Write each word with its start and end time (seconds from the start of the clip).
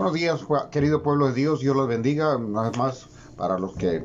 Buenos 0.00 0.14
días, 0.14 0.40
querido 0.70 1.02
pueblo 1.02 1.26
de 1.26 1.34
Dios. 1.34 1.60
Dios 1.60 1.76
los 1.76 1.86
bendiga. 1.86 2.34
Una 2.34 2.62
vez 2.62 2.78
más, 2.78 3.06
para 3.36 3.58
los 3.58 3.74
que 3.74 4.02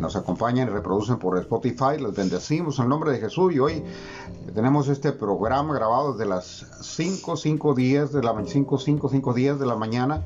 nos 0.00 0.16
acompañan 0.16 0.66
y 0.66 0.72
reproducen 0.72 1.20
por 1.20 1.38
Spotify, 1.38 1.96
los 2.00 2.12
bendecimos 2.12 2.80
en 2.80 2.88
nombre 2.88 3.12
de 3.12 3.20
Jesús. 3.20 3.54
Y 3.54 3.60
hoy 3.60 3.84
tenemos 4.52 4.88
este 4.88 5.12
programa 5.12 5.74
grabado 5.74 6.14
desde 6.14 6.28
las 6.28 6.66
5, 6.80 7.36
5, 7.36 7.72
10 7.72 8.12
de 8.12 8.20
la 8.24 8.34
5, 8.44 8.78
5, 8.78 9.08
5, 9.08 9.32
10 9.32 9.60
de 9.60 9.66
la 9.66 9.76
mañana, 9.76 10.24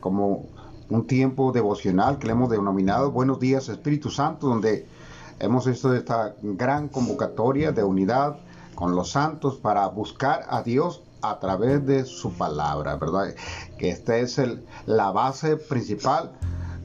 como 0.00 0.46
un 0.90 1.06
tiempo 1.06 1.52
devocional 1.52 2.18
que 2.18 2.26
le 2.26 2.32
hemos 2.32 2.50
denominado 2.50 3.12
Buenos 3.12 3.38
días 3.38 3.68
Espíritu 3.68 4.10
Santo, 4.10 4.48
donde 4.48 4.88
hemos 5.38 5.68
hecho 5.68 5.94
esta 5.94 6.34
gran 6.42 6.88
convocatoria 6.88 7.70
de 7.70 7.84
unidad 7.84 8.38
con 8.74 8.96
los 8.96 9.12
santos 9.12 9.58
para 9.58 9.86
buscar 9.86 10.46
a 10.48 10.64
Dios 10.64 11.00
a 11.22 11.38
través 11.38 11.86
de 11.86 12.04
su 12.04 12.32
palabra, 12.32 12.96
¿verdad? 12.96 13.34
Que 13.78 13.90
esta 13.90 14.16
es 14.16 14.40
la 14.86 15.10
base 15.12 15.56
principal, 15.56 16.32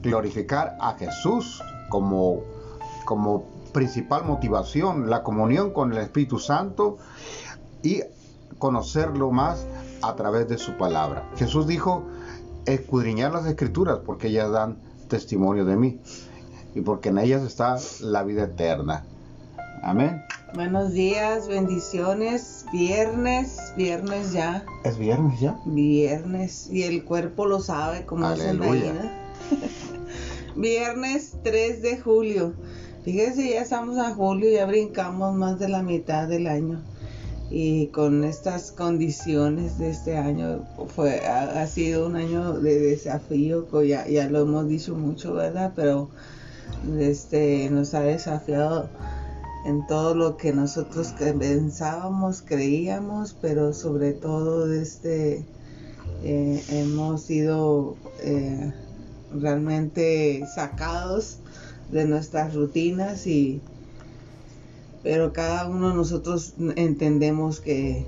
glorificar 0.02 0.76
a 0.80 0.94
Jesús 0.94 1.62
como, 1.88 2.42
como 3.04 3.44
principal 3.72 4.24
motivación, 4.24 5.10
la 5.10 5.22
comunión 5.22 5.72
con 5.72 5.92
el 5.92 5.98
Espíritu 5.98 6.38
Santo 6.38 6.98
y 7.82 8.02
conocerlo 8.58 9.30
más 9.30 9.66
a 10.02 10.14
través 10.14 10.48
de 10.48 10.58
su 10.58 10.76
palabra. 10.76 11.28
Jesús 11.36 11.66
dijo, 11.66 12.04
escudriñar 12.66 13.32
las 13.32 13.46
escrituras 13.46 14.00
porque 14.04 14.28
ellas 14.28 14.50
dan 14.50 14.78
testimonio 15.08 15.64
de 15.64 15.76
mí 15.76 16.00
y 16.74 16.80
porque 16.80 17.08
en 17.08 17.18
ellas 17.18 17.42
está 17.42 17.76
la 18.00 18.22
vida 18.22 18.44
eterna. 18.44 19.04
Amén. 19.82 20.22
Buenos 20.54 20.94
días, 20.94 21.46
bendiciones. 21.46 22.64
Viernes, 22.72 23.58
viernes 23.76 24.32
ya. 24.32 24.64
¿Es 24.82 24.96
viernes 24.96 25.38
ya? 25.40 25.58
Viernes. 25.66 26.70
Y 26.72 26.84
el 26.84 27.04
cuerpo 27.04 27.44
lo 27.44 27.60
sabe, 27.60 28.06
como 28.06 28.32
dicen 28.32 28.62
ahí, 28.62 28.82
Viernes 30.56 31.36
3 31.44 31.82
de 31.82 31.98
julio. 31.98 32.54
Fíjese, 33.04 33.50
ya 33.50 33.60
estamos 33.60 33.98
a 33.98 34.14
julio, 34.14 34.50
ya 34.50 34.64
brincamos 34.64 35.34
más 35.34 35.58
de 35.58 35.68
la 35.68 35.82
mitad 35.82 36.26
del 36.26 36.46
año. 36.46 36.80
Y 37.50 37.88
con 37.88 38.24
estas 38.24 38.72
condiciones 38.72 39.78
de 39.78 39.90
este 39.90 40.16
año, 40.16 40.66
fue, 40.94 41.26
ha, 41.26 41.66
sido 41.66 42.06
un 42.06 42.16
año 42.16 42.54
de 42.54 42.78
desafío, 42.80 43.66
ya, 43.82 44.08
ya 44.08 44.28
lo 44.30 44.40
hemos 44.42 44.66
dicho 44.66 44.94
mucho, 44.94 45.34
¿verdad? 45.34 45.74
Pero 45.76 46.08
este, 46.98 47.68
nos 47.70 47.92
ha 47.92 48.00
desafiado 48.00 48.88
en 49.64 49.86
todo 49.86 50.14
lo 50.14 50.36
que 50.36 50.52
nosotros 50.52 51.14
pensábamos, 51.18 52.42
creíamos, 52.42 53.36
pero 53.40 53.72
sobre 53.72 54.12
todo 54.12 54.72
este, 54.72 55.44
eh, 56.22 56.64
hemos 56.70 57.22
sido 57.22 57.96
eh, 58.20 58.72
realmente 59.32 60.44
sacados 60.54 61.38
de 61.90 62.04
nuestras 62.06 62.54
rutinas 62.54 63.26
y 63.26 63.60
pero 65.02 65.32
cada 65.32 65.68
uno 65.68 65.90
de 65.90 65.94
nosotros 65.94 66.54
entendemos 66.76 67.60
que 67.60 68.04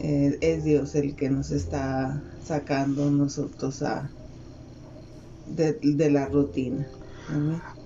eh, 0.00 0.38
es 0.40 0.64
Dios 0.64 0.94
el 0.94 1.14
que 1.14 1.30
nos 1.30 1.50
está 1.50 2.20
sacando 2.44 3.10
nosotros 3.10 3.82
a 3.82 4.10
de, 5.46 5.74
de 5.74 6.10
la 6.10 6.26
rutina. 6.26 6.86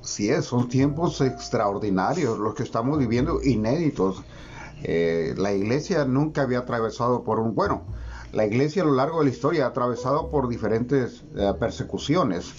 Sí, 0.07 0.31
son 0.41 0.69
tiempos 0.69 1.21
extraordinarios 1.21 2.39
los 2.39 2.55
que 2.55 2.63
estamos 2.63 2.97
viviendo, 2.97 3.43
inéditos. 3.43 4.23
Eh, 4.85 5.35
la 5.37 5.53
iglesia 5.53 6.05
nunca 6.05 6.43
había 6.43 6.61
atravesado 6.61 7.25
por 7.25 7.41
un, 7.41 7.57
bueno, 7.57 7.83
la 8.33 8.47
iglesia 8.47 8.83
a 8.83 8.87
lo 8.87 8.95
largo 8.95 9.19
de 9.19 9.25
la 9.25 9.31
historia 9.31 9.65
ha 9.65 9.69
atravesado 9.69 10.31
por 10.31 10.49
diferentes 10.49 11.25
eh, 11.35 11.53
persecuciones. 11.59 12.55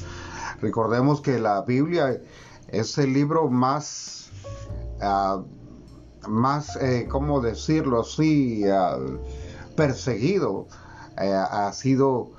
Recordemos 0.62 1.22
que 1.22 1.40
la 1.40 1.62
Biblia 1.62 2.22
es 2.68 2.98
el 2.98 3.14
libro 3.14 3.48
más, 3.48 4.30
uh, 5.02 6.28
más, 6.28 6.76
eh, 6.82 7.08
¿cómo 7.10 7.40
decirlo 7.40 8.02
así?, 8.02 8.66
ah, 8.70 8.98
perseguido. 9.78 10.68
ha 11.16 11.72
sido 11.72 12.37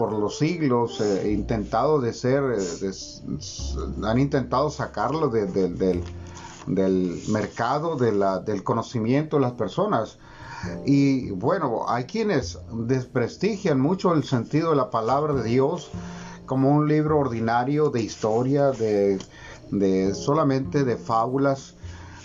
por 0.00 0.14
los 0.14 0.38
siglos 0.38 0.98
eh, 1.02 1.30
intentado 1.30 2.00
de 2.00 2.14
ser, 2.14 2.42
eh, 2.54 2.90
han 4.02 4.18
intentado 4.18 4.70
sacarlo 4.70 5.28
del, 5.28 6.02
mercado 7.28 7.96
del 7.96 8.64
conocimiento 8.64 9.36
de 9.36 9.42
las 9.42 9.52
personas. 9.52 10.18
Y 10.86 11.32
bueno, 11.32 11.84
hay 11.86 12.04
quienes 12.04 12.58
desprestigian 12.72 13.78
mucho 13.78 14.14
el 14.14 14.24
sentido 14.24 14.70
de 14.70 14.76
la 14.76 14.88
palabra 14.88 15.34
de 15.34 15.44
Dios 15.44 15.90
como 16.46 16.70
un 16.70 16.88
libro 16.88 17.18
ordinario 17.18 17.90
de 17.90 18.00
historia, 18.00 18.70
de, 18.70 19.18
solamente 20.14 20.82
de 20.82 20.96
fábulas. 20.96 21.74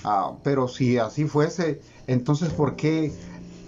Ah, 0.05 0.31
pero 0.43 0.69
si 0.69 0.97
así 0.97 1.25
fuese, 1.25 1.81
entonces 2.07 2.53
¿por 2.53 2.77
qué 2.77 3.11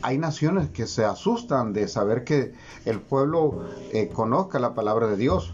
hay 0.08 0.18
naciones 0.18 0.70
que 0.70 0.88
se 0.88 1.04
asustan 1.04 1.74
de 1.74 1.90
saber 1.90 2.24
que 2.24 2.54
el 2.86 3.02
pueblo 3.02 3.66
eh, 3.92 4.08
conozca 4.08 4.58
la 4.58 4.74
palabra 4.74 5.08
de 5.08 5.18
Dios. 5.18 5.54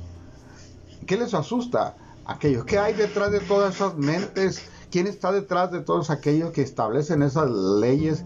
¿Qué 1.07 1.17
les 1.17 1.33
asusta? 1.33 1.95
Aquellos. 2.25 2.63
¿Qué 2.63 2.77
hay 2.77 2.93
detrás 2.93 3.31
de 3.31 3.39
todas 3.39 3.73
esas 3.73 3.97
mentes? 3.97 4.61
¿Quién 4.91 5.07
está 5.07 5.31
detrás 5.31 5.71
de 5.71 5.81
todos 5.81 6.11
aquellos 6.11 6.51
que 6.51 6.61
establecen 6.61 7.23
esas 7.23 7.49
leyes 7.49 8.25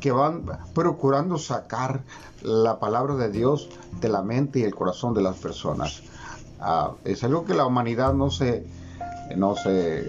que 0.00 0.10
van 0.10 0.46
procurando 0.74 1.38
sacar 1.38 2.02
la 2.42 2.80
palabra 2.80 3.14
de 3.14 3.30
Dios 3.30 3.68
de 4.00 4.08
la 4.08 4.22
mente 4.22 4.58
y 4.58 4.64
el 4.64 4.74
corazón 4.74 5.14
de 5.14 5.22
las 5.22 5.36
personas? 5.36 6.02
Ah, 6.58 6.94
es 7.04 7.22
algo 7.22 7.44
que 7.44 7.54
la 7.54 7.64
humanidad 7.64 8.14
no 8.14 8.32
se, 8.32 8.66
no 9.36 9.54
se, 9.54 10.08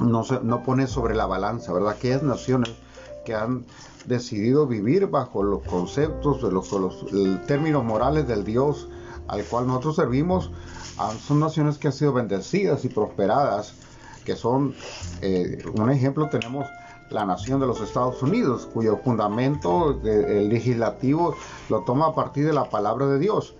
no 0.00 0.24
se, 0.24 0.40
no 0.40 0.64
pone 0.64 0.88
sobre 0.88 1.14
la 1.14 1.26
balanza, 1.26 1.72
¿verdad? 1.72 1.90
Aquellas 1.90 2.24
naciones 2.24 2.74
que 3.24 3.34
han 3.34 3.64
decidido 4.06 4.66
vivir 4.66 5.06
bajo 5.06 5.42
los 5.42 5.62
conceptos 5.62 6.42
de 6.42 6.50
los, 6.50 6.68
términos 7.46 7.84
morales 7.84 8.28
del 8.28 8.44
Dios 8.44 8.88
al 9.28 9.42
cual 9.44 9.66
nosotros 9.66 9.96
servimos, 9.96 10.50
ah, 10.98 11.12
son 11.26 11.40
naciones 11.40 11.78
que 11.78 11.88
han 11.88 11.94
sido 11.94 12.12
bendecidas 12.12 12.84
y 12.84 12.88
prosperadas, 12.88 13.74
que 14.24 14.36
son, 14.36 14.74
eh, 15.22 15.64
un 15.74 15.90
ejemplo 15.90 16.28
tenemos 16.28 16.66
la 17.10 17.24
nación 17.24 17.60
de 17.60 17.66
los 17.66 17.80
Estados 17.80 18.22
Unidos, 18.22 18.68
cuyo 18.72 18.98
fundamento 18.98 20.00
el 20.04 20.48
legislativo 20.48 21.34
lo 21.68 21.82
toma 21.84 22.08
a 22.08 22.14
partir 22.14 22.46
de 22.46 22.52
la 22.52 22.68
palabra 22.68 23.06
de 23.06 23.18
Dios. 23.18 23.54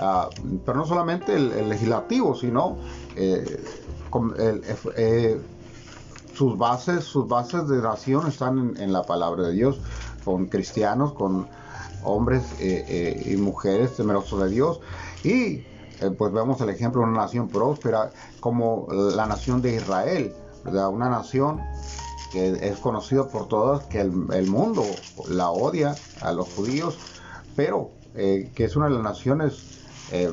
Ah, 0.00 0.28
pero 0.66 0.78
no 0.78 0.86
solamente 0.86 1.34
el, 1.36 1.68
legislativo, 1.68 2.34
sino 2.34 2.76
eh, 3.14 3.62
el, 4.38 4.62
eh, 4.96 5.40
sus 6.34 6.58
bases, 6.58 7.04
sus 7.04 7.28
bases 7.28 7.68
de 7.68 7.80
nación 7.80 8.26
están 8.26 8.74
en, 8.78 8.92
la 8.92 9.02
palabra 9.02 9.44
de 9.44 9.52
Dios, 9.52 9.78
con 10.24 10.46
cristianos, 10.46 11.12
con 11.12 11.46
hombres 12.02 12.42
eh, 12.60 12.84
eh, 12.88 13.32
y 13.32 13.36
mujeres 13.36 13.96
temerosos 13.96 14.42
de 14.42 14.50
Dios. 14.50 14.80
Y 15.22 15.64
eh, 16.00 16.10
pues 16.16 16.32
vemos 16.32 16.60
el 16.60 16.68
ejemplo 16.70 17.00
de 17.02 17.08
una 17.08 17.22
nación 17.22 17.48
próspera 17.48 18.10
como 18.40 18.86
la 18.90 19.26
nación 19.26 19.62
de 19.62 19.76
Israel, 19.76 20.34
¿verdad? 20.64 20.88
una 20.88 21.08
nación 21.08 21.60
que 22.32 22.68
es 22.68 22.78
conocida 22.78 23.28
por 23.28 23.46
todos, 23.46 23.84
que 23.84 24.00
el, 24.00 24.10
mundo 24.48 24.84
la 25.28 25.50
odia 25.50 25.94
a 26.20 26.32
los 26.32 26.52
judíos, 26.52 26.98
pero 27.54 27.90
que 28.14 28.52
es 28.56 28.74
una 28.74 28.86
de 28.86 28.94
las 28.94 29.02
naciones 29.04 29.84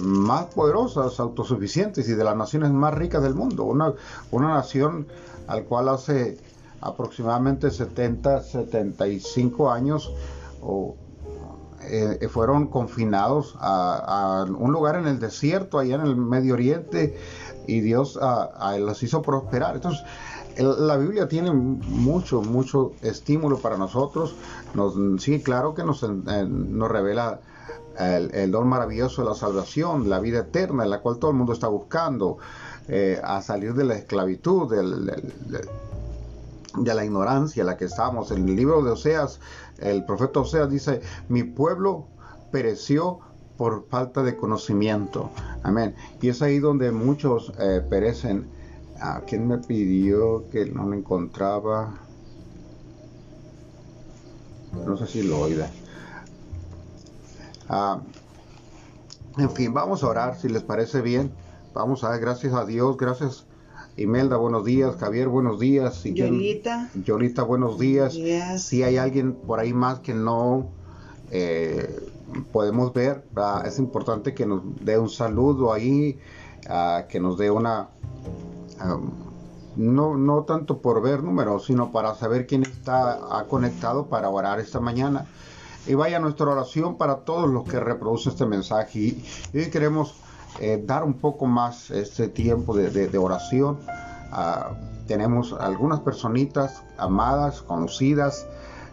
más 0.01 0.45
poderosas, 0.45 1.19
autosuficientes 1.19 2.09
y 2.09 2.13
de 2.13 2.23
las 2.23 2.35
naciones 2.35 2.72
más 2.72 2.95
ricas 2.95 3.22
del 3.22 3.35
mundo. 3.35 3.66
Una, 3.66 3.94
una 4.31 4.47
nación 4.56 5.06
al 5.51 5.66
cual 5.66 5.89
hace 5.89 6.38
aproximadamente 6.79 7.69
70, 7.69 8.41
75 8.41 9.71
años 9.71 10.12
eh, 11.83 12.27
fueron 12.30 12.68
confinados 12.68 13.56
a, 13.59 14.45
un 14.48 14.71
lugar 14.71 14.95
en 14.95 15.07
el 15.07 15.19
desierto, 15.19 15.77
allá 15.77 15.95
en 15.95 16.01
el 16.01 16.15
Medio 16.15 16.53
Oriente, 16.53 17.18
y 17.68 17.81
Dios 17.81 18.18
a, 18.21 18.77
los 18.80 19.03
hizo 19.03 19.21
prosperar. 19.21 19.75
Entonces, 19.75 20.03
la 20.57 20.98
Biblia 20.98 21.27
tiene 21.27 21.51
mucho, 21.51 22.42
mucho 22.42 22.94
estímulo 23.01 23.59
para 23.59 23.77
nosotros. 23.77 24.36
Nos, 24.74 24.95
sí, 25.21 25.42
claro 25.42 25.74
que 25.74 25.83
nos, 25.83 26.03
nos 26.03 26.89
revela 26.89 27.42
el, 28.00 28.51
don 28.51 28.68
maravilloso 28.68 29.24
de 29.24 29.30
la 29.30 29.36
salvación, 29.36 30.09
la 30.09 30.19
vida 30.19 30.39
eterna, 30.39 30.86
la 30.86 31.00
cual 31.00 31.18
todo 31.18 31.31
el 31.31 31.38
mundo 31.38 31.53
está 31.53 31.68
buscando, 31.68 32.38
eh, 32.88 33.19
a 33.24 33.42
salir 33.42 33.74
de 33.74 33.86
la 33.86 33.95
esclavitud, 33.95 34.69
de 36.75 36.94
la 36.94 37.06
ignorancia 37.06 37.62
en 37.62 37.68
la 37.68 37.78
que 37.78 37.86
estamos. 37.86 38.31
En 38.31 38.48
el 38.50 38.56
libro 38.56 38.83
de 38.83 38.92
Oseas, 38.92 39.39
el 39.78 40.06
profeta 40.06 40.39
Oseas 40.42 40.69
dice, 40.69 41.01
mi 41.28 41.44
pueblo 41.44 42.07
pereció 42.51 43.19
por 43.57 43.88
falta 43.89 44.24
de 44.24 44.36
conocimiento. 44.36 45.33
Amén. 45.63 45.95
Y 46.22 46.30
es 46.30 46.42
ahí 46.42 46.60
donde 46.60 46.92
muchos 46.92 47.54
eh, 47.60 47.81
perecen. 47.88 48.51
¿A 49.00 49.22
quién 49.25 49.48
me 49.48 49.57
pidió 49.57 50.48
que 50.50 50.66
no 50.68 50.86
lo 50.88 50.95
encontraba? 50.95 52.07
No 54.72 54.98
sé 54.98 55.07
si 55.07 55.24
lo 55.24 55.39
oiga. 55.39 55.75
Ah, 57.68 58.01
En 59.38 59.51
fin, 59.51 59.74
vamos 59.74 60.04
a 60.04 60.07
orar 60.07 60.38
si 60.39 60.50
les 60.50 60.63
parece 60.63 61.01
bien. 61.01 61.40
Vamos 61.73 62.03
a 62.03 62.18
gracias 62.18 62.53
a 62.53 62.65
Dios, 62.65 62.97
gracias 62.97 63.45
Imelda, 63.97 64.38
buenos 64.38 64.65
días. 64.65 64.95
Javier, 64.97 65.27
buenos 65.27 65.59
días. 65.59 66.03
Yolita. 66.03 66.89
Yolita, 66.95 67.44
buenos 67.44 67.77
días. 67.77 68.13
Si 68.62 68.83
hay 68.83 68.97
alguien 68.97 69.33
por 69.33 69.59
ahí 69.59 69.73
más 69.73 70.00
que 70.00 70.13
no 70.13 70.69
eh, 71.29 72.09
podemos 72.51 72.94
ver, 72.94 73.23
es 73.65 73.79
importante 73.79 74.33
que 74.33 74.45
nos 74.45 74.62
dé 74.81 74.97
un 74.97 75.09
saludo 75.09 75.73
ahí, 75.73 76.19
uh, 76.69 77.07
que 77.07 77.19
nos 77.19 77.38
dé 77.38 77.51
una... 77.51 77.89
Um, 78.83 79.12
no, 79.77 80.17
no 80.17 80.44
tanto 80.44 80.79
por 80.79 81.01
ver 81.01 81.24
números, 81.24 81.65
sino 81.65 81.94
para 81.94 82.13
saber 82.15 82.45
quién 82.45 82.63
está 82.63 83.45
conectado 83.47 84.07
para 84.07 84.29
orar 84.29 84.59
esta 84.59 84.81
mañana. 84.81 85.25
Y 85.88 85.94
vaya 85.94 86.19
nuestra 86.19 86.47
oración 86.47 86.97
para 86.97 87.19
todos 87.19 87.50
los 87.50 87.63
que 87.63 87.79
reproducen 87.79 88.33
este 88.33 88.45
mensaje. 88.45 89.17
Y 89.53 89.65
queremos 89.71 90.15
eh, 90.63 90.80
dar 90.86 91.04
un 91.04 91.16
poco 91.16 91.48
más 91.48 91.90
este 91.90 92.28
tiempo 92.28 92.78
de, 92.78 93.18
oración. 93.18 93.80
Ah, 94.31 94.74
tenemos 95.08 95.54
algunas 95.54 96.02
personitas 96.02 96.84
amadas, 97.00 97.63
conocidas, 97.63 98.46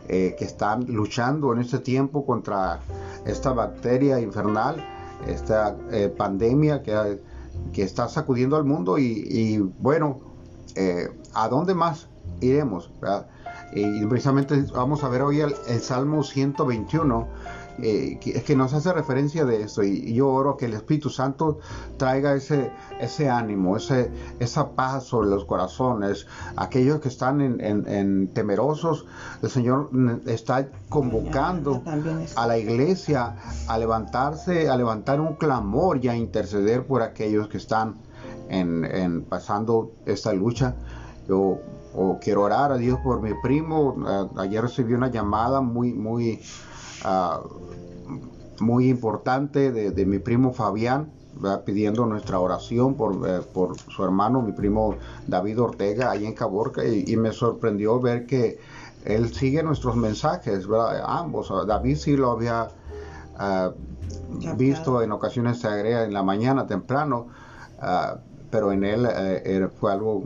eh, 0.08 0.34
que 0.38 0.46
están 0.46 0.86
luchando 0.86 1.52
en 1.52 1.58
este 1.58 1.78
tiempo 1.80 2.24
contra 2.24 2.80
esta 3.26 3.52
bacteria 3.52 4.18
infernal, 4.18 4.82
esta 5.26 5.76
eh, 5.90 6.08
pandemia 6.08 6.82
que, 6.82 7.20
está 7.74 8.08
sacudiendo 8.08 8.56
al 8.56 8.64
mundo 8.64 8.96
y, 8.96 9.58
bueno, 9.78 10.20
¿a 11.34 11.48
dónde 11.48 11.74
más 11.74 12.08
iremos? 12.40 12.90
Y 13.74 14.06
precisamente 14.06 14.64
vamos 14.74 15.04
a 15.04 15.10
ver 15.10 15.20
hoy 15.20 15.40
el, 15.40 15.54
el 15.68 15.80
Salmo 15.80 16.22
121 16.22 17.28
eh, 17.80 18.18
que, 18.20 18.56
nos 18.56 18.74
hace 18.74 18.92
referencia 18.92 19.44
de 19.44 19.62
eso 19.62 19.84
y, 19.84 20.12
yo 20.12 20.28
oro 20.28 20.56
que 20.56 20.66
el 20.66 20.74
Espíritu 20.74 21.10
Santo 21.10 21.60
traiga 21.96 22.34
ese, 22.34 22.72
ese 23.00 23.30
ánimo, 23.30 23.76
ese, 23.76 24.10
esa 24.40 24.70
paz 24.70 25.04
sobre 25.04 25.28
los 25.28 25.44
corazones, 25.44 26.26
aquellos 26.56 27.00
que 27.00 27.08
están 27.08 27.40
en, 27.40 28.28
temerosos, 28.34 29.06
el 29.42 29.50
Señor 29.50 29.90
está 30.26 30.68
convocando 30.88 31.82
a 32.34 32.46
la 32.46 32.58
iglesia 32.58 33.36
a 33.68 33.78
levantarse, 33.78 34.68
a 34.68 34.76
levantar 34.76 35.20
un 35.20 35.34
clamor 35.34 36.04
y 36.04 36.08
a 36.08 36.16
interceder 36.16 36.84
por 36.84 37.02
aquellos 37.02 37.48
que 37.48 37.58
están 37.58 37.94
en, 38.48 39.24
pasando 39.28 39.92
esta 40.04 40.32
lucha. 40.32 40.74
Yo 41.28 41.60
quiero 42.20 42.42
orar 42.42 42.72
a 42.72 42.76
Dios 42.76 42.98
por 43.04 43.20
mi 43.20 43.32
primo. 43.42 43.96
ayer 44.36 44.62
recibí 44.62 44.94
una 44.94 45.10
llamada 45.10 45.60
muy, 45.60 45.92
muy 45.92 46.40
ah, 47.04 47.40
muy 48.60 48.88
importante 48.88 49.72
de, 49.72 50.06
mi 50.06 50.18
primo 50.18 50.52
Fabián, 50.52 51.10
pidiendo 51.64 52.04
nuestra 52.06 52.40
oración 52.40 52.96
eh, 53.26 53.40
por, 53.52 53.78
su 53.78 54.04
hermano, 54.04 54.42
mi 54.42 54.52
primo 54.52 54.96
David 55.26 55.60
Ortega, 55.60 56.10
ahí 56.10 56.26
en 56.26 56.34
Caborca, 56.34 56.84
y, 56.84 57.16
me 57.16 57.32
sorprendió 57.32 58.00
ver 58.00 58.26
que 58.26 58.58
él 59.04 59.32
sigue 59.32 59.62
nuestros 59.62 59.96
mensajes, 59.96 60.66
ambos. 61.04 61.52
David 61.66 61.96
sí 61.96 62.16
lo 62.16 62.32
había 62.32 62.68
ah, 63.36 63.72
visto 64.56 65.02
en 65.02 65.12
ocasiones, 65.12 65.60
se 65.60 65.68
agrega 65.68 66.04
en 66.04 66.12
la 66.12 66.22
mañana 66.22 66.66
temprano, 66.66 67.28
ah, 67.80 68.16
pero 68.50 68.72
en 68.72 68.84
él 68.84 69.06
eh, 69.08 69.68
fue 69.78 69.92
algo 69.92 70.24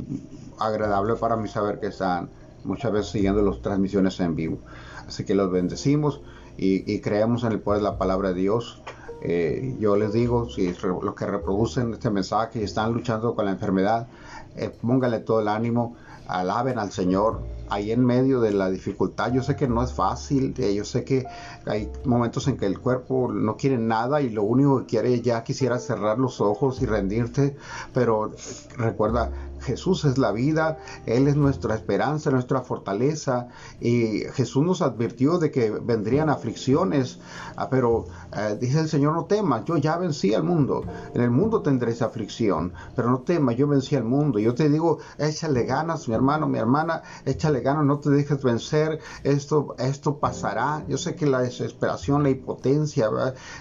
agradable 0.58 1.16
para 1.16 1.36
mí 1.36 1.48
saber 1.48 1.80
que 1.80 1.88
están 1.88 2.30
muchas 2.64 2.92
veces 2.92 3.12
siguiendo 3.12 3.42
las 3.42 3.60
transmisiones 3.60 4.18
en 4.20 4.36
vivo. 4.36 4.58
Así 5.06 5.24
que 5.24 5.34
los 5.34 5.50
bendecimos 5.50 6.20
y, 6.56 7.00
creemos 7.00 7.44
en 7.44 7.52
el 7.52 7.60
poder 7.60 7.80
de 7.80 7.84
la 7.84 7.98
palabra 7.98 8.28
de 8.28 8.40
Dios. 8.40 8.82
Eh, 9.22 9.76
yo 9.78 9.96
les 9.96 10.12
digo, 10.12 10.48
si 10.48 10.74
los 10.82 11.14
que 11.14 11.26
reproducen 11.26 11.92
este 11.92 12.10
mensaje 12.10 12.60
y 12.60 12.64
están 12.64 12.92
luchando 12.92 13.34
con 13.34 13.44
la 13.44 13.52
enfermedad, 13.52 14.08
eh, 14.56 14.70
pónganle 14.80 15.20
todo 15.20 15.40
el 15.40 15.48
ánimo, 15.48 15.96
alaben 16.26 16.78
al 16.78 16.90
Señor, 16.90 17.40
ahí 17.68 17.90
en 17.90 18.04
medio 18.04 18.40
de 18.40 18.52
la 18.52 18.70
dificultad. 18.70 19.32
Yo 19.32 19.42
sé 19.42 19.56
que 19.56 19.66
no 19.66 19.82
es 19.82 19.92
fácil, 19.92 20.54
eh, 20.58 20.74
yo 20.74 20.84
sé 20.84 21.04
que 21.04 21.24
hay 21.66 21.90
momentos 22.04 22.46
en 22.48 22.56
que 22.56 22.66
el 22.66 22.78
cuerpo 22.78 23.30
no 23.32 23.56
quiere 23.56 23.78
nada 23.78 24.20
y 24.20 24.30
lo 24.30 24.42
único 24.42 24.80
que 24.80 24.86
quiere 24.86 25.20
ya 25.20 25.42
quisiera 25.42 25.78
cerrar 25.78 26.18
los 26.18 26.40
ojos 26.40 26.82
y 26.82 26.86
rendirte, 26.86 27.56
pero 27.94 28.32
recuerda, 28.76 29.30
Jesús 29.62 30.04
es 30.04 30.18
la 30.18 30.32
vida, 30.32 30.78
Él 31.06 31.28
es 31.28 31.36
nuestra 31.36 31.74
esperanza, 31.74 32.30
nuestra 32.30 32.62
fortaleza. 32.62 33.48
Y 33.80 34.24
Jesús 34.32 34.64
nos 34.64 34.82
advirtió 34.82 35.38
de 35.38 35.50
que 35.50 35.70
vendrían 35.70 36.28
aflicciones, 36.28 37.18
ah, 37.56 37.68
pero 37.70 38.06
eh, 38.36 38.56
dice 38.60 38.80
el 38.80 38.88
Señor, 38.88 39.14
no 39.14 39.24
temas, 39.24 39.64
yo 39.64 39.76
ya 39.76 39.96
vencí 39.96 40.34
al 40.34 40.44
mundo. 40.44 40.84
En 41.14 41.22
el 41.22 41.30
mundo 41.30 41.62
tendréis 41.62 42.02
aflicción, 42.02 42.72
pero 42.94 43.10
no 43.10 43.20
temas, 43.20 43.56
yo 43.56 43.66
vencí 43.68 43.96
al 43.96 44.04
mundo. 44.04 44.38
Yo 44.38 44.54
te 44.54 44.68
digo, 44.68 44.98
échale 45.18 45.64
ganas, 45.64 46.08
mi 46.08 46.14
hermano, 46.14 46.48
mi 46.48 46.58
hermana, 46.58 47.02
échale 47.24 47.60
ganas, 47.60 47.84
no 47.84 47.98
te 47.98 48.10
dejes 48.10 48.42
vencer, 48.42 49.00
esto, 49.24 49.74
esto 49.78 50.18
pasará. 50.18 50.84
Yo 50.88 50.98
sé 50.98 51.14
que 51.14 51.26
la 51.26 51.40
desesperación, 51.40 52.22
la 52.22 52.30
impotencia 52.30 53.08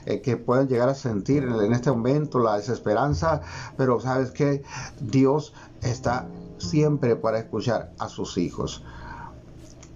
eh, 0.05 0.21
que 0.21 0.37
pueden 0.37 0.67
llegar 0.67 0.89
a 0.89 0.95
sentir 0.95 1.43
en, 1.43 1.53
en 1.53 1.73
este 1.73 1.91
momento, 1.91 2.39
la 2.39 2.57
desesperanza, 2.57 3.41
pero 3.77 3.99
sabes 3.99 4.31
que 4.31 4.63
Dios 4.99 5.53
está 5.81 6.27
siempre 6.57 7.15
para 7.15 7.39
escuchar 7.39 7.91
a 7.99 8.07
sus 8.07 8.37
hijos. 8.37 8.83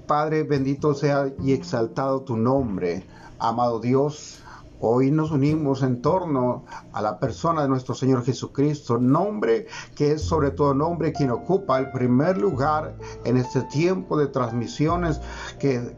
Padre, 0.08 0.44
bendito 0.44 0.94
sea 0.94 1.32
y 1.44 1.54
exaltado 1.54 2.22
tu 2.22 2.38
nombre, 2.38 3.06
amado 3.40 3.80
Dios. 3.80 4.40
Hoy 4.82 5.10
nos 5.10 5.32
unimos 5.32 5.84
en 5.84 6.02
torno 6.02 6.66
a 6.92 7.02
la 7.02 7.18
persona 7.18 7.62
de 7.62 7.70
nuestro 7.70 7.96
Señor 7.96 8.26
Jesucristo, 8.26 8.98
nombre 8.98 9.68
que 9.96 10.12
es 10.12 10.22
sobre 10.22 10.52
todo 10.52 10.74
nombre 10.74 11.14
quien 11.14 11.32
ocupa 11.32 11.80
el 11.80 11.92
primer 11.92 12.38
lugar 12.38 12.98
en 13.24 13.38
este 13.38 13.62
tiempo 13.64 14.18
de 14.18 14.28
transmisiones 14.28 15.22
que 15.60 15.96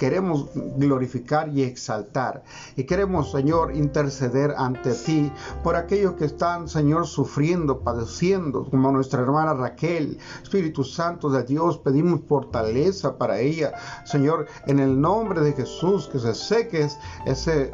queremos 0.00 0.50
glorificar 0.54 1.48
y 1.50 1.62
exaltar. 1.62 2.42
Y 2.74 2.84
queremos, 2.84 3.30
Señor, 3.30 3.76
interceder 3.76 4.54
ante 4.58 4.92
ti 4.92 5.30
por 5.62 5.76
aquellos 5.76 6.14
que 6.14 6.24
están, 6.24 6.68
Señor, 6.68 7.06
sufriendo, 7.06 7.80
padeciendo, 7.80 8.68
como 8.68 8.90
nuestra 8.90 9.22
hermana 9.22 9.54
Raquel. 9.54 10.18
Espíritu 10.42 10.82
Santo 10.82 11.30
de 11.30 11.44
Dios, 11.44 11.78
pedimos 11.78 12.20
fortaleza 12.28 13.16
para 13.16 13.38
ella. 13.38 13.72
Señor, 14.04 14.46
en 14.66 14.80
el 14.80 15.00
nombre 15.00 15.40
de 15.42 15.52
Jesús, 15.52 16.08
que 16.08 16.18
se 16.18 16.34
seque 16.34 16.88
ese 17.24 17.70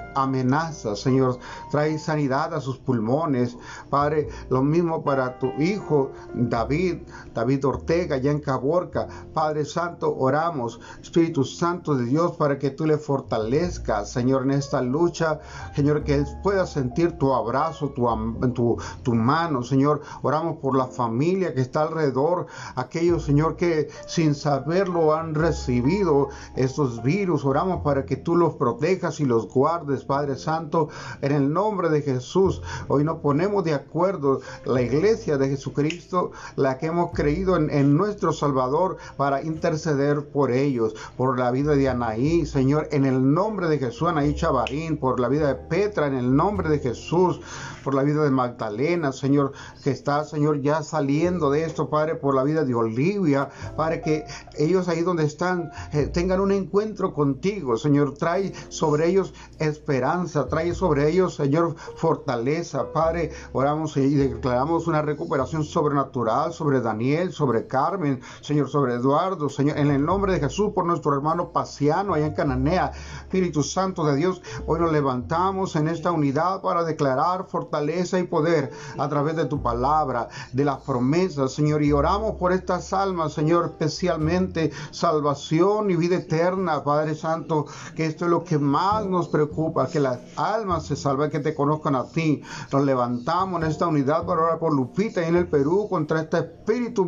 Señor, 0.97 1.39
trae 1.71 1.99
sanidad 1.99 2.55
a 2.55 2.61
sus 2.61 2.79
pulmones. 2.79 3.57
Padre, 3.91 4.29
lo 4.49 4.63
mismo 4.63 5.03
para 5.03 5.39
tu 5.39 5.53
hijo 5.59 6.13
David, 6.35 7.03
David 7.35 7.67
Ortega, 7.67 8.17
ya 8.17 8.31
en 8.31 8.41
Caborca. 8.41 9.07
Padre 9.33 9.65
Santo, 9.65 10.15
oramos, 10.17 10.81
Espíritu 11.01 11.45
Santo 11.45 11.95
de 11.95 12.05
Dios, 12.05 12.33
para 12.37 12.59
que 12.59 12.71
tú 12.71 12.87
le 12.87 12.99
fortalezcas, 12.99 14.11
Señor, 14.11 14.43
en 14.43 14.53
esta 14.53 14.83
lucha. 14.83 15.41
Señor, 15.75 16.05
que 16.05 16.15
él 16.15 16.27
pueda 16.43 16.67
sentir 16.67 17.13
tu 17.19 17.33
abrazo, 17.33 17.91
tu, 17.91 18.79
tu 19.03 19.15
mano, 19.15 19.63
Señor. 19.63 20.03
Oramos 20.23 20.59
por 20.59 20.77
la 20.77 20.87
familia 20.87 21.55
que 21.55 21.61
está 21.61 21.83
alrededor, 21.83 22.47
aquellos, 22.75 23.25
Señor, 23.25 23.57
que 23.57 23.89
sin 24.07 24.35
saberlo 24.35 25.15
han 25.15 25.35
recibido 25.35 26.29
estos 26.57 27.03
virus. 27.03 27.45
Oramos 27.45 27.83
para 27.83 28.05
que 28.05 28.17
tú 28.17 28.37
los 28.37 28.55
protejas 28.55 29.21
y 29.21 29.25
los 29.25 29.49
guardes, 29.49 30.05
Padre 30.05 30.32
Santo, 30.37 30.89
en 31.21 31.33
el 31.33 31.53
nombre 31.53 31.89
de 31.89 32.03
Jesús. 32.03 32.63
Hoy 32.89 33.05
nos 33.05 33.19
ponemos 33.19 33.65
de 33.65 33.75
acuerdo 33.75 34.41
la 34.65 34.83
iglesia 34.83 35.39
de 35.39 35.49
Jesucristo, 35.49 36.33
la 36.57 36.79
que 36.79 36.87
hemos 36.87 37.13
creído 37.13 37.57
en, 37.57 37.71
en 37.71 37.97
nuestro 37.97 38.33
Salvador, 38.33 38.97
para 39.17 39.43
interceder 39.43 40.27
por 40.27 40.51
ellos, 40.51 40.95
por 41.17 41.39
la 41.39 41.51
vida 41.51 41.75
de 41.75 41.89
Anaí, 41.89 42.47
Señor, 42.47 42.89
en 42.93 43.05
el 43.05 43.33
nombre 43.33 43.69
de 43.69 43.79
Jesús, 43.79 44.09
Anaí 44.09 44.35
Chavarín, 44.35 44.97
por 44.97 45.21
la 45.21 45.29
vida 45.29 45.49
de 45.49 45.55
Petra, 45.55 46.07
en 46.07 46.15
el 46.15 46.35
nombre 46.35 46.69
de 46.69 46.79
Jesús, 46.79 47.41
por 47.83 47.95
la 47.95 48.03
vida 48.03 48.23
de 48.23 48.31
Magdalena, 48.31 49.13
Señor, 49.13 49.53
que 49.83 49.91
está, 49.91 50.25
Señor, 50.25 50.63
ya 50.63 50.83
saliendo 50.83 51.51
de 51.51 51.65
esto, 51.65 51.91
Padre, 51.91 52.15
por 52.15 52.35
la 52.35 52.45
vida 52.45 52.65
de 52.65 52.75
Olivia, 52.75 53.51
Padre, 53.77 54.01
que 54.01 54.25
ellos 54.57 54.89
ahí 54.89 55.03
donde 55.03 55.25
están 55.25 55.71
eh, 55.93 56.07
tengan 56.07 56.41
un 56.41 56.53
encuentro 56.53 57.13
contigo, 57.13 57.77
Señor, 57.77 58.15
trae 58.15 58.53
sobre 58.69 59.09
ellos 59.09 59.35
esperanza, 59.59 60.47
trae 60.47 60.75
sobre 60.75 61.09
ellos, 61.11 61.35
Señor, 61.35 61.75
fortaleza, 61.97 62.93
Padre, 62.93 63.33
oramos 63.53 63.97
y 63.97 64.15
declaramos 64.15 64.87
una 64.87 65.03
recuperación 65.03 65.65
sobrenatural 65.65 66.53
sobre 66.53 66.81
Daniel, 66.81 67.33
sobre 67.33 67.67
Carmen, 67.67 68.21
Señor, 68.41 68.69
sobre 68.69 68.95
Eduardo, 68.95 69.49
Señor, 69.49 69.79
en 69.79 69.91
el 69.91 70.05
nombre 70.05 70.33
de 70.33 70.41
Jesús, 70.41 70.73
por 70.75 70.87
nuestro 70.87 71.15
hermano 71.15 71.51
Paciano 71.51 72.15
allá 72.15 72.27
en 72.27 72.35
Cananea, 72.35 72.93
Espíritu 73.23 73.63
Santo 73.63 74.05
de 74.05 74.17
Dios, 74.17 74.41
hoy 74.67 74.81
nos 74.81 74.93
levantamos 74.93 75.77
en 75.77 75.89
esta 75.89 76.13
unidad 76.13 76.63
para 76.63 76.85
declarar 76.85 77.47
fortaleza 77.49 77.72
y 77.73 78.23
poder 78.25 78.71
a 78.99 79.09
través 79.09 79.35
de 79.35 79.47
tu 79.47 79.63
palabra, 79.63 80.29
de 80.53 80.65
las 80.65 80.79
promesas, 80.83 81.53
Señor, 81.53 81.83
y 81.83 81.93
oramos 81.93 82.37
por 82.37 82.53
estas 82.53 82.93
almas, 82.93 83.33
Señor, 83.33 83.65
especialmente 83.65 84.71
salvación 84.91 85.91
y 85.91 85.97
vida 85.97 86.17
eterna, 86.17 86.85
Padre 86.85 87.15
Santo, 87.15 87.67
que 87.97 88.07
esto 88.07 88.27
es 88.27 88.31
lo 88.31 88.45
que 88.45 88.59
más 88.59 89.07
nos 89.07 89.29
preocupa, 89.29 89.89
que 89.89 90.01
la 90.01 90.13
las 90.13 90.21
almas 90.37 90.87
se 90.87 90.97
salven, 90.97 91.31
que 91.31 91.41
te 91.41 91.55
conozcan 91.55 91.95
a 91.95 92.05
ti. 92.07 92.43
Nos 92.73 92.85
levantamos 92.85 93.63
en 93.63 93.71
esta 93.71 93.87
unidad 93.87 94.27
para 94.27 94.43
orar 94.43 94.59
por 94.59 94.75
Lupita 94.75 95.23
y 95.23 95.27
en 95.27 95.37
el 95.37 95.47
Perú 95.47 95.87
contra 95.89 96.21
este 96.21 96.39
espíritu 96.39 97.07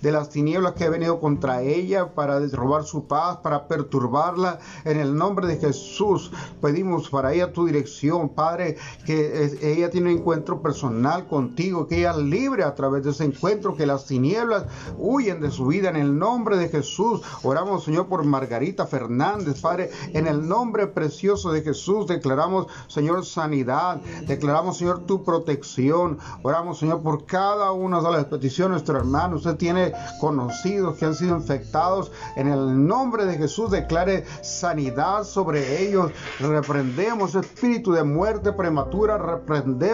de 0.00 0.12
las 0.12 0.30
tinieblas 0.30 0.72
que 0.74 0.84
ha 0.84 0.90
venido 0.90 1.20
contra 1.20 1.62
ella 1.62 2.14
para 2.14 2.38
robar 2.48 2.84
su 2.84 3.06
paz, 3.06 3.38
para 3.38 3.66
perturbarla. 3.66 4.58
En 4.84 5.00
el 5.00 5.14
nombre 5.16 5.46
de 5.46 5.56
Jesús 5.56 6.30
pedimos 6.60 7.08
para 7.08 7.32
ella 7.32 7.52
tu 7.52 7.66
dirección, 7.66 8.28
Padre, 8.28 8.76
que 9.04 9.58
ella 9.62 9.90
tiene 9.90 10.03
un 10.04 10.10
encuentro 10.10 10.60
personal 10.60 11.26
contigo, 11.26 11.86
que 11.86 11.98
ella 11.98 12.16
libre 12.16 12.64
a 12.64 12.74
través 12.74 13.04
de 13.04 13.10
ese 13.10 13.24
encuentro, 13.24 13.76
que 13.76 13.86
las 13.86 14.06
tinieblas 14.06 14.64
huyen 14.98 15.40
de 15.40 15.50
su 15.50 15.66
vida 15.66 15.88
en 15.88 15.96
el 15.96 16.18
nombre 16.18 16.56
de 16.56 16.68
Jesús. 16.68 17.22
Oramos, 17.42 17.84
Señor, 17.84 18.06
por 18.06 18.24
Margarita 18.24 18.86
Fernández, 18.86 19.60
Padre, 19.60 19.90
en 20.12 20.26
el 20.26 20.46
nombre 20.46 20.86
precioso 20.86 21.52
de 21.52 21.62
Jesús 21.62 22.06
declaramos, 22.06 22.66
Señor, 22.88 23.24
sanidad, 23.24 24.00
declaramos, 24.26 24.78
Señor, 24.78 25.06
tu 25.06 25.24
protección. 25.24 26.18
Oramos, 26.42 26.78
Señor, 26.78 27.02
por 27.02 27.24
cada 27.24 27.72
una 27.72 28.00
de 28.00 28.10
las 28.10 28.24
peticiones 28.26 28.74
nuestro 28.74 28.98
hermano. 28.98 29.36
Usted 29.36 29.56
tiene 29.56 29.92
conocidos 30.20 30.96
que 30.96 31.04
han 31.04 31.14
sido 31.14 31.36
infectados. 31.36 32.12
En 32.36 32.48
el 32.48 32.86
nombre 32.86 33.24
de 33.26 33.36
Jesús 33.36 33.70
declare 33.70 34.24
sanidad 34.42 35.24
sobre 35.24 35.82
ellos. 35.82 36.12
Reprendemos 36.40 37.34
espíritu 37.34 37.92
de 37.92 38.04
muerte 38.04 38.52
prematura. 38.52 39.18
Reprendemos 39.18 39.93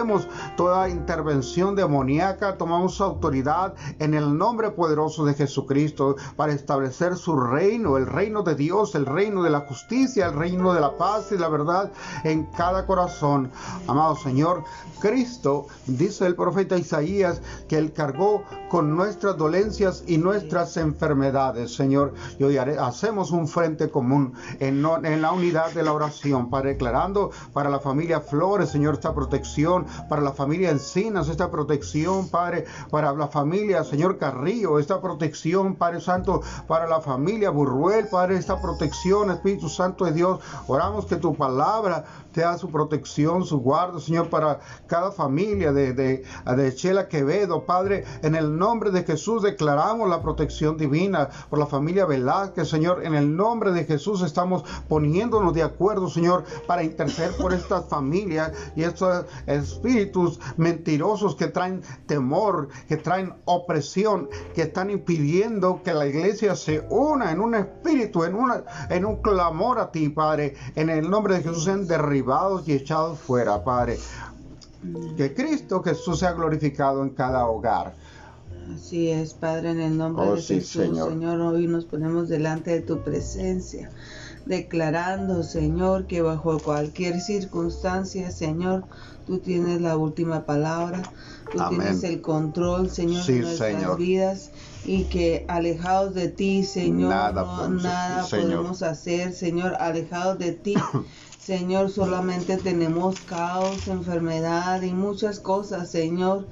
toda 0.57 0.89
intervención 0.89 1.75
demoníaca. 1.75 2.57
Tomamos 2.57 3.01
autoridad 3.01 3.73
en 3.99 4.13
el 4.13 4.37
nombre 4.37 4.71
poderoso 4.71 5.25
de 5.25 5.33
Jesucristo 5.33 6.15
para 6.35 6.53
establecer 6.53 7.15
su 7.15 7.35
reino, 7.39 7.97
el 7.97 8.07
reino 8.07 8.43
de 8.43 8.55
Dios, 8.55 8.95
el 8.95 9.05
reino 9.05 9.43
de 9.43 9.49
la 9.49 9.61
justicia, 9.61 10.27
el 10.27 10.33
reino 10.33 10.73
de 10.73 10.81
la 10.81 10.97
paz 10.97 11.31
y 11.31 11.37
la 11.37 11.49
verdad 11.49 11.91
en 12.23 12.45
cada 12.57 12.85
corazón. 12.85 13.51
Amado 13.87 14.15
Señor, 14.15 14.63
Cristo, 14.99 15.67
dice 15.87 16.25
el 16.27 16.35
profeta 16.35 16.77
Isaías, 16.77 17.41
que 17.67 17.77
Él 17.77 17.93
cargó 17.93 18.43
con 18.69 18.95
nuestras 18.95 19.37
dolencias 19.37 20.03
y 20.07 20.17
nuestras 20.17 20.77
enfermedades, 20.77 21.75
Señor. 21.75 22.13
Y 22.39 22.43
hoy 22.43 22.57
hacemos 22.57 23.31
un 23.31 23.47
frente 23.47 23.89
común 23.89 24.33
en, 24.59 24.85
en 25.03 25.21
la 25.21 25.31
unidad 25.31 25.71
de 25.71 25.83
la 25.83 25.93
oración, 25.93 26.49
para 26.49 26.69
declarando 26.69 27.31
para 27.53 27.69
la 27.69 27.79
familia 27.79 28.21
Flores, 28.21 28.69
Señor, 28.69 28.95
esta 28.95 29.13
protección, 29.13 29.85
para 30.09 30.21
la 30.21 30.31
familia 30.31 30.71
Encinas, 30.71 31.29
esta 31.29 31.49
protección, 31.51 32.29
Padre, 32.29 32.65
para 32.89 33.13
la 33.13 33.27
familia, 33.27 33.83
Señor 33.83 34.17
Carrillo, 34.17 34.79
esta 34.79 35.01
protección, 35.01 35.75
Padre 35.75 36.01
Santo, 36.01 36.41
para 36.67 36.87
la 36.87 37.01
familia 37.01 37.49
Burruel, 37.49 38.07
Padre, 38.07 38.37
esta 38.37 38.61
protección, 38.61 39.31
Espíritu 39.31 39.69
Santo 39.69 40.05
de 40.05 40.13
Dios. 40.13 40.39
Oramos 40.67 41.05
que 41.05 41.15
tu 41.15 41.35
palabra 41.35 42.05
te 42.31 42.41
da 42.41 42.57
su 42.57 42.69
protección, 42.69 43.45
su 43.45 43.59
guarda, 43.59 43.99
Señor, 43.99 44.29
para 44.29 44.59
cada 44.87 45.11
familia 45.11 45.71
de, 45.71 45.93
de, 45.93 46.23
de 46.45 46.75
Chela 46.75 47.07
Quevedo, 47.07 47.65
Padre, 47.65 48.05
en 48.21 48.35
el 48.35 48.57
nombre 48.57 48.91
de 48.91 49.03
Jesús 49.03 49.43
declaramos 49.43 50.09
la 50.09 50.21
protección 50.21 50.77
divina 50.77 51.29
por 51.49 51.59
la 51.59 51.65
familia 51.65 52.05
Velázquez, 52.05 52.69
Señor, 52.69 53.05
en 53.05 53.15
el 53.15 53.35
nombre 53.35 53.71
de 53.71 53.85
Jesús 53.85 54.21
estamos 54.21 54.63
poniéndonos 54.87 55.53
de 55.53 55.63
acuerdo, 55.63 56.09
Señor, 56.09 56.43
para 56.67 56.83
interceder 56.83 57.31
por 57.37 57.53
estas 57.53 57.85
familias 57.87 58.51
y 58.75 58.83
estos 58.83 59.25
espíritus 59.81 60.39
mentirosos 60.57 61.35
que 61.35 61.47
traen 61.47 61.81
temor, 62.05 62.69
que 62.87 62.97
traen 62.97 63.33
opresión, 63.45 64.29
que 64.53 64.63
están 64.63 64.89
impidiendo 64.89 65.81
que 65.83 65.93
la 65.93 66.07
iglesia 66.07 66.55
se 66.55 66.85
una 66.89 67.31
en 67.31 67.39
un 67.39 67.55
espíritu, 67.55 68.23
en, 68.23 68.35
una, 68.35 68.63
en 68.89 69.05
un 69.05 69.21
clamor 69.21 69.79
a 69.79 69.91
ti, 69.91 70.09
Padre, 70.09 70.55
en 70.75 70.89
el 70.89 71.09
nombre 71.09 71.35
de 71.35 71.43
Jesús 71.43 71.63
sean 71.65 71.87
derribados 71.87 72.67
y 72.67 72.73
echados 72.73 73.19
fuera, 73.19 73.63
Padre. 73.63 73.97
Que 75.17 75.33
Cristo 75.33 75.81
Jesús 75.83 76.19
sea 76.19 76.33
glorificado 76.33 77.03
en 77.03 77.09
cada 77.09 77.45
hogar. 77.45 77.93
Así 78.73 79.09
es, 79.09 79.33
Padre, 79.33 79.71
en 79.71 79.81
el 79.81 79.97
nombre 79.97 80.25
Oh, 80.25 80.35
de 80.35 80.41
sí, 80.41 80.55
Jesús, 80.55 80.83
Señor. 80.83 81.09
Señor. 81.09 81.41
hoy 81.41 81.67
nos 81.67 81.85
ponemos 81.85 82.29
delante 82.29 82.71
de 82.71 82.81
tu 82.81 82.99
presencia, 83.03 83.91
declarando, 84.45 85.43
Señor, 85.43 86.07
que 86.07 86.21
bajo 86.21 86.57
cualquier 86.59 87.19
circunstancia, 87.19 88.31
Señor, 88.31 88.85
tú 89.31 89.39
tienes 89.39 89.79
la 89.79 89.95
última 89.95 90.45
palabra, 90.45 91.09
tú 91.53 91.61
Amén. 91.61 91.79
tienes 91.79 92.03
el 92.03 92.19
control, 92.19 92.89
Señor, 92.89 93.23
Sí, 93.23 93.35
de 93.35 93.41
nuestras 93.43 93.71
Señor. 93.71 93.97
vidas 93.97 94.51
y 94.83 95.05
que 95.05 95.45
alejados 95.47 96.13
de 96.13 96.27
ti, 96.27 96.65
Señor, 96.65 97.11
Nada 97.11 97.31
no- 97.45 97.55
podemos 97.55 97.83
nada 97.83 98.19
hacer, 98.23 98.41
Señor. 98.41 98.57
podemos 98.57 98.83
hacer, 98.83 99.33
Señor, 99.33 99.75
alejados 99.79 100.37
de 100.37 100.51
ti. 100.51 100.75
Señor, 101.37 101.89
solamente 101.89 102.57
tenemos 102.57 103.21
caos, 103.21 103.87
enfermedad 103.87 104.81
y 104.81 104.91
muchas 104.91 105.39
cosas, 105.39 105.89
Señor, 105.89 106.49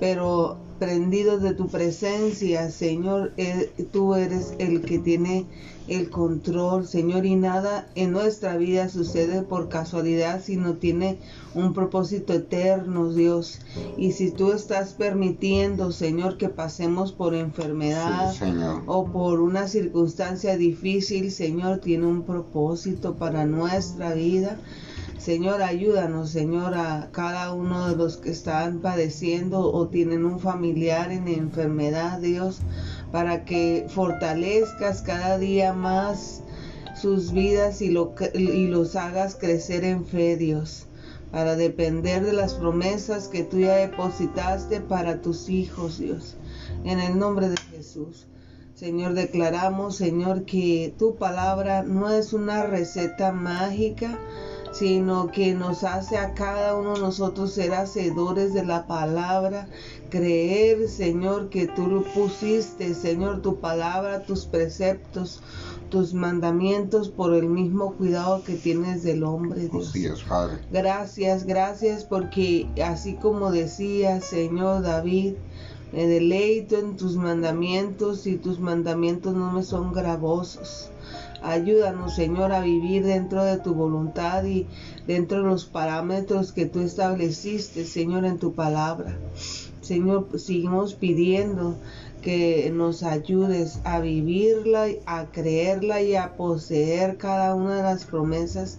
pero 0.00 0.65
prendidos 0.78 1.42
de 1.42 1.54
tu 1.54 1.68
presencia, 1.68 2.70
Señor, 2.70 3.32
eh, 3.36 3.70
tú 3.92 4.14
eres 4.14 4.54
el 4.58 4.82
que 4.82 4.98
tiene 4.98 5.46
el 5.88 6.10
control, 6.10 6.86
Señor, 6.86 7.26
y 7.26 7.36
nada 7.36 7.88
en 7.94 8.12
nuestra 8.12 8.56
vida 8.56 8.88
sucede 8.88 9.42
por 9.42 9.68
casualidad, 9.68 10.42
sino 10.42 10.74
tiene 10.74 11.18
un 11.54 11.74
propósito 11.74 12.32
eterno, 12.32 13.12
Dios. 13.12 13.60
Y 13.96 14.12
si 14.12 14.30
tú 14.30 14.52
estás 14.52 14.94
permitiendo, 14.94 15.92
Señor, 15.92 16.38
que 16.38 16.48
pasemos 16.48 17.12
por 17.12 17.34
enfermedad, 17.34 18.32
Sí, 18.32 18.44
o 18.86 19.06
por 19.06 19.40
una 19.40 19.68
circunstancia 19.68 20.56
difícil, 20.56 21.30
Señor, 21.30 21.78
tiene 21.78 22.06
un 22.06 22.22
propósito 22.22 23.14
para 23.14 23.46
nuestra 23.46 24.14
vida. 24.14 24.58
Señor, 25.26 25.60
ayúdanos, 25.60 26.30
Señor, 26.30 26.74
a 26.74 27.08
cada 27.10 27.52
uno 27.52 27.88
de 27.88 27.96
los 27.96 28.16
que 28.16 28.30
están 28.30 28.78
padeciendo 28.78 29.58
o 29.72 29.88
tienen 29.88 30.24
un 30.24 30.38
familiar 30.38 31.10
en 31.10 31.26
enfermedad, 31.26 32.20
Dios, 32.20 32.60
para 33.10 33.44
que 33.44 33.86
fortalezcas 33.88 35.02
cada 35.02 35.36
día 35.36 35.72
más 35.72 36.44
sus 36.94 37.32
vidas 37.32 37.82
y, 37.82 37.86
y 37.86 38.66
los 38.68 38.94
hagas 38.94 39.34
crecer 39.34 39.82
en 39.82 40.06
fe, 40.06 40.36
Dios, 40.36 40.86
para 41.32 41.56
depender 41.56 42.24
de 42.24 42.32
las 42.32 42.54
promesas 42.54 43.26
que 43.26 43.42
tú 43.42 43.58
ya 43.58 43.74
depositaste 43.74 44.80
para 44.80 45.22
tus 45.22 45.48
hijos, 45.48 45.98
Dios, 45.98 46.36
en 46.84 47.00
el 47.00 47.18
nombre 47.18 47.48
de 47.48 47.56
Jesús. 47.72 48.28
Señor, 48.76 49.14
declaramos, 49.14 49.96
Señor, 49.96 50.44
que 50.44 50.94
tu 50.96 51.16
palabra 51.16 51.82
no 51.82 52.10
es 52.10 52.32
una 52.32 52.62
receta 52.62 53.32
mágica, 53.32 54.20
sino 54.78 55.30
que 55.30 55.54
nos 55.54 55.84
hace 55.84 56.18
a 56.18 56.34
cada 56.34 56.76
uno 56.76 56.94
de 56.94 57.00
nosotros 57.00 57.52
ser 57.52 57.72
hacedores 57.72 58.52
de 58.52 58.64
la 58.64 58.86
palabra, 58.86 59.68
creer, 60.10 60.88
Señor, 60.88 61.48
que 61.48 61.66
tú 61.66 61.86
lo 61.86 62.02
pusiste, 62.02 62.92
Señor, 62.92 63.40
tu 63.40 63.58
palabra, 63.58 64.24
tus 64.24 64.44
preceptos, 64.44 65.40
tus 65.88 66.12
mandamientos 66.12 67.08
por 67.08 67.34
el 67.34 67.48
mismo 67.48 67.94
cuidado 67.94 68.42
que 68.44 68.54
tienes 68.54 69.02
del 69.02 69.24
hombre, 69.24 69.70
Dios. 69.94 70.24
Padre. 70.28 70.58
Gracias, 70.70 71.44
gracias 71.44 72.04
porque 72.04 72.68
así 72.84 73.14
como 73.14 73.50
decía 73.50 74.20
Señor 74.20 74.82
David, 74.82 75.34
me 75.92 76.06
deleito 76.06 76.76
en 76.76 76.96
tus 76.96 77.16
mandamientos 77.16 78.26
y 78.26 78.36
tus 78.36 78.60
mandamientos 78.60 79.34
no 79.34 79.52
me 79.52 79.62
son 79.62 79.92
gravosos. 79.92 80.90
Ayúdanos, 81.46 82.16
Señor, 82.16 82.50
a 82.50 82.60
vivir 82.60 83.04
dentro 83.04 83.44
de 83.44 83.58
tu 83.58 83.72
voluntad 83.72 84.44
y 84.44 84.66
dentro 85.06 85.38
de 85.38 85.44
los 85.44 85.64
parámetros 85.64 86.50
que 86.50 86.66
tú 86.66 86.80
estableciste, 86.80 87.84
Señor, 87.84 88.24
en 88.24 88.38
tu 88.38 88.54
palabra. 88.54 89.16
Señor, 89.80 90.26
seguimos 90.40 90.94
pidiendo 90.94 91.76
que 92.20 92.72
nos 92.74 93.04
ayudes 93.04 93.78
a 93.84 94.00
vivirla, 94.00 94.86
a 95.06 95.26
creerla 95.26 96.02
y 96.02 96.16
a 96.16 96.36
poseer 96.36 97.16
cada 97.16 97.54
una 97.54 97.76
de 97.76 97.82
las 97.84 98.06
promesas 98.06 98.78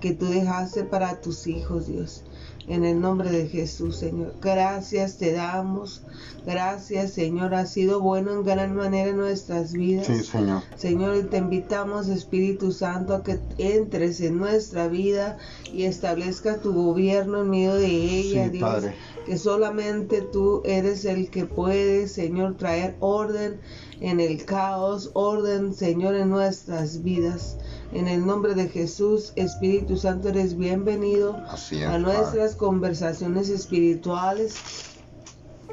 que 0.00 0.12
tú 0.12 0.26
dejaste 0.26 0.84
para 0.84 1.20
tus 1.20 1.48
hijos, 1.48 1.88
Dios. 1.88 2.23
En 2.66 2.84
el 2.84 3.00
nombre 3.00 3.30
de 3.30 3.46
Jesús, 3.48 3.96
Señor. 3.96 4.34
Gracias 4.40 5.18
te 5.18 5.32
damos. 5.32 6.02
Gracias, 6.46 7.12
Señor. 7.12 7.54
Ha 7.54 7.66
sido 7.66 8.00
bueno 8.00 8.32
en 8.32 8.44
gran 8.44 8.74
manera 8.74 9.10
en 9.10 9.16
nuestras 9.16 9.72
vidas. 9.72 10.06
Sí, 10.06 10.22
Señor. 10.22 10.62
Señor, 10.76 11.16
y 11.16 11.22
te 11.24 11.38
invitamos, 11.38 12.08
Espíritu 12.08 12.72
Santo, 12.72 13.14
a 13.14 13.22
que 13.22 13.38
entres 13.58 14.20
en 14.20 14.38
nuestra 14.38 14.88
vida 14.88 15.38
y 15.72 15.84
establezca 15.84 16.58
tu 16.58 16.72
gobierno 16.72 17.42
en 17.42 17.50
medio 17.50 17.74
de 17.74 17.86
ella, 17.86 18.44
Sí, 18.44 18.50
Dios. 18.50 18.70
Padre. 18.70 18.94
Que 19.26 19.38
solamente 19.38 20.20
tú 20.20 20.62
eres 20.64 21.04
el 21.04 21.30
que 21.30 21.46
puede, 21.46 22.08
Señor, 22.08 22.56
traer 22.56 22.96
orden 23.00 23.58
en 24.00 24.20
el 24.20 24.44
caos, 24.44 25.10
orden, 25.14 25.72
Señor, 25.74 26.14
en 26.14 26.28
nuestras 26.30 27.02
vidas. 27.02 27.56
En 27.92 28.08
el 28.08 28.26
nombre 28.26 28.54
de 28.54 28.68
Jesús, 28.68 29.32
Espíritu 29.36 29.96
Santo, 29.96 30.28
eres 30.28 30.56
bienvenido 30.56 31.36
Así 31.48 31.76
es, 31.82 31.84
a 31.86 31.90
Padre. 31.92 32.02
nuestras 32.02 32.56
conversaciones 32.56 33.48
espirituales 33.48 34.56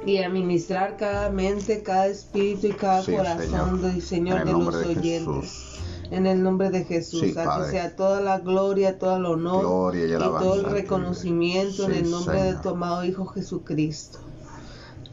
y 0.06 0.18
a 0.18 0.30
ministrar 0.30 0.98
cada 0.98 1.30
mente, 1.32 1.82
cada 1.84 2.08
espíritu 2.08 2.68
y 2.68 2.72
cada 2.74 3.02
Sí, 3.04 3.14
corazón, 3.16 3.42
Señor. 3.42 3.82
del 3.82 4.02
Señor, 4.02 4.46
de 4.46 4.52
los 4.52 4.74
de 4.80 4.86
oyentes. 4.88 5.42
Jesús. 5.42 5.68
en 6.12 6.28
el 6.28 6.44
nombre 6.44 6.70
de 6.70 6.84
Jesús. 6.84 7.22
Sí, 7.22 7.34
a 7.40 7.58
que 7.64 7.72
sea 7.72 7.96
toda 7.96 8.20
la 8.22 8.40
gloria, 8.40 9.00
todo 9.00 9.16
el 9.18 9.26
honor 9.26 9.62
Gloria 9.62 10.06
y 10.06 10.14
y 10.14 10.18
todo 10.18 10.56
el 10.56 10.66
reconocimiento 10.66 11.86
en 11.86 11.94
el 11.94 12.12
nombre 12.12 12.44
de 12.44 12.56
tu 12.56 12.70
amado 12.70 13.04
Hijo 13.06 13.26
Jesucristo. 13.28 14.20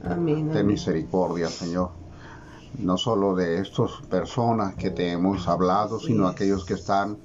Amén. 0.02 0.48
Ten 0.48 0.50
amén. 0.50 0.66
misericordia, 0.66 1.48
Señor. 1.48 1.90
No 2.76 2.96
solo 2.96 3.34
de 3.34 3.60
estas 3.60 3.92
personas 4.10 4.74
que 4.74 4.90
te 4.90 5.10
hemos 5.10 5.48
hablado, 5.48 5.98
sino 5.98 6.28
aquellos 6.28 6.64
que 6.64 6.74
están 6.74 7.16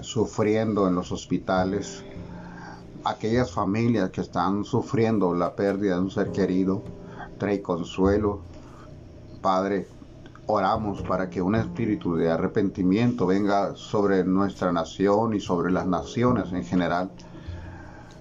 sufriendo 0.00 0.86
en 0.86 0.94
los 0.94 1.10
hospitales, 1.10 2.04
aquellas 3.04 3.50
familias 3.50 4.10
que 4.10 4.20
están 4.20 4.64
sufriendo 4.64 5.34
la 5.34 5.54
pérdida 5.54 5.96
de 5.96 6.02
un 6.02 6.10
ser 6.10 6.30
querido. 6.30 6.82
Trae 7.38 7.62
consuelo. 7.62 8.40
Padre, 9.40 9.86
oramos 10.46 11.02
para 11.02 11.28
que 11.28 11.42
un 11.42 11.54
espíritu 11.54 12.16
de 12.16 12.30
arrepentimiento 12.30 13.26
venga 13.26 13.76
sobre 13.76 14.24
nuestra 14.24 14.72
nación 14.72 15.34
y 15.34 15.40
sobre 15.40 15.70
las 15.70 15.86
naciones 15.86 16.52
en 16.52 16.64
general, 16.64 17.10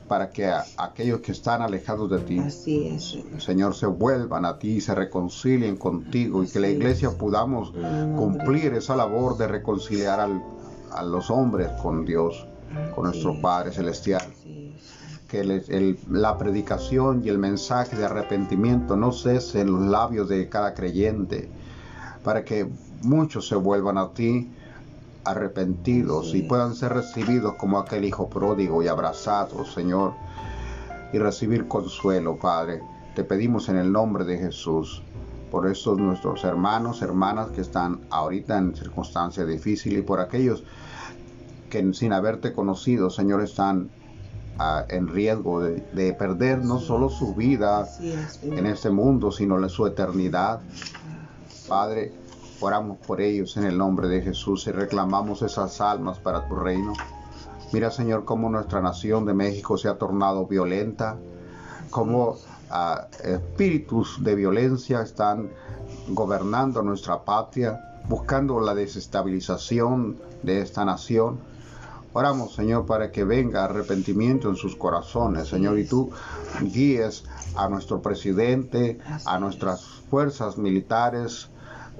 para 0.07 0.29
que 0.29 0.47
a- 0.47 0.63
aquellos 0.77 1.19
que 1.19 1.31
están 1.33 1.61
alejados 1.61 2.09
de 2.09 2.19
ti 2.19 2.39
Así 2.39 2.87
es, 2.87 3.17
Señor. 3.43 3.75
Se 3.75 3.85
vuelvan 3.87 4.45
a 4.45 4.57
ti 4.57 4.77
y 4.77 4.81
se 4.81 4.95
reconcilien 4.95 5.75
contigo 5.77 6.43
y 6.43 6.47
que 6.47 6.59
la 6.59 6.67
es. 6.67 6.75
iglesia 6.75 7.11
podamos 7.11 7.73
cumplir 8.15 8.73
esa 8.73 8.95
labor 8.95 9.37
de 9.37 9.47
reconciliar 9.47 10.19
al- 10.19 10.41
a 10.91 11.03
los 11.03 11.29
hombres 11.29 11.69
con 11.81 12.05
Dios, 12.05 12.47
con 12.95 13.05
Así 13.07 13.17
nuestro 13.19 13.33
es. 13.33 13.39
Padre 13.41 13.71
Celestial. 13.71 14.23
Que 15.27 15.41
el- 15.41 15.51
el- 15.67 15.99
la 16.09 16.37
predicación 16.37 17.21
y 17.25 17.27
el 17.29 17.37
mensaje 17.37 17.97
de 17.97 18.05
arrepentimiento 18.05 18.95
no 18.95 19.11
cese 19.11 19.59
en 19.61 19.71
los 19.73 19.81
labios 19.87 20.29
de 20.29 20.47
cada 20.47 20.73
creyente, 20.73 21.49
para 22.23 22.45
que 22.45 22.69
muchos 23.03 23.45
se 23.47 23.55
vuelvan 23.55 23.97
a 23.97 24.13
ti 24.13 24.49
arrepentidos 25.29 26.33
y 26.33 26.41
puedan 26.43 26.75
ser 26.75 26.93
recibidos 26.93 27.55
como 27.55 27.79
aquel 27.79 28.05
hijo 28.05 28.29
pródigo 28.29 28.81
y 28.83 28.87
abrazados, 28.87 29.73
Señor, 29.73 30.13
y 31.13 31.17
recibir 31.19 31.67
consuelo, 31.67 32.37
Padre. 32.37 32.81
Te 33.15 33.23
pedimos 33.23 33.69
en 33.69 33.77
el 33.77 33.91
nombre 33.91 34.25
de 34.25 34.37
Jesús 34.37 35.01
por 35.51 35.67
estos 35.67 35.97
nuestros 35.97 36.43
hermanos, 36.43 37.01
hermanas 37.01 37.49
que 37.51 37.61
están 37.61 38.01
ahorita 38.09 38.57
en 38.57 38.75
circunstancias 38.75 39.47
difíciles 39.47 39.99
y 39.99 40.01
por 40.01 40.19
aquellos 40.19 40.63
que 41.69 41.93
sin 41.93 42.13
haberte 42.13 42.53
conocido, 42.53 43.09
Señor, 43.09 43.41
están 43.41 43.89
ah, 44.59 44.85
en 44.89 45.07
riesgo 45.07 45.61
de, 45.61 45.83
de 45.93 46.13
perder 46.13 46.63
no 46.63 46.79
solo 46.79 47.09
su 47.09 47.33
vida 47.35 47.87
en 48.57 48.65
este 48.67 48.89
mundo, 48.89 49.31
sino 49.31 49.57
la- 49.57 49.69
su 49.69 49.85
eternidad. 49.87 50.59
Padre, 51.67 52.13
oramos 52.59 52.97
por 52.97 53.21
ellos 53.21 53.57
en 53.57 53.65
el 53.65 53.77
nombre 53.77 54.07
de 54.07 54.21
Jesús 54.21 54.67
y 54.67 54.71
reclamamos 54.71 55.41
esas 55.41 55.79
almas 55.81 56.19
para 56.19 56.47
tu 56.47 56.55
reino. 56.55 56.93
Mira, 57.71 57.91
Señor, 57.91 58.25
cómo 58.25 58.49
nuestra 58.49 58.81
nación 58.81 59.25
de 59.25 59.33
México 59.33 59.77
se 59.77 59.89
ha 59.89 59.97
tornado 59.97 60.47
violenta, 60.47 61.17
cómo 61.89 62.37
ah, 62.69 63.07
espíritus 63.23 64.23
de 64.23 64.35
violencia 64.35 65.01
están 65.01 65.49
gobernando 66.09 66.81
nuestra 66.81 67.23
patria, 67.23 68.01
buscando 68.07 68.59
la 68.61 68.73
desestabilización 68.73 70.17
de 70.43 70.61
esta 70.61 70.85
nación. 70.85 71.39
Oramos, 72.13 72.55
Señor, 72.55 72.85
para 72.85 73.11
que 73.11 73.25
venga 73.25 73.65
arrepentimiento 73.65 74.49
en 74.49 74.55
sus 74.55 74.75
corazones, 74.75 75.49
Señor, 75.49 75.77
y 75.77 75.85
tú 75.85 76.09
guíes 76.61 77.25
a 77.55 77.67
nuestro 77.69 78.01
presidente, 78.01 78.97
a 79.25 79.37
nuestras 79.39 79.83
fuerzas 80.09 80.57
militares, 80.57 81.49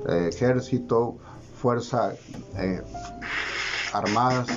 eh, 0.08 0.30
ejército, 0.34 1.18
fuerzas 1.60 2.16
eh, 2.58 2.82
armadas, 3.94 4.48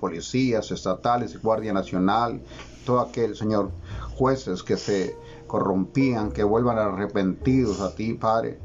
policías 0.00 0.70
estatales 0.70 1.40
Guardia 1.40 1.72
Nacional, 1.72 2.40
todo 2.84 3.00
aquel, 3.00 3.36
Señor, 3.36 3.70
jueces 4.16 4.62
que 4.62 4.76
se 4.76 5.16
corrompían, 5.46 6.32
que 6.32 6.44
vuelvan 6.44 6.78
arrepentidos 6.78 7.80
a 7.80 7.94
ti, 7.94 8.14
Padre. 8.14 8.58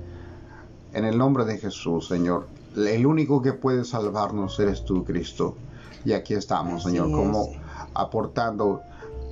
En 0.94 1.06
el 1.06 1.18
nombre 1.18 1.46
de 1.46 1.58
Jesús, 1.58 2.08
Señor. 2.08 2.48
El 2.76 3.06
único 3.06 3.42
que 3.42 3.54
puede 3.54 3.84
salvarnos 3.86 4.60
eres 4.60 4.84
tú, 4.86 5.04
Cristo. 5.04 5.56
Y 6.04 6.14
aquí 6.14 6.34
estamos, 6.34 6.84
Señor, 6.84 7.12
como 7.12 7.50
aportando 7.94 8.82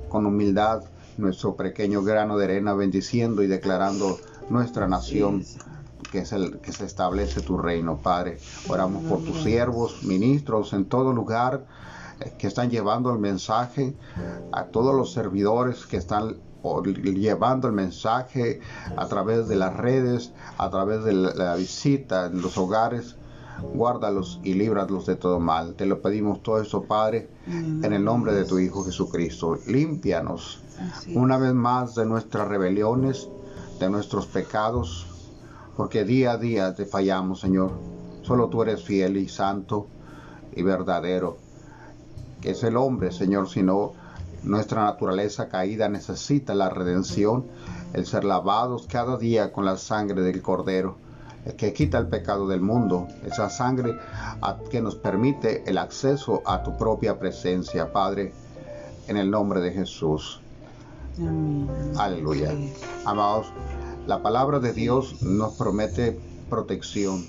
con 0.08 0.26
humildad 0.26 0.84
nuestro 1.16 1.56
pequeño 1.56 2.02
grano 2.02 2.38
de 2.38 2.44
arena, 2.44 2.74
bendiciendo 2.74 3.42
y 3.42 3.46
declarando 3.46 4.18
nuestra 4.48 4.88
nación. 4.88 5.44
Que 6.10 6.20
es 6.20 6.32
el 6.32 6.58
que 6.58 6.72
se 6.72 6.84
establece 6.84 7.40
tu 7.40 7.58
reino, 7.58 7.98
Padre. 7.98 8.38
Oramos 8.68 9.04
por 9.04 9.22
tus 9.24 9.42
siervos, 9.42 10.02
ministros 10.02 10.72
en 10.72 10.84
todo 10.86 11.12
lugar 11.12 11.66
eh, 12.20 12.32
que 12.38 12.46
están 12.46 12.70
llevando 12.70 13.12
el 13.12 13.18
mensaje, 13.18 13.94
a 14.52 14.64
todos 14.64 14.94
los 14.94 15.12
servidores 15.12 15.86
que 15.86 15.96
están 15.96 16.36
llevando 16.62 17.68
el 17.68 17.74
mensaje 17.74 18.60
a 18.96 19.06
través 19.06 19.48
de 19.48 19.56
las 19.56 19.76
redes, 19.76 20.32
a 20.58 20.68
través 20.68 21.04
de 21.04 21.12
la, 21.12 21.54
visita 21.54 22.26
en 22.26 22.42
los 22.42 22.58
hogares. 22.58 23.16
Guárdalos 23.74 24.40
y 24.42 24.54
líbralos 24.54 25.04
de 25.04 25.16
todo 25.16 25.38
mal. 25.38 25.74
Te 25.74 25.84
lo 25.84 26.00
pedimos 26.00 26.42
todo 26.42 26.62
esto, 26.62 26.84
Padre, 26.84 27.28
en 27.46 27.92
el 27.92 28.02
nombre 28.02 28.32
de 28.32 28.46
tu 28.46 28.58
Hijo 28.58 28.84
Jesucristo. 28.84 29.58
Límpianos 29.66 30.62
una 31.14 31.36
vez 31.38 31.52
más 31.52 31.94
de 31.94 32.06
nuestras 32.06 32.48
rebeliones, 32.48 33.28
de 33.78 33.90
nuestros 33.90 34.26
pecados, 34.26 35.06
porque 35.76 36.04
día 36.04 36.32
a 36.32 36.36
día 36.36 36.74
te 36.74 36.86
fallamos, 36.86 37.40
Señor. 37.40 37.72
Solo 38.22 38.48
tú 38.48 38.62
eres 38.62 38.82
fiel 38.82 39.16
y 39.16 39.28
santo 39.28 39.86
y 40.54 40.62
verdadero. 40.62 41.38
Que 42.40 42.50
es 42.50 42.62
el 42.64 42.76
hombre, 42.76 43.12
Señor, 43.12 43.48
sino 43.48 43.92
nuestra 44.42 44.84
naturaleza 44.84 45.48
caída 45.48 45.88
necesita 45.88 46.54
la 46.54 46.70
redención, 46.70 47.46
el 47.92 48.06
ser 48.06 48.24
lavados 48.24 48.86
cada 48.86 49.16
día 49.18 49.52
con 49.52 49.64
la 49.64 49.76
sangre 49.76 50.22
del 50.22 50.40
Cordero, 50.40 50.96
el 51.44 51.56
que 51.56 51.72
quita 51.72 51.98
el 51.98 52.08
pecado 52.08 52.48
del 52.48 52.60
mundo, 52.60 53.06
esa 53.26 53.50
sangre 53.50 53.98
que 54.70 54.80
nos 54.80 54.96
permite 54.96 55.68
el 55.68 55.76
acceso 55.76 56.42
a 56.46 56.62
tu 56.62 56.76
propia 56.76 57.18
presencia, 57.18 57.92
Padre, 57.92 58.32
en 59.08 59.16
el 59.16 59.30
nombre 59.30 59.60
de 59.60 59.72
Jesús. 59.72 60.40
Amén. 61.18 61.68
Aleluya. 61.98 62.52
Amados, 63.04 63.52
la 64.10 64.24
palabra 64.24 64.58
de 64.58 64.72
Dios 64.72 65.22
nos 65.22 65.52
promete 65.54 66.18
protección 66.48 67.28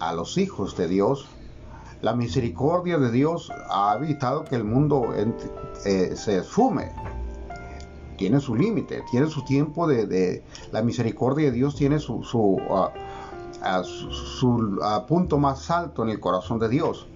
a 0.00 0.12
los 0.12 0.36
hijos 0.36 0.76
de 0.76 0.88
Dios. 0.88 1.28
La 2.02 2.16
misericordia 2.16 2.98
de 2.98 3.12
Dios 3.12 3.48
ha 3.70 3.94
evitado 3.96 4.42
que 4.42 4.56
el 4.56 4.64
mundo 4.64 5.14
eh, 5.84 6.16
se 6.16 6.38
esfume. 6.38 6.90
Tiene 8.16 8.40
su 8.40 8.56
límite, 8.56 9.04
tiene 9.12 9.28
su 9.30 9.44
tiempo 9.44 9.86
de, 9.86 10.42
La 10.72 10.82
misericordia 10.82 11.46
de 11.46 11.52
Dios 11.52 11.76
tiene 11.76 12.00
su, 12.00 12.24
ah, 13.62 13.84
su- 13.84 14.80
ah, 14.82 15.06
punto 15.06 15.38
más 15.38 15.70
alto 15.70 16.02
en 16.02 16.08
el 16.08 16.18
corazón 16.18 16.58
de 16.58 16.70
Dios. 16.70 17.06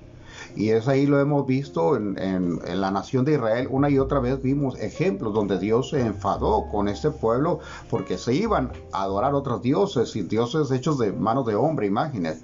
Y 0.54 0.70
es 0.70 0.86
ahí 0.88 1.06
lo 1.06 1.18
hemos 1.20 1.46
visto 1.46 1.96
en, 1.96 2.18
en- 2.18 2.80
la 2.80 2.90
nación 2.90 3.24
de 3.24 3.32
Israel. 3.34 3.68
Una 3.70 3.88
y 3.90 3.98
otra 3.98 4.20
vez 4.20 4.42
vimos 4.42 4.78
ejemplos 4.78 5.32
donde 5.34 5.58
Dios 5.58 5.90
se 5.90 6.00
enfadó 6.00 6.66
con 6.70 6.88
este 6.88 7.10
pueblo 7.10 7.60
porque 7.90 8.18
se 8.18 8.34
iban 8.34 8.72
a 8.92 9.02
adorar 9.04 9.34
otros 9.34 9.62
dioses 9.62 10.14
y 10.16 10.22
dioses 10.22 10.70
hechos 10.70 10.98
de 10.98 11.12
manos 11.12 11.46
de 11.46 11.54
hombre, 11.54 11.86
imágenes. 11.86 12.42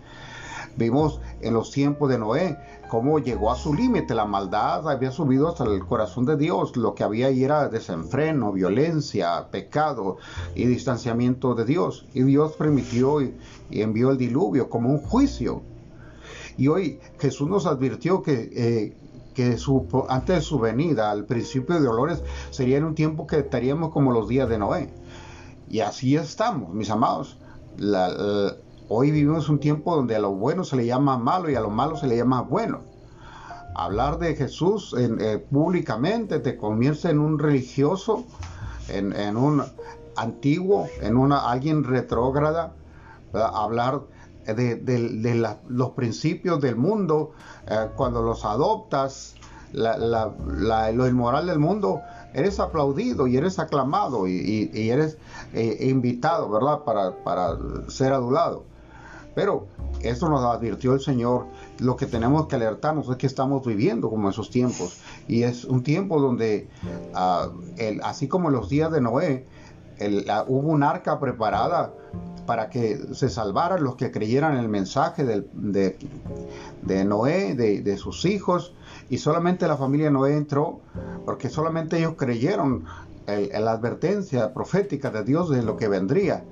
Vimos 0.76 1.20
en 1.40 1.54
los 1.54 1.70
tiempos 1.72 2.08
de 2.08 2.18
Noé 2.18 2.56
cómo 2.88 3.18
llegó 3.18 3.50
a 3.50 3.56
su 3.56 3.74
límite, 3.74 4.14
la 4.14 4.24
maldad 4.24 4.88
había 4.88 5.10
subido 5.10 5.48
hasta 5.48 5.64
el 5.64 5.84
corazón 5.84 6.24
de 6.24 6.36
Dios, 6.36 6.76
lo 6.76 6.94
que 6.94 7.04
había 7.04 7.26
ahí 7.26 7.42
era 7.44 7.68
desenfreno, 7.68 8.52
violencia, 8.52 9.48
pecado 9.50 10.18
y 10.54 10.64
distanciamiento 10.66 11.54
de 11.54 11.64
Dios. 11.64 12.06
Y 12.14 12.22
Dios 12.22 12.52
permitió 12.52 13.20
y 13.20 13.34
envió 13.70 14.10
el 14.12 14.18
diluvio 14.18 14.70
como 14.70 14.88
un 14.90 15.00
juicio. 15.00 15.62
Y 16.58 16.66
hoy 16.66 16.98
Jesús 17.20 17.48
nos 17.48 17.66
advirtió 17.66 18.22
que, 18.22 18.50
eh, 18.52 18.96
que 19.32 19.56
antes 20.08 20.36
de 20.36 20.42
su 20.42 20.58
venida, 20.58 21.10
al 21.10 21.24
principio 21.24 21.76
de 21.76 21.82
dolores, 21.82 22.22
sería 22.50 22.76
en 22.76 22.84
un 22.84 22.96
tiempo 22.96 23.28
que 23.28 23.38
estaríamos 23.38 23.92
como 23.92 24.10
los 24.12 24.28
días 24.28 24.48
de 24.48 24.58
Noé. 24.58 24.92
Y 25.70 25.80
así 25.80 26.16
estamos, 26.16 26.74
mis 26.74 26.90
amados. 26.90 27.38
Hoy 28.88 29.10
vivimos 29.12 29.48
un 29.48 29.60
tiempo 29.60 29.94
donde 29.94 30.16
a 30.16 30.18
lo 30.18 30.32
bueno 30.32 30.64
se 30.64 30.74
le 30.74 30.84
llama 30.84 31.16
malo 31.16 31.48
y 31.48 31.54
a 31.54 31.60
lo 31.60 31.70
malo 31.70 31.96
se 31.96 32.08
le 32.08 32.16
llama 32.16 32.42
bueno. 32.42 32.80
Hablar 33.76 34.18
de 34.18 34.34
Jesús 34.34 34.96
eh, 34.98 35.38
públicamente 35.38 36.40
te 36.40 36.56
convierte 36.56 37.10
en 37.10 37.20
un 37.20 37.38
religioso, 37.38 38.24
en, 38.88 39.36
un 39.36 39.62
antiguo, 40.16 40.88
en 41.02 41.16
una, 41.16 41.48
alguien 41.50 41.84
retrógrada. 41.84 42.72
Hablar 43.32 44.00
de, 44.54 44.76
de- 44.76 45.08
de 45.08 45.56
los 45.68 45.90
principios 45.90 46.60
del 46.60 46.76
mundo, 46.76 47.32
eh, 47.66 47.88
cuando 47.96 48.22
los 48.22 48.44
adoptas, 48.44 49.34
la- 49.72 49.98
la- 49.98 50.92
lo 50.92 51.06
inmoral 51.06 51.46
del 51.46 51.58
mundo, 51.58 52.00
eres 52.34 52.60
aplaudido 52.60 53.26
y 53.26 53.36
eres 53.36 53.58
aclamado 53.58 54.26
y, 54.26 54.70
y- 54.72 54.90
eres 54.90 55.18
eh, 55.52 55.86
invitado, 55.88 56.48
¿verdad? 56.50 56.80
Para, 56.84 57.22
para 57.24 57.56
ser 57.88 58.12
adulado. 58.12 58.64
Pero 59.34 59.66
esto 60.02 60.28
nos 60.28 60.42
advirtió 60.44 60.94
el 60.94 61.00
Señor. 61.00 61.46
Lo 61.78 61.96
que 61.96 62.06
tenemos 62.06 62.48
que 62.48 62.56
alertarnos 62.56 63.08
es 63.08 63.16
que 63.16 63.26
estamos 63.28 63.64
viviendo 63.64 64.10
como 64.10 64.28
esos 64.30 64.50
tiempos. 64.50 65.00
Y 65.28 65.44
es 65.44 65.64
un 65.64 65.82
tiempo 65.84 66.20
donde, 66.20 66.68
ah, 67.14 67.48
así 68.02 68.26
como 68.26 68.50
los 68.50 68.68
días 68.68 68.90
de 68.90 69.00
Noé, 69.00 69.46
hubo 70.46 70.68
un 70.68 70.82
arca 70.82 71.18
preparada 71.18 71.92
para 72.46 72.70
que 72.70 72.98
se 73.12 73.28
salvaran 73.28 73.84
los 73.84 73.96
que 73.96 74.10
creyeran 74.10 74.56
el 74.56 74.68
mensaje 74.68 75.24
de, 75.24 77.04
Noé, 77.04 77.54
de, 77.54 77.96
sus 77.98 78.24
hijos, 78.24 78.74
y 79.10 79.18
solamente 79.18 79.68
la 79.68 79.76
familia 79.76 80.10
Noé 80.10 80.36
entró 80.36 80.80
porque 81.24 81.50
solamente 81.50 81.98
ellos 81.98 82.14
creyeron 82.16 82.84
en 83.26 83.64
la 83.64 83.72
advertencia 83.72 84.54
profética 84.54 85.10
de 85.10 85.24
Dios 85.24 85.50
de 85.50 85.62
lo 85.62 85.76
que 85.76 85.88
vendría 85.88 86.42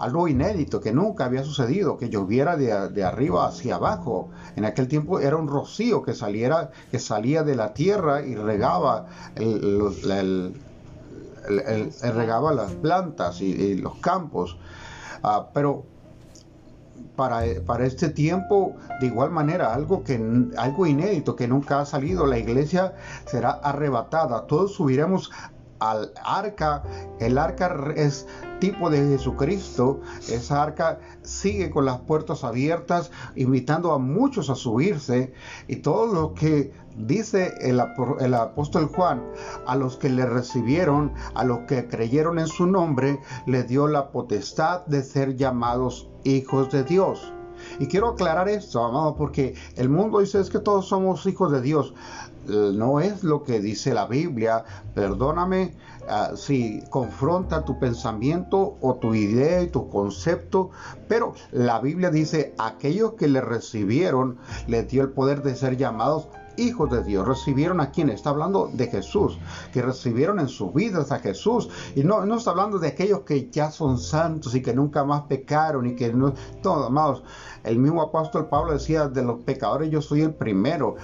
algo 0.00 0.28
inédito 0.28 0.80
que 0.80 0.92
nunca 0.92 1.26
había 1.26 1.44
sucedido, 1.44 1.98
que 1.98 2.08
lloviera 2.08 2.56
de, 2.56 3.04
arriba 3.04 3.46
hacia 3.46 3.76
abajo. 3.76 4.30
En 4.56 4.64
aquel 4.64 4.88
tiempo 4.88 5.20
era 5.20 5.36
un 5.36 5.46
rocío 5.46 6.02
que, 6.02 6.14
saliera, 6.14 6.70
que 6.90 6.98
salía 6.98 7.42
de 7.42 7.54
la 7.54 7.74
tierra 7.74 8.22
y 8.22 8.34
regaba, 8.34 9.06
el, 9.36 10.54
regaba 11.50 12.52
las 12.52 12.72
plantas 12.72 13.40
y, 13.40 13.76
los 13.76 13.96
campos. 13.96 14.56
Ah, 15.22 15.48
pero 15.52 15.84
para, 17.16 17.42
para, 17.66 17.84
este 17.86 18.08
tiempo, 18.08 18.76
de 19.00 19.06
igual 19.06 19.30
manera, 19.30 19.74
algo, 19.74 20.02
que, 20.04 20.20
algo 20.56 20.86
inédito 20.86 21.36
que 21.36 21.48
nunca 21.48 21.80
ha 21.80 21.86
salido, 21.86 22.26
la 22.26 22.38
iglesia 22.38 22.94
será 23.26 23.50
arrebatada, 23.50 24.46
todos 24.46 24.74
subiremos 24.74 25.30
al 25.80 26.12
arca. 26.22 26.82
El 27.18 27.38
arca 27.38 27.92
es 27.96 28.26
tipo 28.60 28.90
de 28.90 28.98
Jesucristo. 29.08 30.00
Esa 30.28 30.62
arca 30.62 31.00
sigue 31.22 31.70
con 31.70 31.84
las 31.84 31.98
puertas 32.00 32.44
abiertas, 32.44 33.10
invitando 33.34 33.92
a 33.92 33.98
muchos 33.98 34.50
a 34.50 34.54
subirse. 34.54 35.32
Y 35.66 35.76
todo 35.76 36.06
lo 36.06 36.34
que 36.34 36.72
dice 37.06 37.54
el, 37.60 37.80
apóstol 38.34 38.86
Juan, 38.86 39.22
a 39.66 39.76
los 39.76 39.96
que 39.96 40.08
le 40.08 40.26
recibieron, 40.26 41.12
a 41.34 41.44
los 41.44 41.60
que 41.60 41.88
creyeron 41.88 42.38
en 42.38 42.46
su 42.46 42.66
nombre, 42.66 43.20
le 43.46 43.62
dio 43.64 43.86
la 43.86 44.10
potestad 44.10 44.84
de 44.86 45.02
ser 45.02 45.36
llamados 45.36 46.08
hijos 46.24 46.70
de 46.70 46.84
Dios. 46.84 47.32
Y 47.78 47.88
quiero 47.88 48.08
aclarar 48.08 48.48
esto, 48.48 48.82
amado, 48.82 49.16
porque 49.16 49.54
el 49.76 49.90
mundo 49.90 50.20
dice 50.20 50.40
es 50.40 50.48
que 50.48 50.60
todos 50.60 50.88
somos 50.88 51.26
hijos 51.26 51.52
de 51.52 51.60
Dios 51.60 51.94
no 52.50 53.00
es 53.00 53.22
lo 53.22 53.42
que 53.44 53.60
dice 53.60 53.94
la 53.94 54.06
Biblia. 54.06 54.64
Perdóname 54.94 55.74
ah, 56.08 56.32
si 56.34 56.82
confronta 56.90 57.64
tu 57.64 57.78
pensamiento 57.78 58.76
o 58.80 58.94
tu 58.96 59.14
idea 59.14 59.62
y 59.62 59.68
tu 59.68 59.88
concepto, 59.88 60.70
pero 61.08 61.34
la 61.52 61.80
Biblia 61.80 62.10
dice, 62.10 62.54
aquellos 62.58 63.14
que 63.14 63.28
le 63.28 63.40
recibieron, 63.40 64.38
le 64.66 64.82
dio 64.84 65.02
el 65.02 65.10
poder 65.10 65.42
de 65.42 65.54
ser 65.56 65.76
llamados 65.76 66.28
hijos 66.60 66.90
de 66.90 67.02
Dios. 67.02 67.26
Recibieron 67.26 67.80
a 67.80 67.90
quien 67.90 68.10
está 68.10 68.30
hablando 68.30 68.70
de 68.72 68.86
Jesús, 68.86 69.38
que 69.72 69.82
recibieron 69.82 70.40
en 70.40 70.48
sus 70.48 70.72
vidas 70.72 71.12
a 71.12 71.18
Jesús. 71.18 71.68
Y 71.94 72.04
no, 72.04 72.24
no 72.24 72.36
está 72.36 72.50
hablando 72.50 72.78
de 72.78 72.88
aquellos 72.88 73.20
que 73.20 73.50
ya 73.50 73.70
son 73.70 73.98
santos 73.98 74.54
y 74.54 74.62
que 74.62 74.74
nunca 74.74 75.04
más 75.04 75.22
pecaron 75.22 75.86
y 75.86 75.94
que 75.94 76.12
no, 76.12 76.34
todos 76.62 76.86
amados. 76.86 77.22
El 77.62 77.78
mismo 77.78 78.00
apóstol 78.00 78.48
Pablo 78.48 78.72
decía, 78.72 79.08
de 79.08 79.22
los 79.22 79.40
pecadores 79.40 79.90
yo 79.90 80.00
soy 80.00 80.22
el 80.22 80.34
primero, 80.34 80.96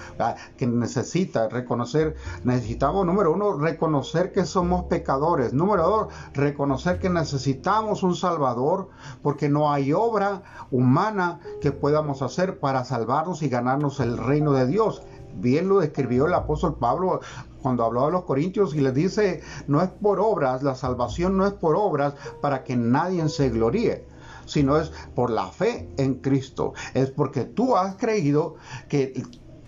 que 0.56 0.66
necesita 0.66 1.48
reconocer, 1.48 2.16
necesitamos, 2.44 3.04
número 3.04 3.32
uno, 3.32 3.58
reconocer 3.58 4.32
que 4.32 4.44
somos 4.44 4.84
pecadores. 4.84 5.52
Número 5.52 5.82
dos, 5.82 6.14
reconocer 6.32 6.98
que 6.98 7.10
necesitamos 7.10 8.02
un 8.02 8.14
Salvador, 8.14 8.88
porque 9.22 9.48
no 9.48 9.70
hay 9.70 9.92
obra 9.92 10.42
humana 10.70 11.40
que 11.60 11.72
podamos 11.72 12.22
hacer 12.22 12.58
para 12.58 12.84
salvarnos 12.84 13.42
y 13.42 13.48
ganarnos 13.48 14.00
el 14.00 14.16
reino 14.16 14.52
de 14.52 14.66
Dios 14.66 15.02
bien 15.37 15.68
lo 15.68 15.81
describió 15.81 16.27
el 16.27 16.35
apóstol 16.35 16.77
Pablo 16.79 17.20
cuando 17.62 17.85
habló 17.85 18.07
a 18.07 18.11
los 18.11 18.25
corintios 18.25 18.75
y 18.75 18.81
les 18.81 18.94
dice, 18.94 19.42
no 19.66 19.83
es 19.83 19.88
por 19.88 20.20
obras, 20.20 20.62
la 20.62 20.75
salvación 20.75 21.37
no 21.37 21.46
es 21.46 21.53
por 21.53 21.77
obras 21.77 22.14
para 22.40 22.64
que 22.64 22.77
nadie 22.77 23.29
se 23.29 23.51
gloríe 23.51 24.07
sino 24.46 24.79
es 24.79 24.92
por 25.14 25.31
la 25.31 25.49
fe 25.49 25.88
en 25.96 26.14
Cristo. 26.20 26.72
Es 26.94 27.11
porque 27.11 27.44
tú 27.44 27.77
has 27.77 27.96
creído 27.96 28.55
que 28.88 29.12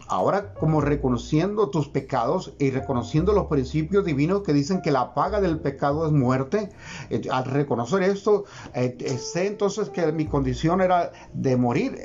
Ahora, 0.09 0.55
como 0.55 0.81
reconociendo 0.81 1.68
tus 1.68 1.88
pecados 1.88 2.55
y 2.59 2.71
reconociendo 2.71 3.35
los 3.35 3.47
principios 3.47 4.07
divinos 4.07 4.42
que 4.42 4.55
dicen 4.55 4.81
que 4.81 4.90
la 4.90 5.12
paga 5.12 5.40
del 5.42 5.61
pecado 5.61 6.07
es 6.07 6.12
muerte, 6.12 6.71
eh, 7.11 7.23
al 7.31 7.44
reconocer 7.44 8.03
esto, 8.03 8.44
eh, 8.75 8.97
eh, 9.01 9.18
sé 9.18 9.47
entonces 9.47 9.90
que 9.90 10.11
mi 10.12 10.25
condición 10.25 10.81
era 10.81 11.12
de 11.35 11.59
morir 11.59 12.03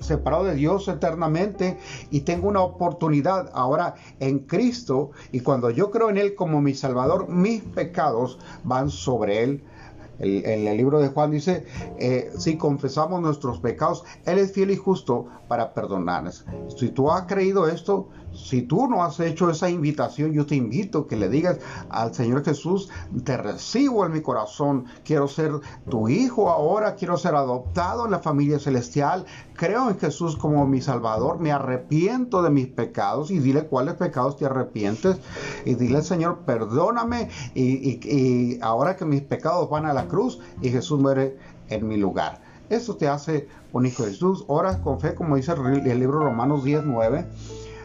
separado 0.00 0.44
de 0.44 0.54
Dios 0.54 0.88
eternamente 0.88 1.78
y 2.10 2.20
tengo 2.20 2.48
una 2.48 2.62
oportunidad 2.62 3.50
ahora 3.52 3.96
en 4.18 4.40
Cristo 4.40 5.10
y 5.30 5.40
cuando 5.40 5.68
yo 5.68 5.90
creo 5.90 6.08
en 6.08 6.16
Él 6.16 6.34
como 6.34 6.62
mi 6.62 6.74
Salvador, 6.74 7.28
mis 7.28 7.62
pecados 7.62 8.38
van 8.64 8.88
sobre 8.88 9.42
Él 9.42 9.62
en 10.22 10.68
el 10.68 10.76
libro 10.76 11.00
de 11.00 11.08
Juan 11.08 11.30
dice, 11.30 11.64
eh, 11.98 12.30
si 12.38 12.56
confesamos 12.56 13.20
nuestros 13.20 13.60
pecados, 13.60 14.04
Él 14.24 14.38
es 14.38 14.52
fiel 14.52 14.70
y 14.70 14.76
justo 14.76 15.26
para 15.48 15.74
perdonarnos. 15.74 16.44
Si 16.76 16.88
tú 16.90 17.10
has 17.10 17.22
creído 17.22 17.68
esto, 17.68 18.08
si 18.34 18.62
tú 18.62 18.88
no 18.88 19.02
has 19.04 19.20
hecho 19.20 19.50
esa 19.50 19.68
invitación, 19.68 20.32
yo 20.32 20.46
te 20.46 20.56
invito 20.56 21.06
que 21.06 21.16
le 21.16 21.28
digas 21.28 21.58
al 21.88 22.14
Señor 22.14 22.44
Jesús, 22.44 22.88
te 23.24 23.36
recibo 23.36 24.04
en 24.06 24.12
mi 24.12 24.20
corazón, 24.20 24.86
quiero 25.04 25.28
ser 25.28 25.52
tu 25.88 26.08
hijo 26.08 26.50
ahora, 26.50 26.94
quiero 26.94 27.16
ser 27.16 27.34
adoptado 27.34 28.04
en 28.04 28.10
la 28.10 28.18
familia 28.18 28.58
celestial, 28.58 29.26
creo 29.54 29.88
en 29.90 29.98
Jesús 29.98 30.36
como 30.36 30.66
mi 30.66 30.80
Salvador, 30.80 31.38
me 31.40 31.52
arrepiento 31.52 32.42
de 32.42 32.50
mis 32.50 32.68
pecados 32.68 33.30
y 33.30 33.38
dile 33.38 33.66
cuáles 33.66 33.94
pecados 33.94 34.36
te 34.36 34.46
arrepientes 34.46 35.18
y 35.64 35.74
dile 35.74 36.02
Señor, 36.02 36.40
perdóname 36.46 37.28
y, 37.54 38.58
ahora 38.60 38.96
que 38.96 39.04
mis 39.04 39.22
pecados 39.22 39.68
van 39.68 39.86
a 39.86 39.92
la 39.92 40.06
cruz 40.06 40.38
y 40.60 40.70
Jesús 40.70 41.00
muere 41.00 41.36
en 41.68 41.86
mi 41.86 41.96
lugar. 41.96 42.40
Eso 42.70 42.96
te 42.96 43.06
hace 43.06 43.48
un 43.72 43.84
hijo 43.84 44.04
de 44.04 44.12
Jesús. 44.12 44.44
Oras 44.46 44.78
con 44.78 44.98
fe, 44.98 45.14
como 45.14 45.36
dice 45.36 45.52
el 45.52 45.98
libro 45.98 46.20
Romanos 46.20 46.64
10, 46.64 46.84
9 46.84 47.26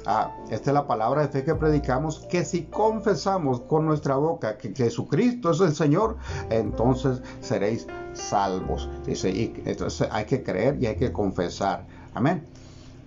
Ah, 0.10 0.32
esta 0.50 0.70
es 0.70 0.74
la 0.74 0.88
palabra 0.88 1.22
de 1.24 1.28
fe 1.28 1.44
que 1.44 1.54
predicamos, 1.54 2.20
que 2.30 2.46
si 2.46 2.64
confesamos 2.64 3.60
con 3.60 3.86
nuestra 3.86 4.16
boca 4.16 4.58
que 4.58 4.74
Jesucristo 4.74 5.52
es 5.52 5.60
el 5.60 5.76
Señor, 5.76 6.16
entonces 6.50 7.22
seréis 7.42 7.88
salvos. 8.14 8.90
Dice, 9.06 9.30
y 9.30 9.62
entonces 9.66 10.08
hay 10.10 10.24
que 10.24 10.44
creer 10.44 10.82
y 10.82 10.86
hay 10.86 10.96
que 10.96 11.12
confesar. 11.12 11.86
Amén. 12.14 12.48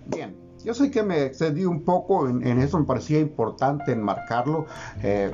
Bien. 0.08 0.36
Yo 0.62 0.74
sé 0.74 0.90
que 0.90 1.02
me 1.02 1.24
excedí 1.24 1.64
un 1.64 1.84
poco 1.84 2.28
en, 2.28 2.44
eso, 2.60 2.78
me 2.78 2.84
parecía 2.84 3.18
importante 3.18 3.92
enmarcarlo. 3.92 4.66
Eh, 5.02 5.30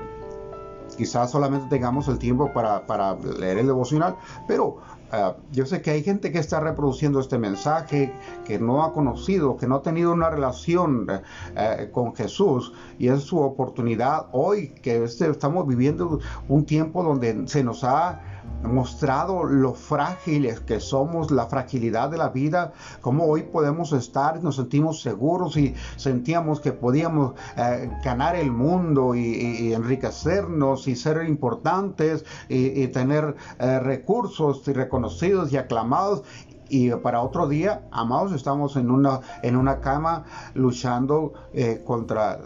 quizás 0.97 1.33
solamente 1.33 1.67
tengamos 1.69 2.07
el 2.07 2.21
tiempo 2.21 2.53
para, 2.53 2.87
para 2.87 3.17
leer 3.17 3.59
el 3.59 3.67
devocional, 3.67 4.15
pero 4.47 4.77
Ah, 5.19 5.35
yo 5.51 5.65
sé 5.65 5.81
que 5.81 5.93
hay 5.93 6.03
gente 6.03 6.31
que 6.31 6.39
está 6.39 6.61
reproduciendo 6.61 7.21
este 7.21 7.39
mensaje, 7.39 8.13
que 8.45 8.59
no 8.59 8.85
ha 8.85 8.93
conocido, 8.93 9.57
que 9.57 9.67
no 9.67 9.77
ha 9.77 9.83
tenido 9.83 10.13
una 10.13 10.29
relación 10.29 11.07
eh, 11.09 11.23
eh, 11.57 11.89
con 11.91 12.15
Jesús 12.15 12.75
y 12.99 13.09
es 13.09 13.23
su 13.23 13.39
oportunidad 13.39 14.27
hoy 14.33 14.69
que 14.83 15.05
este, 15.05 15.31
estamos 15.31 15.67
viviendo 15.67 16.21
un 16.49 16.67
tiempo 16.67 17.03
donde 17.03 17.49
se 17.49 17.65
nos 17.65 17.83
ha 17.83 18.21
mostrado 18.67 19.45
lo 19.45 19.75
frágiles 19.75 20.61
que 20.61 20.81
somos, 20.81 21.31
la 21.31 21.47
fragilidad 21.47 22.11
de 22.11 22.19
la 22.19 22.29
vida, 22.29 22.73
cómo 23.01 23.25
hoy 23.25 23.43
podemos 23.43 23.93
estar, 23.93 24.43
nos 24.43 24.57
sentimos 24.57 25.01
seguros 25.01 25.57
y 25.57 25.75
sentíamos 25.97 26.61
que 26.61 26.73
podíamos 26.73 27.35
eh, 27.57 27.91
ganar 28.05 28.37
el 28.37 28.51
mundo 28.51 29.15
y, 29.15 29.73
enriquecernos 29.73 30.89
y 30.89 30.97
ser 30.97 31.27
importantes 31.27 32.25
y, 32.49 32.87
tener 32.89 33.37
eh, 33.59 33.79
recursos 33.81 34.67
y 34.69 34.73
reconocidos 34.73 35.53
y 35.53 35.57
aclamados 35.57 36.23
y 36.69 36.91
para 36.91 37.23
otro 37.23 37.49
día, 37.49 37.83
amados, 37.91 38.33
estamos 38.33 38.77
en 38.77 38.91
una, 38.91 39.21
en 39.43 39.57
una 39.57 39.81
cama 39.81 40.25
luchando 40.55 41.33
eh, 41.53 41.83
contra, 41.85 42.41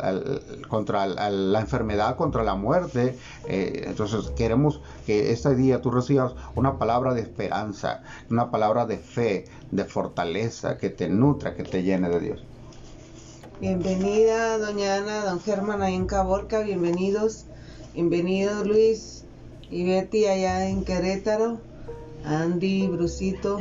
contra 0.68 1.06
la 1.06 1.60
enfermedad, 1.60 2.16
contra 2.16 2.42
la 2.42 2.54
muerte. 2.54 3.16
Eh, 3.48 3.84
entonces 3.86 4.30
queremos 4.36 4.80
que 5.06 5.32
este 5.32 5.54
día 5.54 5.80
tú 5.80 5.90
recibas 5.90 6.34
una 6.54 6.78
palabra 6.78 7.14
de 7.14 7.22
esperanza, 7.22 8.02
una 8.30 8.50
palabra 8.50 8.86
de 8.86 8.98
fe, 8.98 9.46
de 9.70 9.84
fortaleza, 9.84 10.76
que 10.78 10.90
te 10.90 11.08
nutra, 11.08 11.54
que 11.54 11.64
te 11.64 11.82
llene 11.82 12.08
de 12.08 12.20
Dios. 12.20 12.44
Bienvenida, 13.60 14.58
doña 14.58 14.96
Ana, 14.96 15.24
don 15.24 15.40
Germán 15.40 15.82
ahí 15.82 15.94
en 15.94 16.06
Caborca, 16.06 16.60
bienvenidos. 16.60 17.44
Bienvenido 17.92 18.64
Luis 18.64 19.24
y 19.70 19.84
Betty 19.84 20.26
allá 20.26 20.68
en 20.68 20.84
Querétaro, 20.84 21.58
Andy, 22.24 22.86
Brusito, 22.88 23.58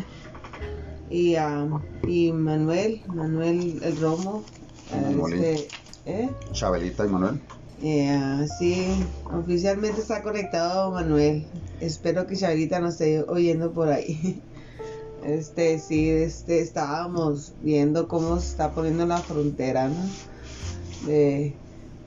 y, 1.10 1.36
uh, 1.36 1.80
y 2.08 2.32
Manuel, 2.32 3.02
Manuel 3.08 3.80
el 3.84 4.00
Romo. 4.00 4.43
Este, 4.91 5.67
¿eh? 6.06 6.30
Chabelita 6.52 7.06
y 7.06 7.10
Manuel. 7.10 7.39
Yeah, 7.82 8.45
sí, 8.60 8.88
oficialmente 9.32 10.02
está 10.02 10.22
conectado 10.22 10.91
Manuel. 10.91 11.45
Espero 11.80 12.28
que 12.28 12.36
Chabelita 12.36 12.80
nos 12.80 12.93
esté 12.93 13.24
oyendo 13.24 13.72
por 13.72 13.89
ahí. 13.89 14.41
Este, 15.22 15.80
sí, 15.80 16.10
este, 16.10 16.62
estábamos 16.62 17.52
viendo 17.62 18.08
cómo 18.08 18.39
se 18.39 18.52
está 18.52 18.72
poniendo 18.72 19.06
la 19.06 19.17
frontera, 19.17 19.89
¿no? 19.89 21.06
De, 21.06 21.54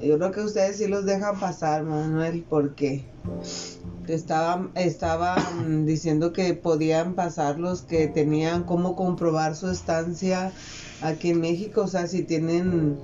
yo 0.02 0.18
creo 0.18 0.32
que 0.32 0.40
ustedes 0.40 0.76
sí 0.76 0.86
los 0.88 1.04
dejan 1.06 1.38
pasar, 1.38 1.84
Manuel, 1.84 2.44
porque 2.48 3.06
estaban, 4.08 4.70
estaban 4.74 5.86
diciendo 5.86 6.32
que 6.32 6.54
podían 6.54 7.14
pasar 7.14 7.58
los 7.58 7.82
que 7.82 8.08
tenían 8.08 8.64
cómo 8.64 8.96
comprobar 8.96 9.54
su 9.54 9.68
estancia 9.68 10.52
aquí 11.02 11.30
en 11.30 11.40
México, 11.40 11.82
o 11.82 11.86
sea, 11.86 12.06
si 12.06 12.24
tienen 12.24 12.98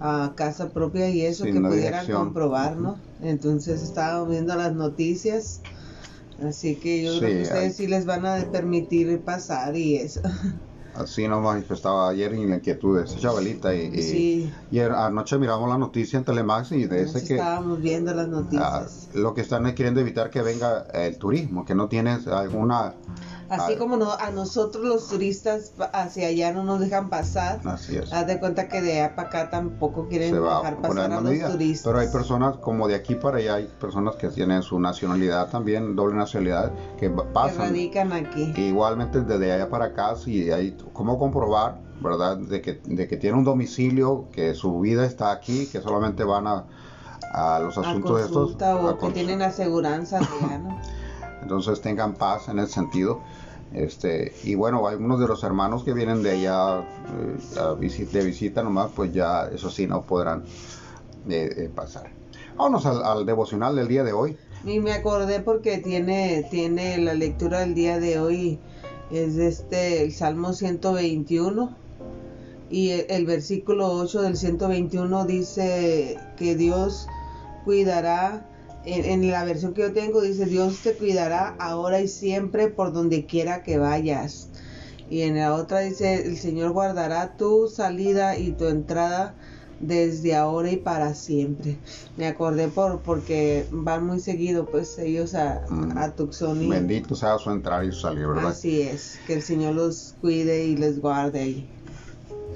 a 0.00 0.32
casa 0.36 0.70
propia 0.70 1.08
y 1.08 1.22
eso, 1.22 1.44
que 1.44 1.60
pudieran 1.60 2.06
comprobar, 2.10 2.76
¿no? 2.76 3.00
Entonces 3.22 3.82
estábamos 3.82 4.30
viendo 4.30 4.54
las 4.56 4.74
noticias, 4.74 5.60
así 6.42 6.74
que 6.76 7.04
yo 7.04 7.18
creo 7.18 7.30
que 7.30 7.42
ustedes 7.42 7.76
sí 7.76 7.86
les 7.86 8.04
van 8.04 8.26
a 8.26 8.50
permitir 8.50 9.20
pasar 9.22 9.76
y 9.76 9.96
eso. 9.96 10.20
Así 10.94 11.26
nos 11.26 11.42
manifestaba 11.42 12.08
ayer 12.08 12.32
en 12.34 12.50
la 12.50 12.56
inquietud 12.56 12.98
de 12.98 13.04
esa 13.04 13.18
chavalita 13.18 13.74
y, 13.74 14.52
y, 14.70 14.78
anoche 14.80 15.38
miramos 15.38 15.68
la 15.68 15.76
noticia 15.76 16.18
en 16.18 16.24
Telemax 16.24 16.72
y 16.72 16.86
de 16.86 17.02
ese 17.02 17.24
que 17.26 17.34
estábamos 17.34 17.80
viendo 17.80 18.14
las 18.14 18.28
noticias. 18.28 18.62
Ah, 18.62 18.86
lo 19.14 19.34
que 19.34 19.40
están 19.40 19.64
queriendo 19.74 20.00
evitar 20.00 20.30
que 20.30 20.42
venga 20.42 20.86
el 20.92 21.18
turismo, 21.18 21.64
que 21.64 21.74
no 21.74 21.88
tienes 21.88 22.28
alguna 22.28 22.94
Así 23.48 23.76
como 23.76 23.96
no, 23.96 24.12
a 24.12 24.30
nosotros 24.30 24.84
los 24.84 25.08
turistas 25.08 25.72
hacia 25.92 26.28
allá 26.28 26.52
no 26.52 26.64
nos 26.64 26.80
dejan 26.80 27.10
pasar. 27.10 27.60
Así 27.64 27.96
es. 27.96 28.12
Haz 28.12 28.26
de 28.26 28.38
cuenta 28.38 28.68
que 28.68 28.80
de 28.80 29.00
allá 29.00 29.14
para 29.14 29.28
acá 29.28 29.50
tampoco 29.50 30.08
quieren 30.08 30.34
dejar 30.34 30.80
pasar 30.80 31.12
a 31.12 31.20
los 31.20 31.52
turistas. 31.52 31.84
Pero 31.84 31.98
hay 31.98 32.08
personas 32.08 32.56
como 32.56 32.88
de 32.88 32.94
aquí 32.94 33.14
para 33.14 33.38
allá, 33.38 33.54
hay 33.56 33.70
personas 33.80 34.16
que 34.16 34.28
tienen 34.28 34.62
su 34.62 34.78
nacionalidad 34.80 35.50
también, 35.50 35.96
doble 35.96 36.16
nacionalidad, 36.16 36.72
que 36.98 37.10
pasan. 37.10 37.56
Que 37.56 37.68
radican 37.68 38.12
aquí. 38.12 38.52
Igualmente 38.56 39.20
desde 39.20 39.52
allá 39.52 39.68
para 39.68 39.86
acá, 39.86 40.16
si 40.16 40.50
hay 40.50 40.76
cómo 40.92 41.18
comprobar, 41.18 41.80
¿verdad? 42.00 42.38
De 42.38 42.60
que, 42.60 42.80
de 42.84 43.06
que 43.06 43.16
tiene 43.16 43.36
un 43.36 43.44
domicilio, 43.44 44.28
que 44.32 44.54
su 44.54 44.80
vida 44.80 45.04
está 45.04 45.32
aquí, 45.32 45.66
que 45.66 45.80
solamente 45.80 46.24
van 46.24 46.46
a, 46.46 46.64
a 47.32 47.58
los 47.60 47.76
asuntos 47.78 48.18
de 48.18 48.24
estos. 48.24 48.56
O 48.60 48.98
que 48.98 49.10
tienen 49.10 49.42
aseguranza, 49.42 50.20
¿no? 50.20 50.80
entonces 51.44 51.82
tengan 51.82 52.14
paz 52.14 52.48
en 52.48 52.58
el 52.58 52.68
sentido. 52.68 53.20
Este, 53.74 54.32
y 54.44 54.54
bueno, 54.54 54.86
algunos 54.86 55.20
de 55.20 55.26
los 55.26 55.44
hermanos 55.44 55.84
que 55.84 55.92
vienen 55.92 56.22
de 56.22 56.30
allá 56.30 56.80
eh, 56.80 58.06
de 58.12 58.24
visita 58.24 58.62
nomás, 58.62 58.90
pues 58.94 59.12
ya 59.12 59.48
eso 59.52 59.68
sí 59.68 59.86
no 59.86 60.02
podrán 60.02 60.44
eh, 61.28 61.52
eh, 61.56 61.70
pasar. 61.74 62.10
Vámonos 62.56 62.86
al, 62.86 63.26
devocional 63.26 63.76
del 63.76 63.88
día 63.88 64.04
de 64.04 64.12
hoy. 64.12 64.36
Y 64.64 64.80
me 64.80 64.92
acordé 64.92 65.40
porque 65.40 65.78
tiene, 65.78 66.46
tiene 66.50 66.96
la 66.98 67.12
lectura 67.14 67.60
del 67.60 67.74
día 67.74 67.98
de 67.98 68.18
hoy, 68.18 68.58
es 69.10 69.36
este, 69.36 70.02
el 70.02 70.12
Salmo 70.12 70.54
121. 70.54 71.76
Y 72.70 72.90
el, 72.90 73.06
el 73.10 73.26
versículo 73.26 73.92
8 73.92 74.22
del 74.22 74.36
121 74.36 75.26
dice 75.26 76.16
que 76.38 76.54
Dios 76.54 77.06
cuidará 77.64 78.48
en, 78.86 79.30
la 79.30 79.44
versión 79.44 79.74
que 79.74 79.82
yo 79.82 79.92
tengo 79.92 80.20
dice, 80.20 80.46
Dios 80.46 80.78
te 80.82 80.94
cuidará 80.94 81.54
ahora 81.58 82.00
y 82.00 82.08
siempre 82.08 82.68
por 82.68 82.92
donde 82.92 83.26
quiera 83.26 83.62
que 83.62 83.78
vayas. 83.78 84.48
Y 85.10 85.22
en 85.22 85.36
la 85.36 85.54
otra 85.54 85.80
dice, 85.80 86.26
el 86.26 86.38
Señor 86.38 86.72
guardará 86.72 87.36
tu 87.36 87.68
salida 87.68 88.38
y 88.38 88.52
tu 88.52 88.66
entrada 88.66 89.34
desde 89.80 90.34
ahora 90.34 90.70
y 90.70 90.76
para 90.76 91.14
siempre. 91.14 91.76
Me 92.16 92.26
acordé 92.26 92.68
por 92.68 93.00
porque 93.00 93.66
van 93.70 94.06
muy 94.06 94.20
seguido 94.20 94.66
pues 94.66 94.98
ellos 94.98 95.34
a, 95.34 95.62
mm. 95.68 95.98
a 95.98 96.10
Tucson. 96.14 96.68
Bendito 96.68 97.14
sea 97.14 97.38
su 97.38 97.50
entrada 97.50 97.84
y 97.84 97.92
su 97.92 98.00
salida, 98.00 98.28
¿verdad? 98.28 98.46
Así 98.46 98.82
es, 98.82 99.18
que 99.26 99.34
el 99.34 99.42
Señor 99.42 99.74
los 99.74 100.14
cuide 100.20 100.64
y 100.66 100.76
les 100.76 101.00
guarde. 101.00 101.64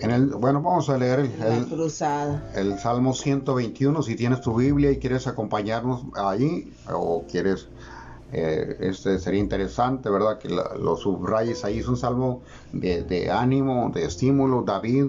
En 0.01 0.11
el, 0.11 0.27
bueno, 0.27 0.63
vamos 0.63 0.89
a 0.91 0.97
leer 0.97 1.21
el, 1.21 1.31
el, 2.55 2.79
Salmo 2.79 3.15
121. 3.15 4.03
Si 4.03 4.17
tienes 4.17 4.41
tu 4.41 4.55
Biblia 4.55 4.91
y 4.91 4.99
quieres 4.99 5.27
acompañarnos 5.27 6.03
allí, 6.15 6.73
o 6.93 7.25
quieres, 7.31 7.69
eh, 8.33 8.77
este 8.81 9.19
sería 9.19 9.41
interesante, 9.41 10.09
¿verdad? 10.11 10.39
Que 10.39 10.49
lo 10.49 10.97
subrayes 10.97 11.65
ahí. 11.65 11.79
Es 11.79 11.89
un 11.89 11.97
salmo 11.97 12.43
de, 12.73 13.31
ánimo, 13.31 13.91
de 13.93 14.05
estímulo. 14.05 14.63
David, 14.63 15.07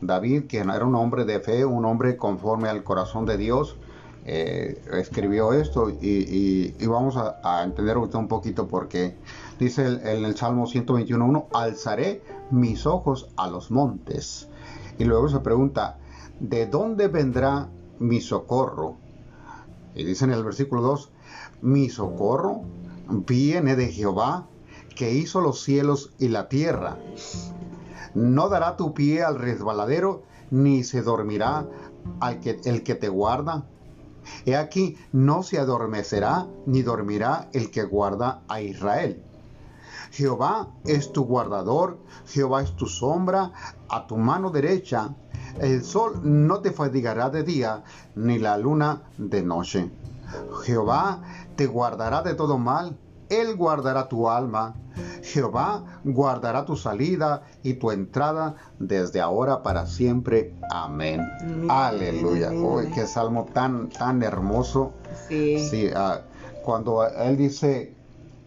David, 0.00 0.44
que 0.46 0.58
era 0.58 0.84
un 0.84 0.94
hombre 0.94 1.24
de 1.24 1.40
fe, 1.40 1.64
un 1.64 1.84
hombre 1.84 2.16
conforme 2.16 2.68
al 2.68 2.82
corazón 2.82 3.26
de 3.26 3.36
Dios, 3.36 3.76
eh, 4.24 4.80
escribió 4.92 5.52
esto 5.52 5.90
y, 5.90 6.72
vamos 6.86 7.16
a, 7.16 7.62
entender 7.64 7.96
ahorita 7.96 8.18
un 8.18 8.28
poquito 8.28 8.66
por 8.66 8.88
qué. 8.88 9.14
Dice 9.62 9.86
en 9.86 10.24
el 10.24 10.36
Salmo 10.36 10.66
121.1, 10.66 11.46
alzaré 11.54 12.20
mis 12.50 12.84
ojos 12.84 13.28
a 13.36 13.46
los 13.48 13.70
montes. 13.70 14.48
Y 14.98 15.04
luego 15.04 15.28
se 15.28 15.38
pregunta, 15.38 15.98
¿de 16.40 16.66
dónde 16.66 17.06
vendrá 17.06 17.68
mi 18.00 18.20
socorro? 18.20 18.96
Y 19.94 20.02
dice 20.02 20.24
en 20.24 20.32
el 20.32 20.42
versículo 20.42 20.82
2, 20.82 21.12
mi 21.60 21.90
socorro 21.90 22.62
viene 23.08 23.76
de 23.76 23.92
Jehová, 23.92 24.48
que 24.96 25.14
hizo 25.14 25.40
los 25.40 25.62
cielos 25.62 26.12
y 26.18 26.26
la 26.26 26.48
tierra. 26.48 26.96
No 28.16 28.48
dará 28.48 28.76
tu 28.76 28.94
pie 28.94 29.22
al 29.22 29.38
resbaladero, 29.38 30.24
ni 30.50 30.82
se 30.82 31.02
dormirá 31.02 31.68
al 32.18 32.40
que, 32.40 32.60
el 32.64 32.82
que 32.82 32.96
te 32.96 33.08
guarda. 33.08 33.64
He 34.44 34.56
aquí, 34.56 34.96
no 35.12 35.44
se 35.44 35.60
adormecerá, 35.60 36.48
ni 36.66 36.82
dormirá 36.82 37.48
el 37.52 37.70
que 37.70 37.84
guarda 37.84 38.42
a 38.48 38.60
Israel. 38.60 39.22
Jehová 40.12 40.68
es 40.84 41.10
tu 41.10 41.24
guardador, 41.24 41.98
Jehová 42.26 42.62
es 42.62 42.76
tu 42.76 42.86
sombra, 42.86 43.52
a 43.88 44.06
tu 44.06 44.18
mano 44.18 44.50
derecha. 44.50 45.14
El 45.58 45.82
sol 45.82 46.20
no 46.22 46.60
te 46.60 46.70
fatigará 46.70 47.30
de 47.30 47.42
día, 47.42 47.82
ni 48.14 48.38
la 48.38 48.58
luna 48.58 49.04
de 49.16 49.42
noche. 49.42 49.90
Jehová 50.64 51.22
te 51.56 51.66
guardará 51.66 52.22
de 52.22 52.34
todo 52.34 52.58
mal, 52.58 52.98
Él 53.30 53.56
guardará 53.56 54.08
tu 54.08 54.28
alma. 54.28 54.74
Jehová 55.22 55.84
guardará 56.04 56.66
tu 56.66 56.76
salida 56.76 57.44
y 57.62 57.74
tu 57.74 57.90
entrada 57.90 58.56
desde 58.78 59.22
ahora 59.22 59.62
para 59.62 59.86
siempre. 59.86 60.54
Amén. 60.70 61.26
Aleluya. 61.70 62.50
qué 62.94 63.06
salmo 63.06 63.46
tan, 63.54 63.88
tan 63.88 64.22
hermoso. 64.22 64.92
Sí. 65.28 65.90
Ah, 65.96 66.20
cuando 66.62 67.06
Él 67.06 67.38
dice, 67.38 67.96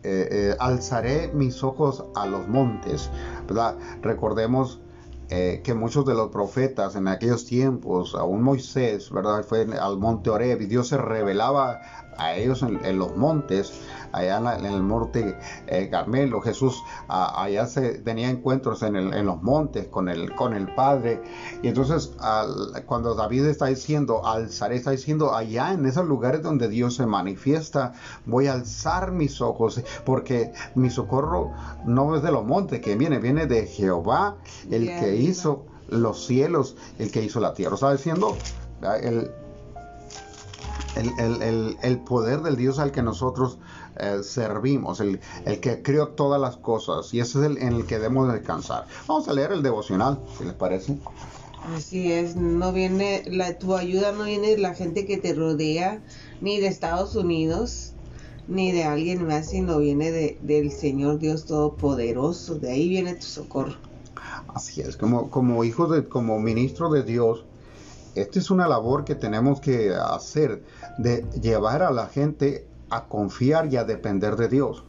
eh, 0.08 0.28
eh, 0.30 0.56
alzaré 0.60 1.32
mis 1.34 1.64
ojos 1.64 2.04
a 2.14 2.28
los 2.28 2.48
montes. 2.48 3.10
Recordemos 4.04 4.80
eh, 5.30 5.62
que 5.64 5.74
muchos 5.74 6.06
de 6.06 6.14
los 6.14 6.30
profetas 6.30 6.96
en 6.96 7.08
aquellos 7.08 7.46
tiempos, 7.46 8.14
aún 8.14 8.44
Moisés. 8.44 9.10
Fue 9.48 9.66
al 9.82 9.98
monte 9.98 10.30
Oreb 10.30 10.62
y 10.62 10.68
Dios 10.68 10.90
se 10.90 10.98
revelaba 10.98 11.82
a 12.20 12.36
ellos 12.36 12.62
en 12.62 13.00
los 13.00 13.18
montes 13.18 13.74
allá 14.16 14.58
en, 14.58 14.66
el 14.66 14.82
monte 14.82 15.38
eh, 15.68 15.90
Carmelo. 15.90 16.42
Jesús 16.42 16.82
allá 17.08 17.68
se 17.68 18.00
tenía 18.00 18.30
encuentros 18.30 18.82
en, 18.84 18.96
en, 18.96 19.26
los 19.26 19.42
montes 19.44 19.88
con 19.88 20.10
el, 20.10 20.34
con 20.36 20.54
el 20.54 20.74
Padre. 20.74 21.22
Y 21.62 21.68
entonces 21.68 22.12
cuando 22.86 23.16
David 23.16 23.46
está 23.46 23.68
diciendo, 23.68 24.26
alzaré, 24.26 24.78
está 24.78 24.92
diciendo 24.92 25.34
allá 25.34 25.74
en 25.74 25.86
esos 25.86 26.06
lugares 26.06 26.42
donde 26.42 26.70
Dios 26.70 26.96
se 26.96 27.06
manifiesta, 27.06 27.94
voy 28.26 28.48
a 28.48 28.54
alzar 28.54 29.12
mis 29.12 29.42
ojos 29.42 29.82
porque 30.06 30.54
mi 30.76 30.90
socorro 30.90 31.52
no 31.86 32.16
es 32.16 32.24
de 32.24 32.32
los 32.32 32.46
montes 32.46 32.82
que 32.82 32.96
viene, 32.96 33.20
viene 33.20 33.46
de 33.48 33.68
Jehová, 33.68 34.38
el 34.70 34.88
que 34.88 35.16
hizo 35.16 35.66
los 35.90 36.26
cielos, 36.26 36.76
el 37.00 37.12
que 37.12 37.24
hizo 37.24 37.40
la 37.40 37.54
tierra. 37.54 37.76
Está 37.76 37.92
diciendo 37.92 38.36
el, 39.02 39.32
el, 40.96 41.42
el, 41.42 41.78
el, 41.82 42.00
poder 42.00 42.42
del 42.42 42.56
Dios 42.56 42.80
al 42.80 42.92
que 42.92 43.02
nosotros 43.02 43.58
eh, 43.98 44.24
servimos, 44.24 45.00
el, 45.00 45.20
que 45.62 45.82
creó 45.82 46.10
todas 46.10 46.40
las 46.40 46.58
cosas, 46.58 47.14
y 47.14 47.20
ese 47.20 47.40
es 47.40 47.46
el 47.46 47.58
en 47.58 47.74
el 47.74 47.86
que 47.86 47.96
debemos 47.96 48.32
descansar. 48.32 48.86
Vamos 49.08 49.28
a 49.28 49.34
leer 49.34 49.52
el 49.52 49.64
devocional, 49.64 50.20
si 50.38 50.46
les 50.46 50.54
parece. 50.54 50.98
Así 51.76 52.12
es, 52.12 52.36
no 52.36 52.72
viene, 52.72 53.24
la, 53.28 53.58
tu 53.58 53.76
ayuda 53.76 54.12
no 54.12 54.26
viene 54.26 54.50
de 54.50 54.58
la 54.60 54.76
gente 54.76 55.06
que 55.06 55.18
te 55.18 55.34
rodea, 55.34 56.02
ni 56.42 56.60
de 56.60 56.68
Estados 56.68 57.16
Unidos, 57.16 57.94
ni 58.48 58.72
de 58.72 58.84
alguien 58.84 59.26
más, 59.26 59.50
sino 59.50 59.80
viene 59.80 60.12
de, 60.12 60.38
del 60.42 60.72
Señor 60.72 61.18
Dios 61.18 61.46
Todopoderoso, 61.46 62.56
de 62.56 62.72
ahí 62.72 62.90
viene 62.90 63.16
tu 63.16 63.26
socorro. 63.26 63.76
Así 64.54 64.82
es, 64.82 64.96
como, 64.96 65.30
como 65.30 65.64
hijos 65.64 65.90
de, 65.92 66.08
como 66.08 66.40
ministro 66.40 66.90
de 66.90 67.04
Dios, 67.04 67.46
esta 68.16 68.40
es 68.40 68.50
una 68.50 68.68
labor 68.68 69.04
que 69.04 69.16
tenemos 69.16 69.60
que 69.60 69.94
hacer, 69.94 70.64
de 70.98 71.26
llevar 71.42 71.84
a 71.84 71.92
la 71.92 72.08
gente 72.08 72.66
a 72.90 73.06
confiar 73.06 73.72
y 73.72 73.78
a 73.78 73.84
depender 73.84 74.36
de 74.36 74.48
Dios. 74.48 74.84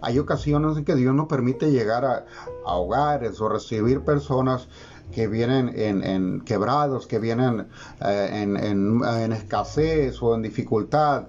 Hay 0.00 0.18
ocasiones 0.18 0.76
en 0.76 0.84
que 0.84 0.94
Dios 0.94 1.14
nos 1.14 1.26
permite 1.26 1.70
llegar 1.70 2.04
a, 2.04 2.24
hogares 2.64 3.40
o 3.40 3.48
recibir 3.48 4.02
personas 4.02 4.68
que 5.12 5.26
vienen 5.26 5.72
en, 5.74 6.40
quebrados, 6.42 7.06
que 7.06 7.18
vienen 7.18 7.66
eh, 8.00 8.42
en, 8.42 9.32
escasez 9.32 10.22
o 10.22 10.34
en 10.34 10.42
dificultad, 10.42 11.28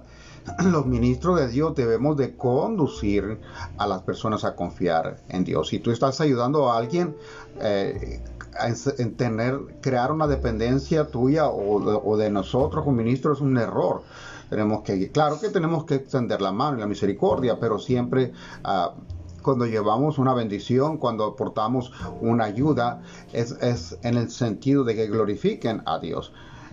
los 0.64 0.86
ministros 0.86 1.40
de 1.40 1.48
Dios 1.48 1.74
debemos 1.74 2.16
de 2.16 2.36
conducir 2.36 3.40
a 3.78 3.86
las 3.86 4.02
personas 4.02 4.44
a 4.44 4.54
confiar 4.54 5.18
en 5.28 5.44
Dios. 5.44 5.68
Si 5.68 5.78
tú 5.78 5.90
estás 5.90 6.20
ayudando 6.20 6.70
a 6.70 6.78
alguien 6.78 7.16
eh, 7.60 8.22
a 8.58 8.72
tener, 9.16 9.58
crear 9.80 10.12
una 10.12 10.26
dependencia 10.26 11.06
tuya 11.06 11.48
o 11.48 12.16
de, 12.16 12.30
nosotros 12.30 12.84
como 12.84 12.96
ministros 12.96 13.38
es 13.38 13.42
un 13.42 13.58
error. 13.58 14.02
Tenemos 14.50 14.82
que, 14.82 15.10
claro 15.10 15.40
que 15.40 15.48
tenemos 15.48 15.84
que 15.84 15.94
extender 15.94 16.42
la 16.42 16.52
mano 16.52 16.76
y 16.76 16.80
la 16.80 16.86
misericordia, 16.86 17.58
pero 17.58 17.78
siempre 17.78 18.32
uh, 18.64 19.00
cuando 19.42 19.64
llevamos 19.64 20.18
una 20.18 20.34
bendición, 20.34 20.98
cuando 20.98 21.24
aportamos 21.24 21.92
una 22.20 22.44
ayuda, 22.44 23.02
es, 23.32 23.52
es 23.62 23.98
en 24.02 24.16
el 24.16 24.30
sentido 24.30 24.84
de 24.84 24.96
que 24.96 25.06
glorifiquen 25.06 25.82
a 25.86 25.98
Dios. 25.98 26.32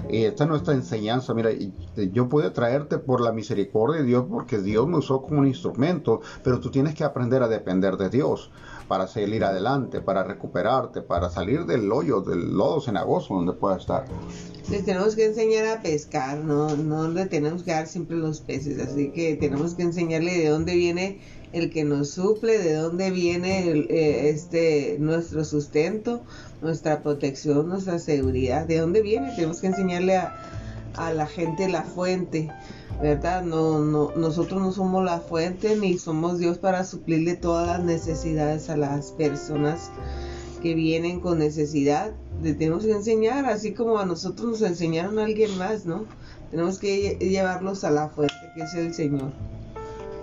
Y 0.09 0.25
esta 0.25 0.43
es 0.43 0.49
nuestra 0.49 0.73
enseñanza. 0.73 1.33
Mira, 1.33 1.49
yo 1.95 2.29
puedo 2.29 2.51
traerte 2.51 2.97
por 2.99 3.21
la 3.21 3.31
misericordia 3.31 4.01
de 4.01 4.07
Dios 4.07 4.25
porque 4.29 4.59
Dios 4.59 4.87
me 4.87 4.97
usó 4.97 5.21
como 5.21 5.39
un 5.39 5.47
instrumento, 5.47 6.21
pero 6.43 6.59
tú 6.59 6.69
tienes 6.69 6.93
que 6.93 7.03
aprender 7.03 7.41
a 7.41 7.47
depender 7.47 7.97
de 7.97 8.09
Dios 8.09 8.51
para 8.88 9.08
seguir 9.08 9.43
adelante, 9.43 10.02
para 10.02 10.23
recuperarte, 10.23 11.02
para 11.02 11.30
salir 11.30 11.65
del 11.65 11.91
hoyo, 11.91 12.21
del 12.21 12.54
lodo 12.54 12.82
cenagoso 12.82 13.36
donde 13.36 13.54
pueda 13.54 13.78
estar. 13.78 14.06
Les 14.69 14.84
tenemos 14.84 15.15
que 15.15 15.26
enseñar 15.26 15.65
a 15.67 15.82
pescar, 15.82 16.38
no, 16.39 16.76
no 16.76 17.08
le 17.08 17.26
tenemos 17.26 17.63
que 17.63 17.71
dar 17.71 17.88
siempre 17.88 18.17
los 18.17 18.41
peces, 18.41 18.80
así 18.80 19.12
que 19.12 19.36
tenemos 19.36 19.76
que 19.76 19.84
enseñarle 19.84 20.38
de 20.38 20.50
dónde 20.50 20.76
viene 20.76 21.19
el 21.54 21.69
que 21.69 21.84
nos 21.84 22.10
suple, 22.12 22.58
de 22.60 22.73
dónde 22.73 23.12
viene 23.12 23.69
eh, 23.69 24.30
este 24.30 24.97
nuestro 25.00 25.45
sustento, 25.45 26.21
nuestra 26.62 27.02
protección, 27.02 27.69
nuestra 27.69 28.00
seguridad, 28.00 28.65
de 28.65 28.80
dónde 28.80 29.02
viene. 29.02 29.34
Tenemos 29.36 29.62
que 29.62 29.67
enseñarle 29.67 30.17
a, 30.17 30.36
a 30.95 31.13
la 31.13 31.28
gente 31.28 31.69
la 31.69 31.84
fuente, 31.84 32.50
¿verdad? 33.01 33.43
No, 33.43 33.79
no, 33.79 34.12
nosotros 34.15 34.62
no 34.62 34.71
somos 34.71 35.03
la 35.03 35.19
fuente 35.19 35.75
ni 35.75 35.97
somos 35.97 36.39
Dios 36.39 36.57
para 36.57 36.83
suplirle 36.83 37.36
todas 37.36 37.67
las 37.67 37.83
necesidades 37.83 38.69
a 38.69 38.77
las 38.77 39.12
personas 39.12 39.91
que 40.62 40.73
vienen 40.73 41.19
con 41.19 41.39
necesidad. 41.39 42.12
Le 42.41 42.53
tenemos 42.53 42.86
que 42.86 42.91
enseñar, 42.91 43.45
así 43.45 43.73
como 43.73 43.99
a 43.99 44.05
nosotros 44.05 44.47
nos 44.47 44.62
enseñaron 44.62 45.19
a 45.19 45.25
alguien 45.25 45.57
más, 45.57 45.86
¿no? 45.86 46.05
Tenemos 46.51 46.79
que 46.79 47.17
llevarlos 47.19 47.83
a 47.83 47.91
la 47.91 48.10
fuente 48.10 48.36
que 48.55 48.63
es 48.63 48.73
el 48.73 48.93
Señor. 48.93 49.31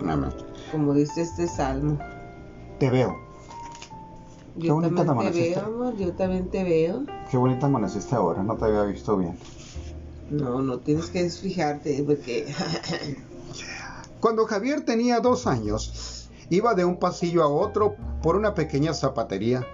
Amén 0.07 0.31
como 0.75 0.93
dice 0.93 1.23
este 1.23 1.47
salmo. 1.47 1.99
Te 2.81 2.91
veo. 2.91 3.17
Qué 4.59 4.67
yo 4.67 4.75
bonita 4.75 5.05
también 5.05 5.33
te, 5.33 5.41
veo, 5.41 5.65
amor, 5.65 5.97
yo 5.97 6.13
también 6.13 6.49
te 6.49 6.65
veo. 6.65 7.05
Qué 7.31 7.37
bonita 7.37 7.67
amaneciste 7.67 8.15
ahora, 8.15 8.43
no 8.43 8.57
te 8.57 8.65
había 8.65 8.83
visto 8.83 9.17
bien. 9.17 9.37
No, 10.31 10.63
no 10.63 10.79
tienes 10.79 11.11
que 11.11 11.29
fijarte 11.29 12.03
porque... 12.05 12.47
Cuando 14.21 14.47
Javier 14.47 14.85
tenía 14.85 15.21
dos 15.21 15.47
años, 15.47 16.31
iba 16.49 16.75
de 16.75 16.85
un 16.85 16.99
pasillo 16.99 17.43
a 17.43 17.49
otro 17.49 17.97
por 18.23 18.37
una 18.37 18.55
pequeña 18.55 18.95
zapatería. 18.95 19.67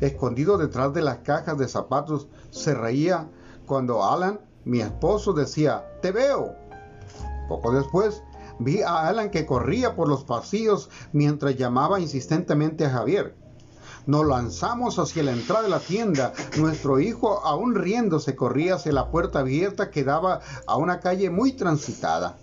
Escondido 0.00 0.58
detrás 0.58 0.92
de 0.92 1.02
las 1.02 1.18
cajas 1.18 1.56
de 1.56 1.68
zapatos, 1.68 2.26
se 2.50 2.74
reía 2.74 3.30
cuando 3.66 4.04
Alan, 4.04 4.40
mi 4.64 4.80
esposo, 4.80 5.32
decía, 5.32 5.84
te 6.00 6.10
veo. 6.10 6.56
Poco 7.48 7.72
después, 7.72 8.22
Vi 8.58 8.82
a 8.82 9.08
Alan 9.08 9.30
que 9.30 9.46
corría 9.46 9.96
por 9.96 10.08
los 10.08 10.24
pasillos 10.24 10.90
mientras 11.12 11.56
llamaba 11.56 12.00
insistentemente 12.00 12.84
a 12.84 12.90
Javier. 12.90 13.34
Nos 14.06 14.26
lanzamos 14.26 14.98
hacia 14.98 15.22
la 15.22 15.32
entrada 15.32 15.62
de 15.62 15.68
la 15.68 15.78
tienda. 15.78 16.32
Nuestro 16.58 16.98
hijo, 16.98 17.40
aún 17.44 17.76
riéndose, 17.76 18.34
corría 18.34 18.74
hacia 18.74 18.92
la 18.92 19.10
puerta 19.10 19.40
abierta 19.40 19.90
que 19.90 20.02
daba 20.02 20.40
a 20.66 20.76
una 20.76 20.98
calle 20.98 21.30
muy 21.30 21.52
transitada. 21.52 22.36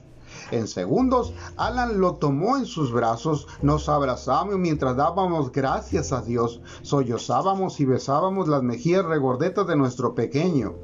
En 0.52 0.68
segundos, 0.68 1.34
Alan 1.58 2.00
lo 2.00 2.16
tomó 2.16 2.58
en 2.58 2.66
sus 2.66 2.92
brazos, 2.92 3.46
nos 3.62 3.90
abrazamos 3.90 4.58
mientras 4.58 4.96
dábamos 4.96 5.52
gracias 5.52 6.12
a 6.12 6.22
Dios, 6.22 6.62
sollozábamos 6.82 7.80
y 7.80 7.86
besábamos 7.86 8.48
las 8.48 8.64
mejillas 8.64 9.06
regordetas 9.06 9.68
de 9.68 9.76
nuestro 9.76 10.16
pequeño. 10.16 10.76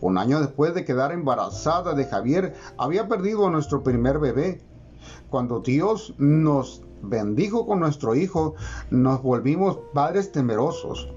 Un 0.00 0.18
año 0.18 0.40
después 0.40 0.74
de 0.74 0.84
quedar 0.84 1.12
embarazada 1.12 1.94
de 1.94 2.04
Javier, 2.04 2.54
había 2.76 3.08
perdido 3.08 3.46
a 3.46 3.50
nuestro 3.50 3.82
primer 3.82 4.18
bebé. 4.18 4.62
Cuando 5.30 5.60
Dios 5.60 6.14
nos 6.18 6.82
bendijo 7.02 7.66
con 7.66 7.80
nuestro 7.80 8.14
hijo, 8.14 8.54
nos 8.90 9.22
volvimos 9.22 9.78
padres 9.92 10.32
temerosos. 10.32 11.08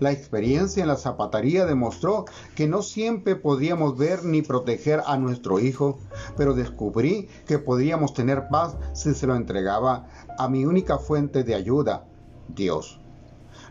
La 0.00 0.10
experiencia 0.10 0.82
en 0.82 0.88
la 0.88 0.96
zapatería 0.96 1.64
demostró 1.64 2.24
que 2.56 2.66
no 2.66 2.82
siempre 2.82 3.36
podíamos 3.36 3.96
ver 3.96 4.24
ni 4.24 4.42
proteger 4.42 5.02
a 5.06 5.16
nuestro 5.16 5.60
hijo, 5.60 5.98
pero 6.36 6.54
descubrí 6.54 7.28
que 7.46 7.58
podríamos 7.58 8.12
tener 8.12 8.48
paz 8.48 8.76
si 8.92 9.14
se 9.14 9.26
lo 9.26 9.36
entregaba 9.36 10.08
a 10.38 10.48
mi 10.48 10.64
única 10.64 10.98
fuente 10.98 11.44
de 11.44 11.54
ayuda, 11.54 12.04
Dios. 12.48 13.00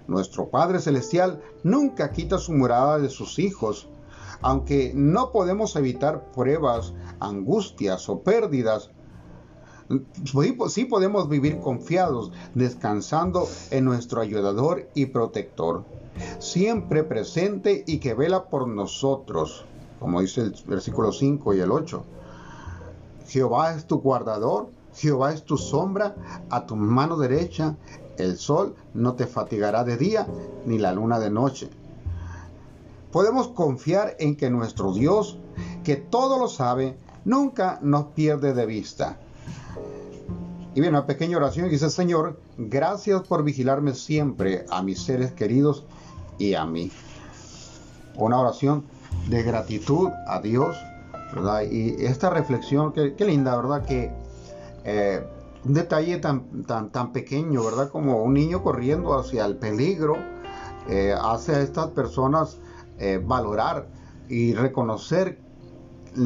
Nuestro 0.07 0.49
Padre 0.49 0.79
Celestial 0.79 1.41
nunca 1.63 2.11
quita 2.11 2.37
su 2.37 2.53
morada 2.53 2.97
de 2.97 3.09
sus 3.09 3.39
hijos, 3.39 3.89
aunque 4.41 4.93
no 4.95 5.31
podemos 5.31 5.75
evitar 5.75 6.31
pruebas, 6.31 6.93
angustias 7.19 8.07
o 8.07 8.21
pérdidas, 8.21 8.91
sí 10.67 10.85
podemos 10.85 11.29
vivir 11.29 11.59
confiados, 11.59 12.31
descansando 12.55 13.47
en 13.71 13.85
nuestro 13.85 14.21
ayudador 14.21 14.89
y 14.93 15.07
protector, 15.07 15.83
siempre 16.39 17.03
presente 17.03 17.83
y 17.87 17.99
que 17.99 18.13
vela 18.13 18.45
por 18.45 18.67
nosotros, 18.67 19.65
como 19.99 20.21
dice 20.21 20.41
el 20.41 20.55
versículo 20.67 21.11
5 21.11 21.53
y 21.53 21.59
el 21.59 21.71
8. 21.71 22.03
Jehová 23.27 23.73
es 23.73 23.85
tu 23.85 23.99
guardador, 23.99 24.67
Jehová 24.95 25.33
es 25.33 25.43
tu 25.43 25.57
sombra, 25.57 26.15
a 26.49 26.65
tu 26.65 26.75
mano 26.75 27.17
derecha 27.17 27.75
el 28.17 28.37
sol 28.37 28.75
no 28.93 29.13
te 29.13 29.27
fatigará 29.27 29.83
de 29.83 29.97
día, 29.97 30.27
ni 30.65 30.79
la 30.79 30.91
luna 30.91 31.19
de 31.19 31.29
noche. 31.29 31.69
Podemos 33.11 33.49
confiar 33.49 34.15
en 34.19 34.35
que 34.35 34.49
nuestro 34.49 34.91
Dios, 34.91 35.37
que 35.83 35.95
todo 35.95 36.39
lo 36.39 36.47
sabe, 36.47 36.97
nunca 37.25 37.79
nos 37.81 38.07
pierde 38.07 38.53
de 38.53 38.65
vista. 38.65 39.19
Y 40.75 40.81
bien, 40.81 40.93
una 40.93 41.07
pequeña 41.07 41.37
oración 41.37 41.69
dice, 41.69 41.89
Señor, 41.89 42.39
gracias 42.57 43.23
por 43.23 43.43
vigilarme 43.43 43.95
siempre 43.95 44.65
a 44.69 44.83
mis 44.83 45.01
seres 45.01 45.31
queridos 45.31 45.85
y 46.37 46.53
a 46.53 46.65
mí. 46.65 46.91
Una 48.15 48.39
oración 48.39 48.85
de 49.27 49.41
gratitud 49.41 50.09
a 50.27 50.39
Dios, 50.39 50.77
¿verdad? 51.33 51.63
Y 51.63 51.95
esta 52.05 52.29
reflexión, 52.29 52.93
qué, 52.93 53.25
linda, 53.25 53.55
¿verdad? 53.55 53.85
Que 53.85 54.11
eh, 54.83 55.23
un 55.65 55.73
detalle 55.73 56.17
tan, 56.17 56.63
tan, 56.63 56.91
tan 56.91 57.11
pequeño, 57.11 57.63
¿verdad? 57.63 57.89
Como 57.89 58.21
un 58.21 58.35
niño 58.35 58.61
corriendo 58.61 59.17
hacia 59.17 59.45
el 59.45 59.57
peligro, 59.57 60.17
eh, 60.87 61.13
hace 61.19 61.55
a 61.55 61.61
estas 61.61 61.87
personas 61.87 62.57
eh, 62.99 63.21
valorar 63.23 63.87
y 64.29 64.53
reconocer 64.53 65.39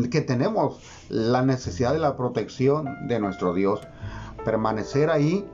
que 0.10 0.22
tenemos 0.22 0.80
la 1.10 1.42
necesidad 1.42 1.94
de 1.94 2.00
la 2.00 2.16
protección 2.16 3.08
de 3.08 3.20
nuestro 3.20 3.54
Dios. 3.54 3.82
Permanecer 4.46 5.10
ahí, 5.10 5.46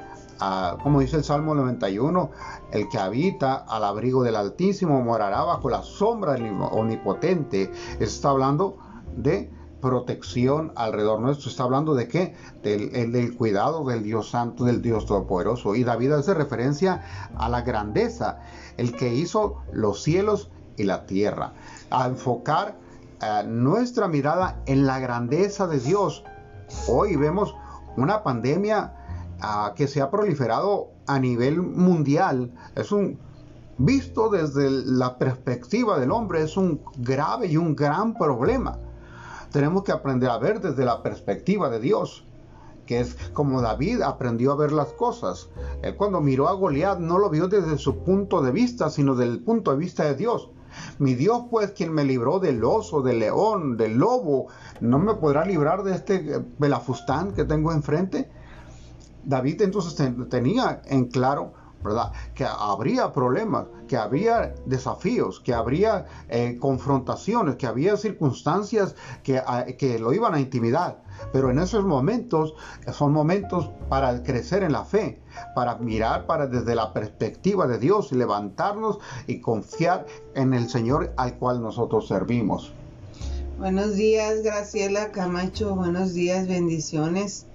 como 0.83 0.99
dice 0.99 1.17
el 1.17 1.23
Salmo 1.23 1.55
91, 1.55 2.31
el 2.71 2.87
que 2.89 2.97
habita 2.97 3.55
al 3.55 3.83
abrigo 3.83 4.23
del 4.23 4.35
Altísimo 4.35 5.01
morará 5.01 5.43
bajo 5.43 5.69
la 5.69 5.83
sombra 5.83 6.33
del 6.33 6.51
Omnipotente. 6.71 7.71
Está 7.99 8.29
hablando 8.29 8.77
de 9.15 9.51
protección 9.81 10.71
alrededor 10.75 11.19
nuestro. 11.19 11.49
Está 11.49 11.63
hablando 11.63 11.95
de 11.95 12.07
qué? 12.07 12.35
Del, 12.63 13.11
del, 13.11 13.35
cuidado 13.35 13.83
del 13.85 14.03
Dios 14.03 14.29
Santo, 14.29 14.65
del 14.65 14.81
Dios 14.81 15.05
Todopoderoso. 15.05 15.75
Y 15.75 15.83
David 15.83 16.13
hace 16.13 16.33
referencia 16.33 17.29
a 17.35 17.49
la 17.49 17.61
grandeza, 17.61 18.39
el 18.77 18.95
que 18.95 19.13
hizo 19.13 19.63
los 19.71 20.01
cielos 20.03 20.49
y 20.77 20.83
la 20.83 21.05
tierra, 21.05 21.53
a 21.89 22.07
enfocar 22.07 22.75
nuestra 23.45 24.07
mirada 24.07 24.61
en 24.65 24.85
la 24.85 24.99
grandeza 24.99 25.67
de 25.67 25.79
Dios. 25.79 26.23
Hoy 26.87 27.15
vemos 27.15 27.55
una 27.95 28.23
pandemia 28.23 28.93
ah, 29.41 29.73
que 29.75 29.87
se 29.87 30.01
ha 30.01 30.11
proliferado 30.11 30.89
a 31.07 31.19
nivel 31.19 31.61
mundial. 31.61 32.51
Es 32.75 32.91
un, 32.91 33.19
visto 33.77 34.29
desde 34.29 34.69
la 34.69 35.17
perspectiva 35.17 35.99
del 35.99 36.11
hombre, 36.11 36.43
es 36.43 36.57
un 36.57 36.81
grave 36.97 37.47
y 37.47 37.57
un 37.57 37.75
gran 37.75 38.13
problema. 38.13 38.77
Tenemos 39.51 39.83
que 39.83 39.91
aprender 39.91 40.29
a 40.29 40.37
ver 40.37 40.59
desde 40.61 40.85
la 40.85 41.01
perspectiva 41.01 41.69
de 41.69 41.79
Dios 41.79 42.23
que 42.87 43.01
es 43.01 43.17
como 43.33 43.61
David 43.61 44.01
aprendió 44.01 44.53
a 44.53 44.55
ver 44.55 44.71
las 44.71 44.87
cosas. 44.93 45.49
Él 45.83 45.97
cuando 45.97 46.21
miró 46.21 46.47
a 46.47 46.53
Goliat 46.53 46.99
no 46.99 47.19
lo 47.19 47.29
vio 47.29 47.49
desde 47.49 47.77
su 47.77 47.97
punto 47.97 48.41
de 48.41 48.51
vista, 48.51 48.89
sino 48.89 49.13
desde 49.13 49.33
el 49.33 49.43
punto 49.43 49.71
de 49.71 49.77
vista 49.77 50.05
de 50.05 50.15
Dios. 50.15 50.49
Mi 50.99 51.15
Dios, 51.15 51.43
pues, 51.49 51.71
quien 51.71 51.93
me 51.93 52.03
libró 52.03 52.39
del 52.39 52.63
oso, 52.63 53.01
del 53.01 53.19
león, 53.19 53.77
del 53.77 53.97
lobo, 53.97 54.47
¿no 54.81 54.99
me 54.99 55.15
podrá 55.15 55.45
librar 55.45 55.83
de 55.83 55.93
este 55.93 56.43
belafustán 56.57 57.33
que 57.33 57.45
tengo 57.45 57.71
enfrente? 57.71 58.29
David 59.23 59.61
entonces 59.61 59.95
tenía 60.29 60.81
en 60.85 61.05
claro 61.05 61.53
¿verdad? 61.83 62.11
Que 62.33 62.45
habría 62.45 63.11
problemas, 63.11 63.65
que 63.87 63.97
habría 63.97 64.53
desafíos, 64.65 65.39
que 65.39 65.53
habría 65.53 66.05
eh, 66.29 66.57
confrontaciones, 66.59 67.55
que 67.55 67.67
había 67.67 67.97
circunstancias 67.97 68.95
que, 69.23 69.41
que 69.77 69.99
lo 69.99 70.13
iban 70.13 70.33
a 70.33 70.39
intimidar. 70.39 71.03
Pero 71.33 71.49
en 71.49 71.59
esos 71.59 71.83
momentos 71.83 72.53
son 72.91 73.11
momentos 73.11 73.71
para 73.89 74.21
crecer 74.23 74.63
en 74.63 74.73
la 74.73 74.83
fe, 74.83 75.19
para 75.55 75.75
mirar 75.77 76.25
para 76.25 76.47
desde 76.47 76.75
la 76.75 76.93
perspectiva 76.93 77.67
de 77.67 77.79
Dios 77.79 78.11
y 78.11 78.15
levantarnos 78.15 78.99
y 79.25 79.41
confiar 79.41 80.05
en 80.35 80.53
el 80.53 80.69
Señor 80.69 81.13
al 81.17 81.35
cual 81.35 81.61
nosotros 81.61 82.07
servimos. 82.07 82.73
Buenos 83.57 83.95
días, 83.95 84.43
Graciela 84.43 85.11
Camacho. 85.11 85.75
Buenos 85.75 86.13
días, 86.13 86.47
bendiciones. 86.47 87.47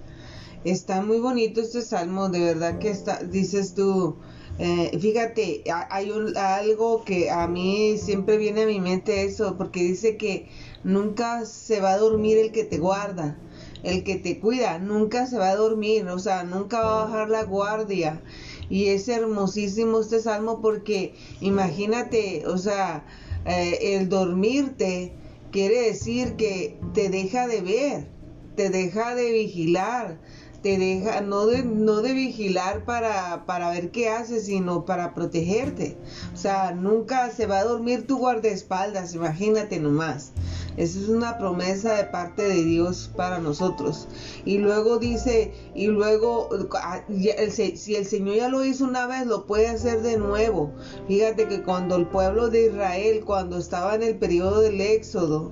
Está 0.63 1.01
muy 1.01 1.19
bonito 1.19 1.61
este 1.61 1.81
salmo, 1.81 2.29
de 2.29 2.39
verdad 2.39 2.79
que 2.79 2.89
está, 2.89 3.23
dices 3.23 3.73
tú, 3.73 4.15
eh, 4.59 4.97
fíjate, 4.99 5.63
hay 5.89 6.11
algo 6.35 7.03
que 7.03 7.29
a 7.29 7.47
mí 7.47 7.97
siempre 7.97 8.37
viene 8.37 8.63
a 8.63 8.67
mi 8.67 8.79
mente 8.79 9.23
eso, 9.23 9.57
porque 9.57 9.81
dice 9.81 10.15
que 10.17 10.47
nunca 10.83 11.45
se 11.45 11.81
va 11.81 11.91
a 11.91 11.97
dormir 11.97 12.37
el 12.37 12.51
que 12.51 12.63
te 12.63 12.77
guarda 12.77 13.37
el 13.83 14.03
que 14.03 14.15
te 14.15 14.39
cuida 14.39 14.79
nunca 14.79 15.27
se 15.27 15.37
va 15.37 15.49
a 15.49 15.55
dormir, 15.55 16.07
o 16.07 16.17
sea, 16.17 16.43
nunca 16.43 16.81
va 16.81 17.01
a 17.01 17.05
bajar 17.05 17.29
la 17.29 17.43
guardia. 17.43 18.21
Y 18.69 18.87
es 18.87 19.07
hermosísimo 19.09 19.99
este 19.99 20.21
salmo 20.21 20.61
porque 20.61 21.13
imagínate, 21.41 22.43
o 22.47 22.57
sea, 22.57 23.05
eh, 23.45 23.95
el 23.95 24.09
dormirte 24.09 25.13
quiere 25.51 25.81
decir 25.81 26.35
que 26.35 26.77
te 26.93 27.09
deja 27.09 27.47
de 27.47 27.61
ver, 27.61 28.07
te 28.55 28.69
deja 28.69 29.15
de 29.15 29.31
vigilar, 29.31 30.17
te 30.63 30.77
deja 30.77 31.19
no 31.19 31.45
de, 31.45 31.63
no 31.63 32.01
de 32.01 32.13
vigilar 32.13 32.85
para, 32.85 33.45
para 33.45 33.69
ver 33.69 33.91
qué 33.91 34.07
haces, 34.09 34.45
sino 34.45 34.85
para 34.85 35.13
protegerte. 35.13 35.97
O 36.33 36.37
sea, 36.37 36.71
nunca 36.71 37.29
se 37.31 37.45
va 37.45 37.59
a 37.59 37.65
dormir 37.65 38.07
tu 38.07 38.17
guardaespaldas, 38.17 39.13
imagínate 39.13 39.79
nomás. 39.79 40.31
Esa 40.77 40.99
es 40.99 41.09
una 41.09 41.37
promesa 41.37 41.95
de 41.95 42.05
parte 42.05 42.43
de 42.43 42.63
Dios 42.63 43.11
para 43.15 43.39
nosotros. 43.39 44.07
Y 44.45 44.57
luego 44.57 44.97
dice, 44.97 45.53
y 45.75 45.87
luego, 45.87 46.49
ah, 46.81 47.03
si 47.07 47.95
el 47.95 48.05
Señor 48.05 48.35
ya 48.37 48.47
lo 48.47 48.63
hizo 48.63 48.85
una 48.85 49.05
vez, 49.05 49.27
lo 49.27 49.45
puede 49.45 49.67
hacer 49.67 50.01
de 50.01 50.17
nuevo. 50.17 50.71
Fíjate 51.09 51.47
que 51.49 51.61
cuando 51.61 51.97
el 51.97 52.07
pueblo 52.07 52.49
de 52.49 52.67
Israel, 52.67 53.23
cuando 53.25 53.57
estaba 53.57 53.95
en 53.95 54.03
el 54.03 54.17
periodo 54.17 54.61
del 54.61 54.79
Éxodo, 54.79 55.51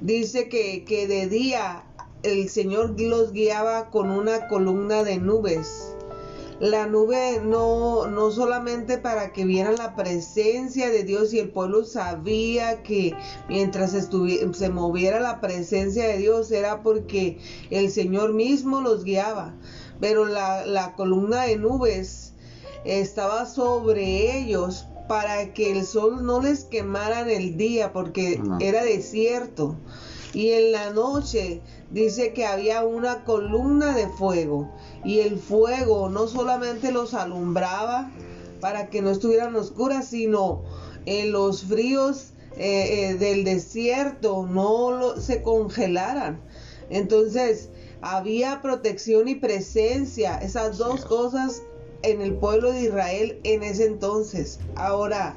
dice 0.00 0.48
que, 0.48 0.84
que 0.84 1.06
de 1.06 1.28
día 1.28 1.84
el 2.22 2.48
Señor 2.48 3.00
los 3.00 3.32
guiaba 3.32 3.90
con 3.90 4.10
una 4.10 4.48
columna 4.48 5.02
de 5.04 5.18
nubes 5.18 5.94
la 6.60 6.86
nube 6.86 7.40
no, 7.42 8.06
no 8.06 8.30
solamente 8.30 8.98
para 8.98 9.32
que 9.32 9.46
vieran 9.46 9.76
la 9.76 9.96
presencia 9.96 10.90
de 10.90 11.04
Dios 11.04 11.32
y 11.32 11.38
el 11.38 11.48
pueblo 11.48 11.84
sabía 11.84 12.82
que 12.82 13.16
mientras 13.48 13.92
se 13.92 14.68
moviera 14.68 15.20
la 15.20 15.40
presencia 15.40 16.06
de 16.06 16.18
Dios 16.18 16.52
era 16.52 16.82
porque 16.82 17.38
el 17.70 17.90
Señor 17.90 18.34
mismo 18.34 18.82
los 18.82 19.04
guiaba. 19.04 19.54
Pero 20.00 20.26
la, 20.26 20.66
la 20.66 20.94
columna 20.96 21.44
de 21.44 21.56
nubes 21.56 22.34
estaba 22.84 23.46
sobre 23.46 24.38
ellos 24.38 24.86
para 25.08 25.54
que 25.54 25.72
el 25.72 25.86
sol 25.86 26.26
no 26.26 26.42
les 26.42 26.64
quemara 26.64 27.22
en 27.22 27.30
el 27.30 27.56
día 27.56 27.94
porque 27.94 28.38
era 28.60 28.84
desierto. 28.84 29.76
Y 30.34 30.50
en 30.50 30.72
la 30.72 30.90
noche 30.90 31.62
dice 31.90 32.32
que 32.32 32.46
había 32.46 32.84
una 32.84 33.24
columna 33.24 33.94
de 33.94 34.08
fuego 34.08 34.70
y 35.04 35.20
el 35.20 35.38
fuego 35.38 36.08
no 36.08 36.28
solamente 36.28 36.92
los 36.92 37.14
alumbraba 37.14 38.10
para 38.60 38.90
que 38.90 39.02
no 39.02 39.10
estuvieran 39.10 39.56
oscuras, 39.56 40.08
sino 40.08 40.62
en 41.06 41.32
los 41.32 41.64
fríos 41.64 42.32
eh, 42.56 43.10
eh, 43.10 43.14
del 43.14 43.44
desierto 43.44 44.46
no 44.46 45.16
se 45.20 45.42
congelaran. 45.42 46.40
Entonces 46.90 47.70
había 48.02 48.60
protección 48.62 49.28
y 49.28 49.34
presencia, 49.34 50.38
esas 50.38 50.78
dos 50.78 51.04
cosas 51.04 51.62
en 52.02 52.20
el 52.20 52.34
pueblo 52.34 52.72
de 52.72 52.82
Israel 52.82 53.40
en 53.44 53.62
ese 53.62 53.86
entonces. 53.86 54.58
Ahora, 54.74 55.36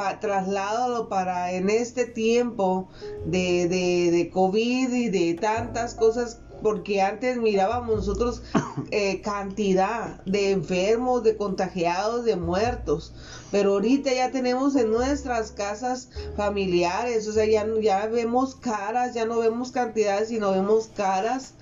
pa, 0.00 0.18
trasládalo 0.18 1.08
para 1.08 1.52
en 1.52 1.68
este 1.68 2.06
tiempo 2.06 2.88
de, 3.26 3.68
de, 3.68 4.10
de 4.10 4.30
COVID 4.30 4.90
y 4.92 5.08
de 5.10 5.34
tantas 5.34 5.94
cosas 5.94 6.40
porque 6.62 7.02
antes 7.02 7.36
mirábamos 7.36 7.96
nosotros 7.96 8.42
eh, 8.90 9.20
cantidad 9.20 10.22
de 10.24 10.52
enfermos, 10.52 11.22
de 11.22 11.36
contagiados, 11.36 12.24
de 12.24 12.36
muertos, 12.36 13.12
pero 13.50 13.72
ahorita 13.72 14.12
ya 14.12 14.30
tenemos 14.30 14.74
en 14.76 14.90
nuestras 14.90 15.52
casas 15.52 16.08
familiares, 16.36 17.28
o 17.28 17.32
sea, 17.32 17.44
ya, 17.44 17.66
ya 17.80 18.06
vemos 18.06 18.54
caras, 18.54 19.14
ya 19.14 19.26
no 19.26 19.38
vemos 19.38 19.70
cantidades, 19.70 20.28
sino 20.28 20.52
vemos 20.52 20.88
caras, 20.94 21.54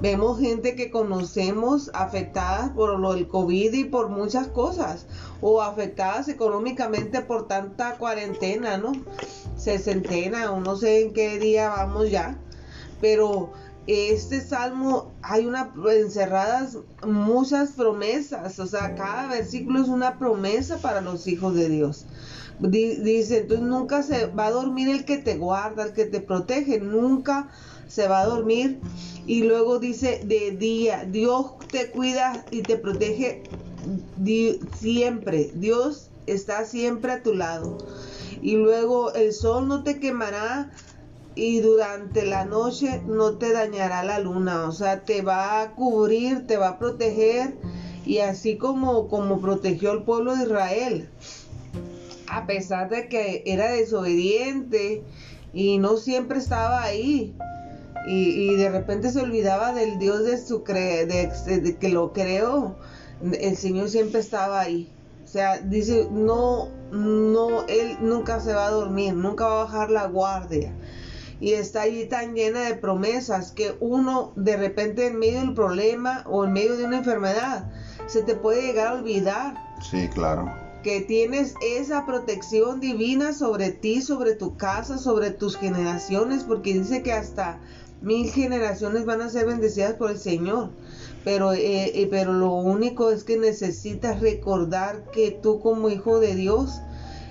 vemos 0.00 0.40
gente 0.40 0.74
que 0.76 0.90
conocemos 0.90 1.90
afectadas 1.94 2.70
por 2.70 2.98
lo 2.98 3.14
del 3.14 3.28
COVID 3.28 3.72
y 3.72 3.84
por 3.84 4.08
muchas 4.08 4.48
cosas, 4.48 5.06
o 5.40 5.62
afectadas 5.62 6.28
económicamente 6.28 7.20
por 7.20 7.48
tanta 7.48 7.96
cuarentena, 7.96 8.76
¿no? 8.78 8.92
Sesentena, 9.56 10.52
o 10.52 10.60
no 10.60 10.76
sé 10.76 11.02
en 11.02 11.12
qué 11.12 11.38
día 11.38 11.68
vamos 11.68 12.10
ya, 12.10 12.38
pero 13.00 13.52
este 13.86 14.40
salmo 14.40 15.12
hay 15.20 15.44
una 15.44 15.72
encerradas 15.90 16.78
muchas 17.06 17.72
promesas, 17.72 18.58
o 18.58 18.66
sea, 18.66 18.94
cada 18.94 19.28
versículo 19.28 19.82
es 19.82 19.88
una 19.88 20.18
promesa 20.18 20.78
para 20.78 21.00
los 21.02 21.26
hijos 21.26 21.54
de 21.54 21.68
Dios. 21.68 22.06
Dice, 22.60 23.40
entonces 23.40 23.66
nunca 23.66 24.02
se 24.02 24.26
va 24.26 24.46
a 24.46 24.52
dormir 24.52 24.88
el 24.88 25.04
que 25.04 25.18
te 25.18 25.36
guarda, 25.36 25.82
el 25.82 25.92
que 25.92 26.04
te 26.04 26.20
protege, 26.20 26.78
nunca 26.80 27.50
se 27.88 28.08
va 28.08 28.20
a 28.20 28.26
dormir. 28.26 28.80
Y 29.26 29.44
luego 29.44 29.78
dice, 29.78 30.20
de 30.24 30.52
día, 30.52 31.06
Dios 31.10 31.46
te 31.70 31.90
cuida 31.90 32.44
y 32.50 32.62
te 32.62 32.76
protege 32.76 33.42
siempre, 34.78 35.50
Dios 35.54 36.10
está 36.26 36.64
siempre 36.64 37.12
a 37.12 37.22
tu 37.22 37.34
lado. 37.34 37.78
Y 38.42 38.56
luego 38.56 39.12
el 39.14 39.32
sol 39.32 39.68
no 39.68 39.82
te 39.82 39.98
quemará 40.00 40.70
y 41.34 41.60
durante 41.60 42.24
la 42.24 42.44
noche 42.44 43.02
no 43.06 43.38
te 43.38 43.52
dañará 43.52 44.04
la 44.04 44.18
luna, 44.18 44.68
o 44.68 44.72
sea, 44.72 45.02
te 45.04 45.22
va 45.22 45.62
a 45.62 45.72
cubrir, 45.72 46.46
te 46.46 46.56
va 46.56 46.68
a 46.68 46.78
proteger 46.78 47.54
y 48.06 48.18
así 48.18 48.56
como 48.56 49.08
como 49.08 49.40
protegió 49.40 49.90
al 49.90 50.04
pueblo 50.04 50.36
de 50.36 50.44
Israel. 50.44 51.08
A 52.28 52.46
pesar 52.46 52.88
de 52.88 53.08
que 53.08 53.42
era 53.46 53.70
desobediente 53.70 55.02
y 55.52 55.78
no 55.78 55.96
siempre 55.96 56.38
estaba 56.38 56.82
ahí 56.82 57.34
y, 58.06 58.54
de 58.56 58.68
repente 58.70 59.10
se 59.10 59.20
olvidaba 59.20 59.72
del 59.72 59.98
Dios 59.98 60.24
de 60.24 60.38
su 60.38 60.62
cre 60.62 61.06
de 61.06 61.76
que 61.80 61.88
lo 61.88 62.12
creó, 62.12 62.76
el 63.40 63.56
Señor 63.56 63.88
siempre 63.88 64.20
estaba 64.20 64.60
ahí. 64.60 64.90
O 65.24 65.26
sea, 65.26 65.58
dice, 65.58 66.08
no, 66.12 66.68
no, 66.92 67.66
Él 67.66 67.96
nunca 68.00 68.40
se 68.40 68.52
va 68.52 68.66
a 68.66 68.70
dormir, 68.70 69.14
nunca 69.14 69.46
va 69.46 69.62
a 69.62 69.64
bajar 69.64 69.90
la 69.90 70.06
guardia 70.06 70.72
y 71.40 71.52
está 71.52 71.82
allí 71.82 72.06
tan 72.06 72.34
llena 72.34 72.60
de 72.60 72.74
promesas 72.74 73.52
que 73.52 73.76
uno 73.80 74.32
de 74.36 74.56
repente 74.56 75.06
en 75.06 75.18
medio 75.18 75.40
del 75.40 75.54
problema 75.54 76.24
o 76.26 76.44
en 76.44 76.52
medio 76.52 76.76
de 76.76 76.84
una 76.84 76.98
enfermedad 76.98 77.70
se 78.06 78.22
te 78.22 78.34
puede 78.34 78.62
llegar 78.62 78.88
a 78.88 78.94
olvidar. 78.94 79.76
Sí, 79.90 80.08
claro. 80.08 80.50
Que 80.82 81.00
tienes 81.00 81.54
esa 81.62 82.06
protección 82.06 82.80
divina 82.80 83.32
sobre 83.32 83.70
ti, 83.70 84.02
sobre 84.02 84.34
tu 84.34 84.56
casa, 84.56 84.98
sobre 84.98 85.30
tus 85.30 85.56
generaciones, 85.56 86.44
porque 86.44 86.74
dice 86.74 87.02
que 87.02 87.12
hasta 87.12 87.58
mil 88.04 88.30
generaciones 88.30 89.04
van 89.04 89.22
a 89.22 89.28
ser 89.28 89.46
bendecidas 89.46 89.94
por 89.94 90.10
el 90.10 90.18
Señor. 90.18 90.70
Pero, 91.24 91.52
eh, 91.54 92.02
eh, 92.02 92.08
pero 92.10 92.32
lo 92.34 92.52
único 92.52 93.10
es 93.10 93.24
que 93.24 93.38
necesitas 93.38 94.20
recordar 94.20 95.04
que 95.10 95.30
tú 95.30 95.60
como 95.60 95.88
hijo 95.88 96.20
de 96.20 96.34
Dios 96.34 96.80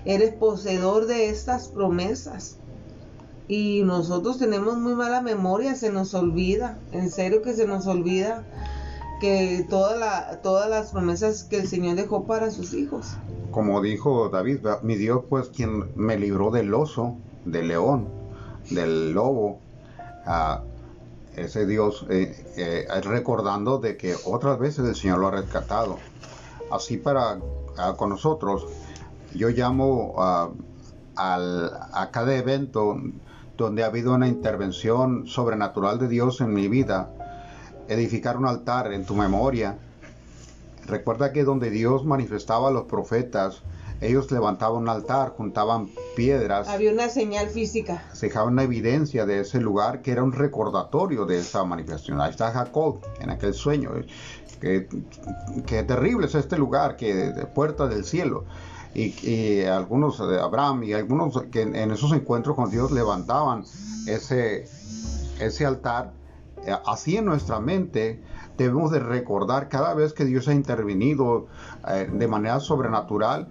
eres 0.05 0.33
poseedor 0.33 1.05
de 1.05 1.29
estas 1.29 1.67
promesas 1.67 2.57
y 3.47 3.83
nosotros 3.83 4.37
tenemos 4.39 4.77
muy 4.77 4.95
mala 4.95 5.21
memoria, 5.21 5.75
se 5.75 5.91
nos 5.91 6.13
olvida, 6.13 6.79
en 6.91 7.11
serio 7.11 7.41
que 7.41 7.53
se 7.53 7.67
nos 7.67 7.87
olvida 7.87 8.45
que 9.19 9.65
toda 9.69 9.95
la, 9.97 10.41
todas 10.41 10.69
las 10.69 10.91
promesas 10.91 11.43
que 11.43 11.57
el 11.57 11.67
Señor 11.67 11.95
dejó 11.95 12.23
para 12.25 12.51
sus 12.51 12.73
hijos. 12.73 13.15
Como 13.51 13.81
dijo 13.81 14.29
David, 14.29 14.59
mi 14.81 14.95
Dios 14.95 15.23
pues 15.29 15.49
quien 15.49 15.91
me 15.95 16.17
libró 16.17 16.51
del 16.51 16.73
oso, 16.73 17.17
del 17.45 17.67
león, 17.67 18.07
del 18.69 19.11
lobo, 19.11 19.59
ese 21.35 21.65
Dios 21.65 22.05
eh, 22.09 22.45
eh, 22.57 23.01
recordando 23.01 23.79
de 23.79 23.97
que 23.97 24.15
otras 24.25 24.59
veces 24.59 24.87
el 24.87 24.95
Señor 24.95 25.19
lo 25.19 25.27
ha 25.27 25.31
rescatado. 25.31 25.97
Así 26.71 26.97
para 26.97 27.39
con 27.97 28.09
nosotros, 28.09 28.67
yo 29.33 29.49
llamo 29.49 30.15
a, 30.17 30.49
a 31.15 32.09
cada 32.11 32.35
evento 32.35 32.97
donde 33.57 33.83
ha 33.83 33.87
habido 33.87 34.13
una 34.13 34.27
intervención 34.27 35.27
sobrenatural 35.27 35.97
de 35.99 36.07
Dios 36.07 36.41
en 36.41 36.53
mi 36.53 36.67
vida, 36.67 37.09
edificar 37.87 38.37
un 38.37 38.45
altar 38.45 38.93
en 38.93 39.05
tu 39.05 39.15
memoria, 39.15 39.77
Recuerda 40.85 41.31
que 41.31 41.43
donde 41.43 41.69
Dios 41.69 42.05
manifestaba 42.05 42.67
a 42.67 42.71
los 42.71 42.83
profetas, 42.83 43.61
ellos 44.01 44.31
levantaban 44.31 44.83
un 44.83 44.89
altar, 44.89 45.33
juntaban 45.35 45.89
piedras. 46.15 46.67
Había 46.67 46.91
una 46.91 47.09
señal 47.09 47.47
física. 47.49 48.03
Se 48.13 48.27
dejaba 48.27 48.47
una 48.47 48.63
evidencia 48.63 49.25
de 49.25 49.41
ese 49.41 49.59
lugar 49.59 50.01
que 50.01 50.11
era 50.11 50.23
un 50.23 50.31
recordatorio 50.31 51.25
de 51.25 51.39
esa 51.39 51.63
manifestación. 51.63 52.19
Ahí 52.21 52.31
está 52.31 52.51
Jacob 52.51 52.99
en 53.19 53.29
aquel 53.29 53.53
sueño. 53.53 53.91
Que, 54.59 55.83
terrible 55.83 56.27
es 56.27 56.35
este 56.35 56.57
lugar, 56.57 56.95
que 56.95 57.13
de 57.13 57.45
puerta 57.45 57.87
del 57.87 58.05
cielo. 58.05 58.45
Y, 58.95 59.63
algunos 59.63 60.19
de 60.27 60.39
Abraham 60.39 60.83
y 60.83 60.93
algunos 60.93 61.41
que 61.51 61.63
en, 61.63 61.91
esos 61.91 62.13
encuentros 62.13 62.55
con 62.55 62.69
Dios 62.69 62.91
levantaban 62.91 63.63
ese, 64.07 64.65
ese 65.39 65.65
altar. 65.65 66.13
Eh, 66.65 66.73
así 66.85 67.17
en 67.17 67.25
nuestra 67.25 67.59
mente 67.59 68.21
debemos 68.57 68.91
de 68.91 68.99
recordar 68.99 69.67
cada 69.67 69.93
vez 69.93 70.13
que 70.13 70.25
Dios 70.25 70.47
ha 70.47 70.53
intervenido 70.53 71.47
eh, 71.87 72.09
de 72.11 72.27
manera 72.27 72.59
sobrenatural 72.59 73.49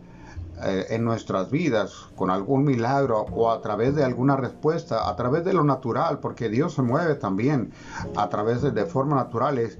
eh, 0.64 0.86
en 0.90 1.04
nuestras 1.04 1.50
vidas 1.50 2.08
con 2.16 2.30
algún 2.30 2.64
milagro 2.64 3.26
o 3.32 3.50
a 3.50 3.60
través 3.60 3.94
de 3.94 4.04
alguna 4.04 4.36
respuesta, 4.36 5.08
a 5.08 5.16
través 5.16 5.44
de 5.44 5.52
lo 5.52 5.64
natural, 5.64 6.20
porque 6.20 6.48
Dios 6.48 6.74
se 6.74 6.82
mueve 6.82 7.14
también 7.14 7.72
a 8.16 8.28
través 8.28 8.62
de, 8.62 8.86
formas 8.86 9.24
naturales. 9.24 9.78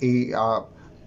Y 0.00 0.32
ah, 0.32 0.64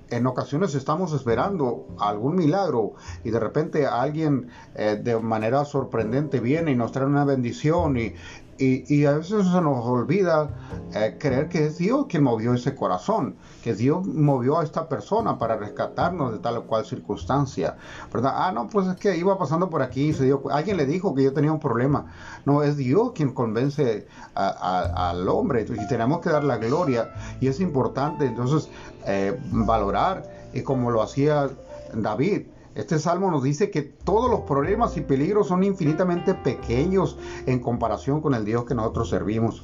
en 0.10 0.28
ocasiones 0.28 0.76
estamos 0.76 1.14
esperando 1.14 1.88
algún 2.00 2.36
milagro 2.36 2.94
y 3.24 3.32
de 3.32 3.40
repente 3.40 3.88
alguien 3.88 4.50
eh, 4.76 5.00
de 5.02 5.20
manera 5.20 5.66
sorprendente 5.66 6.40
viene 6.40 6.72
y 6.72 6.76
nos 6.76 6.92
trae 6.92 7.06
una 7.06 7.26
bendición 7.26 7.98
y, 7.98 8.14
y, 8.58 9.06
a 9.06 9.14
veces 9.14 9.48
se 9.48 9.62
nos 9.62 9.86
olvida 9.86 10.50
eh, 10.94 11.18
creer 11.20 11.50
que 11.50 11.66
es 11.66 11.78
Dios 11.78 12.06
quien 12.08 12.24
movió 12.24 12.54
ese 12.54 12.76
corazón, 12.76 13.36
que 13.64 13.74
Dios 13.74 14.06
movió 14.06 14.60
a 14.60 14.64
esta 14.64 14.88
persona 14.88 15.38
para 15.38 15.58
rescatarnos 15.58 16.32
de 16.32 16.40
tal 16.40 16.58
o 16.58 16.68
cual 16.68 16.86
circunstancia. 16.86 17.78
Ah, 18.24 18.52
no, 18.54 18.68
pues 18.68 18.88
es 18.88 18.96
que 18.96 19.18
iba 19.18 19.38
pasando 19.38 19.70
por 19.70 19.82
aquí 19.82 20.10
y 20.10 20.14
se 20.14 20.26
dio, 20.26 20.44
alguien 20.52 20.78
le 20.78 20.86
dijo 20.86 21.16
que 21.16 21.24
yo 21.24 21.34
tenía 21.34 21.52
un 21.52 21.60
problema. 21.60 22.14
No, 22.46 22.64
es 22.64 22.78
Dios 22.78 23.12
quien 23.14 23.34
convence 23.34 24.08
al 24.36 25.28
hombre 25.28 25.66
y 25.68 25.88
tenemos 25.88 26.20
que 26.22 26.30
dar 26.30 26.44
la 26.44 26.58
gloria 26.58 27.14
y 27.40 27.48
es 27.48 27.60
importante 27.60 28.26
entonces 28.26 28.70
eh, 29.06 29.40
valorar 29.52 30.24
y 30.54 30.62
como 30.62 30.92
lo 30.92 31.02
hacía 31.02 31.50
David 31.94 32.44
este 32.76 32.98
salmo 33.00 33.30
nos 33.30 33.44
dice 33.44 33.70
que 33.70 33.82
todos 33.82 34.30
los 34.30 34.42
problemas 34.42 34.98
y 34.98 35.02
peligros 35.02 35.48
son 35.48 35.64
infinitamente 35.64 36.34
pequeños 36.34 37.18
en 37.46 37.60
comparación 37.60 38.22
con 38.22 38.34
el 38.34 38.46
Dios 38.46 38.66
que 38.66 38.76
nosotros 38.76 39.10
servimos. 39.10 39.64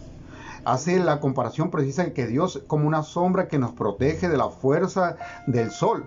Hace 0.66 1.00
la 1.00 1.20
comparación 1.20 1.72
precisa 1.72 2.04
de 2.04 2.14
que 2.14 2.28
Dios 2.28 2.58
es 2.58 2.64
como 2.64 2.88
una 2.88 3.04
sombra 3.04 3.48
que 3.48 3.58
nos 3.58 3.72
protege 3.72 4.30
de 4.30 4.38
la 4.38 4.50
fuerza 4.50 5.18
del 5.48 5.72
sol. 5.72 6.06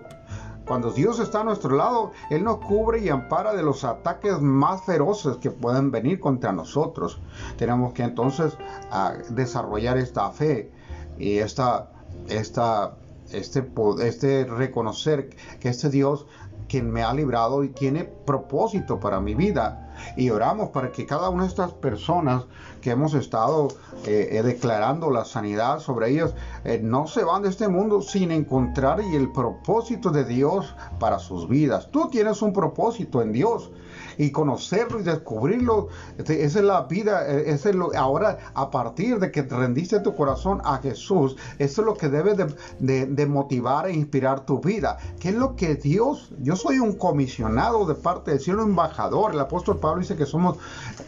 Cuando 0.65 0.91
Dios 0.91 1.19
está 1.19 1.41
a 1.41 1.43
nuestro 1.43 1.75
lado, 1.75 2.11
Él 2.29 2.45
nos 2.45 2.59
cubre 2.59 2.99
y 2.99 3.09
ampara 3.09 3.53
de 3.53 3.63
los 3.63 3.83
ataques 3.83 4.39
más 4.39 4.85
feroces 4.85 5.37
que 5.37 5.51
pueden 5.51 5.91
venir 5.91 6.21
contra 6.21 6.53
nosotros. 6.53 7.19
Tenemos 7.57 7.93
que 7.93 8.03
entonces 8.03 8.57
ah, 8.89 9.13
desarrollar 9.29 9.97
esta 9.97 10.29
fe 10.31 10.71
y 11.19 11.39
esta, 11.39 11.89
esta, 12.29 12.95
este, 13.31 13.69
este 14.01 14.45
reconocer 14.45 15.31
que 15.59 15.67
este 15.67 15.89
Dios 15.89 16.27
quien 16.73 16.89
me 16.89 17.03
ha 17.03 17.13
librado 17.13 17.63
y 17.63 17.69
tiene 17.69 18.03
propósito 18.03 18.99
para 18.99 19.19
mi 19.19 19.35
vida. 19.35 19.93
Y 20.17 20.31
oramos 20.31 20.69
para 20.69 20.91
que 20.91 21.05
cada 21.05 21.29
una 21.29 21.43
de 21.43 21.49
estas 21.49 21.71
personas 21.71 22.45
que 22.81 22.89
hemos 22.89 23.13
estado 23.13 23.67
eh, 24.07 24.29
eh, 24.31 24.41
declarando 24.41 25.11
la 25.11 25.23
sanidad 25.23 25.77
sobre 25.77 26.09
ellas 26.09 26.33
eh, 26.63 26.79
no 26.83 27.05
se 27.05 27.23
van 27.23 27.43
de 27.43 27.49
este 27.49 27.67
mundo 27.67 28.01
sin 28.01 28.31
encontrar 28.31 29.01
el 29.01 29.31
propósito 29.31 30.09
de 30.09 30.25
Dios 30.25 30.75
para 30.99 31.19
sus 31.19 31.47
vidas. 31.47 31.91
Tú 31.91 32.09
tienes 32.09 32.41
un 32.41 32.53
propósito 32.53 33.21
en 33.21 33.33
Dios 33.33 33.69
y 34.17 34.31
conocerlo 34.31 34.99
y 34.99 35.03
descubrirlo. 35.03 35.89
Este, 36.17 36.43
esa 36.43 36.59
es 36.59 36.65
la 36.65 36.81
vida, 36.83 37.27
eh, 37.27 37.51
ese 37.51 37.71
es 37.71 37.75
lo, 37.75 37.95
ahora 37.95 38.37
a 38.53 38.69
partir 38.71 39.19
de 39.19 39.31
que 39.31 39.43
te 39.43 39.55
rendiste 39.55 39.99
tu 39.99 40.15
corazón 40.15 40.61
a 40.63 40.77
Jesús, 40.77 41.35
eso 41.59 41.81
es 41.81 41.85
lo 41.85 41.93
que 41.95 42.09
debe 42.09 42.35
de, 42.35 43.25
motivar 43.25 43.87
e 43.87 43.93
inspirar 43.93 44.45
tu 44.45 44.59
vida. 44.59 44.97
¿Qué 45.19 45.29
es 45.29 45.35
lo 45.35 45.55
que 45.55 45.75
Dios, 45.75 46.31
yo 46.39 46.55
soy 46.55 46.79
un 46.79 46.93
comisionado 46.93 47.85
de 47.85 47.95
parte 47.95 48.31
del 48.31 48.39
cielo, 48.39 48.63
embajador. 48.63 49.33
El 49.33 49.39
apóstol 49.39 49.79
Pablo 49.79 50.01
dice 50.01 50.15
que 50.15 50.25
somos 50.25 50.57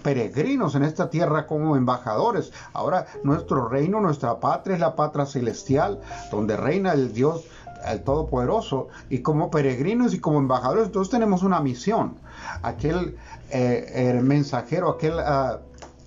peregrinos 0.01 0.75
en 0.75 0.83
esta 0.83 1.09
tierra 1.09 1.45
como 1.47 1.75
embajadores. 1.75 2.51
Ahora 2.73 3.05
nuestro 3.23 3.67
reino, 3.67 4.01
nuestra 4.01 4.39
patria 4.39 4.75
es 4.75 4.79
la 4.79 4.95
patria 4.95 5.25
celestial, 5.25 5.99
donde 6.31 6.57
reina 6.57 6.93
el 6.93 7.13
Dios 7.13 7.45
el 7.85 8.01
Todopoderoso, 8.01 8.87
y 9.09 9.19
como 9.19 9.51
peregrinos 9.51 10.13
y 10.15 10.19
como 10.19 10.39
embajadores, 10.39 10.87
entonces 10.87 11.11
tenemos 11.11 11.43
una 11.43 11.59
misión 11.59 12.15
aquel 12.61 13.17
eh, 13.49 14.19
mensajero, 14.23 14.89
aquel 14.89 15.19
ah, 15.19 15.59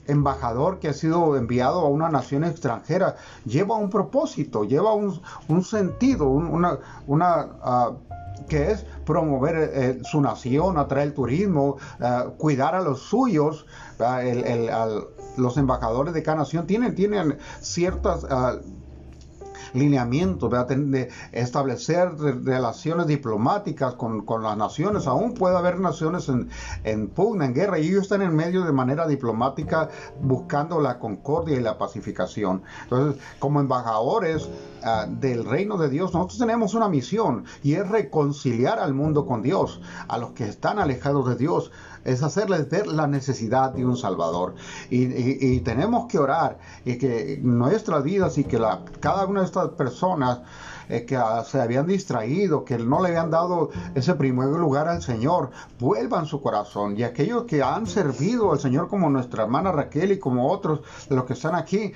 embajador 0.06 0.78
que 0.80 0.88
ha 0.88 0.92
sido 0.92 1.36
enviado 1.36 1.80
a 1.80 1.88
una 1.88 2.08
nación 2.08 2.44
extranjera, 2.44 3.16
lleva 3.44 3.76
un 3.76 3.90
propósito, 3.90 4.64
lleva 4.64 4.94
un, 4.94 5.64
sentido, 5.64 6.28
una, 6.28 6.78
ah, 7.62 7.92
que 8.48 8.70
es 8.70 8.84
promover 9.04 9.56
eh, 9.56 10.00
su 10.04 10.20
nación, 10.20 10.78
atraer 10.78 11.08
el 11.08 11.14
turismo, 11.14 11.76
ah, 12.00 12.26
cuidar 12.36 12.74
a 12.74 12.80
los 12.80 13.00
suyos. 13.00 13.66
los 15.36 15.56
embajadores 15.56 16.14
de 16.14 16.22
cada 16.22 16.38
nación 16.38 16.66
tienen, 16.66 16.94
tienen 16.94 17.38
ciertas 17.60 18.26
lineamientos, 19.72 20.50
de 20.50 21.10
establecer 21.32 22.16
relaciones 22.18 23.06
diplomáticas 23.06 23.94
con, 23.94 24.24
las 24.42 24.56
naciones. 24.56 25.06
Aún 25.06 25.34
puede 25.34 25.56
haber 25.56 25.80
naciones 25.80 26.28
en, 26.28 26.48
en 26.84 27.08
pugna, 27.08 27.46
en 27.46 27.54
guerra, 27.54 27.78
y 27.78 27.88
ellos 27.88 28.02
están 28.02 28.22
en 28.22 28.34
medio 28.34 28.64
de 28.64 28.72
manera 28.72 29.06
diplomática 29.06 29.88
buscando 30.20 30.80
la 30.80 30.98
concordia 30.98 31.56
y 31.56 31.60
la 31.60 31.78
pacificación. 31.78 32.62
Entonces, 32.84 33.22
como 33.38 33.60
embajadores 33.60 34.48
ah, 34.84 35.06
del 35.08 35.44
reino 35.44 35.76
de 35.76 35.88
Dios, 35.88 36.12
nosotros 36.12 36.38
tenemos 36.38 36.74
una 36.74 36.88
misión 36.88 37.44
y 37.62 37.74
es 37.74 37.88
reconciliar 37.88 38.78
al 38.78 38.94
mundo 38.94 39.26
con 39.26 39.42
Dios, 39.42 39.80
a 40.08 40.18
los 40.18 40.30
que 40.30 40.44
están 40.44 40.78
alejados 40.78 41.28
de 41.28 41.36
Dios 41.36 41.70
es 42.08 42.22
hacerles 42.22 42.68
ver 42.70 42.86
la 42.86 43.06
necesidad 43.06 43.72
de 43.72 43.84
un 43.84 43.96
Salvador. 43.96 44.54
Y, 44.90 45.60
tenemos 45.60 46.06
que 46.06 46.18
orar 46.18 46.58
y 46.84 46.96
que 46.96 47.38
nuestras 47.42 48.02
vidas 48.02 48.38
y 48.38 48.44
que 48.44 48.58
la, 48.58 48.80
cada 49.00 49.26
una 49.26 49.40
de 49.40 49.46
estas 49.46 49.70
personas 49.70 50.40
eh, 50.88 51.04
que 51.04 51.18
se 51.44 51.60
habían 51.60 51.86
distraído, 51.86 52.64
que 52.64 52.78
no 52.78 53.02
le 53.02 53.08
habían 53.08 53.30
dado 53.30 53.70
ese 53.94 54.14
primer 54.14 54.48
lugar 54.48 54.88
al 54.88 55.02
Señor, 55.02 55.50
vuelvan 55.78 56.24
su 56.24 56.40
corazón. 56.40 56.96
Y 56.96 57.02
aquellos 57.02 57.44
que 57.44 57.62
han 57.62 57.86
servido 57.86 58.52
al 58.52 58.58
Señor 58.58 58.88
como 58.88 59.10
nuestra 59.10 59.42
hermana 59.42 59.70
Raquel 59.70 60.12
y 60.12 60.18
como 60.18 60.50
otros 60.50 60.80
de 61.08 61.16
los 61.16 61.24
que 61.24 61.34
están 61.34 61.54
aquí, 61.54 61.78
eh, 61.78 61.92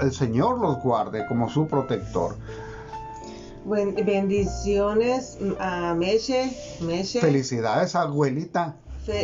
el 0.00 0.12
Señor 0.12 0.58
los 0.58 0.82
guarde 0.82 1.26
como 1.26 1.50
su 1.50 1.66
protector. 1.66 2.36
bendiciones 3.66 5.36
a 5.58 5.94
Meche, 5.94 6.56
Meche. 6.80 7.20
Felicidades, 7.20 7.94
abuelita 7.94 8.76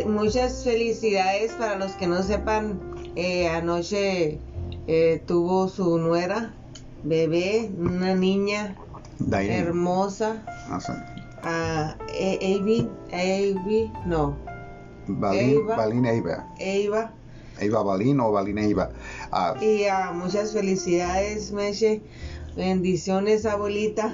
muchas 0.05 0.63
felicidades 0.63 1.53
para 1.53 1.77
los 1.77 1.91
que 1.93 2.07
no 2.07 2.21
sepan. 2.23 2.79
Eh, 3.15 3.47
anoche 3.47 4.39
eh, 4.87 5.21
tuvo 5.25 5.67
su 5.69 5.97
nuera, 5.97 6.53
bebé, 7.03 7.71
una 7.77 8.13
niña 8.13 8.75
hermosa. 9.31 10.43
Ah, 11.43 11.95
Avi, 12.13 12.89
Avi, 13.11 13.91
no. 14.05 14.35
Balín, 15.07 16.05
Eva. 16.05 16.47
Eva. 16.59 17.13
Eva 17.59 17.83
Balín 17.83 18.19
o 18.19 18.31
Balín 18.31 18.57
Eva. 18.57 18.91
Ah. 19.31 19.55
y 19.61 19.85
uh, 19.85 20.13
muchas 20.13 20.53
felicidades, 20.53 21.51
Meche. 21.51 22.01
Bendiciones, 22.55 23.45
abuelita. 23.45 24.13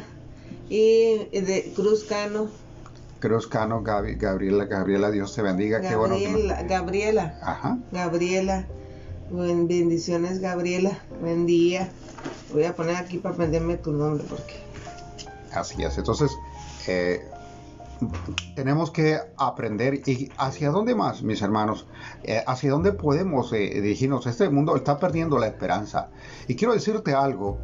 Y 0.69 1.17
de 1.31 1.71
Cruz 1.75 2.03
Cano. 2.03 2.49
Cruz 3.23 3.47
Cano, 3.47 3.81
Gabriela, 3.81 4.65
Gabriela, 4.65 5.09
Dios 5.09 5.33
te 5.33 5.41
bendiga. 5.41 5.79
Gabriela, 5.79 6.57
Qué 6.57 6.67
Gabriela. 6.67 7.39
Ajá. 7.41 7.77
Gabriela. 7.93 8.67
bendiciones, 9.31 10.41
Gabriela. 10.41 10.99
Buen 11.21 11.45
día. 11.45 11.89
Voy 12.51 12.65
a 12.65 12.75
poner 12.75 12.97
aquí 12.97 13.19
para 13.19 13.33
aprenderme 13.33 13.77
tu 13.77 13.93
nombre 13.93 14.25
porque. 14.29 14.55
Así 15.53 15.81
es. 15.81 15.97
Entonces, 15.97 16.37
eh, 16.85 17.25
tenemos 18.57 18.91
que 18.91 19.21
aprender 19.37 20.01
y 20.05 20.29
hacia 20.37 20.71
dónde 20.71 20.93
más, 20.93 21.23
mis 21.23 21.41
hermanos, 21.41 21.87
eh, 22.23 22.43
hacia 22.45 22.71
dónde 22.71 22.91
podemos 22.91 23.53
eh, 23.53 23.69
dirigirnos. 23.75 24.27
Este 24.27 24.49
mundo 24.49 24.75
está 24.75 24.99
perdiendo 24.99 25.39
la 25.39 25.47
esperanza. 25.47 26.09
Y 26.49 26.55
quiero 26.55 26.73
decirte 26.73 27.13
algo. 27.13 27.57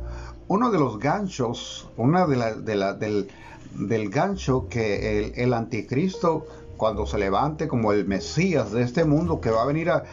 Uno 0.47 0.72
de 0.72 0.80
los 0.80 0.99
ganchos, 0.99 1.89
una 1.97 2.26
de 2.26 2.38
la, 2.38 2.53
de 2.53 2.76
la, 2.76 2.93
del, 2.93 3.30
del 3.72 4.09
gancho 4.09 4.67
que 4.70 5.34
el, 5.36 5.53
anticristo 5.53 6.45
cuando 6.78 7.05
se 7.05 7.17
levante 7.17 7.67
como 7.67 7.91
el 7.91 8.07
Mesías 8.07 8.72
de 8.72 8.84
este 8.84 9.05
mundo 9.05 9.41
que 9.41 9.51
va 9.51 9.63
a 9.63 9.65
venir 9.65 9.89
a, 9.89 10.03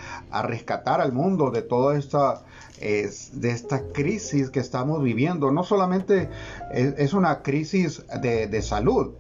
rescatar 0.43 1.01
al 1.01 1.13
mundo 1.13 1.51
de 1.51 1.63
toda 1.63 1.97
esta 1.97 2.43
de 2.79 3.51
esta 3.51 3.85
crisis 3.93 4.51
que 4.51 4.61
estamos 4.61 5.03
viviendo. 5.03 5.51
No 5.51 5.65
solamente 5.65 6.29
es, 6.73 7.15
una 7.15 7.43
crisis 7.43 8.05
de, 8.21 8.63
salud, 8.63 9.15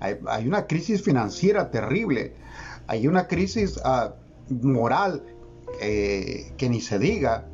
hay, 0.00 0.48
una 0.48 0.66
crisis 0.66 1.02
financiera 1.02 1.70
terrible, 1.70 2.34
hay 2.88 3.06
una 3.06 3.28
crisis 3.28 3.78
ah, 3.84 4.14
moral 4.48 5.22
eh, 5.80 6.52
que 6.56 6.68
ni 6.68 6.80
se 6.80 6.98
diga, 6.98 7.46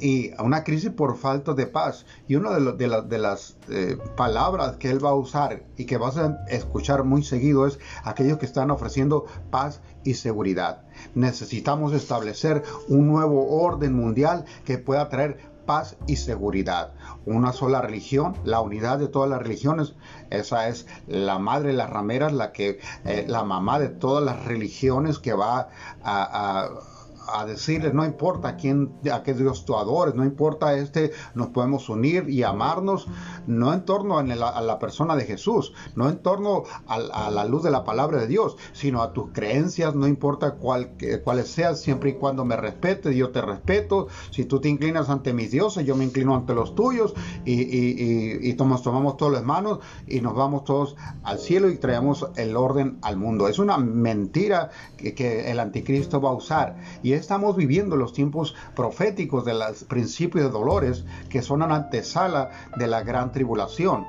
y 0.00 0.32
una 0.40 0.64
crisis 0.64 0.90
por 0.90 1.16
falta 1.16 1.54
de 1.54 1.66
paz. 1.66 2.04
Y 2.26 2.34
una 2.34 2.50
de, 2.50 3.18
las 3.18 3.56
eh, 3.68 3.96
palabras 4.16 4.76
que 4.76 4.90
él 4.90 5.04
va 5.04 5.10
a 5.10 5.14
usar 5.14 5.62
y 5.76 5.84
que 5.84 5.96
vas 5.96 6.16
a 6.16 6.44
escuchar 6.48 7.04
muy 7.04 7.22
seguido 7.22 7.66
es 7.66 7.78
aquellos 8.04 8.38
que 8.38 8.46
están 8.46 8.70
ofreciendo 8.70 9.26
paz 9.50 9.80
y 10.04 10.14
seguridad. 10.14 10.82
Necesitamos 11.14 11.92
establecer 11.92 12.62
un 12.88 13.06
nuevo 13.06 13.62
orden 13.62 13.94
mundial 13.94 14.44
que 14.64 14.78
pueda 14.78 15.08
traer 15.08 15.52
paz 15.66 15.96
y 16.08 16.16
seguridad. 16.16 16.92
Una 17.24 17.52
sola 17.52 17.80
religión, 17.80 18.34
la 18.44 18.60
unidad 18.60 18.98
de 18.98 19.06
todas 19.06 19.30
las 19.30 19.40
religiones, 19.40 19.94
esa 20.30 20.68
es 20.68 20.86
la 21.06 21.38
madre 21.38 21.68
de 21.68 21.74
las 21.74 21.88
rameras, 21.88 22.32
la 22.32 22.50
que 22.50 22.80
eh, 23.04 23.26
la 23.28 23.44
mamá 23.44 23.78
de 23.78 23.88
todas 23.88 24.24
las 24.24 24.44
religiones 24.44 25.20
que 25.20 25.34
va 25.34 25.68
a 26.02 26.72
a 26.72 26.91
decirles, 27.46 27.94
no 27.94 28.04
importa 28.04 28.48
a 28.48 28.56
quién, 28.56 28.92
a 29.12 29.22
qué 29.22 29.34
Dios 29.34 29.64
tú 29.64 29.76
adores, 29.76 30.14
no 30.14 30.24
importa 30.24 30.74
este, 30.74 31.12
nos 31.34 31.48
podemos 31.48 31.88
unir 31.88 32.28
y 32.28 32.42
amarnos, 32.42 33.06
no 33.46 33.72
en 33.72 33.84
torno 33.84 34.18
a 34.18 34.22
la, 34.22 34.78
persona 34.78 35.16
de 35.16 35.24
Jesús, 35.24 35.72
no 35.94 36.08
en 36.08 36.18
torno 36.18 36.64
a, 36.86 37.30
la 37.30 37.44
luz 37.44 37.62
de 37.62 37.70
la 37.70 37.84
palabra 37.84 38.18
de 38.18 38.26
Dios, 38.26 38.56
sino 38.72 39.02
a 39.02 39.12
tus 39.12 39.32
creencias, 39.32 39.94
no 39.94 40.06
importa 40.06 40.54
cuál, 40.54 40.92
cuáles 41.24 41.48
sean, 41.48 41.76
siempre 41.76 42.10
y 42.10 42.14
cuando 42.14 42.44
me 42.44 42.56
respete, 42.56 43.14
yo 43.14 43.30
te 43.30 43.40
respeto, 43.40 44.08
si 44.30 44.44
tú 44.44 44.60
te 44.60 44.68
inclinas 44.68 45.08
ante 45.10 45.32
mis 45.32 45.50
dioses, 45.50 45.84
yo 45.84 45.96
me 45.96 46.04
inclino 46.04 46.34
ante 46.34 46.54
los 46.54 46.74
tuyos, 46.74 47.14
y, 47.44 48.48
y, 48.48 48.54
tomamos, 48.54 48.82
tomamos 48.82 49.16
todas 49.16 49.34
las 49.34 49.44
manos 49.44 49.80
y 50.06 50.20
nos 50.20 50.34
vamos 50.34 50.64
todos 50.64 50.96
al 51.22 51.38
cielo 51.38 51.70
y 51.70 51.76
traemos 51.76 52.26
el 52.36 52.56
orden 52.56 52.98
al 53.02 53.16
mundo. 53.16 53.48
Es 53.48 53.58
una 53.58 53.78
mentira 53.78 54.70
que, 54.96 55.50
el 55.50 55.60
anticristo 55.60 56.20
va 56.20 56.30
a 56.30 56.34
usar. 56.34 56.76
Estamos 57.14 57.56
viviendo 57.56 57.96
los 57.96 58.12
tiempos 58.12 58.54
proféticos 58.74 59.44
de 59.44 59.54
los 59.54 59.84
principios 59.84 60.44
de 60.44 60.50
dolores 60.50 61.04
que 61.28 61.42
son 61.42 61.62
una 61.62 61.76
antesala 61.76 62.50
de 62.76 62.86
la 62.86 63.02
gran 63.02 63.32
tribulación. 63.32 64.06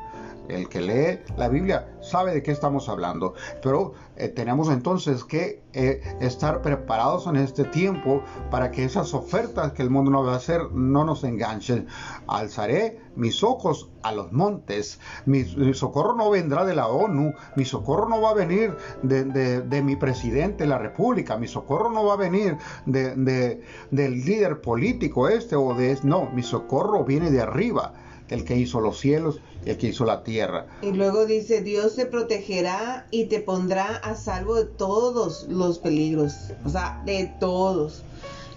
El 0.50 0.68
que 0.68 0.82
lee 0.82 1.20
la 1.38 1.48
Biblia 1.48 1.88
sabe 2.02 2.34
de 2.34 2.44
qué 2.44 2.52
estamos 2.52 2.90
hablando. 2.90 3.34
Pero 3.62 3.94
eh, 4.16 4.28
tenemos 4.28 4.70
entonces 4.70 5.24
que 5.24 5.64
eh, 5.74 6.02
estar 6.20 6.62
preparados 6.62 7.28
en 7.28 7.38
este 7.38 7.64
tiempo 7.64 8.22
para 8.52 8.70
que 8.70 8.84
esas 8.84 9.14
ofertas 9.14 9.72
que 9.72 9.82
el 9.82 9.90
mundo 9.90 10.12
nos 10.12 10.28
va 10.28 10.34
a 10.34 10.38
hacer 10.38 10.72
no 10.72 11.06
nos 11.06 11.24
enganchen. 11.24 11.88
Alzaré 12.28 13.00
mis 13.16 13.44
ojos 13.44 13.90
a 14.04 14.12
los 14.12 14.32
montes. 14.32 15.00
Mi, 15.26 15.46
socorro 15.74 16.16
no 16.16 16.30
vendrá 16.30 16.66
de 16.66 16.76
la 16.76 16.88
ONU. 16.88 17.34
Mi 17.56 17.64
socorro 17.64 18.10
no 18.10 18.22
va 18.22 18.32
a 18.32 18.34
venir 18.34 18.76
de, 19.02 19.82
mi 19.84 19.96
presidente 19.96 20.66
de 20.66 20.70
la 20.70 20.78
República. 20.78 21.38
Mi 21.38 21.48
socorro 21.48 21.90
no 21.90 22.06
va 22.06 22.14
a 22.14 22.18
venir 22.18 22.58
de, 22.86 23.62
del 23.92 24.26
líder 24.26 24.62
político 24.62 25.30
este 25.30 25.56
o 25.56 25.74
de... 25.74 25.98
No, 26.04 26.30
mi 26.32 26.44
socorro 26.44 27.04
viene 27.06 27.32
de 27.32 27.42
arriba 27.42 27.94
el 28.30 28.46
que 28.46 28.56
hizo 28.56 28.80
los 28.80 29.00
cielos 29.00 29.40
y 29.66 29.70
el 29.70 29.78
que 29.78 29.88
hizo 29.88 30.06
la 30.06 30.24
tierra. 30.24 30.66
Y 30.82 30.92
luego 30.92 31.26
dice, 31.26 31.62
Dios 31.62 31.96
te 31.96 32.06
protegerá 32.06 33.08
y 33.12 33.26
te 33.26 33.40
pondrá 33.40 33.98
a 33.98 34.16
salvo 34.16 34.56
de 34.56 34.66
todos 34.66 35.48
los 35.50 35.80
peligros, 35.80 36.34
o 36.66 36.70
sea, 36.70 37.02
de 37.06 37.34
todos. 37.40 38.04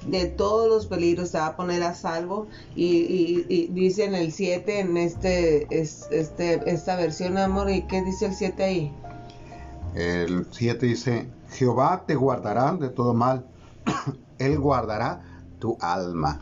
De 0.07 0.27
todos 0.27 0.69
los 0.69 0.87
peligros 0.87 1.31
se 1.31 1.39
va 1.39 1.47
a 1.47 1.57
poner 1.57 1.83
a 1.83 1.95
salvo. 1.95 2.47
Y, 2.77 3.67
dice 3.73 4.05
en 4.05 4.15
el 4.15 4.31
7, 4.31 4.81
en 4.81 4.97
este, 4.97 5.67
este, 5.71 6.71
esta 6.71 6.97
versión, 6.97 7.37
amor, 7.39 7.71
¿y 7.71 7.83
qué 7.83 8.03
dice 8.03 8.27
el 8.27 8.35
7 8.35 8.63
ahí? 8.63 8.93
El 9.97 10.47
7 10.53 10.87
dice, 10.87 11.29
Jehová 11.51 12.05
te 12.07 12.15
guardará 12.15 12.75
de 12.75 12.89
todo 12.89 13.15
mal, 13.15 13.47
Él 14.39 14.59
guardará 14.59 15.23
tu 15.59 15.77
alma. 15.81 16.41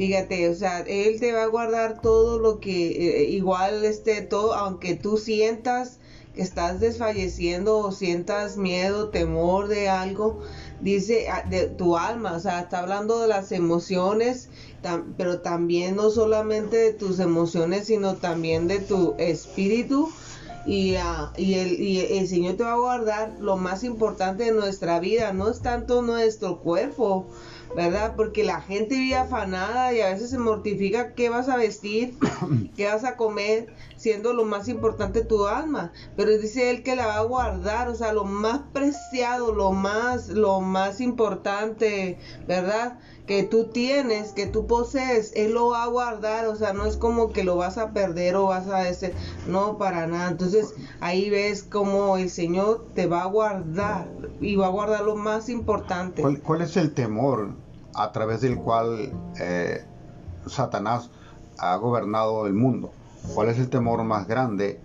Fíjate, 0.00 0.48
o 0.48 0.54
sea, 0.54 0.78
Él 0.78 1.20
te 1.20 1.30
va 1.34 1.42
a 1.42 1.48
guardar 1.48 2.00
todo 2.00 2.38
lo 2.38 2.58
que, 2.58 3.20
eh, 3.20 3.24
igual 3.24 3.84
esté 3.84 4.22
todo, 4.22 4.54
aunque 4.54 4.94
tú 4.94 5.18
sientas 5.18 5.98
que 6.34 6.40
estás 6.40 6.80
desfalleciendo 6.80 7.76
o 7.76 7.92
sientas 7.92 8.56
miedo, 8.56 9.10
temor 9.10 9.68
de 9.68 9.90
algo, 9.90 10.40
dice 10.80 11.28
ah, 11.28 11.44
de 11.50 11.66
tu 11.66 11.98
alma, 11.98 12.32
o 12.32 12.40
sea, 12.40 12.60
está 12.60 12.78
hablando 12.78 13.20
de 13.20 13.28
las 13.28 13.52
emociones, 13.52 14.48
pero 15.18 15.42
también 15.42 15.96
no 15.96 16.08
solamente 16.08 16.78
de 16.78 16.92
tus 16.94 17.18
emociones, 17.18 17.88
sino 17.88 18.14
también 18.14 18.68
de 18.68 18.78
tu 18.78 19.14
espíritu. 19.18 20.08
Y, 20.64 20.94
uh, 20.94 21.28
y, 21.36 21.54
el, 21.54 21.78
y 21.78 22.00
el 22.00 22.26
Señor 22.26 22.56
te 22.56 22.64
va 22.64 22.72
a 22.72 22.78
guardar 22.78 23.36
lo 23.38 23.58
más 23.58 23.84
importante 23.84 24.44
de 24.44 24.52
nuestra 24.52 24.98
vida, 24.98 25.34
no 25.34 25.50
es 25.50 25.60
tanto 25.60 26.00
nuestro 26.00 26.60
cuerpo, 26.60 27.26
¿verdad? 27.74 28.14
Porque 28.16 28.44
la 28.44 28.60
gente 28.60 28.96
vive 28.96 29.16
afanada 29.16 29.92
y 29.92 30.00
a 30.00 30.08
veces 30.08 30.30
se 30.30 30.38
mortifica 30.38 31.14
qué 31.14 31.28
vas 31.28 31.48
a 31.48 31.56
vestir, 31.56 32.14
qué 32.76 32.86
vas 32.86 33.04
a 33.04 33.16
comer, 33.16 33.72
siendo 33.96 34.32
lo 34.32 34.44
más 34.44 34.68
importante 34.68 35.24
tu 35.24 35.46
alma. 35.46 35.92
Pero 36.16 36.36
dice 36.36 36.70
él 36.70 36.82
que 36.82 36.96
la 36.96 37.06
va 37.06 37.16
a 37.16 37.24
guardar, 37.24 37.88
o 37.88 37.94
sea, 37.94 38.12
lo 38.12 38.24
más 38.24 38.60
preciado, 38.72 39.52
lo 39.52 39.72
más, 39.72 40.28
lo 40.28 40.60
más 40.60 41.00
importante, 41.00 42.18
¿verdad? 42.46 42.98
Que 43.30 43.44
tú 43.44 43.66
tienes, 43.66 44.32
que 44.32 44.46
tú 44.46 44.66
posees, 44.66 45.30
él 45.36 45.54
lo 45.54 45.68
va 45.68 45.84
a 45.84 45.86
guardar, 45.86 46.48
o 46.48 46.56
sea, 46.56 46.72
no 46.72 46.84
es 46.84 46.96
como 46.96 47.30
que 47.30 47.44
lo 47.44 47.54
vas 47.54 47.78
a 47.78 47.90
perder 47.90 48.34
o 48.34 48.46
vas 48.46 48.66
a 48.66 48.78
decir, 48.78 49.12
no, 49.46 49.78
para 49.78 50.08
nada. 50.08 50.32
Entonces 50.32 50.74
ahí 50.98 51.30
ves 51.30 51.62
cómo 51.62 52.16
el 52.16 52.28
Señor 52.28 52.88
te 52.96 53.06
va 53.06 53.22
a 53.22 53.26
guardar 53.26 54.08
y 54.40 54.56
va 54.56 54.66
a 54.66 54.70
guardar 54.70 55.04
lo 55.04 55.14
más 55.14 55.48
importante. 55.48 56.22
¿Cuál, 56.42 56.60
es 56.60 56.76
el 56.76 56.92
temor 56.92 57.50
a 57.94 58.10
través 58.10 58.40
del 58.40 58.56
cual 58.56 59.12
eh, 59.38 59.84
Satanás 60.48 61.08
ha 61.58 61.76
gobernado 61.76 62.48
el 62.48 62.54
mundo? 62.54 62.90
¿Cuál 63.32 63.50
es 63.50 63.60
el 63.60 63.70
temor 63.70 64.02
más 64.02 64.26
grande 64.26 64.80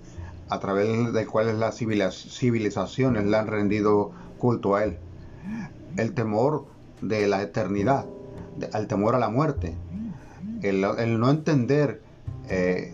a 0.50 0.60
través 0.60 1.12
del 1.14 1.26
cual 1.26 1.60
las 1.60 1.78
civilizaciones 1.78 3.26
le 3.26 3.38
han 3.38 3.48
rendido 3.48 4.12
culto 4.38 4.76
a 4.76 4.84
él? 4.84 5.00
El 5.98 6.14
temor 6.14 6.66
de 7.02 7.28
la 7.28 7.42
eternidad, 7.42 8.06
el 8.74 8.88
temor 8.88 9.16
a 9.16 9.20
la 9.20 9.30
muerte, 9.30 9.76
el, 10.62 10.82
no 11.20 11.30
entender 11.30 12.02
eh, 12.50 12.94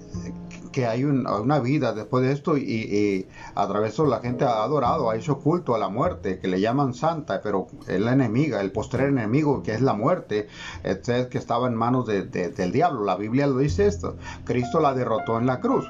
que 0.72 0.88
hay 0.88 1.04
una 1.04 1.60
vida 1.60 1.94
después 1.94 2.24
de 2.24 2.32
esto 2.32 2.58
y, 2.58 3.28
a 3.56 3.68
través 3.68 3.90
de 3.90 3.94
eso 3.94 4.06
la 4.06 4.20
gente 4.20 4.46
ha 4.46 4.64
adorado, 4.64 5.10
ha 5.10 5.16
hecho 5.16 5.40
culto 5.40 5.76
a 5.76 5.80
la 5.80 5.90
muerte, 5.90 6.40
que 6.40 6.48
le 6.48 6.62
llaman 6.62 6.94
santa, 6.94 7.42
pero 7.42 7.68
es 7.88 8.00
la 8.00 8.14
enemiga, 8.14 8.62
el 8.62 8.72
postrer 8.72 9.10
enemigo 9.10 9.64
que 9.64 9.74
es 9.74 9.82
la 9.82 9.94
muerte, 9.94 10.48
que 10.84 11.38
estaba 11.38 11.68
en 11.68 11.76
manos 11.76 12.08
del 12.08 12.72
diablo. 12.72 13.04
La 13.04 13.16
Biblia 13.16 13.48
lo 13.48 13.58
dice 13.58 13.86
esto. 13.86 14.16
Cristo 14.46 14.80
la 14.80 14.94
derrotó 14.94 15.38
en 15.38 15.46
la 15.46 15.60
cruz. 15.60 15.86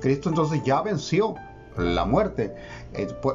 Cristo 0.00 0.28
entonces 0.28 0.62
ya 0.64 0.82
venció 0.82 1.34
la 1.76 2.04
muerte, 2.04 2.54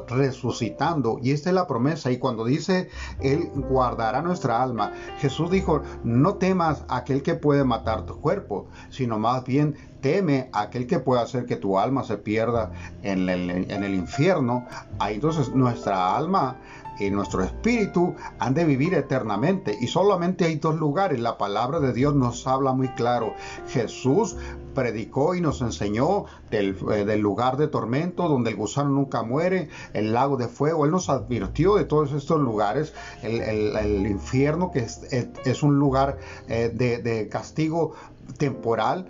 resucitando. 0.08 1.18
Y 1.22 1.32
esta 1.32 1.50
es 1.50 1.54
la 1.54 1.66
promesa. 1.66 2.10
Y 2.10 2.18
cuando 2.18 2.44
dice, 2.44 2.88
Él 3.20 3.50
guardará 3.54 4.22
nuestra 4.22 4.62
alma, 4.62 4.92
Jesús 5.18 5.50
dijo, 5.50 5.82
no 6.04 6.34
temas 6.34 6.84
aquel 6.88 7.22
que 7.22 7.34
puede 7.34 7.64
matar 7.64 8.06
tu 8.06 8.20
cuerpo, 8.20 8.66
sino 8.90 9.18
más 9.18 9.44
bien 9.44 9.76
teme 10.00 10.48
aquel 10.52 10.86
que 10.86 11.00
puede 11.00 11.22
hacer 11.22 11.46
que 11.46 11.56
tu 11.56 11.78
alma 11.78 12.04
se 12.04 12.18
pierda 12.18 12.70
en 13.02 13.28
el, 13.28 13.50
en 13.50 13.84
el 13.84 13.94
infierno. 13.94 14.66
Ahí 14.98 15.16
entonces 15.16 15.54
nuestra 15.54 16.16
alma 16.16 16.56
y 16.98 17.10
nuestro 17.10 17.42
espíritu 17.42 18.14
han 18.38 18.54
de 18.54 18.64
vivir 18.64 18.94
eternamente. 18.94 19.76
Y 19.80 19.86
solamente 19.86 20.44
hay 20.44 20.56
dos 20.56 20.76
lugares. 20.76 21.20
La 21.20 21.38
palabra 21.38 21.80
de 21.80 21.92
Dios 21.92 22.14
nos 22.14 22.46
habla 22.46 22.72
muy 22.72 22.88
claro. 22.88 23.34
Jesús 23.68 24.36
predicó 24.74 25.34
y 25.34 25.40
nos 25.40 25.60
enseñó 25.60 26.26
del, 26.50 26.76
eh, 26.92 27.16
lugar 27.16 27.56
de 27.56 27.68
tormento 27.68 28.28
donde 28.28 28.50
el 28.50 28.56
gusano 28.56 28.90
nunca 28.90 29.22
muere, 29.22 29.68
el 29.92 30.12
lago 30.12 30.36
de 30.36 30.48
fuego. 30.48 30.84
Él 30.84 30.90
nos 30.90 31.08
advirtió 31.08 31.76
de 31.76 31.84
todos 31.84 32.12
estos 32.12 32.40
lugares. 32.40 32.92
El, 33.22 34.06
infierno 34.06 34.70
que 34.70 34.80
es, 34.80 35.62
un 35.62 35.78
lugar 35.78 36.18
eh, 36.48 36.70
de, 36.72 37.28
castigo 37.28 37.94
temporal 38.36 39.08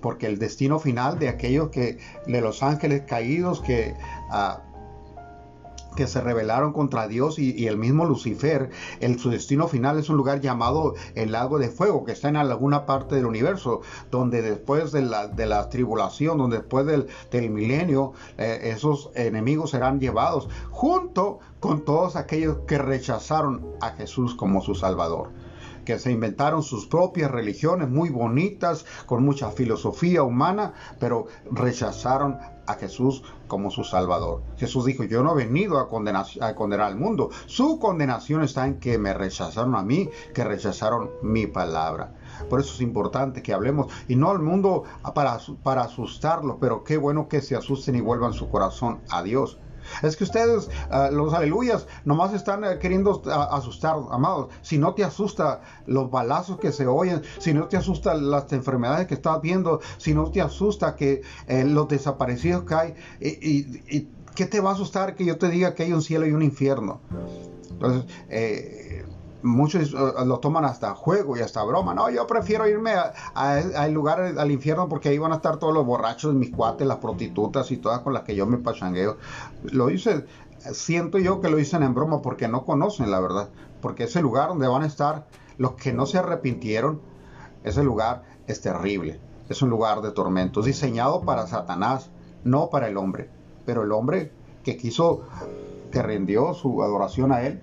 porque 0.00 0.26
el 0.26 0.38
destino 0.38 0.78
final 0.78 1.18
de 1.18 1.28
aquellos 1.28 1.70
que 1.70 1.98
de 2.26 2.40
los 2.40 2.62
ángeles 2.62 3.02
caídos 3.06 3.60
que 3.60 3.94
ah, 4.30 4.62
que 5.96 6.06
se 6.06 6.20
rebelaron 6.20 6.72
contra 6.72 7.08
Dios 7.08 7.38
y, 7.38 7.66
el 7.66 7.76
mismo 7.76 8.04
Lucifer, 8.04 8.70
el, 9.00 9.18
su 9.18 9.30
destino 9.30 9.68
final 9.68 9.98
es 9.98 10.08
un 10.08 10.16
lugar 10.16 10.40
llamado 10.40 10.94
el 11.14 11.32
lago 11.32 11.58
de 11.58 11.68
fuego, 11.68 12.04
que 12.04 12.12
está 12.12 12.28
en 12.28 12.36
alguna 12.36 12.86
parte 12.86 13.14
del 13.16 13.26
universo, 13.26 13.82
donde 14.10 14.42
después 14.42 14.92
de 14.92 15.02
la, 15.02 15.68
tribulación, 15.68 16.38
donde 16.38 16.58
después 16.58 16.86
del, 16.86 17.06
del 17.30 17.50
milenio, 17.50 18.12
eh, 18.38 18.72
esos 18.74 19.10
enemigos 19.14 19.70
serán 19.70 20.00
llevados 20.00 20.48
junto 20.70 21.38
con 21.60 21.84
todos 21.84 22.16
aquellos 22.16 22.58
que 22.66 22.78
rechazaron 22.78 23.66
a 23.80 23.90
Jesús 23.90 24.34
como 24.34 24.62
su 24.62 24.74
Salvador 24.74 25.30
que 25.90 25.98
se 25.98 26.12
inventaron 26.12 26.62
sus 26.62 26.86
propias 26.86 27.32
religiones 27.32 27.88
muy 27.88 28.10
bonitas, 28.10 28.86
con 29.06 29.24
mucha 29.24 29.50
filosofía 29.50 30.22
humana, 30.22 30.72
pero 31.00 31.26
rechazaron 31.50 32.38
a 32.68 32.74
Jesús 32.74 33.24
como 33.48 33.72
su 33.72 33.82
Salvador. 33.82 34.44
Jesús 34.56 34.84
dijo, 34.84 35.02
yo 35.02 35.24
no 35.24 35.32
he 35.32 35.44
venido 35.46 35.80
a 35.80 35.88
condenar, 35.88 36.26
a 36.40 36.54
condenar 36.54 36.86
al 36.86 36.96
mundo. 36.96 37.30
Su 37.46 37.80
condenación 37.80 38.44
está 38.44 38.68
en 38.68 38.78
que 38.78 38.98
me 38.98 39.12
rechazaron 39.14 39.74
a 39.74 39.82
mí, 39.82 40.08
que 40.32 40.44
rechazaron 40.44 41.10
mi 41.22 41.48
palabra. 41.48 42.14
Por 42.48 42.60
eso 42.60 42.72
es 42.72 42.80
importante 42.82 43.42
que 43.42 43.52
hablemos 43.52 43.92
y 44.06 44.14
no 44.14 44.30
al 44.30 44.38
mundo 44.38 44.84
para, 45.12 45.38
para 45.64 45.82
asustarlo, 45.82 46.58
pero 46.60 46.84
qué 46.84 46.98
bueno 46.98 47.26
que 47.26 47.40
se 47.40 47.56
asusten 47.56 47.96
y 47.96 48.00
vuelvan 48.00 48.32
su 48.32 48.48
corazón 48.48 49.00
a 49.10 49.24
Dios. 49.24 49.58
Es 50.02 50.16
que 50.16 50.24
ustedes, 50.24 50.68
ah, 50.90 51.10
los 51.12 51.34
aleluyas, 51.34 51.86
nomás 52.04 52.32
están 52.34 52.64
eh, 52.64 52.78
queriendo 52.78 53.22
ah, 53.26 53.48
asustar, 53.52 53.96
amados. 54.10 54.48
Si 54.62 54.78
no 54.78 54.94
te 54.94 55.04
asusta 55.04 55.62
los 55.86 56.10
balazos 56.10 56.58
que 56.58 56.72
se 56.72 56.86
oyen, 56.86 57.22
si 57.38 57.54
no 57.54 57.68
te 57.68 57.76
asusta 57.76 58.14
las 58.14 58.52
enfermedades 58.52 59.06
que 59.06 59.14
estás 59.14 59.40
viendo, 59.40 59.80
si 59.98 60.14
no 60.14 60.30
te 60.30 60.40
asusta 60.40 60.96
que 60.96 61.22
eh, 61.46 61.64
los 61.64 61.88
desaparecidos 61.88 62.64
que 62.64 62.74
hay, 62.74 62.94
y, 63.20 64.08
¿qué 64.34 64.46
te 64.46 64.60
va 64.60 64.70
a 64.70 64.72
asustar 64.74 65.14
que 65.14 65.24
yo 65.24 65.38
te 65.38 65.48
diga 65.48 65.74
que 65.74 65.82
hay 65.84 65.92
un 65.92 66.02
cielo 66.02 66.26
y 66.26 66.32
un 66.32 66.42
infierno? 66.42 67.00
Entonces, 67.70 68.04
eh, 68.28 69.04
muchos 69.42 69.94
uh, 69.94 70.24
lo 70.24 70.38
toman 70.38 70.64
hasta 70.64 70.94
juego 70.94 71.36
y 71.36 71.40
hasta 71.40 71.62
broma. 71.64 71.94
No, 71.94 72.10
yo 72.10 72.26
prefiero 72.26 72.68
irme 72.68 72.92
al 73.34 73.92
lugar, 73.92 74.20
al 74.38 74.50
infierno, 74.50 74.88
porque 74.88 75.08
ahí 75.08 75.18
van 75.18 75.32
a 75.32 75.36
estar 75.36 75.58
todos 75.58 75.74
los 75.74 75.86
borrachos, 75.86 76.34
mis 76.34 76.50
cuates, 76.50 76.86
las 76.86 76.98
prostitutas 76.98 77.70
y 77.70 77.76
todas 77.76 78.00
con 78.00 78.12
las 78.12 78.22
que 78.22 78.34
yo 78.34 78.46
me 78.46 78.58
pachangueo. 78.58 79.16
Lo 79.64 79.90
hice, 79.90 80.26
siento 80.72 81.18
yo 81.18 81.40
que 81.40 81.48
lo 81.50 81.56
dicen 81.56 81.82
en 81.82 81.94
broma 81.94 82.22
porque 82.22 82.48
no 82.48 82.64
conocen 82.64 83.10
la 83.10 83.20
verdad. 83.20 83.48
Porque 83.80 84.04
ese 84.04 84.20
lugar 84.20 84.48
donde 84.48 84.68
van 84.68 84.82
a 84.82 84.86
estar 84.86 85.26
los 85.56 85.72
que 85.72 85.92
no 85.92 86.06
se 86.06 86.18
arrepintieron, 86.18 87.00
ese 87.64 87.82
lugar 87.82 88.24
es 88.46 88.60
terrible. 88.60 89.20
Es 89.48 89.62
un 89.62 89.70
lugar 89.70 90.00
de 90.00 90.12
tormentos, 90.12 90.64
diseñado 90.64 91.22
para 91.22 91.46
Satanás, 91.46 92.10
no 92.44 92.70
para 92.70 92.88
el 92.88 92.96
hombre. 92.96 93.30
Pero 93.66 93.82
el 93.82 93.92
hombre 93.92 94.32
que 94.64 94.76
quiso, 94.76 95.22
que 95.90 96.02
rindió 96.02 96.54
su 96.54 96.82
adoración 96.82 97.32
a 97.32 97.42
él, 97.42 97.62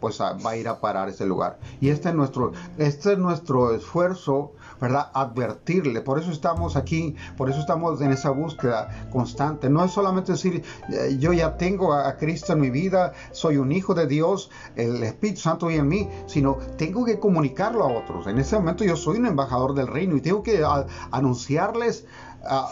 pues 0.00 0.20
va 0.20 0.50
a 0.50 0.56
ir 0.56 0.68
a 0.68 0.80
parar 0.80 1.08
ese 1.08 1.26
lugar. 1.26 1.58
Y 1.80 1.90
este 1.90 2.08
es 2.08 2.14
nuestro, 2.14 2.52
este 2.78 3.12
es 3.12 3.18
nuestro 3.18 3.74
esfuerzo, 3.74 4.52
¿verdad? 4.80 5.10
Advertirle. 5.12 6.00
Por 6.00 6.18
eso 6.18 6.30
estamos 6.30 6.76
aquí, 6.76 7.16
por 7.36 7.50
eso 7.50 7.60
estamos 7.60 8.00
en 8.00 8.12
esa 8.12 8.30
búsqueda 8.30 9.08
constante. 9.12 9.68
No 9.68 9.84
es 9.84 9.92
solamente 9.92 10.32
decir, 10.32 10.64
eh, 10.88 11.16
yo 11.18 11.32
ya 11.32 11.56
tengo 11.56 11.92
a 11.92 12.16
Cristo 12.16 12.54
en 12.54 12.60
mi 12.60 12.70
vida, 12.70 13.12
soy 13.32 13.58
un 13.58 13.72
hijo 13.72 13.94
de 13.94 14.06
Dios, 14.06 14.50
el 14.76 15.02
Espíritu 15.02 15.40
Santo 15.40 15.66
vive 15.66 15.80
en 15.80 15.88
mí, 15.88 16.08
sino 16.26 16.56
tengo 16.76 17.04
que 17.04 17.18
comunicarlo 17.18 17.84
a 17.84 17.92
otros. 17.92 18.26
En 18.26 18.38
ese 18.38 18.56
momento 18.56 18.84
yo 18.84 18.96
soy 18.96 19.18
un 19.18 19.26
embajador 19.26 19.74
del 19.74 19.86
reino 19.86 20.16
y 20.16 20.20
tengo 20.20 20.42
que 20.42 20.64
anunciarles. 21.10 22.06
a 22.44 22.70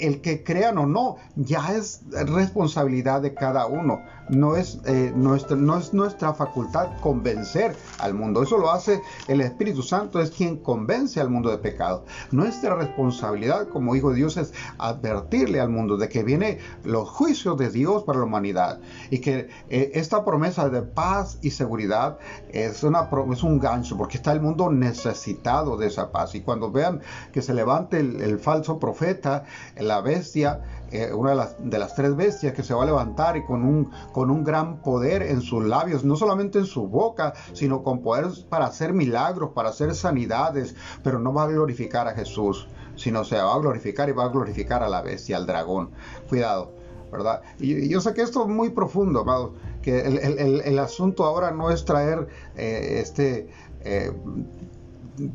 el 0.00 0.20
que 0.20 0.42
crean 0.42 0.78
o 0.78 0.86
no, 0.86 1.16
ya 1.36 1.74
es 1.76 2.02
responsabilidad 2.10 3.22
de 3.22 3.34
cada 3.34 3.66
uno. 3.66 4.02
No 4.30 4.56
es, 4.56 4.78
eh, 4.86 5.12
nuestra, 5.14 5.56
no 5.56 5.76
es 5.76 5.92
nuestra 5.92 6.32
facultad 6.34 6.88
convencer 7.00 7.76
al 7.98 8.14
mundo. 8.14 8.42
Eso 8.42 8.58
lo 8.58 8.70
hace 8.70 9.02
el 9.28 9.40
Espíritu 9.40 9.82
Santo, 9.82 10.20
es 10.20 10.30
quien 10.30 10.56
convence 10.56 11.20
al 11.20 11.30
mundo 11.30 11.50
de 11.50 11.58
pecado. 11.58 12.04
Nuestra 12.30 12.76
responsabilidad 12.76 13.68
como 13.68 13.96
hijo 13.96 14.10
de 14.10 14.16
Dios 14.16 14.36
es 14.36 14.52
advertirle 14.78 15.60
al 15.60 15.68
mundo 15.68 15.96
de 15.96 16.08
que 16.08 16.22
vienen 16.22 16.58
los 16.84 17.08
juicios 17.08 17.56
de 17.56 17.70
Dios 17.70 18.04
para 18.04 18.20
la 18.20 18.24
humanidad 18.24 18.80
y 19.10 19.18
que 19.18 19.48
eh, 19.68 19.92
esta 19.94 20.24
promesa 20.24 20.68
de 20.68 20.82
paz 20.82 21.38
y 21.42 21.50
seguridad 21.50 22.18
es, 22.50 22.82
una, 22.82 23.08
es 23.32 23.42
un 23.42 23.58
gancho 23.58 23.96
porque 23.96 24.16
está 24.16 24.32
el 24.32 24.40
mundo 24.40 24.70
necesitado 24.70 25.76
de 25.76 25.88
esa 25.88 26.12
paz. 26.12 26.34
Y 26.34 26.40
cuando 26.40 26.70
vean 26.70 27.00
que 27.32 27.42
se 27.42 27.54
levante 27.54 27.98
el, 27.98 28.20
el 28.20 28.38
falso 28.38 28.78
profeta, 28.78 29.44
la 29.76 30.00
bestia, 30.00 30.60
eh, 30.90 31.12
una 31.12 31.30
de 31.30 31.36
las, 31.36 31.56
de 31.58 31.78
las, 31.78 31.94
tres 31.94 32.16
bestias 32.16 32.52
que 32.52 32.62
se 32.62 32.74
va 32.74 32.82
a 32.82 32.86
levantar 32.86 33.36
y 33.36 33.44
con 33.44 33.64
un, 33.64 33.90
con 34.12 34.30
un 34.30 34.44
gran 34.44 34.82
poder 34.82 35.22
en 35.22 35.40
sus 35.40 35.64
labios, 35.64 36.04
no 36.04 36.16
solamente 36.16 36.58
en 36.58 36.66
su 36.66 36.88
boca, 36.88 37.34
sino 37.52 37.82
con 37.82 38.02
poder 38.02 38.26
para 38.48 38.66
hacer 38.66 38.92
milagros, 38.92 39.50
para 39.54 39.70
hacer 39.70 39.94
sanidades, 39.94 40.74
pero 41.02 41.18
no 41.18 41.32
va 41.32 41.44
a 41.44 41.48
glorificar 41.48 42.08
a 42.08 42.12
Jesús, 42.12 42.68
sino 42.96 43.24
se 43.24 43.36
va 43.36 43.54
a 43.54 43.58
glorificar 43.58 44.08
y 44.08 44.12
va 44.12 44.24
a 44.24 44.28
glorificar 44.28 44.82
a 44.82 44.88
la 44.88 45.02
bestia, 45.02 45.36
al 45.36 45.46
dragón. 45.46 45.90
Cuidado. 46.28 46.72
¿verdad? 47.10 47.42
Y, 47.58 47.88
yo 47.88 48.00
sé 48.00 48.14
que 48.14 48.22
esto 48.22 48.42
es 48.42 48.48
muy 48.48 48.70
profundo, 48.70 49.20
amado, 49.20 49.54
que 49.82 50.00
el, 50.02 50.60
el, 50.64 50.78
asunto 50.78 51.24
ahora 51.24 51.50
no 51.50 51.70
es 51.70 51.84
traer 51.84 52.28
eh, 52.56 53.00
este 53.00 53.48
eh, 53.82 54.12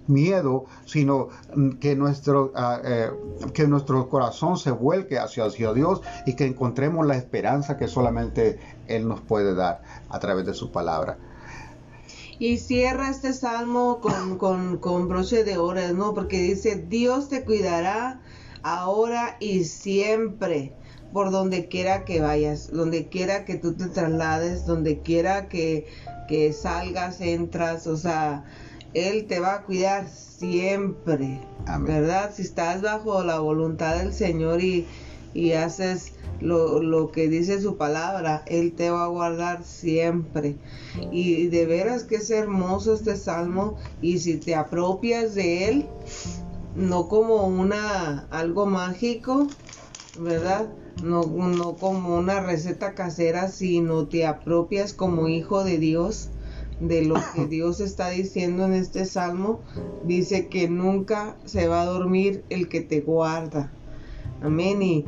miedo, 0.07 0.65
sino 0.85 1.29
que 1.79 1.95
nuestro, 1.95 2.51
ah, 2.55 2.79
eh, 2.83 3.11
que 3.53 3.67
nuestro 3.67 4.09
corazón 4.09 4.57
se 4.57 4.71
vuelque 4.71 5.17
hacia, 5.17 5.45
hacia 5.45 5.73
Dios 5.73 6.01
y 6.25 6.35
que 6.35 6.45
encontremos 6.45 7.05
la 7.05 7.15
esperanza 7.15 7.77
que 7.77 7.87
solamente 7.87 8.59
Él 8.87 9.07
nos 9.07 9.21
puede 9.21 9.55
dar 9.55 9.81
a 10.09 10.19
través 10.19 10.45
de 10.45 10.53
su 10.53 10.71
palabra. 10.71 11.17
Y 12.37 12.57
cierra 12.57 13.09
este 13.09 13.31
salmo 13.31 14.01
con, 14.01 14.37
con, 14.37 14.77
con 14.77 15.07
broche 15.07 15.43
de 15.43 15.57
oro, 15.57 15.81
¿no? 15.93 16.13
Porque 16.13 16.41
dice, 16.41 16.75
Dios 16.75 17.29
te 17.29 17.45
cuidará 17.45 18.19
ahora 18.61 19.37
y 19.39 19.63
siempre 19.63 20.73
por 21.13 21.31
donde 21.31 21.69
quiera 21.69 22.03
que 22.03 22.19
vayas, 22.19 22.69
donde 22.73 23.07
quiera 23.07 23.45
que 23.45 23.55
tú 23.55 23.73
te 23.73 23.87
traslades, 23.87 24.65
donde 24.65 24.99
quiera 24.99 25.47
que, 25.47 25.87
que 26.27 26.51
salgas, 26.51 27.21
entras, 27.21 27.87
o 27.87 27.95
sea, 27.95 28.43
él 28.95 29.25
te 29.27 29.41
va 29.41 29.55
a 29.55 29.63
cuidar 29.63 30.07
siempre, 30.07 31.41
¿verdad? 31.81 32.31
Si 32.33 32.43
estás 32.43 32.81
bajo 32.81 33.23
la 33.23 33.39
voluntad 33.39 33.97
del 33.97 34.13
Señor 34.13 34.61
y, 34.61 34.87
haces 35.51 36.13
lo, 36.39 37.11
que 37.11 37.27
dice 37.27 37.61
su 37.61 37.75
palabra, 37.75 38.43
Él 38.47 38.71
te 38.71 38.89
va 38.89 39.03
a 39.03 39.09
guardar 39.09 39.65
siempre. 39.65 40.55
Y 41.11 41.47
de 41.47 41.65
veras 41.65 42.03
que 42.03 42.15
es 42.15 42.29
hermoso 42.31 42.93
este 42.93 43.17
salmo 43.17 43.75
y 44.01 44.19
si 44.19 44.37
te 44.37 44.55
apropias 44.55 45.35
de 45.35 45.67
Él, 45.67 45.85
no 46.77 47.09
como 47.09 47.47
una 47.47 48.27
algo 48.31 48.65
mágico, 48.65 49.47
¿verdad? 50.17 50.69
No, 51.03 51.23
no 51.25 51.75
como 51.75 52.15
una 52.15 52.39
receta 52.39 52.93
casera, 52.93 53.49
sino 53.49 54.07
te 54.07 54.25
apropias 54.25 54.93
como 54.93 55.27
hijo 55.27 55.65
de 55.65 55.79
Dios 55.79 56.29
de 56.79 57.03
lo 57.03 57.15
que 57.33 57.45
Dios 57.49 57.79
está 57.79 58.09
diciendo 58.09 58.65
en 58.65 58.73
este 58.73 59.05
salmo, 59.05 59.61
dice 60.03 60.47
que 60.47 60.67
nunca 60.67 61.37
se 61.45 61.67
va 61.67 61.81
a 61.81 61.85
dormir 61.85 62.43
el 62.49 62.67
que 62.67 62.81
te 62.81 63.01
guarda. 63.01 63.71
Amén. 64.41 64.81
Y, 64.81 65.05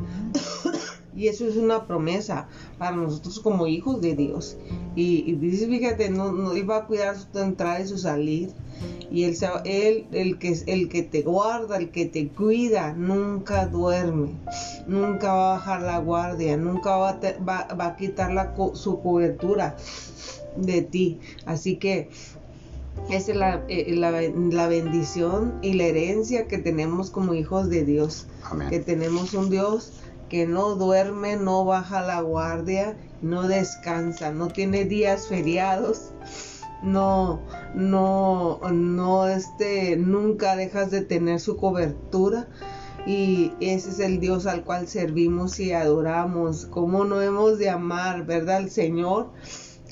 eso 1.26 1.46
es 1.48 1.56
una 1.56 1.86
promesa 1.86 2.48
para 2.78 2.94
nosotros 2.94 3.40
como 3.40 3.66
hijos 3.66 4.00
de 4.00 4.14
Dios. 4.14 4.56
Y, 4.94 5.32
dice, 5.34 5.66
fíjate, 5.66 6.10
no, 6.10 6.32
no 6.32 6.56
iba 6.56 6.76
a 6.76 6.86
cuidar 6.86 7.16
su 7.16 7.38
entrada 7.38 7.80
y 7.80 7.88
su 7.88 7.98
salir. 7.98 8.50
Y 9.10 9.24
él, 9.24 9.36
él 9.64 10.06
el, 10.12 10.38
que, 10.38 10.56
el 10.66 10.88
que 10.88 11.02
te 11.02 11.22
guarda, 11.22 11.78
el 11.78 11.90
que 11.90 12.06
te 12.06 12.28
cuida, 12.28 12.92
nunca 12.92 13.66
duerme, 13.66 14.36
nunca 14.86 15.32
va 15.32 15.50
a 15.50 15.58
bajar 15.58 15.82
la 15.82 15.98
guardia, 15.98 16.56
nunca 16.56 16.96
va 16.96 17.10
a, 17.10 17.74
va, 17.74 17.86
a 17.86 17.96
quitar 17.96 18.32
la, 18.32 18.54
su 18.74 19.00
cobertura 19.00 19.76
de 20.56 20.82
ti. 20.82 21.20
Así 21.46 21.76
que 21.76 22.08
esa 23.10 23.32
es 23.32 23.36
la, 23.36 23.64
eh, 23.68 23.94
la, 23.94 24.68
bendición 24.68 25.54
y 25.62 25.74
la 25.74 25.84
herencia 25.84 26.46
que 26.46 26.58
tenemos 26.58 27.10
como 27.10 27.34
hijos 27.34 27.70
de 27.70 27.84
Dios. 27.84 28.26
Que 28.70 28.80
tenemos 28.80 29.34
un 29.34 29.50
Dios 29.50 29.92
que 30.28 30.46
no 30.46 30.74
duerme, 30.74 31.36
no 31.36 31.64
baja 31.64 32.02
la 32.02 32.20
guardia, 32.20 32.96
no 33.22 33.48
descansa, 33.48 34.30
no 34.30 34.48
tiene 34.48 34.84
días 34.84 35.26
feriados, 35.26 36.10
no, 36.82 37.40
no, 37.74 38.60
no, 38.70 39.26
este, 39.26 39.96
nunca 39.96 40.54
dejas 40.54 40.90
de 40.90 41.02
tener 41.02 41.40
su 41.40 41.56
cobertura. 41.56 42.46
Y 43.06 43.52
ese 43.60 43.88
es 43.90 44.00
el 44.00 44.20
Dios 44.20 44.46
al 44.46 44.64
cual 44.64 44.86
servimos 44.86 45.58
y 45.60 45.72
adoramos. 45.72 46.66
¿Cómo 46.66 47.04
no 47.04 47.22
hemos 47.22 47.58
de 47.58 47.70
amar, 47.70 48.26
verdad, 48.26 48.56
al 48.56 48.70
Señor? 48.70 49.30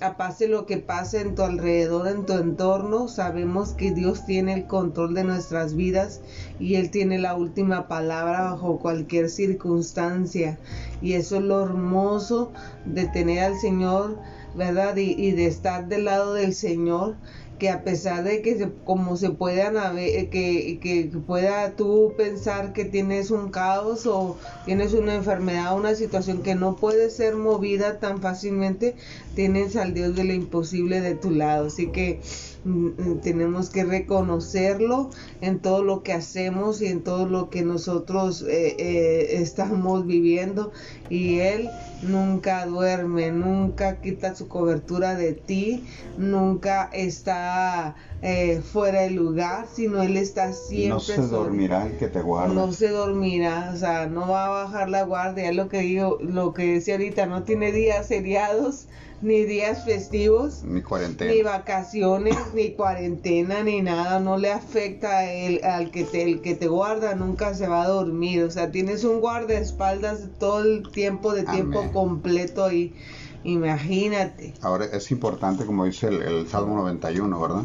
A 0.01 0.17
pase 0.17 0.49
lo 0.49 0.67
que 0.67 0.77
pase 0.77 1.21
en 1.21 1.35
tu 1.35 1.43
alrededor, 1.43 2.09
en 2.09 2.27
tu 2.27 2.35
entorno, 2.35 3.09
sabemos 3.09 3.73
que 3.73 3.93
Dios 3.93 4.27
tiene 4.27 4.53
el 4.53 4.67
control 4.67 5.15
de 5.15 5.25
nuestras 5.25 5.75
vidas 5.75 6.21
y 6.61 6.75
Él 6.75 6.91
tiene 6.91 7.19
la 7.19 7.35
última 7.35 7.89
palabra 7.89 8.51
bajo 8.51 8.79
cualquier 8.79 9.31
circunstancia. 9.31 10.59
Y 11.01 11.15
eso 11.15 11.37
es 11.37 11.43
lo 11.43 11.63
hermoso 11.63 12.53
de 12.85 13.07
tener 13.07 13.41
al 13.41 13.59
Señor, 13.59 14.19
¿verdad? 14.55 14.97
Y, 14.97 15.31
de 15.33 15.47
estar 15.47 15.89
del 15.89 16.05
lado 16.05 16.35
del 16.35 16.55
Señor 16.55 17.17
que 17.59 17.71
a 17.71 17.85
pesar 17.85 18.23
de 18.23 18.43
que 18.43 18.71
como 18.85 19.17
se 19.17 19.31
puedan 19.31 19.97
que, 19.97 20.79
que 20.83 21.11
pueda 21.27 21.71
tú 21.71 22.13
pensar 22.15 22.75
que 22.75 22.85
tienes 22.85 23.31
un 23.31 23.51
caos 23.51 24.07
o 24.07 24.37
tienes 24.67 24.93
una 24.93 25.15
enfermedad 25.15 25.75
una 25.75 25.95
situación 25.95 26.43
que 26.43 26.55
no 26.55 26.77
puede 26.77 27.09
ser 27.09 27.35
movida 27.35 27.99
tan 27.99 28.21
fácilmente, 28.21 28.95
tienes 29.37 29.77
al 29.77 29.93
Dios 29.93 30.17
de 30.17 30.25
lo 30.25 30.33
imposible 30.33 31.01
de 31.03 31.15
tu 31.15 31.31
lado. 31.31 31.67
Así 31.67 31.89
que 31.89 32.21
mm, 32.65 32.87
mm, 32.87 33.21
tenemos 33.21 33.71
que 33.71 33.85
reconocerlo 33.85 35.11
en 35.43 35.61
todo 35.61 35.85
lo 35.85 36.03
que 36.03 36.15
hacemos 36.15 36.81
y 36.81 36.87
en 36.87 37.03
todo 37.05 37.27
lo 37.27 37.51
que 37.51 37.63
nosotros 37.63 38.43
eh, 38.43 38.75
eh, 38.79 39.43
estamos 39.43 40.07
viviendo 40.07 40.73
y 41.11 41.41
Él 41.41 41.69
nunca 42.03 42.65
duerme, 42.65 43.31
nunca 43.31 44.01
quita 44.01 44.35
su 44.35 44.49
cobertura 44.49 45.15
de 45.15 45.35
ti, 45.35 45.85
nunca 46.17 46.89
está 46.93 47.95
eh, 48.23 48.63
fuera 48.63 49.03
de 49.03 49.11
lugar, 49.11 49.67
sino 49.71 50.03
Él 50.03 50.17
está 50.17 50.55
siempre. 50.55 50.89
No 50.89 51.01
se 51.01 51.21
dormirá 51.21 51.87
el 51.87 51.99
que 51.99 52.09
te 52.09 52.23
guarda. 52.23 52.55
No 52.55 52.73
se 52.73 52.89
dormirá, 52.89 53.71
o 53.75 53.77
sea, 53.77 54.07
no 54.07 54.29
va 54.29 54.47
a 54.47 54.65
bajar 54.65 54.89
la 54.89 55.03
guardia, 55.03 55.53
lo 55.53 55.69
que 55.69 55.81
digo, 55.81 56.17
lo 56.23 56.55
que 56.55 56.73
decía 56.73 56.95
ahorita, 56.95 57.27
no 57.27 57.43
tiene 57.43 57.71
días 57.71 58.07
seriados 58.07 58.89
ni 59.27 59.45
días 59.45 59.85
festivos, 59.85 60.63
ni 60.63 60.83
cuarentena, 60.83 61.33
ni 61.33 61.43
vacaciones, 61.43 62.37
ni 62.55 62.71
cuarentena, 62.71 63.65
ni 63.65 63.83
nada, 63.83 64.21
no 64.21 64.39
le 64.39 64.53
afecta 64.53 65.31
el, 65.31 65.65
al 65.65 65.91
que 65.91 66.05
te, 66.05 66.23
el 66.23 66.41
que 66.41 66.55
te 66.55 66.69
guarda, 66.69 67.17
nunca 67.17 67.53
se 67.55 67.67
va 67.67 67.83
a 67.83 67.89
dormir, 67.89 68.45
o 68.45 68.51
sea, 68.51 68.71
tienes 68.71 69.03
un 69.03 69.21
guardaespaldas 69.21 70.29
todo 70.39 70.63
el 70.63 70.89
tiempo 70.91 71.35
de 71.35 71.43
tiempo 71.43 71.91
completo 71.93 72.71
y 72.71 72.95
imagínate. 73.43 74.55
Ahora 74.63 74.85
es 74.85 75.11
importante, 75.11 75.67
como 75.67 75.85
dice 75.85 76.07
el, 76.07 76.49
Salmo 76.49 76.77
91, 76.77 77.41
¿verdad? 77.41 77.63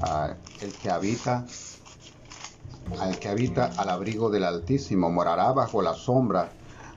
Ah, 0.00 0.34
el 0.62 0.72
que 0.72 0.90
habita 0.90 1.44
al 2.98 3.18
que 3.18 3.28
habita 3.28 3.66
al 3.76 3.90
abrigo 3.90 4.30
del 4.30 4.44
Altísimo 4.44 5.10
morará 5.10 5.52
bajo 5.52 5.82
la 5.82 5.92
sombra 5.92 6.48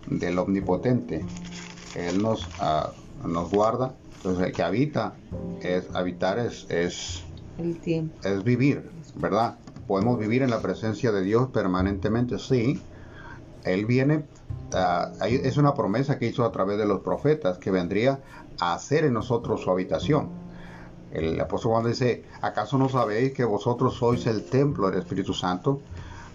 del 0.08 0.40
Omnipotente. 0.40 1.26
Él 1.96 2.22
nos 2.22 2.48
uh, 2.48 3.01
nos 3.26 3.52
guarda. 3.52 3.96
Entonces 4.18 4.48
el 4.48 4.52
que 4.52 4.64
habita 4.64 5.14
es 5.62 5.88
habitar 5.96 6.40
es 6.40 6.68
es 6.70 7.24
el 7.58 7.80
tiempo. 7.80 8.16
es 8.24 8.44
vivir, 8.44 8.90
¿verdad? 9.16 9.58
Podemos 9.88 10.20
vivir 10.20 10.42
en 10.42 10.50
la 10.50 10.62
presencia 10.62 11.12
de 11.12 11.22
Dios 11.24 11.50
permanentemente, 11.50 12.40
sí. 12.40 12.82
Él 13.64 13.86
viene, 13.86 14.26
uh, 14.74 15.24
es 15.26 15.58
una 15.58 15.74
promesa 15.74 16.18
que 16.18 16.28
hizo 16.28 16.46
a 16.46 16.52
través 16.52 16.78
de 16.78 16.86
los 16.86 17.02
profetas 17.02 17.58
que 17.58 17.72
vendría 17.72 18.20
a 18.60 18.74
hacer 18.74 19.06
en 19.06 19.14
nosotros 19.14 19.62
su 19.62 19.72
habitación. 19.72 20.30
El 21.12 21.40
apóstol 21.42 21.74
Juan 21.74 21.86
dice, 21.86 22.24
¿acaso 22.42 22.78
no 22.78 22.88
sabéis 22.88 23.34
que 23.34 23.44
vosotros 23.44 23.96
sois 23.96 24.26
el 24.28 24.46
templo 24.46 24.90
del 24.90 25.00
Espíritu 25.00 25.34
Santo? 25.34 25.82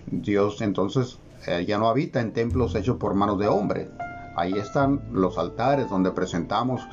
Dios 0.07 0.61
entonces 0.61 1.19
eh, 1.47 1.65
ya 1.67 1.79
no 1.79 1.89
habita 1.89 2.21
en 2.21 2.33
templos 2.33 2.75
hechos 2.75 2.97
por 2.97 3.15
manos 3.15 3.39
de 3.39 3.49
hombres, 3.49 3.89
Ahí 4.37 4.53
están 4.53 5.01
los 5.13 5.39
altares 5.39 5.89
donde 5.89 6.13
presentamos 6.13 6.87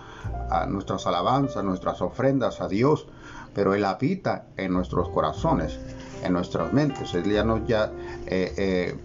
a 0.50 0.66
nuestras 0.66 1.06
alabanzas, 1.06 1.64
nuestras 1.64 2.02
ofrendas 2.02 2.62
a 2.62 2.68
Dios, 2.68 3.06
pero 3.54 3.74
Él 3.74 3.86
habita 3.86 4.46
en 4.58 4.74
nuestros 4.74 5.10
corazones, 5.10 5.80
en 6.24 6.34
nuestras 6.34 6.74
mentes. 6.74 7.14
Él 7.14 7.32
ya 7.32 7.44
no 7.44 7.66
ya 7.68 7.92
eh, 8.26 8.54
eh, 8.58 8.98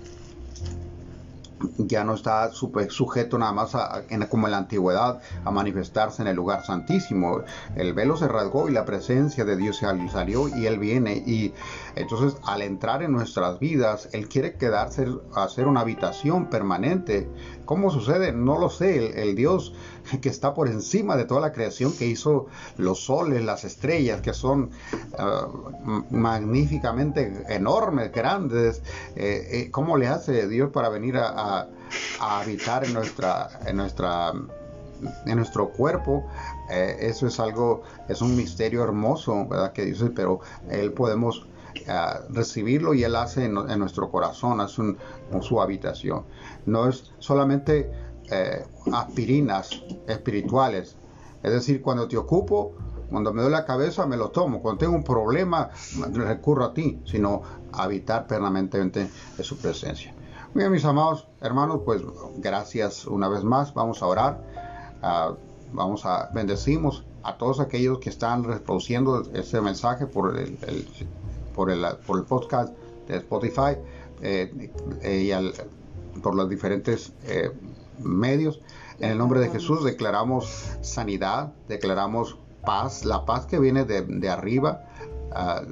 ya 1.79 2.05
no 2.05 2.15
está 2.15 2.51
sujeto 2.53 3.39
nada 3.39 3.53
más 3.53 3.77
como 4.29 4.47
en 4.47 4.53
la 4.53 4.59
antigüedad 4.59 5.21
a 5.45 5.51
manifestarse 5.51 6.23
en 6.23 6.29
el 6.29 6.37
lugar 6.37 6.65
santísimo. 6.65 7.43
El 7.75 7.95
velo 7.95 8.17
se 8.17 8.29
rasgó 8.29 8.69
y 8.69 8.73
la 8.73 8.85
presencia 8.85 9.45
de 9.45 9.57
Dios 9.57 9.83
salió 10.11 10.49
y 10.49 10.67
Él 10.67 10.79
viene. 10.79 11.15
Y 11.15 11.53
entonces 11.99 12.41
al 12.45 12.63
entrar 12.63 13.03
en 13.03 13.13
nuestras 13.13 13.59
vidas, 13.59 14.09
Él 14.13 14.29
quiere 14.29 14.55
quedarse, 14.55 15.07
hacer 15.35 15.67
una 15.67 15.81
habitación 15.81 16.49
permanente. 16.49 17.29
¿Cómo 17.65 17.91
sucede? 17.91 18.33
No 18.33 18.59
lo 18.59 18.71
sé. 18.71 19.23
El, 19.23 19.35
Dios 19.35 19.75
que 20.23 20.29
está 20.29 20.55
por 20.55 20.69
encima 20.69 21.17
de 21.17 21.25
toda 21.25 21.41
la 21.41 21.53
creación, 21.53 21.93
que 21.93 22.07
hizo 22.07 22.47
los 22.77 23.05
soles, 23.05 23.45
las 23.45 23.65
estrellas, 23.65 24.21
que 24.21 24.33
son 24.33 24.71
ah, 25.19 25.49
magníficamente 26.11 27.45
enormes, 27.49 28.13
grandes. 28.13 28.83
Eh, 29.17 29.49
eh, 29.51 29.71
¿Cómo 29.71 29.97
le 29.97 30.09
hace 30.09 30.49
Dios 30.49 30.71
para 30.71 30.89
venir 30.89 31.17
a 31.19 31.69
habitar 32.21 32.85
en 32.85 32.95
nuestra, 32.95 33.49
en 33.67 33.77
nuestra 33.77 34.33
en 35.27 35.37
nuestro 35.37 35.71
cuerpo, 35.71 36.27
eh, 36.71 36.97
eso 37.01 37.27
es 37.27 37.39
algo, 37.41 37.83
es 38.09 38.21
un 38.21 38.37
misterio 38.37 38.83
hermoso, 38.83 39.47
¿verdad? 39.47 39.73
Que 39.73 39.85
dice, 39.85 40.11
pero 40.11 40.41
él 40.71 40.93
podemos 40.93 41.47
recibirlo 42.31 42.95
y 42.95 43.05
él 43.05 43.17
hace 43.17 43.45
en, 43.45 43.55
nuestro 43.55 44.11
corazón, 44.11 44.61
hace 44.61 44.83
su 45.41 45.61
habitación. 45.61 46.25
No 46.67 46.89
es 46.89 47.13
solamente 47.19 47.91
eh, 48.31 48.65
aspirinas 48.93 49.83
espirituales, 50.07 50.97
es 51.43 51.53
decir, 51.53 51.81
cuando 51.81 52.09
te 52.09 52.17
ocupo, 52.17 52.73
cuando 53.11 53.33
me 53.33 53.43
doy 53.43 53.51
la 53.51 53.65
cabeza 53.65 54.07
me 54.07 54.17
lo 54.17 54.31
tomo, 54.31 54.61
cuando 54.61 54.81
tengo 54.81 54.95
un 54.95 55.05
problema 55.05 55.71
recurro 56.13 56.65
a 56.65 56.75
ti, 56.75 57.01
sino 57.05 57.43
habitar 57.73 58.27
permanentemente 58.27 59.09
en 59.39 59.45
su 59.45 59.57
presencia. 59.57 60.15
Bien, 60.55 60.73
mis 60.73 60.85
amados 60.85 61.27
hermanos, 61.41 61.83
pues 61.85 62.03
gracias 62.39 63.07
una 63.07 63.29
vez 63.29 63.45
más. 63.45 63.75
Vamos 63.75 64.03
a 64.03 64.07
orar. 64.07 64.43
Ah, 65.03 65.35
vamos 65.73 66.05
a 66.07 66.31
bendecimos 66.33 67.05
a 67.23 67.37
todos 67.37 67.61
aquellos 67.61 67.99
que 67.99 68.11
están 68.11 68.45
reproduciendo 68.45 69.23
este 69.35 69.61
mensaje 69.61 70.07
por 70.07 70.39
el, 70.39 70.89
por, 71.59 71.73
el 71.73 71.85
por 72.07 72.21
el 72.21 72.25
podcast 72.25 72.73
de 73.09 73.17
Spotify 73.17 73.77
eh, 74.23 74.71
eh, 75.03 75.35
y 76.15 76.21
por 76.21 76.37
los 76.37 76.49
diferentes 76.49 77.13
eh, 77.27 77.51
medios. 77.99 78.61
En 79.01 79.11
el 79.11 79.19
nombre 79.19 79.41
de 79.41 79.49
Jesús 79.49 79.83
declaramos 79.83 80.79
sanidad, 80.83 81.53
declaramos 81.67 82.37
paz, 82.65 83.05
la 83.05 83.27
paz 83.27 83.47
que 83.47 83.59
viene 83.59 83.85
de, 83.85 84.31
arriba, 84.31 84.85
ah, 85.33 85.63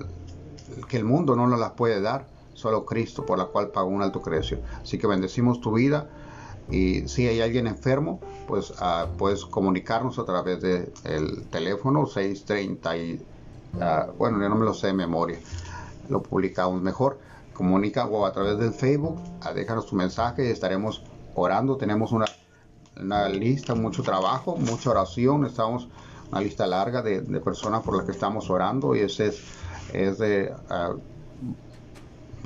que 0.88 0.96
el 0.96 1.04
mundo 1.04 1.36
no 1.36 1.46
nos 1.46 1.60
la 1.60 1.76
puede 1.76 2.00
dar 2.00 2.26
solo 2.54 2.84
Cristo, 2.84 3.24
por 3.24 3.38
la 3.38 3.44
cual 3.44 3.68
pagó 3.68 3.88
un 3.88 4.02
alto 4.02 4.20
precio. 4.22 4.58
Así 4.82 4.98
que 4.98 5.06
bendecimos 5.06 5.60
tu 5.60 5.70
vida 5.72 6.08
y 6.68 7.06
si 7.06 7.28
hay 7.28 7.40
alguien 7.40 7.68
enfermo, 7.68 8.18
pues 8.48 8.70
uh, 8.70 9.06
puedes 9.16 9.44
comunicarnos 9.44 10.18
a 10.18 10.24
través 10.24 10.60
del 10.60 11.46
teléfono 11.48 12.06
630 12.06 12.96
y, 12.96 13.24
uh, 13.74 14.12
bueno, 14.18 14.40
yo 14.40 14.48
no 14.48 14.56
me 14.56 14.64
lo 14.64 14.74
sé 14.74 14.88
de 14.88 14.92
memoria, 14.92 15.38
lo 16.08 16.22
publicamos 16.22 16.80
mejor. 16.82 17.18
Comunica 17.52 18.06
o 18.06 18.26
a 18.26 18.32
través 18.32 18.58
del 18.58 18.72
Facebook, 18.72 19.18
uh, 19.18 19.54
déjanos 19.54 19.86
tu 19.86 19.96
mensaje 19.96 20.46
y 20.46 20.50
estaremos 20.50 21.02
orando. 21.34 21.76
Tenemos 21.76 22.12
una, 22.12 22.26
una 23.00 23.28
lista, 23.28 23.74
mucho 23.74 24.02
trabajo, 24.02 24.56
mucha 24.56 24.90
oración, 24.90 25.46
estamos 25.46 25.88
una 26.30 26.40
lista 26.40 26.66
larga 26.66 27.02
de, 27.02 27.20
de 27.20 27.40
personas 27.40 27.82
por 27.82 27.96
las 27.96 28.04
que 28.04 28.12
estamos 28.12 28.50
orando 28.50 28.96
y 28.96 29.00
ese 29.00 29.28
es, 29.28 29.42
es 29.92 30.18
de 30.18 30.52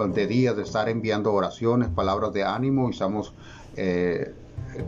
de 0.08 0.26
días 0.26 0.56
de 0.56 0.62
estar 0.62 0.88
enviando 0.88 1.32
oraciones, 1.32 1.88
palabras 1.88 2.32
de 2.32 2.44
ánimo 2.44 2.88
y 2.88 2.92
estamos 2.92 3.34
eh, 3.76 4.32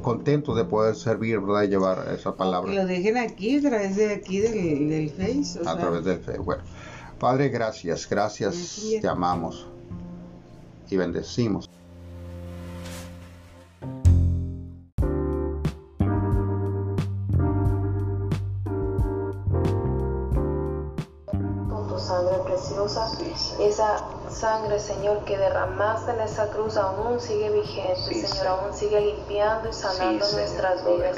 contentos 0.01 0.57
de 0.57 0.65
poder 0.65 0.95
servir, 0.95 1.41
¿verdad? 1.41 1.65
Y 1.65 1.69
llevar 1.69 2.09
esa 2.19 2.35
palabra. 2.35 2.73
Lo 2.73 2.87
dejen 2.87 3.17
aquí, 3.19 3.59
a 3.59 3.69
través 3.69 3.97
de 3.97 4.13
aquí 4.15 4.41
del, 4.41 4.89
del 4.89 5.11
Face. 5.11 5.61
a 5.67 5.77
través 5.77 6.05
del 6.05 6.19
Face. 6.21 6.39
Bueno, 6.39 6.63
Padre, 7.23 7.51
gracias, 7.51 8.09
gracias, 8.11 8.83
te 9.01 9.07
amamos 9.07 9.69
y 10.91 10.97
bendecimos. 10.97 11.71
esa 23.61 24.05
sangre, 24.29 24.81
Señor, 24.81 25.25
que 25.25 25.39
derramaste 25.39 26.11
en 26.11 26.21
esa 26.23 26.49
cruz 26.49 26.77
aún 26.77 27.21
sigue 27.21 27.51
vigente, 27.51 28.27
Señor, 28.27 28.47
aún 28.49 28.75
sigue 28.75 29.01
limpiando 29.01 29.69
y 29.69 29.73
sanando 29.73 30.27
nuestras 30.33 30.85
vidas. 30.85 31.17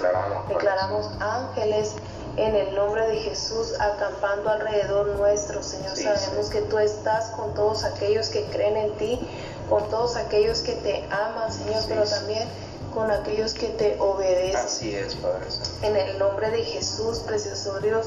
Declaramos, 0.48 1.10
ángeles 1.20 1.96
en 2.36 2.56
el 2.56 2.74
nombre 2.74 3.06
de 3.06 3.16
Jesús 3.16 3.74
acampando 3.78 4.50
alrededor 4.50 5.08
nuestro, 5.18 5.62
Señor. 5.62 5.96
Sabemos 5.96 6.50
que 6.50 6.62
tú 6.62 6.78
estás 6.78 7.30
con 7.30 7.54
todos 7.54 7.84
aquellos 7.84 8.28
que 8.28 8.44
creen 8.46 8.76
en 8.76 8.92
ti, 8.96 9.20
con 9.68 9.88
todos 9.88 10.16
aquellos 10.16 10.60
que 10.60 10.72
te 10.72 11.04
aman, 11.10 11.52
Señor, 11.52 11.82
pero 11.88 12.04
también 12.04 12.48
con 12.92 13.10
aquellos 13.10 13.54
que 13.54 13.68
te 13.68 13.96
obedecen. 13.98 14.56
Así 14.56 14.94
es, 14.94 15.16
Padre 15.16 15.46
En 15.82 15.96
el 15.96 16.18
nombre 16.18 16.50
de 16.50 16.62
Jesús, 16.62 17.18
precioso 17.20 17.80
Dios, 17.80 18.06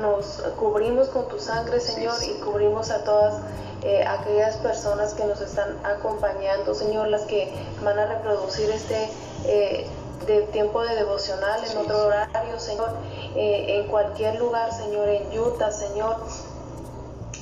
nos 0.00 0.42
cubrimos 0.58 1.08
con 1.08 1.28
tu 1.28 1.38
sangre, 1.38 1.80
Señor, 1.80 2.16
y 2.22 2.40
cubrimos 2.40 2.90
a 2.90 3.04
todas 3.04 3.34
eh, 3.82 4.04
aquellas 4.06 4.56
personas 4.56 5.14
que 5.14 5.24
nos 5.24 5.40
están 5.40 5.78
acompañando, 5.84 6.74
Señor, 6.74 7.08
las 7.08 7.22
que 7.22 7.52
van 7.82 7.98
a 7.98 8.06
reproducir 8.06 8.70
este 8.70 9.08
eh, 9.44 9.86
de 10.26 10.42
tiempo 10.52 10.82
de 10.82 10.94
devocional 10.94 11.60
en 11.64 11.78
otro 11.78 12.06
horario, 12.06 12.58
Señor, 12.58 12.90
eh, 13.36 13.80
en 13.80 13.88
cualquier 13.88 14.38
lugar, 14.38 14.72
Señor, 14.72 15.08
en 15.08 15.38
Utah, 15.38 15.72
Señor, 15.72 16.16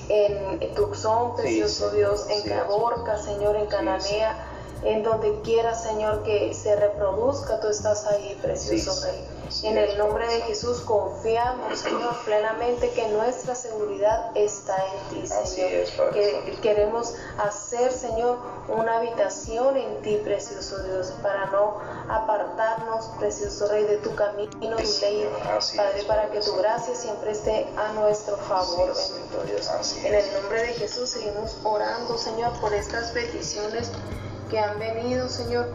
en 0.09 0.75
Tucson, 0.75 1.37
precioso 1.37 1.91
Dios, 1.91 2.27
en 2.31 2.49
Caborca, 2.49 3.19
Señor, 3.19 3.57
en 3.57 3.67
Cananea 3.67 4.37
en 4.83 5.03
donde 5.03 5.41
quiera, 5.43 5.75
Señor, 5.75 6.23
que 6.23 6.55
se 6.55 6.77
reproduzca, 6.77 7.61
tú 7.61 7.69
estás 7.69 8.07
ahí, 8.07 8.39
precioso 8.41 9.05
Rey. 9.05 9.25
En 9.63 9.79
el 9.79 9.97
nombre 9.97 10.29
de 10.29 10.43
Jesús 10.43 10.81
confiamos, 10.81 11.79
Señor, 11.79 12.17
plenamente 12.25 12.91
que 12.91 13.09
nuestra 13.09 13.55
seguridad 13.55 14.37
está 14.37 14.77
en 14.77 15.23
ti, 15.23 15.27
Señor. 15.27 16.13
que 16.13 16.59
queremos 16.61 17.15
hacer, 17.39 17.91
Señor, 17.93 18.39
una 18.69 18.99
habitación 18.99 19.77
en 19.77 20.03
ti, 20.03 20.21
precioso 20.23 20.83
Dios, 20.83 21.15
para 21.23 21.47
no 21.47 21.81
apartarnos, 22.09 23.07
precioso 23.19 23.69
Rey, 23.69 23.85
de 23.85 23.97
tu 23.99 24.15
camino, 24.15 24.51
tu 24.51 25.01
ley, 25.01 25.29
Padre, 25.77 26.03
para 26.07 26.31
que 26.31 26.41
tu 26.41 26.55
gracia 26.57 26.95
siempre 26.95 27.31
esté 27.31 27.67
a 27.77 27.93
nuestro 27.95 28.37
favor, 28.37 28.93
bendito 28.95 29.45
Dios. 29.45 29.97
En 30.05 30.15
el 30.15 30.35
nombre 30.35 30.63
de 30.63 30.75
Jesús 30.75 31.09
seguimos 31.09 31.57
orando, 31.65 32.19
Señor, 32.19 32.53
por 32.61 32.75
estas 32.75 33.13
peticiones 33.13 33.91
que 34.51 34.59
han 34.59 34.79
venido, 34.79 35.29
Señor, 35.29 35.69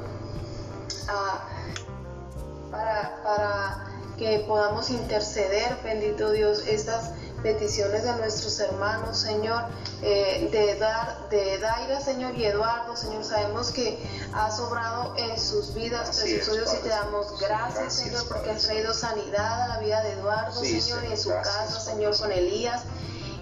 para, 2.74 3.86
que 4.17 4.43
podamos 4.47 4.89
interceder, 4.89 5.78
bendito 5.84 6.32
Dios, 6.32 6.67
estas 6.67 7.11
peticiones 7.41 8.03
de 8.03 8.13
nuestros 8.15 8.59
hermanos, 8.59 9.17
Señor, 9.17 9.63
eh, 10.01 10.47
de, 10.51 10.76
Dar, 10.80 11.30
de 11.30 11.57
Daira, 11.57 11.99
Señor, 11.99 12.36
y 12.36 12.45
Eduardo, 12.45 12.95
Señor, 12.95 13.24
sabemos 13.24 13.71
que 13.71 13.99
has 14.34 14.59
obrado 14.59 15.15
en 15.17 15.38
sus 15.39 15.74
vidas, 15.74 16.17
precioso 16.17 16.53
Dios, 16.53 16.74
y 16.74 16.84
te 16.84 16.89
damos 16.89 17.39
gracias, 17.39 17.93
Señor, 17.93 18.28
porque 18.28 18.51
has 18.51 18.63
traído 18.63 18.93
sanidad 18.93 19.63
a 19.63 19.67
la 19.67 19.80
vida 19.80 20.01
de 20.03 20.13
Eduardo, 20.13 20.61
Señor, 20.61 21.03
y 21.05 21.11
en 21.11 21.17
su 21.17 21.30
casa, 21.30 21.80
Señor, 21.80 22.17
con 22.17 22.32
Elías 22.32 22.84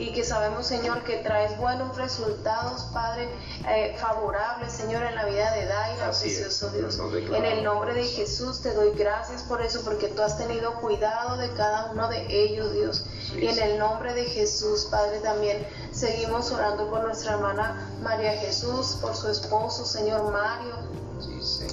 y 0.02 0.12
que 0.14 0.24
sabemos, 0.24 0.66
Señor, 0.66 1.04
que 1.04 1.18
traes 1.18 1.56
buenos 1.60 1.96
resultados, 1.96 2.86
Padre, 2.92 3.30
eh, 3.70 3.96
favorables, 4.00 4.74
Señor, 4.74 5.04
en 5.04 5.14
la 5.14 5.26
vida 5.26 5.52
de 5.52 5.66
Daira, 5.68 6.08
precioso 6.08 6.70
Dios. 6.72 7.00
En 7.32 7.46
el 7.46 7.64
nombre 7.64 7.94
de 7.94 8.04
Jesús 8.06 8.62
te 8.62 8.74
doy 8.74 8.92
gracias 8.96 9.44
por 9.44 9.62
eso, 9.62 9.82
porque 9.84 10.08
tú 10.08 10.24
has 10.24 10.40
tenido 10.40 10.74
cuidado 10.82 11.38
de 11.38 11.52
cada 11.54 11.92
uno 11.92 12.08
de 12.10 12.26
ellos, 12.30 12.74
Dios. 12.74 13.06
y 13.36 13.46
en 13.46 13.60
el 13.60 13.78
nombre 13.78 14.16
de 14.16 14.26
Jesús, 14.26 14.88
Padre, 14.90 15.20
también 15.20 15.66
seguimos 15.92 16.52
orando 16.52 16.90
por 16.90 17.04
nuestra 17.04 17.34
hermana 17.34 17.88
María 18.02 18.34
Jesús, 18.34 18.98
por 19.02 19.16
su 19.16 19.30
esposo, 19.30 19.86
Señor 19.86 20.32
Mario. 20.32 21.02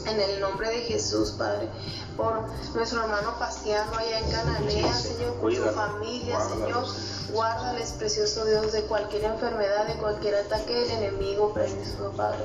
En 0.07 0.21
el 0.21 0.41
nombre 0.41 0.69
de 0.69 0.81
Jesús, 0.83 1.31
Padre, 1.33 1.69
por 2.17 2.45
nuestro 2.75 3.03
hermano 3.03 3.39
Pastiano 3.39 3.97
allá 3.97 4.19
en 4.19 4.31
Cananea, 4.31 4.93
Señor, 4.93 5.35
por 5.35 5.55
su 5.55 5.63
familia, 5.65 6.39
Señor 6.41 6.85
Guárdales, 7.33 7.93
precioso 7.93 8.45
Dios, 8.45 8.73
de 8.73 8.83
cualquier 8.83 9.25
enfermedad, 9.25 9.87
de 9.87 9.95
cualquier 9.95 10.35
ataque 10.37 10.75
del 10.75 10.91
enemigo, 10.91 11.53
precioso 11.53 12.13
Padre. 12.17 12.45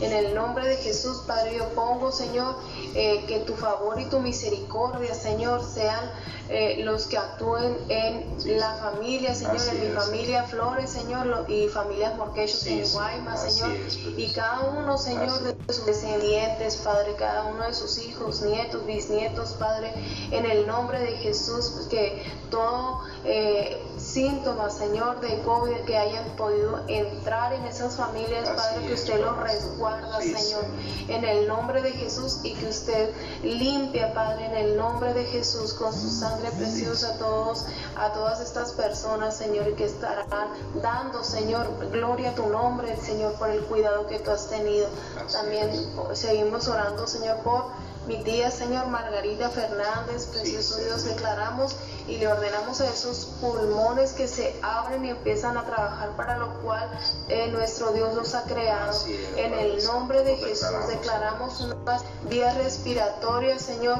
En 0.00 0.12
el 0.12 0.34
nombre 0.34 0.66
de 0.66 0.76
Jesús, 0.76 1.22
Padre, 1.26 1.56
yo 1.56 1.68
pongo, 1.70 2.10
Señor, 2.10 2.56
eh, 2.94 3.24
que 3.28 3.40
tu 3.40 3.54
favor 3.54 4.00
y 4.00 4.06
tu 4.06 4.18
misericordia, 4.20 5.14
Señor, 5.14 5.62
sean 5.64 6.10
eh, 6.50 6.82
los 6.84 7.06
que 7.06 7.16
actúen 7.16 7.74
en 7.88 8.58
la 8.58 8.74
familia, 8.74 9.34
Señor, 9.34 9.56
en 9.72 9.80
mi 9.80 9.96
familia 9.96 10.42
Flores, 10.42 10.90
Señor, 10.90 11.46
y 11.48 11.68
familias 11.68 12.16
Morquechos 12.16 12.66
en 12.66 12.86
Guaymas, 12.92 13.50
Señor, 13.50 13.70
y 14.18 14.30
cada 14.32 14.60
uno, 14.68 14.98
Señor, 14.98 15.40
de 15.40 15.72
sus 15.72 15.86
descendientes, 15.86 16.76
Padre, 16.76 17.14
cada 17.16 17.44
uno 17.44 17.64
de 17.64 17.72
sus 17.72 17.96
hijos, 17.98 18.42
nietos, 18.42 18.84
bisnietos, 18.84 19.52
Padre, 19.54 19.94
en 20.32 20.44
el 20.44 20.66
nombre 20.66 20.98
de 20.98 21.16
Jesús, 21.16 21.86
que 21.88 22.22
todo 22.50 23.00
eh, 23.24 23.82
síntoma, 23.96 24.68
Señor, 24.68 25.20
de 25.20 25.40
COVID 25.42 25.86
que 25.86 25.96
hayan 25.96 26.28
podido 26.36 26.86
entrar 26.88 27.54
en 27.54 27.64
esas 27.64 27.96
familias, 27.96 28.50
Padre, 28.50 28.86
que 28.86 28.92
usted 28.92 29.18
los 29.20 29.36
resguarda, 29.84 30.20
Señor, 30.20 30.64
en 31.08 31.24
el 31.24 31.46
nombre 31.46 31.82
de 31.82 31.92
Jesús 31.92 32.40
y 32.42 32.54
que 32.54 32.68
usted 32.68 33.10
limpia, 33.42 34.12
Padre, 34.14 34.46
en 34.46 34.54
el 34.54 34.76
nombre 34.76 35.12
de 35.14 35.24
Jesús, 35.24 35.74
con 35.74 35.92
su 35.92 36.08
sangre 36.10 36.50
preciosa 36.52 37.14
a 37.14 37.18
todos, 37.18 37.66
a 37.96 38.12
todas 38.12 38.40
estas 38.40 38.72
personas, 38.72 39.36
Señor, 39.36 39.68
y 39.68 39.74
que 39.74 39.84
estarán 39.84 40.48
dando, 40.82 41.22
Señor, 41.22 41.68
gloria 41.90 42.30
a 42.30 42.34
tu 42.34 42.46
nombre, 42.46 42.96
Señor, 42.96 43.34
por 43.34 43.50
el 43.50 43.60
cuidado 43.64 44.06
que 44.06 44.18
tú 44.18 44.30
has 44.30 44.48
tenido. 44.48 44.88
También 45.32 45.70
seguimos 46.12 46.68
orando, 46.68 47.06
Señor, 47.06 47.38
por 47.38 47.64
mi 48.06 48.22
tía, 48.22 48.50
Señor 48.50 48.88
Margarita 48.88 49.48
Fernández, 49.48 50.26
precioso 50.26 50.76
Dios, 50.76 51.04
declaramos 51.04 51.76
y 52.06 52.18
le 52.18 52.28
ordenamos 52.28 52.80
a 52.80 52.88
esos 52.90 53.24
pulmones 53.40 54.12
que 54.12 54.28
se 54.28 54.54
abren 54.62 55.04
y 55.06 55.10
empiezan 55.10 55.56
a 55.56 55.64
trabajar 55.64 56.10
para 56.16 56.36
lo 56.36 56.60
cual 56.60 56.90
eh, 57.28 57.48
nuestro 57.50 57.92
Dios 57.92 58.14
los 58.14 58.34
ha 58.34 58.42
creado. 58.42 58.92
En 59.36 59.54
el 59.54 59.82
nombre 59.84 60.22
de 60.22 60.36
Jesús 60.36 60.86
declaramos 60.88 61.60
unas 61.60 62.04
vías 62.28 62.54
respiratorias, 62.58 63.62
Señor, 63.62 63.98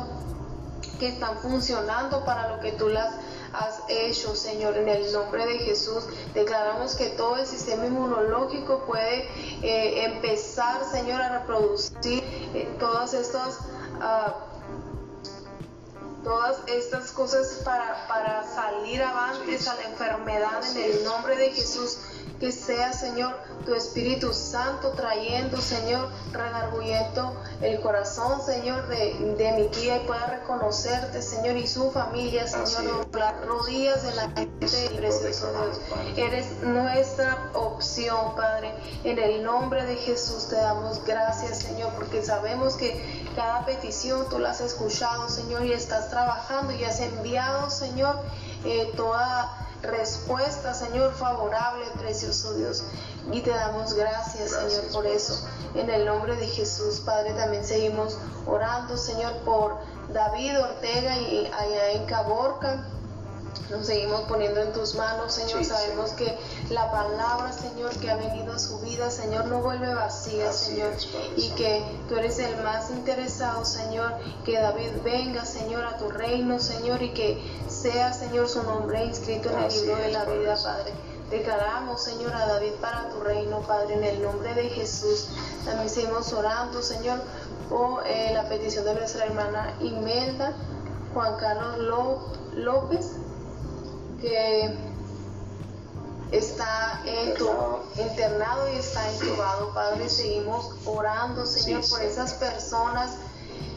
que 0.99 1.09
están 1.09 1.39
funcionando 1.39 2.25
para 2.25 2.55
lo 2.55 2.61
que 2.61 2.73
tú 2.73 2.89
las 2.89 3.15
has 3.55 3.81
hecho, 3.89 4.35
Señor, 4.35 4.77
en 4.77 4.89
el 4.89 5.13
nombre 5.13 5.47
de 5.47 5.59
Jesús. 5.61 6.05
Declaramos 6.35 6.95
que 6.97 7.11
todo 7.11 7.37
el 7.37 7.47
sistema 7.47 7.87
inmunológico 7.87 8.85
puede 8.87 9.29
eh, 9.63 10.05
empezar, 10.05 10.85
Señor, 10.91 11.23
a 11.23 11.39
reproducir 11.41 12.23
eh, 12.55 12.69
todas 12.79 13.15
estas 13.15 13.61
todas 16.23 16.63
estas 16.67 17.11
cosas 17.13 17.63
para, 17.65 18.07
para 18.09 18.43
salir 18.45 19.03
avantes 19.03 19.69
a 19.69 19.75
la 19.75 19.83
enfermedad 19.83 20.65
en 20.77 20.93
el 20.93 21.05
nombre 21.05 21.37
de 21.37 21.51
Jesús 21.51 21.99
que 22.39 22.53
sea, 22.53 22.93
Señor, 22.93 23.35
tu 23.65 23.75
Espíritu 23.75 24.33
Santo 24.33 24.91
trayendo, 24.91 25.61
Señor, 25.61 26.09
redarguyendo 26.33 27.33
el 27.63 27.81
corazón, 27.81 28.43
Señor, 28.43 28.87
de, 28.89 29.15
mi 29.57 29.69
tía 29.69 30.03
y 30.03 30.07
pueda 30.07 30.27
reconocerte, 30.27 31.23
Señor, 31.23 31.57
y 31.57 31.67
su 31.67 31.91
familia, 31.91 32.47
Señor, 32.47 33.07
las 33.13 33.47
rodillas 33.47 34.03
de 34.03 34.15
la 34.15 34.31
gente 34.31 34.67
precioso 34.97 35.51
Dios. 35.53 35.81
Eres 36.17 36.63
nuestra 36.63 37.51
opción, 37.55 38.35
Padre. 38.37 38.75
En 39.05 39.19
el 39.19 39.43
nombre 39.43 39.85
de 39.85 39.97
Jesús 39.97 40.49
te 40.49 40.57
damos 40.57 41.05
gracias, 41.05 41.59
Señor, 41.59 41.93
porque 41.95 42.23
sabemos 42.23 42.75
que 42.75 43.25
cada 43.35 43.65
petición 43.65 44.29
tú 44.29 44.39
la 44.39 44.51
has 44.51 44.61
escuchado, 44.61 45.29
Señor, 45.29 45.65
y 45.65 45.73
estás 45.73 46.11
trabajando 46.11 46.73
y 46.73 46.85
has 46.85 47.01
enviado, 47.01 47.71
Señor, 47.71 48.19
eh, 48.65 48.93
toda 48.97 49.64
respuesta, 49.85 50.75
Señor, 50.75 51.13
favorable, 51.15 51.85
precioso 51.99 52.55
Dios. 52.55 52.85
Y 53.33 53.41
te 53.41 53.51
damos 53.51 53.95
gracias, 53.95 54.51
Señor, 54.51 54.93
por 54.93 55.07
eso. 55.07 55.47
En 55.75 55.91
el 55.91 56.05
nombre 56.05 56.37
de 56.37 56.47
Jesús, 56.47 57.01
Padre, 57.01 57.33
también 57.35 57.65
seguimos 57.65 58.19
orando, 58.47 58.97
Señor, 58.97 59.33
por 59.45 59.79
David 60.13 60.61
Ortega 60.61 61.17
y 61.19 61.47
allá 61.47 61.93
en 61.93 62.07
Caborca. 62.07 62.87
Nos 63.71 63.87
seguimos 63.87 64.23
poniendo 64.23 64.61
en 64.61 64.73
tus 64.73 64.95
manos, 64.95 65.33
Señor. 65.33 65.65
Sabemos 65.65 66.11
que 66.13 66.37
la 66.71 66.91
palabra, 66.91 67.53
Señor, 67.53 67.97
que 67.99 68.11
ha 68.11 68.17
venido 68.17 68.53
a 68.53 68.59
su 68.59 68.79
vida, 68.81 69.11
Señor, 69.11 69.47
no 69.47 69.61
vuelve 69.61 69.95
vacía, 69.95 70.53
Señor. 70.53 70.93
y 71.37 71.51
que 71.51 71.83
tú 72.09 72.17
eres 72.17 72.39
el 72.39 72.57
más 72.63 72.91
interesado, 72.91 73.65
Señor. 73.65 74.15
Que 74.45 74.59
David 74.59 74.91
venga, 75.03 75.45
Señor, 75.45 75.85
a 75.85 75.97
tu 75.97 76.11
reino, 76.11 76.59
Señor, 76.61 77.03
y 77.03 77.13
que 77.13 77.43
sea, 77.69 78.13
Señor, 78.13 78.49
su 78.49 78.63
nombre 78.63 79.05
inscrito 79.05 79.51
en 79.51 79.59
el 79.59 79.73
libro 79.73 79.97
de 79.97 80.13
la 80.13 80.25
vida, 80.25 80.57
Padre. 80.63 80.93
Declaramos, 81.31 82.03
Señor, 82.03 82.35
a 82.35 82.47
David 82.47 82.73
para 82.81 83.09
tu 83.09 83.21
reino, 83.21 83.61
Padre, 83.61 83.95
en 83.95 84.05
el 84.05 84.23
nombre 84.23 84.55
de 84.55 84.69
Jesús. 84.69 85.29
También 85.65 85.89
seguimos 85.89 86.33
orando, 86.33 86.83
Señor, 86.83 87.19
por 87.71 88.07
eh, 88.07 88.31
la 88.35 88.47
petición 88.49 88.85
de 88.85 88.95
nuestra 88.95 89.25
hermana 89.25 89.75
Imelda, 89.81 90.53
Juan 91.15 91.37
Carlos 91.39 92.21
López 92.53 93.24
que 94.25 94.75
está 96.33 97.03
internado 97.97 98.73
y 98.73 98.77
está 98.77 99.13
intubado. 99.13 99.73
Padre, 99.75 100.09
seguimos 100.09 100.75
orando, 100.87 101.47
Señor, 101.47 101.83
por 101.89 102.03
esas 102.03 102.35
personas 102.35 103.17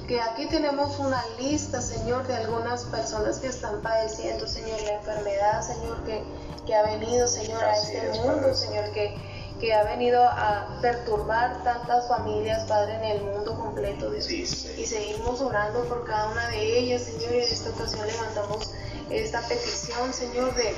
que 0.08 0.22
aquí 0.22 0.48
tenemos 0.48 1.00
una 1.00 1.22
lista, 1.38 1.82
Señor, 1.82 2.26
de 2.28 2.36
algunas 2.36 2.86
personas 2.86 3.40
que 3.40 3.48
están 3.48 3.82
padeciendo, 3.82 4.48
Señor, 4.48 4.82
la 4.84 4.94
enfermedad, 4.94 5.62
Señor, 5.62 6.02
que, 6.06 6.24
que 6.66 6.76
ha 6.76 6.84
venido, 6.84 7.28
Señor, 7.28 7.62
a 7.62 7.76
este 7.76 8.18
mundo, 8.22 8.54
Señor, 8.54 8.90
que, 8.92 9.18
que 9.60 9.74
ha 9.74 9.84
venido 9.84 10.24
a 10.24 10.80
perturbar 10.82 11.62
tantas 11.64 12.08
familias, 12.08 12.64
Padre, 12.70 12.96
en 12.96 13.04
el 13.04 13.22
mundo 13.26 13.54
completo, 13.58 14.10
Dios. 14.10 14.30
Y 14.30 14.46
seguimos 14.46 15.42
orando 15.42 15.84
por 15.90 16.06
cada 16.06 16.32
una 16.32 16.48
de 16.48 16.80
ellas, 16.80 17.02
Señor, 17.02 17.34
y 17.34 17.40
en 17.40 17.44
esta 17.44 17.70
ocasión 17.72 18.08
levantamos 18.08 18.72
esta 19.10 19.42
petición, 19.48 20.14
Señor, 20.14 20.54
de, 20.56 20.76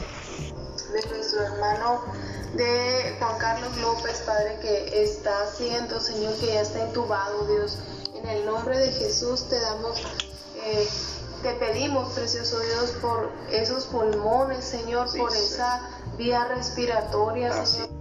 de 0.94 1.10
nuestro 1.10 1.42
hermano 1.44 2.04
de 2.54 3.16
Juan 3.20 3.38
Carlos 3.38 3.78
López, 3.78 4.22
Padre, 4.26 4.60
que 4.62 5.04
está 5.04 5.44
haciendo, 5.44 6.00
Señor, 6.00 6.34
que 6.40 6.48
ya 6.48 6.62
está 6.62 6.84
entubado, 6.84 7.46
Dios. 7.48 7.78
En 8.16 8.28
el 8.28 8.46
nombre 8.46 8.78
de 8.78 8.92
Jesús 8.92 9.48
te 9.50 9.60
damos, 9.60 10.02
eh, 10.64 10.88
te 11.44 11.54
pedimos, 11.54 12.14
precioso 12.14 12.60
Dios, 12.60 12.92
por 13.02 13.32
esos 13.52 13.86
pulmones, 13.86 14.66
Señor, 14.66 15.08
por 15.18 15.32
esa 15.36 15.82
vía 16.18 16.46
respiratoria, 16.46 17.66
Señor. 17.66 17.99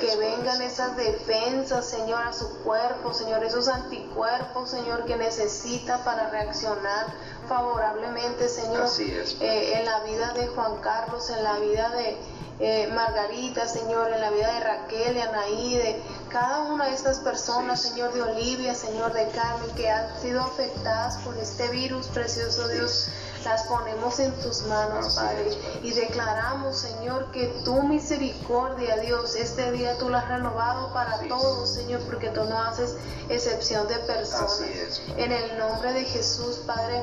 Que 0.00 0.16
vengan 0.16 0.60
esas 0.62 0.96
defensas, 0.96 1.86
Señor, 1.86 2.22
a 2.22 2.32
su 2.32 2.48
cuerpo, 2.62 3.12
Señor, 3.12 3.44
esos 3.44 3.68
anticuerpos, 3.68 4.70
Señor, 4.70 5.04
que 5.04 5.16
necesita 5.16 6.04
para 6.04 6.30
reaccionar 6.30 7.06
favorablemente, 7.48 8.48
Señor, 8.48 8.88
eh, 9.00 9.78
en 9.78 9.84
la 9.84 10.00
vida 10.00 10.32
de 10.34 10.48
Juan 10.48 10.76
Carlos, 10.80 11.30
en 11.30 11.42
la 11.44 11.58
vida 11.58 11.90
de 11.90 12.16
eh, 12.60 12.88
Margarita, 12.92 13.68
Señor, 13.68 14.12
en 14.12 14.20
la 14.20 14.30
vida 14.30 14.52
de 14.52 14.60
Raquel, 14.60 15.14
de 15.14 15.22
Anaí, 15.22 15.76
de 15.76 16.02
cada 16.28 16.62
una 16.62 16.86
de 16.86 16.94
estas 16.94 17.20
personas, 17.20 17.80
Señor, 17.80 18.12
de 18.12 18.22
Olivia, 18.22 18.74
Señor, 18.74 19.12
de 19.12 19.28
Carmen, 19.28 19.70
que 19.76 19.88
han 19.88 20.20
sido 20.20 20.42
afectadas 20.42 21.18
por 21.18 21.36
este 21.38 21.68
virus, 21.68 22.08
precioso 22.08 22.66
Dios 22.68 23.10
las 23.44 23.62
ponemos 23.64 24.18
en 24.18 24.32
tus 24.40 24.62
manos, 24.62 25.14
Padre. 25.14 25.50
Y 25.82 25.92
declaramos, 25.92 26.76
Señor, 26.76 27.30
que 27.30 27.46
tu 27.64 27.82
misericordia, 27.82 28.96
Dios, 28.98 29.34
este 29.36 29.72
día 29.72 29.96
tú 29.98 30.08
la 30.08 30.20
has 30.20 30.28
renovado 30.28 30.92
para 30.92 31.20
todos, 31.28 31.72
Señor, 31.74 32.00
porque 32.02 32.28
tú 32.30 32.44
no 32.44 32.58
haces 32.62 32.96
excepción 33.28 33.86
de 33.88 33.96
personas. 34.00 35.02
en 35.16 35.32
el 35.32 35.58
nombre 35.58 35.92
de 35.92 36.04
Jesús, 36.04 36.62
Padre, 36.66 37.02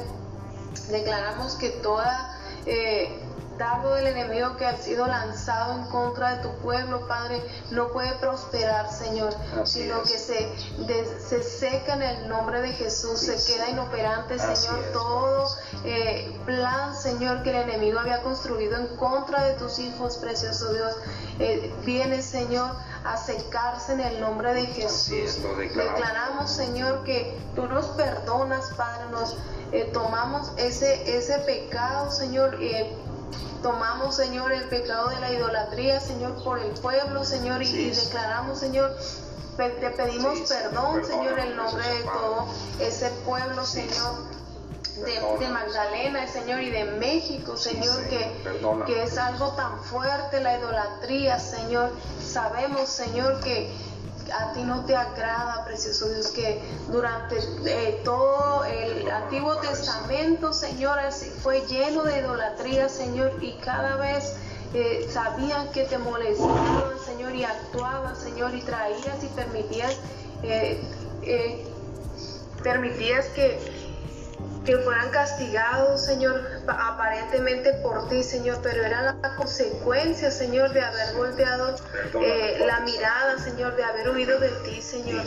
declaramos 0.89 1.55
que 1.55 1.69
toda... 1.69 2.31
Eh, 2.65 3.21
dardo 3.57 3.93
del 3.93 4.07
enemigo 4.07 4.57
que 4.57 4.65
ha 4.65 4.77
sido 4.77 5.07
lanzado 5.07 5.75
en 5.75 5.85
contra 5.85 6.35
de 6.35 6.43
tu 6.43 6.55
pueblo, 6.57 7.07
Padre, 7.07 7.41
no 7.71 7.89
puede 7.89 8.13
prosperar, 8.15 8.91
Señor, 8.91 9.33
sino 9.63 10.01
que 10.03 10.17
se, 10.17 10.51
se 11.19 11.43
seca 11.43 11.93
en 11.93 12.01
el 12.01 12.29
nombre 12.29 12.61
de 12.61 12.73
Jesús, 12.73 13.19
se 13.19 13.53
queda 13.53 13.69
inoperante, 13.69 14.37
Señor, 14.39 14.79
todo 14.91 15.47
eh, 15.85 16.35
plan, 16.45 16.95
Señor, 16.95 17.43
que 17.43 17.51
el 17.51 17.69
enemigo 17.69 17.99
había 17.99 18.21
construido 18.23 18.77
en 18.77 18.95
contra 18.97 19.43
de 19.43 19.53
tus 19.53 19.79
hijos, 19.79 20.17
precioso 20.17 20.73
Dios, 20.73 20.95
eh, 21.39 21.73
viene, 21.85 22.21
Señor, 22.21 22.71
a 23.03 23.17
secarse 23.17 23.93
en 23.93 23.99
el 23.99 24.19
nombre 24.19 24.53
de 24.53 24.65
Jesús. 24.65 25.39
declaramos. 25.57 26.49
Señor, 26.49 27.03
que 27.03 27.37
tú 27.55 27.67
nos 27.67 27.85
perdonas, 27.89 28.71
Padre, 28.75 29.09
nos 29.11 29.37
eh, 29.71 29.89
tomamos 29.93 30.51
ese, 30.57 31.17
ese 31.17 31.39
pecado, 31.39 32.11
Señor, 32.11 32.57
tomamos, 33.61 34.15
Señor, 34.15 34.51
el 34.51 34.67
pecado 34.69 35.09
de 35.09 35.19
la 35.19 35.31
idolatría, 35.31 35.99
Señor, 35.99 36.43
por 36.43 36.59
el 36.59 36.71
pueblo, 36.71 37.23
Señor, 37.23 37.61
y, 37.61 37.89
declaramos, 37.91 38.59
Señor, 38.59 38.95
te 39.57 39.89
pedimos 39.91 40.39
perdón, 40.49 41.05
Señor, 41.05 41.39
en 41.39 41.55
nombre 41.55 41.87
de 41.87 42.03
todo 42.03 42.47
ese 42.79 43.09
pueblo, 43.25 43.65
Señor. 43.65 44.34
De, 44.95 45.49
Magdalena, 45.49 46.25
Señor, 46.27 46.61
y 46.61 46.69
de 46.69 46.85
México, 46.85 47.57
Señor, 47.57 48.07
que, 48.07 48.31
que 48.85 49.03
es 49.03 49.17
algo 49.17 49.51
tan 49.51 49.83
fuerte 49.83 50.39
la 50.39 50.57
idolatría, 50.57 51.37
Señor. 51.37 51.91
Sabemos, 52.21 52.87
Señor, 52.87 53.41
que, 53.41 53.73
a 54.33 54.53
ti 54.53 54.63
no 54.63 54.85
te 54.85 54.95
agrada, 54.95 55.65
precioso 55.65 56.09
Dios, 56.09 56.27
que 56.27 56.61
durante 56.89 57.37
eh, 57.65 58.01
todo 58.03 58.63
el 58.65 59.09
Antiguo 59.09 59.57
Testamento, 59.57 60.53
Señor, 60.53 60.99
fue 61.41 61.65
lleno 61.67 62.03
de 62.03 62.19
idolatría, 62.19 62.89
Señor, 62.89 63.33
y 63.41 63.53
cada 63.57 63.97
vez 63.97 64.35
eh, 64.73 65.07
sabían 65.11 65.71
que 65.71 65.83
te 65.83 65.97
molestaban, 65.97 66.97
Señor, 67.05 67.35
y 67.35 67.43
actuaban, 67.43 68.15
Señor, 68.15 68.55
y 68.55 68.61
traías 68.61 69.23
y 69.23 69.27
permitías, 69.27 69.97
eh, 70.43 71.65
permitías 72.63 73.25
que 73.27 73.59
que 74.65 74.77
fueran 74.79 75.09
castigados, 75.11 76.03
Señor, 76.03 76.41
aparentemente 76.67 77.73
por 77.75 78.09
ti, 78.09 78.23
Señor, 78.23 78.59
pero 78.63 78.83
era 78.83 79.01
la 79.21 79.35
consecuencia, 79.35 80.31
Señor, 80.31 80.71
de 80.73 80.81
haber 80.81 81.15
volteado 81.15 81.75
eh, 82.21 82.63
la 82.65 82.79
mirada, 82.81 83.37
Señor, 83.37 83.75
de 83.75 83.83
haber 83.83 84.09
huido 84.09 84.39
de 84.39 84.49
ti, 84.65 84.81
Señor. 84.81 85.23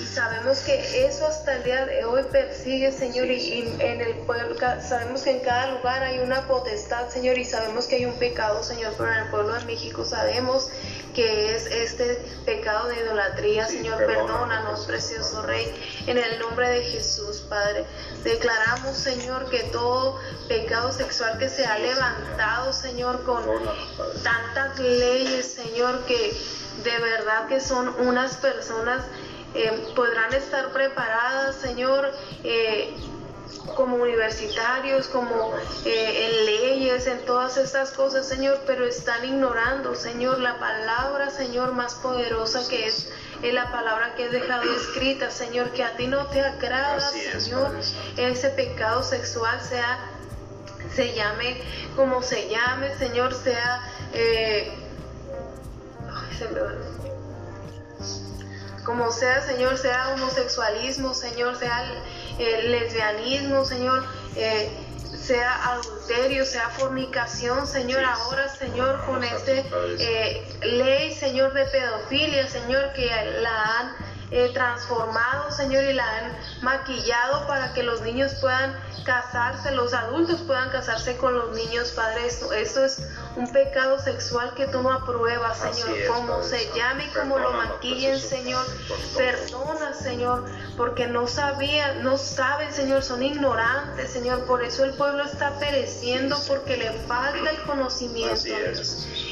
Y 0.00 0.04
sabemos 0.04 0.58
que 0.60 1.06
eso 1.06 1.26
hasta 1.26 1.56
el 1.56 1.64
día 1.64 1.86
de 1.86 2.04
hoy 2.04 2.22
persigue, 2.30 2.92
Señor, 2.92 3.26
y, 3.26 3.74
en 3.78 4.00
el 4.00 4.14
pueblo, 4.26 4.56
sabemos 4.58 5.22
que 5.22 5.30
en 5.30 5.40
cada 5.40 5.72
lugar 5.72 6.02
hay 6.02 6.18
una 6.18 6.42
potestad, 6.46 7.08
Señor, 7.08 7.38
y 7.38 7.44
sabemos 7.44 7.86
que 7.86 7.96
hay 7.96 8.04
un 8.04 8.18
pecado, 8.18 8.62
Señor, 8.62 8.92
pero 8.98 9.12
en 9.12 9.18
el 9.20 9.30
pueblo 9.30 9.54
de 9.54 9.64
México 9.64 10.04
sabemos 10.04 10.70
que 11.14 11.54
es 11.54 11.66
este 11.66 12.18
pecado 12.46 12.88
de 12.88 12.96
idolatría, 13.00 13.66
Señor, 13.66 13.98
perdónanos, 13.98 14.86
precioso 14.86 15.42
Rey, 15.42 15.66
en 16.06 16.18
el 16.18 16.38
nombre 16.38 16.68
de 16.68 16.82
Jesús, 16.84 17.44
Padre. 17.48 17.84
Declaramos, 18.24 18.81
Señor, 18.94 19.48
que 19.48 19.60
todo 19.64 20.18
pecado 20.48 20.92
sexual 20.92 21.38
que 21.38 21.48
se 21.48 21.64
ha 21.64 21.78
levantado, 21.78 22.72
Señor, 22.72 23.22
con 23.22 23.44
tantas 24.22 24.78
leyes, 24.78 25.46
Señor, 25.52 26.04
que 26.06 26.36
de 26.82 26.98
verdad 26.98 27.46
que 27.48 27.60
son 27.60 27.88
unas 28.00 28.36
personas, 28.36 29.04
eh, 29.54 29.92
podrán 29.94 30.32
estar 30.34 30.72
preparadas, 30.72 31.56
Señor, 31.56 32.12
eh, 32.42 32.94
como 33.76 33.96
universitarios, 33.96 35.06
como 35.08 35.52
eh, 35.84 36.26
en 36.26 36.46
leyes, 36.46 37.06
en 37.06 37.24
todas 37.24 37.56
estas 37.56 37.92
cosas, 37.92 38.26
Señor, 38.26 38.60
pero 38.66 38.84
están 38.84 39.24
ignorando, 39.24 39.94
Señor, 39.94 40.40
la 40.40 40.58
palabra, 40.58 41.30
Señor, 41.30 41.72
más 41.72 41.94
poderosa 41.96 42.66
que 42.68 42.86
es 42.86 43.08
es 43.42 43.52
la 43.52 43.70
palabra 43.72 44.14
que 44.14 44.26
he 44.26 44.28
dejado 44.28 44.62
escrita, 44.74 45.30
Señor, 45.30 45.72
que 45.72 45.82
a 45.82 45.96
ti 45.96 46.06
no 46.06 46.26
te 46.26 46.40
agrada, 46.40 47.00
Señor, 47.00 47.72
ese 48.16 48.50
pecado 48.50 49.02
sexual 49.02 49.60
sea, 49.60 49.98
se 50.94 51.14
llame 51.14 51.60
como 51.96 52.22
se 52.22 52.48
llame, 52.48 52.94
Señor, 52.98 53.34
sea, 53.34 53.82
eh, 54.12 54.72
como 58.84 59.10
sea, 59.10 59.42
Señor, 59.42 59.76
sea 59.78 60.14
homosexualismo, 60.14 61.14
Señor, 61.14 61.56
sea 61.56 61.84
el, 62.38 62.70
lesbianismo, 62.70 63.64
Señor, 63.64 64.04
eh, 64.36 64.70
sea 65.22 65.72
adulterio, 65.72 66.44
sea 66.44 66.68
fornicación, 66.70 67.66
Señor, 67.66 68.04
ahora, 68.04 68.48
Señor, 68.48 69.04
con 69.06 69.22
esta 69.22 69.52
eh, 69.52 70.44
ley, 70.62 71.14
Señor, 71.14 71.52
de 71.54 71.64
pedofilia, 71.66 72.48
Señor, 72.48 72.92
que 72.92 73.06
la 73.40 73.78
han 73.78 73.92
eh, 74.32 74.50
transformado, 74.54 75.50
Señor, 75.50 75.84
y 75.84 75.92
la 75.92 76.04
han 76.04 76.32
maquillado 76.62 77.46
para 77.46 77.74
que 77.74 77.82
los 77.82 78.00
niños 78.00 78.32
puedan 78.40 78.74
casarse, 79.04 79.72
los 79.72 79.92
adultos 79.92 80.40
puedan 80.46 80.70
casarse 80.70 81.18
con 81.18 81.34
los 81.34 81.54
niños, 81.54 81.90
Padre. 81.90 82.26
Esto, 82.26 82.50
esto 82.52 82.82
es 82.82 83.02
un 83.36 83.52
pecado 83.52 83.98
sexual 83.98 84.54
que 84.54 84.66
tú 84.68 84.82
no 84.82 84.90
apruebas, 84.90 85.58
Señor. 85.58 85.98
como 86.06 86.42
se 86.42 86.70
llame 86.74 87.04
y 87.04 87.08
como 87.08 87.38
lo 87.38 87.52
maquillen, 87.52 88.18
Señor. 88.18 88.64
Perdona, 89.16 89.92
Señor, 89.92 90.44
porque 90.78 91.06
no 91.06 91.26
sabían, 91.26 92.02
no 92.02 92.16
saben, 92.16 92.72
Señor, 92.72 93.02
son 93.02 93.22
ignorantes, 93.22 94.12
Señor. 94.12 94.46
Por 94.46 94.62
eso 94.62 94.84
el 94.84 94.94
pueblo 94.94 95.24
está 95.24 95.58
pereciendo 95.58 96.38
porque 96.48 96.78
le 96.78 96.90
falta 97.06 97.50
el 97.50 97.62
conocimiento. 97.64 98.34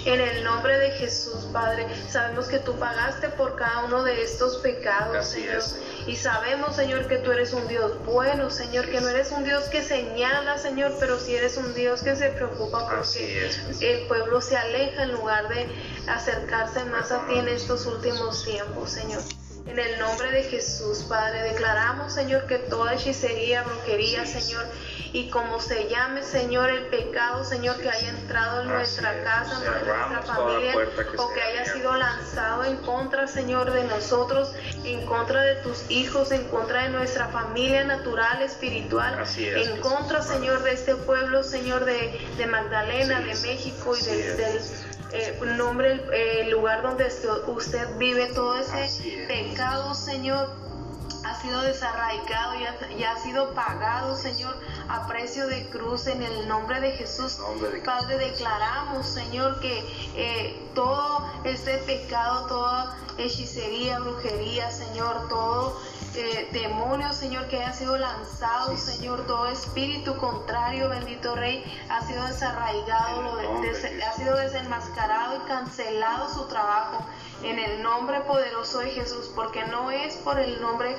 En 0.07 0.19
el 0.19 0.45
nombre 0.45 0.79
de 0.79 0.91
Jesús, 0.93 1.47
Padre, 1.53 1.87
sabemos 2.09 2.47
que 2.47 2.59
tú 2.59 2.75
pagaste 2.79 3.29
por 3.29 3.57
cada 3.57 3.85
uno 3.85 4.03
de 4.03 4.23
estos 4.23 4.57
pecados, 4.59 5.27
Señor. 5.27 5.63
Y 6.07 6.17
sabemos, 6.17 6.77
Señor, 6.77 7.07
que 7.07 7.19
tú 7.19 7.33
eres 7.33 7.53
un 7.53 7.69
Dios 7.69 8.03
bueno, 8.07 8.51
Señor, 8.51 8.89
que 8.89 9.01
no 9.01 9.09
eres 9.09 9.31
un 9.31 9.45
Dios 9.45 9.65
que 9.65 9.83
señala, 9.83 10.57
Señor, 10.57 10.95
pero 10.99 11.19
sí 11.19 11.35
eres 11.35 11.59
un 11.59 11.75
Dios 11.75 12.03
que 12.03 12.17
se 12.17 12.31
preocupa 12.31 12.89
porque 12.89 13.51
el 13.81 14.07
pueblo 14.07 14.41
se 14.41 14.57
aleja 14.57 15.03
en 15.03 15.13
lugar 15.13 15.49
de 15.49 15.67
acercarse 16.09 16.85
más 16.87 17.13
a 17.13 17.27
ti 17.27 17.39
en 17.39 17.49
estos 17.49 17.85
últimos 17.85 18.45
tiempos, 18.45 18.91
Señor. 18.91 19.23
En 19.67 19.79
el 19.79 19.99
nombre 19.99 20.31
de 20.33 20.43
Jesús, 20.45 21.05
Padre, 21.09 21.43
declaramos, 21.43 22.13
Señor, 22.13 22.47
que 22.47 22.59
toda 22.59 22.95
hechicería, 22.95 23.63
brujería, 23.63 24.27
Señor, 24.27 24.67
y 25.13 25.29
como 25.31 25.61
se 25.61 25.89
llame, 25.89 26.23
Señor, 26.23 26.71
el 26.71 26.87
pecado, 26.87 27.45
Señor, 27.45 27.77
que 27.81 27.89
haya 27.89 28.09
entrado 28.09 28.63
en 28.63 28.69
nuestra 28.69 29.23
casa, 29.23 29.59
en 29.59 29.87
nuestra 29.87 30.23
familia, 30.23 30.75
o 31.19 31.33
que 31.33 31.43
haya 31.43 31.73
sido 31.73 31.95
lanzado 31.95 32.65
en 32.65 32.77
contra, 32.79 33.27
Señor, 33.27 33.73
de 33.73 33.85
nosotros, 33.85 34.53
en 34.85 35.05
contra 35.07 35.43
de 35.43 35.57
tus 35.57 35.91
hijos, 35.91 36.33
en 36.33 36.45
contra 36.49 36.85
de 36.85 36.91
nuestra 36.91 37.29
familia 37.29 37.85
natural, 37.85 38.43
espiritual, 38.43 39.25
en 39.37 39.81
contra, 39.81 40.23
Señor, 40.23 40.63
de 40.63 40.73
este 40.73 40.97
pueblo, 40.97 41.43
Señor, 41.43 41.85
de, 41.85 42.27
de 42.37 42.47
Magdalena, 42.47 43.21
de 43.21 43.35
México 43.37 43.97
y 43.97 44.03
del 44.03 44.37
eh, 45.13 45.39
nombre, 45.57 46.01
el 46.41 46.51
lugar 46.51 46.83
donde 46.83 47.07
usted 47.47 47.97
vive, 47.99 48.27
todo 48.27 48.57
ese 48.57 49.27
pecado, 49.27 49.95
Señor, 49.95 50.49
ha 51.25 51.35
sido 51.41 51.61
desarraigado 51.63 52.55
y 52.97 53.05
ha, 53.05 53.17
sido 53.19 53.53
pagado, 53.55 54.17
Señor, 54.17 54.57
a 54.89 55.07
precio 55.07 55.47
de 55.47 55.67
cruz 55.67 56.07
en 56.07 56.23
el 56.23 56.49
nombre 56.49 56.81
de 56.81 56.93
Jesús. 56.93 57.39
Padre, 57.85 58.19
declaramos, 58.19 59.07
Señor, 59.07 59.61
que 59.61 59.85
eh, 60.17 60.59
todo 60.75 61.31
este 61.45 61.79
pecado, 61.79 62.47
toda 62.47 62.97
hechicería, 63.19 63.99
brujería, 63.99 64.71
Señor, 64.71 65.29
todo 65.29 65.81
eh, 66.15 66.49
demonio, 66.53 67.13
Señor, 67.13 67.47
que 67.47 67.59
haya 67.59 67.73
sido 67.73 67.97
lanzado, 67.97 68.77
Señor, 68.77 69.27
todo 69.27 69.47
espíritu 69.47 70.17
contrario, 70.17 70.89
bendito 70.89 71.37
Rey, 71.37 71.65
ha 71.89 72.05
sido 72.07 72.25
desarraigado, 72.27 73.23
lo 73.23 73.39
ha 73.39 74.13
sido 74.15 74.37
desenmascarado 74.37 75.37
y 75.37 75.49
cancelado 75.49 76.29
su 76.33 76.47
trabajo 76.47 77.05
en 77.43 77.59
el 77.59 77.83
nombre 77.83 78.21
poderoso 78.23 78.81
de 78.81 78.91
Jesús, 78.91 79.31
porque 79.35 79.65
no 79.67 79.91
es 79.91 80.17
por 80.17 80.39
el 80.39 80.61
nombre 80.61 80.97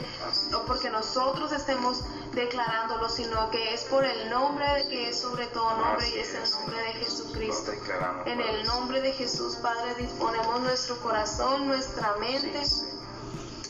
o 0.55 0.65
porque 0.65 0.89
nosotros 0.89 1.51
estemos 1.51 2.03
declarándolo, 2.33 3.09
sino 3.09 3.49
que 3.51 3.73
es 3.73 3.83
por 3.85 4.05
el 4.05 4.29
nombre 4.29 4.65
que 4.89 5.09
es 5.09 5.19
sobre 5.19 5.47
todo 5.47 5.77
nombre 5.77 6.09
y 6.09 6.19
es 6.19 6.33
el 6.33 6.49
nombre 6.51 6.77
de 6.77 6.93
Jesucristo. 6.93 7.71
En 8.25 8.39
el 8.39 8.65
nombre 8.65 9.01
de 9.01 9.11
Jesús, 9.11 9.57
Padre, 9.57 9.95
disponemos 9.95 10.61
nuestro 10.61 10.97
corazón, 11.01 11.67
nuestra 11.67 12.15
mente 12.17 12.63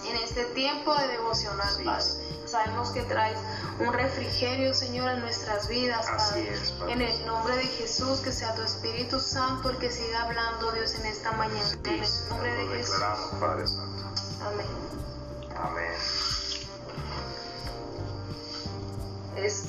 en 0.05 0.15
este 0.17 0.45
tiempo 0.45 0.93
de 0.95 1.07
devocional, 1.07 1.83
Padre. 1.83 2.05
Sabemos 2.45 2.89
que 2.89 3.03
traes 3.03 3.37
un 3.79 3.93
refrigerio, 3.93 4.73
Señor, 4.73 5.09
en 5.11 5.21
nuestras 5.21 5.67
vidas, 5.67 6.05
Padre. 6.05 6.53
En 6.89 7.01
el 7.01 7.25
nombre 7.25 7.55
de 7.55 7.63
Jesús, 7.63 8.19
que 8.19 8.31
sea 8.31 8.53
tu 8.55 8.61
Espíritu 8.61 9.19
Santo 9.19 9.69
el 9.69 9.77
que 9.77 9.91
siga 9.91 10.23
hablando, 10.23 10.71
Dios, 10.71 10.95
en 10.95 11.05
esta 11.05 11.31
mañana. 11.33 11.71
En 11.85 12.03
el 12.03 12.29
nombre 12.29 12.53
de 12.53 12.67
Jesús. 12.77 13.01
Padre 13.39 13.67
Santo. 13.67 14.03
Amén. 14.43 14.67
Amén. 15.55 15.91
Es 19.37 19.65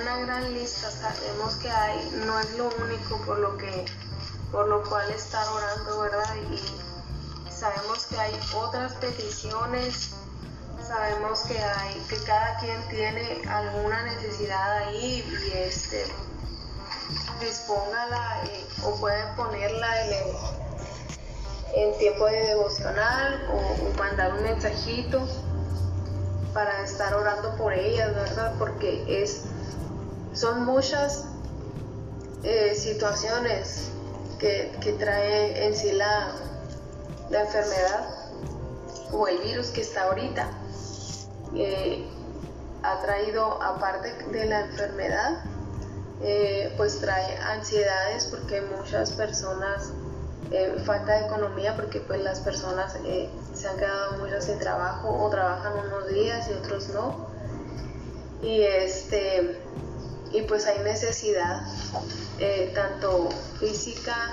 una 0.00 0.16
gran 0.18 0.52
lista, 0.54 0.90
sabemos 0.90 1.54
que 1.56 1.70
hay, 1.70 2.10
no 2.26 2.38
es 2.38 2.56
lo 2.56 2.68
único 2.82 3.16
por 3.24 3.38
lo 3.38 3.56
que 3.56 3.86
por 4.50 4.66
lo 4.66 4.82
cual 4.82 5.08
estar 5.10 5.46
orando, 5.48 6.00
¿verdad? 6.00 6.34
Y 6.50 6.89
sabemos 7.60 8.06
que 8.06 8.18
hay 8.18 8.40
otras 8.56 8.94
peticiones 8.94 10.14
sabemos 10.90 11.42
que 11.42 11.58
hay, 11.58 11.94
que 12.08 12.16
cada 12.24 12.58
quien 12.58 12.88
tiene 12.88 13.42
alguna 13.48 14.02
necesidad 14.04 14.78
ahí 14.78 15.22
y 15.22 15.58
este 15.58 16.06
dispóngala 17.38 18.44
eh, 18.46 18.66
o 18.84 18.96
puede 18.96 19.22
ponerla 19.36 19.88
en, 21.74 21.98
tiempo 21.98 22.26
de 22.26 22.46
devocional 22.46 23.46
o, 23.52 23.98
mandar 23.98 24.32
un 24.32 24.42
mensajito 24.42 25.20
para 26.54 26.82
estar 26.82 27.14
orando 27.14 27.54
por 27.56 27.74
ellas, 27.74 28.14
¿verdad? 28.14 28.54
Porque 28.58 29.22
es, 29.22 29.42
son 30.32 30.64
muchas 30.64 31.26
eh, 32.42 32.74
situaciones 32.74 33.90
que, 34.38 34.72
que, 34.80 34.94
trae 34.94 35.66
en 35.66 35.76
sí 35.76 35.92
la, 35.92 36.32
la 37.30 37.42
enfermedad 37.42 38.08
o 39.12 39.26
el 39.26 39.38
virus 39.38 39.68
que 39.68 39.80
está 39.80 40.04
ahorita 40.04 40.48
ha 42.82 43.00
traído, 43.00 43.62
aparte 43.62 44.12
de 44.30 44.44
la 44.46 44.60
enfermedad, 44.60 45.44
eh, 46.22 46.72
pues 46.76 47.00
trae 47.00 47.36
ansiedades 47.38 48.26
porque 48.26 48.60
muchas 48.62 49.12
personas, 49.12 49.92
eh, 50.50 50.76
falta 50.84 51.18
de 51.18 51.26
economía 51.26 51.76
porque 51.76 52.00
pues 52.00 52.22
las 52.22 52.40
personas 52.40 52.96
eh, 53.04 53.30
se 53.54 53.68
han 53.68 53.76
quedado 53.76 54.18
muchas 54.18 54.44
sin 54.44 54.58
trabajo 54.58 55.08
o 55.08 55.30
trabajan 55.30 55.72
unos 55.86 56.08
días 56.08 56.48
y 56.48 56.52
otros 56.54 56.88
no. 56.90 57.28
Y, 58.42 58.62
este, 58.62 59.60
y 60.32 60.42
pues 60.42 60.66
hay 60.66 60.78
necesidad 60.80 61.60
tanto 62.74 63.28
física, 63.58 64.32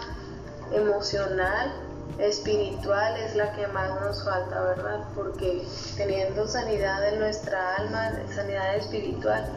emocional, 0.71 1.73
espiritual 2.19 3.17
es 3.17 3.35
la 3.35 3.51
que 3.53 3.67
más 3.67 3.99
nos 4.01 4.23
falta, 4.23 4.61
¿verdad? 4.61 5.05
Porque 5.15 5.63
teniendo 5.95 6.47
sanidad 6.47 7.07
en 7.07 7.19
nuestra 7.19 7.75
alma, 7.75 8.11
sanidad 8.33 8.75
espiritual, 8.75 9.49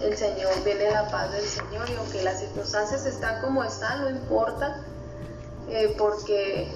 el 0.00 0.16
Señor 0.16 0.52
viene 0.64 0.90
la 0.90 1.08
paz 1.08 1.32
del 1.32 1.44
Señor 1.44 1.88
y 1.88 1.94
aunque 1.94 2.22
las 2.22 2.40
circunstancias 2.40 3.06
están 3.06 3.40
como 3.40 3.64
están, 3.64 4.02
no 4.02 4.10
importa, 4.10 4.82
eh, 5.68 5.94
porque 5.96 6.70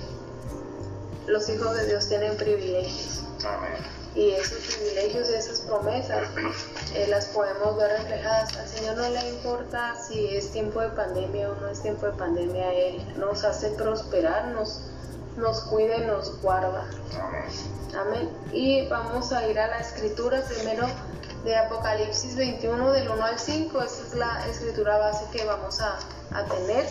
los 1.27 1.49
hijos 1.49 1.77
de 1.77 1.87
Dios 1.87 2.09
tienen 2.09 2.37
privilegios. 2.37 3.25
Y 4.15 4.33
esos 4.33 4.59
privilegios 4.59 5.31
y 5.31 5.35
esas 5.35 5.61
promesas 5.61 6.29
eh, 6.95 7.07
las 7.09 7.27
podemos 7.27 7.77
ver 7.77 7.91
reflejadas. 8.01 8.57
Al 8.57 8.69
Señor 8.69 8.97
no 8.97 9.09
le 9.09 9.29
importa 9.29 9.95
si 9.97 10.27
es 10.37 10.51
tiempo 10.51 10.81
de 10.81 10.89
pandemia 10.89 11.51
o 11.51 11.55
no 11.55 11.69
es 11.69 11.81
tiempo 11.81 12.07
de 12.07 12.13
pandemia. 12.13 12.73
Él 12.73 13.19
nos 13.19 13.45
hace 13.45 13.71
prosperar, 13.71 14.49
nos, 14.49 14.81
nos 15.37 15.61
cuida 15.63 15.97
y 15.97 16.07
nos 16.07 16.41
guarda. 16.43 16.87
Amén. 17.97 18.31
Y 18.53 18.89
vamos 18.89 19.33
a 19.33 19.47
ir 19.47 19.59
a 19.59 19.69
la 19.69 19.79
escritura 19.79 20.43
primero 20.43 20.87
de 21.45 21.57
Apocalipsis 21.57 22.35
21 22.37 22.93
del 22.93 23.09
1 23.11 23.25
al 23.25 23.39
5. 23.39 23.83
Esa 23.83 24.03
es 24.07 24.15
la 24.15 24.47
escritura 24.49 24.99
base 24.99 25.25
que 25.33 25.45
vamos 25.45 25.81
a, 25.81 25.99
a 26.33 26.45
tener. 26.47 26.87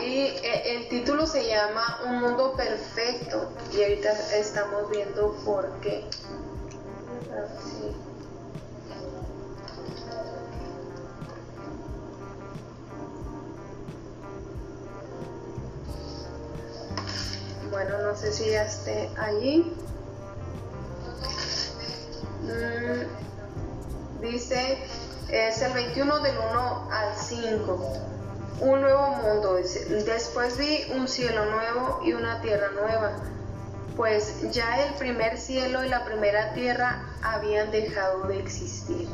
Y 0.00 0.18
eh, 0.18 0.76
el 0.76 0.88
título 0.88 1.26
se 1.26 1.46
llama 1.46 2.00
Un 2.06 2.20
mundo 2.20 2.54
perfecto. 2.56 3.52
Y 3.72 3.82
ahorita 3.82 4.10
estamos 4.36 4.90
viendo 4.90 5.32
por 5.44 5.68
qué. 5.80 6.04
Bueno, 17.70 18.02
no 18.02 18.14
sé 18.16 18.32
si 18.32 18.50
ya 18.50 18.64
esté 18.64 19.10
allí. 19.18 19.74
Mm, 22.42 24.20
dice, 24.20 24.78
es 25.30 25.62
el 25.62 25.72
21 25.72 26.20
del 26.20 26.36
1 26.36 26.88
al 26.90 27.16
5. 27.16 28.21
Un 28.60 28.80
nuevo 28.80 29.08
mundo. 29.08 29.56
Después 30.04 30.56
vi 30.56 30.84
un 30.94 31.08
cielo 31.08 31.46
nuevo 31.46 32.00
y 32.04 32.12
una 32.12 32.40
tierra 32.40 32.68
nueva, 32.70 33.12
pues 33.96 34.50
ya 34.52 34.86
el 34.86 34.94
primer 34.94 35.38
cielo 35.38 35.84
y 35.84 35.88
la 35.88 36.04
primera 36.04 36.52
tierra 36.54 37.02
habían 37.22 37.70
dejado 37.70 38.24
de 38.28 38.38
existir. 38.38 39.08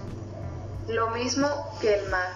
Lo 0.89 1.11
mismo 1.11 1.49
que 1.81 1.95
el 1.95 2.09
mar. 2.09 2.29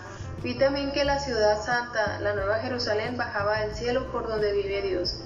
Vi 0.43 0.59
también 0.59 0.93
que 0.93 1.05
la 1.05 1.21
ciudad 1.21 1.63
santa, 1.63 2.19
la 2.21 2.35
nueva 2.35 2.59
Jerusalén, 2.59 3.17
bajaba 3.17 3.61
del 3.61 3.75
cielo 3.75 4.11
por 4.11 4.27
donde 4.27 4.53
vive 4.53 4.83
Dios 4.83 5.23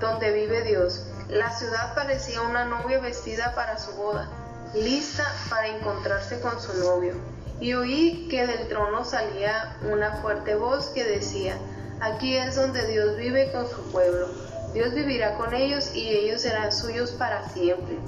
donde 0.00 0.32
vive 0.32 0.62
Dios. 0.62 1.06
La 1.28 1.50
ciudad 1.56 1.94
parecía 1.94 2.42
una 2.42 2.64
novia 2.64 3.00
vestida 3.00 3.54
para 3.54 3.78
su 3.78 3.92
boda, 3.92 4.28
lista 4.74 5.24
para 5.48 5.68
encontrarse 5.68 6.40
con 6.40 6.60
su 6.60 6.74
novio. 6.78 7.14
Y 7.60 7.74
oí 7.74 8.26
que 8.30 8.46
del 8.46 8.68
trono 8.68 9.04
salía 9.04 9.76
una 9.90 10.12
fuerte 10.22 10.54
voz 10.54 10.86
que 10.88 11.04
decía, 11.04 11.56
aquí 12.00 12.36
es 12.36 12.56
donde 12.56 12.86
Dios 12.86 13.16
vive 13.16 13.52
con 13.52 13.68
su 13.68 13.82
pueblo. 13.90 14.28
Dios 14.72 14.94
vivirá 14.94 15.34
con 15.36 15.52
ellos 15.52 15.94
y 15.94 16.08
ellos 16.08 16.42
serán 16.42 16.72
suyos 16.72 17.10
para 17.12 17.48
siempre. 17.50 17.98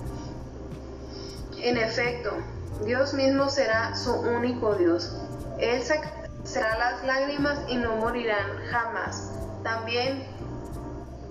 En 1.59 1.77
efecto, 1.77 2.31
Dios 2.85 3.15
mismo 3.15 3.49
será 3.51 3.95
su 3.95 4.12
único 4.12 4.74
Dios. 4.74 5.16
Él 5.59 5.83
será 6.45 6.79
las 6.79 7.05
lágrimas 7.05 7.59
y 7.69 7.77
no 7.77 7.97
morirán 7.97 8.59
jamás. 8.70 9.31
También 9.62 10.24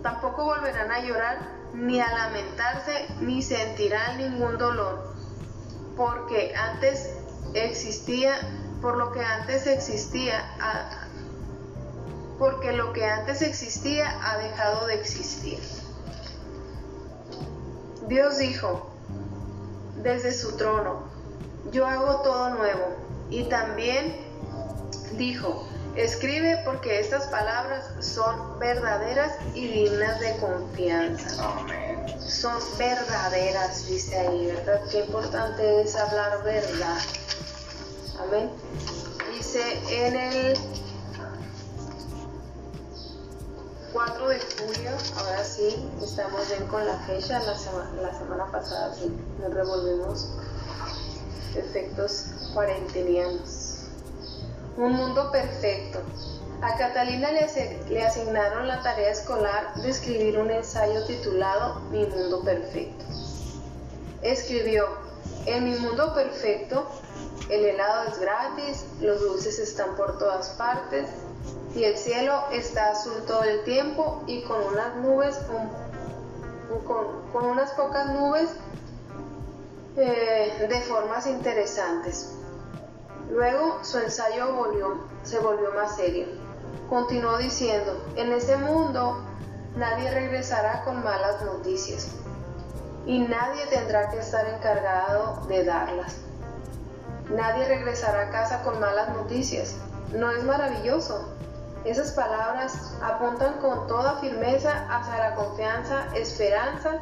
Tampoco 0.02 0.45
volverán 0.45 0.91
a 0.91 0.99
llorar, 1.02 1.38
ni 1.73 2.02
a 2.02 2.11
lamentarse, 2.11 3.06
ni 3.19 3.41
sentirán 3.43 4.18
ningún 4.18 4.57
dolor, 4.57 5.14
porque 5.95 6.53
antes 6.56 7.18
existía, 7.53 8.36
por 8.82 8.98
lo 8.98 9.11
que 9.11 9.22
antes 9.22 9.68
existía, 9.68 10.44
porque 12.40 12.72
lo 12.72 12.94
que 12.94 13.06
antes 13.06 13.41
existía 13.41 14.18
ha 14.23 14.38
dejado 14.38 14.88
de 14.88 14.95
existir. 14.95 15.60
Dios 18.07 18.40
dijo, 18.40 18.90
desde 20.02 20.34
su 20.34 20.57
trono, 20.57 21.03
yo 21.72 21.86
hago 21.86 22.22
todo 22.22 22.49
nuevo. 22.56 22.95
Y 23.30 23.44
también 23.44 24.18
dijo, 25.18 25.68
escribe 25.95 26.61
porque 26.65 26.99
estas 26.99 27.28
palabras 27.28 27.86
son 27.99 28.60
verdaderas 28.60 29.34
y 29.53 29.68
dignas 29.68 30.19
de 30.19 30.36
confianza. 30.38 31.45
Son 32.19 32.60
verdaderas, 32.78 33.88
dice 33.88 34.18
ahí, 34.18 34.48
¿verdad? 34.48 34.82
Qué 34.91 34.99
importante 35.06 35.82
es 35.82 35.95
hablar 35.95 36.44
verdad. 36.44 36.98
Amén. 38.22 38.52
Dice 39.34 39.61
en 39.89 40.15
el 40.15 40.57
4 43.93 44.27
de 44.27 44.39
julio, 44.39 44.91
ahora 45.18 45.43
sí, 45.43 45.89
estamos 46.03 46.48
bien 46.49 46.68
con 46.68 46.85
la 46.85 46.98
fecha, 46.99 47.39
la, 47.39 47.53
la 48.02 48.18
semana 48.18 48.52
pasada 48.52 48.93
sí, 48.93 49.11
nos 49.39 49.53
revolvimos 49.53 50.30
efectos 51.56 52.27
cuarentenianos. 52.53 53.88
Un 54.77 54.93
mundo 54.93 55.31
perfecto. 55.31 55.99
A 56.61 56.77
Catalina 56.77 57.31
le, 57.31 57.48
le 57.89 58.06
asignaron 58.06 58.68
la 58.68 58.84
tarea 58.84 59.10
escolar 59.10 59.73
de 59.76 59.89
escribir 59.89 60.38
un 60.38 60.52
ensayo 60.52 61.06
titulado 61.06 61.80
Mi 61.91 62.06
mundo 62.06 62.41
perfecto. 62.43 63.03
Escribió, 64.22 64.85
en 65.48 65.64
mi 65.64 65.80
mundo 65.80 66.14
perfecto, 66.14 66.88
el 67.52 67.65
helado 67.65 68.10
es 68.10 68.19
gratis, 68.19 68.86
los 69.02 69.19
dulces 69.19 69.60
están 69.60 69.95
por 69.95 70.18
todas 70.18 70.52
partes, 70.52 71.07
y 71.76 71.84
el 71.84 71.98
cielo 71.98 72.44
está 72.52 72.91
azul 72.91 73.23
todo 73.28 73.44
el 73.44 73.64
tiempo 73.64 74.23
y 74.28 74.41
con 74.44 74.61
unas 74.61 74.95
nubes, 74.98 75.38
con, 76.88 77.45
unas 77.45 77.72
pocas 77.72 78.07
nubes 78.14 78.49
eh, 79.98 80.68
de 80.69 80.82
formas 80.82 81.28
interesantes. 81.28 82.34
Luego 83.30 83.84
su 83.84 83.98
ensayo 83.98 84.53
volvió, 84.53 85.02
se 85.23 85.40
volvió 85.40 85.72
más 85.73 85.95
serio. 85.95 86.28
Continuó 86.90 87.38
diciendo, 87.38 88.06
en 88.15 88.32
ese 88.34 88.57
mundo 88.57 89.23
nadie 89.76 90.11
regresará 90.11 90.84
con 90.84 91.03
malas 91.03 91.41
noticias 91.44 92.10
y 93.06 93.19
nadie 93.19 93.65
tendrá 93.68 94.10
que 94.10 94.19
estar 94.19 94.45
encargado 94.48 95.45
de 95.48 95.64
darlas. 95.64 96.30
Nadie 97.35 97.67
regresará 97.67 98.23
a 98.23 98.29
casa 98.29 98.61
con 98.63 98.79
malas 98.79 99.09
noticias. 99.09 99.75
¿No 100.13 100.31
es 100.31 100.43
maravilloso? 100.43 101.33
Esas 101.85 102.11
palabras 102.11 102.93
apuntan 103.01 103.53
con 103.59 103.87
toda 103.87 104.17
firmeza 104.19 104.85
hacia 104.89 105.29
la 105.29 105.35
confianza, 105.35 106.07
esperanza, 106.15 106.99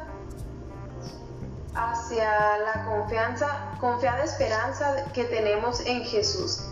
hacia 1.74 2.58
la 2.58 2.84
confianza, 2.86 3.76
confiada 3.80 4.24
esperanza 4.24 5.04
que 5.12 5.24
tenemos 5.24 5.80
en 5.84 6.04
Jesús. 6.04 6.62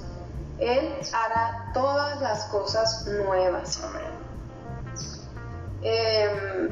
Él 0.59 0.94
hará 1.12 1.70
todas 1.74 2.20
las 2.20 2.44
cosas 2.47 3.06
nuevas. 3.06 3.80
Eh, 5.82 6.70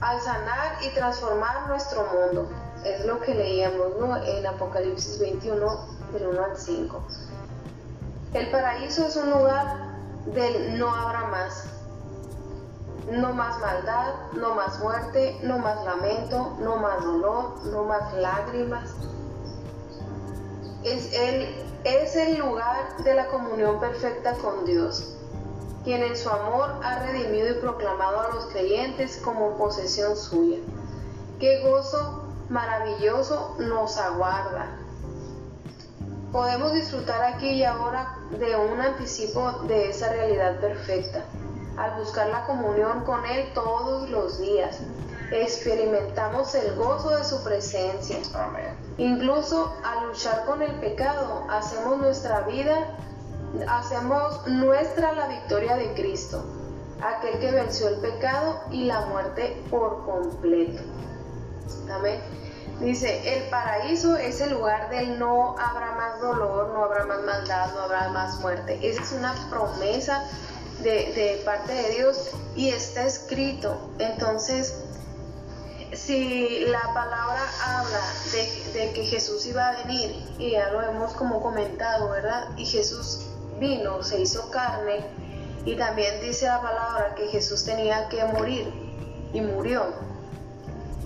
al 0.00 0.20
sanar 0.20 0.82
y 0.82 0.90
transformar 0.90 1.68
nuestro 1.68 2.06
mundo. 2.06 2.48
Es 2.86 3.04
lo 3.04 3.20
que 3.20 3.34
leíamos 3.34 3.88
en 4.26 4.46
Apocalipsis 4.46 5.18
21, 5.18 5.86
del 6.12 6.28
1 6.28 6.44
al 6.44 6.56
5. 6.56 7.02
El 8.32 8.50
paraíso 8.52 9.08
es 9.08 9.16
un 9.16 9.28
lugar 9.28 9.96
del 10.26 10.78
no 10.78 10.94
habrá 10.94 11.24
más. 11.24 11.64
No 13.10 13.32
más 13.32 13.58
maldad, 13.58 14.14
no 14.34 14.54
más 14.54 14.78
muerte, 14.78 15.36
no 15.42 15.58
más 15.58 15.84
lamento, 15.84 16.56
no 16.60 16.76
más 16.76 17.02
dolor, 17.02 17.56
no 17.72 17.82
más 17.84 18.14
lágrimas. 18.14 18.94
Es 20.84 21.12
el, 21.12 21.56
es 21.82 22.14
el 22.14 22.38
lugar 22.38 22.98
de 23.02 23.14
la 23.14 23.26
comunión 23.26 23.80
perfecta 23.80 24.34
con 24.34 24.64
Dios, 24.64 25.16
quien 25.82 26.04
en 26.04 26.16
su 26.16 26.30
amor 26.30 26.70
ha 26.84 27.00
redimido 27.00 27.50
y 27.50 27.54
proclamado 27.54 28.20
a 28.20 28.34
los 28.34 28.46
creyentes 28.46 29.20
como 29.24 29.58
posesión 29.58 30.16
suya. 30.16 30.58
Qué 31.40 31.68
gozo 31.68 32.25
maravilloso 32.48 33.56
nos 33.58 33.96
aguarda 33.96 34.86
podemos 36.36 36.74
disfrutar 36.74 37.22
aquí 37.22 37.48
y 37.48 37.64
ahora 37.64 38.14
de 38.38 38.56
un 38.56 38.78
anticipo 38.78 39.52
de 39.68 39.88
esa 39.88 40.12
realidad 40.12 40.60
perfecta, 40.60 41.24
al 41.78 41.98
buscar 41.98 42.28
la 42.28 42.44
comunión 42.44 43.04
con 43.04 43.24
Él 43.24 43.48
todos 43.54 44.10
los 44.10 44.38
días. 44.38 44.78
Experimentamos 45.32 46.54
el 46.54 46.76
gozo 46.76 47.16
de 47.16 47.24
su 47.24 47.42
presencia. 47.42 48.18
Incluso 48.98 49.74
al 49.82 50.08
luchar 50.08 50.44
con 50.44 50.60
el 50.60 50.72
pecado, 50.72 51.46
hacemos 51.48 51.96
nuestra 51.98 52.42
vida, 52.42 52.96
hacemos 53.66 54.46
nuestra 54.46 55.12
la 55.12 55.28
victoria 55.28 55.76
de 55.76 55.94
Cristo, 55.94 56.44
aquel 57.02 57.40
que 57.40 57.50
venció 57.50 57.88
el 57.88 57.96
pecado 57.96 58.60
y 58.70 58.84
la 58.84 59.06
muerte 59.06 59.62
por 59.70 60.04
completo. 60.04 60.82
Amén. 61.90 62.20
Dice, 62.80 63.36
el 63.36 63.48
paraíso 63.48 64.16
es 64.16 64.40
el 64.42 64.50
lugar 64.52 64.90
del 64.90 65.18
no 65.18 65.56
habrá 65.58 65.92
más 65.92 66.20
dolor, 66.20 66.68
no 66.74 66.84
habrá 66.84 67.06
más 67.06 67.22
maldad, 67.22 67.72
no 67.74 67.80
habrá 67.80 68.10
más 68.10 68.38
muerte. 68.40 68.78
Esa 68.82 69.02
es 69.02 69.12
una 69.12 69.34
promesa 69.48 70.22
de, 70.82 71.40
parte 71.44 71.72
de 71.72 71.90
Dios 71.94 72.32
y 72.54 72.68
está 72.68 73.04
escrito. 73.04 73.90
Entonces, 73.98 74.74
si 75.94 76.66
la 76.66 76.82
palabra 76.92 77.40
habla 77.64 78.00
de, 78.32 78.78
de, 78.78 78.92
que 78.92 79.04
Jesús 79.04 79.46
iba 79.46 79.68
a 79.68 79.82
venir, 79.84 80.22
y 80.38 80.50
ya 80.50 80.70
lo 80.70 80.82
hemos 80.82 81.14
como 81.14 81.40
comentado, 81.40 82.10
¿verdad? 82.10 82.50
Y 82.58 82.66
Jesús 82.66 83.26
vino, 83.58 84.02
se 84.02 84.20
hizo 84.20 84.50
carne, 84.50 85.00
y 85.64 85.76
también 85.76 86.20
dice 86.20 86.46
la 86.46 86.60
palabra 86.60 87.14
que 87.14 87.28
Jesús 87.28 87.64
tenía 87.64 88.08
que 88.10 88.22
morir, 88.26 88.70
y 89.32 89.40
murió. 89.40 90.15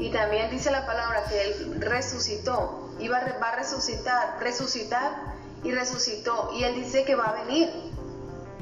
Y 0.00 0.10
también 0.10 0.50
dice 0.50 0.70
la 0.70 0.86
palabra 0.86 1.24
que 1.28 1.42
Él 1.42 1.76
resucitó, 1.78 2.90
iba 2.98 3.18
a, 3.18 3.38
va 3.38 3.50
a 3.50 3.56
resucitar, 3.56 4.38
resucitar 4.40 5.34
y 5.62 5.72
resucitó. 5.72 6.50
Y 6.54 6.64
Él 6.64 6.74
dice 6.74 7.04
que 7.04 7.14
va 7.14 7.26
a 7.26 7.44
venir. 7.44 7.70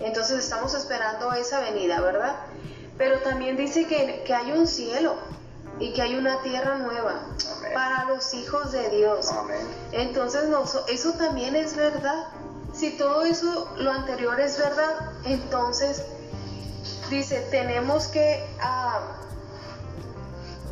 Entonces 0.00 0.40
estamos 0.40 0.74
esperando 0.74 1.32
esa 1.32 1.60
venida, 1.60 2.00
¿verdad? 2.00 2.36
Pero 2.98 3.20
también 3.20 3.56
dice 3.56 3.86
que, 3.86 4.34
hay 4.34 4.50
un 4.50 4.66
cielo 4.66 5.14
y 5.78 5.92
que 5.92 6.02
hay 6.02 6.16
una 6.16 6.42
tierra 6.42 6.78
nueva 6.78 7.22
para 7.72 8.06
los 8.06 8.34
hijos 8.34 8.72
de 8.72 8.90
Dios. 8.90 9.30
Entonces 9.92 10.42
eso 10.88 11.12
también 11.12 11.54
es 11.54 11.76
verdad. 11.76 12.26
Si 12.74 12.96
todo 12.96 13.22
eso, 13.24 13.72
lo 13.76 13.92
anterior 13.92 14.40
es 14.40 14.58
verdad, 14.58 15.12
entonces 15.24 16.02
dice, 17.08 17.46
tenemos 17.52 18.08
que... 18.08 18.44
Ah, 18.60 19.27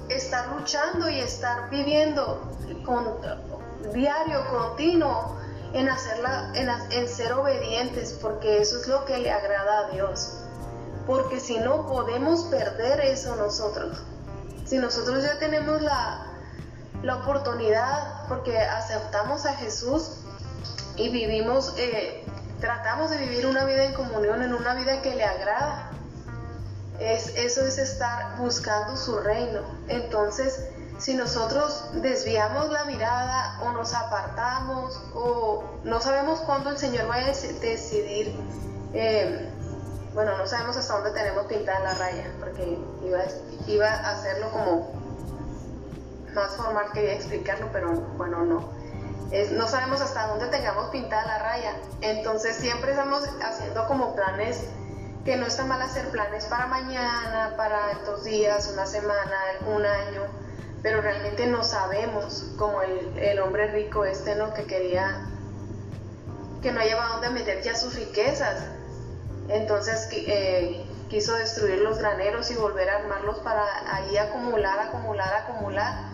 estar 0.09 0.49
luchando 0.49 1.09
y 1.09 1.21
estar 1.21 1.71
viviendo 1.71 2.41
con, 2.85 3.05
diario, 3.93 4.47
continuo, 4.49 5.37
en, 5.73 5.89
hacerla, 5.89 6.53
en, 6.55 7.09
ser 7.09 7.33
obedientes, 7.33 8.17
porque 8.21 8.61
eso 8.61 8.81
es 8.81 8.89
lo 8.89 9.05
que 9.05 9.19
le 9.19 9.31
agrada 9.31 9.87
a 9.87 9.91
Dios. 9.91 10.39
Porque 11.07 11.41
si 11.41 11.59
no, 11.59 11.87
podemos 11.87 12.45
perder 12.45 13.01
eso 13.01 13.37
nosotros. 13.37 14.03
Si 14.65 14.79
nosotros 14.79 15.23
ya 15.23 15.39
tenemos 15.39 15.81
la, 15.83 16.27
la 17.03 17.17
oportunidad, 17.17 18.27
porque 18.29 18.59
aceptamos 18.59 19.47
a 19.47 19.55
Jesús 19.55 20.13
y 20.97 21.11
vivimos, 21.11 21.75
eh, 21.77 22.25
tratamos 22.61 23.11
de 23.11 23.19
vivir 23.19 23.47
una 23.47 23.65
vida 23.65 23.85
en 23.85 23.95
comunión, 23.95 24.43
en 24.43 24.55
una 24.55 24.75
vida 24.75 25.03
que 25.03 25.15
le 25.15 25.25
agrada, 25.25 25.91
es, 27.01 27.29
eso 27.37 27.65
es 27.65 27.79
estar 27.79 28.37
buscando 28.39 28.97
su 28.97 29.19
reino. 29.19 29.63
Entonces, 29.89 30.69
si 30.99 31.15
nosotros 31.15 31.91
desviamos 31.95 32.71
la 32.71 32.85
mirada 32.85 33.61
o 33.63 33.73
nos 33.73 33.93
apartamos 33.95 35.01
o 35.15 35.65
no 35.85 36.01
sabemos 36.01 36.41
cuándo 36.41 36.71
el 36.71 36.79
Señor 36.79 37.09
va 37.09 37.17
a 37.17 37.25
decidir, 37.25 38.35
eh, 38.95 39.51
bueno, 40.15 40.39
no 40.39 40.47
sabemos 40.47 40.77
hasta 40.77 40.95
dónde 40.95 41.11
tenemos 41.11 41.45
pintada 41.47 41.81
la 41.81 41.95
raya, 41.95 42.33
porque 42.41 42.79
iba, 43.05 43.19
iba 43.67 43.87
a 43.87 44.11
hacerlo 44.13 44.51
como 44.51 44.91
más 46.35 46.53
formal, 46.57 46.87
quería 46.95 47.15
explicarlo, 47.15 47.69
pero 47.73 47.93
bueno, 48.17 48.45
no. 48.45 48.71
no 49.53 49.69
sabemos 49.69 50.01
hasta 50.01 50.29
dónde 50.29 50.47
tengamos 50.47 50.89
pintada 50.89 51.27
la 51.27 51.39
raya, 51.39 51.77
entonces 52.01 52.57
siempre 52.57 52.93
estamos 52.93 53.25
haciendo 53.43 53.87
como 53.87 54.15
planes 54.15 54.63
que 55.27 55.37
no 55.37 55.47
está 55.47 55.65
mal 55.65 55.83
hacer 55.83 56.09
planes 56.11 56.45
para 56.47 56.67
mañana, 56.67 57.55
para 57.57 57.91
estos 57.91 58.23
días, 58.23 58.71
una 58.73 58.87
semana, 58.87 59.37
un 59.67 59.85
año, 59.85 60.23
pero 60.83 61.03
realmente 61.03 61.47
no 61.47 61.65
sabemos, 61.65 62.53
como 62.57 62.81
el, 62.81 63.41
hombre 63.41 63.67
rico 63.73 64.05
este, 64.05 64.37
¿no? 64.37 64.55
Que 64.55 64.63
quería, 64.67 65.27
que 66.63 66.71
no 66.71 66.81
lleva 66.81 67.09
dónde 67.09 67.31
meter 67.31 67.61
ya 67.63 67.75
sus 67.75 67.97
riquezas. 67.97 68.67
entonces 69.49 70.09
eh, 70.13 70.87
quiso 71.11 71.35
destruir 71.35 71.81
los 71.81 71.99
graneros 71.99 72.53
y 72.53 72.55
volver 72.55 72.89
a 72.89 72.99
armarlos 72.99 73.41
para 73.41 73.65
ahí 73.97 74.17
acumular, 74.17 74.79
acumular, 74.79 75.35
acumular. 75.35 76.13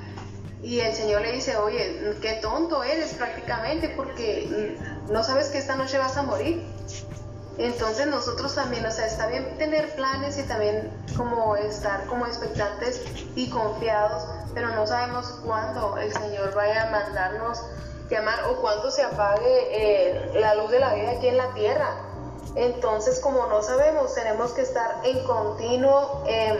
Y 0.62 0.80
el 0.80 0.94
Señor 0.94 1.20
le 1.20 1.32
dice, 1.32 1.58
oye, 1.58 2.16
qué 2.22 2.38
tonto 2.40 2.82
eres 2.82 3.12
prácticamente 3.12 3.90
porque 3.90 4.78
no 5.10 5.22
sabes 5.22 5.48
que 5.50 5.58
esta 5.58 5.76
noche 5.76 5.98
vas 5.98 6.16
a 6.16 6.22
morir. 6.22 6.64
Entonces 7.58 8.06
nosotros 8.06 8.54
también, 8.54 8.84
o 8.86 8.90
sea, 8.90 9.06
está 9.06 9.26
bien 9.26 9.56
tener 9.58 9.94
planes 9.94 10.38
y 10.38 10.42
también 10.44 10.90
como 11.16 11.54
estar 11.56 12.06
como 12.06 12.26
expectantes 12.26 13.02
y 13.34 13.50
confiados, 13.50 14.24
pero 14.54 14.68
no 14.68 14.86
sabemos 14.86 15.26
cuándo 15.44 15.98
el 15.98 16.12
Señor 16.12 16.54
vaya 16.54 16.88
a 16.88 16.90
mandarnos 16.90 17.62
llamar 18.08 18.44
o 18.50 18.56
cuándo 18.60 18.90
se 18.90 19.02
apague 19.02 19.42
eh, 19.44 20.30
la 20.34 20.54
luz 20.54 20.70
de 20.70 20.80
la 20.80 20.94
vida 20.94 21.10
aquí 21.12 21.28
en 21.28 21.36
la 21.36 21.52
tierra. 21.54 21.90
Entonces, 22.54 23.20
como 23.20 23.46
no 23.46 23.62
sabemos, 23.62 24.14
tenemos 24.14 24.52
que 24.52 24.62
estar 24.62 25.00
en 25.04 25.24
continuo 25.24 26.22
em, 26.26 26.58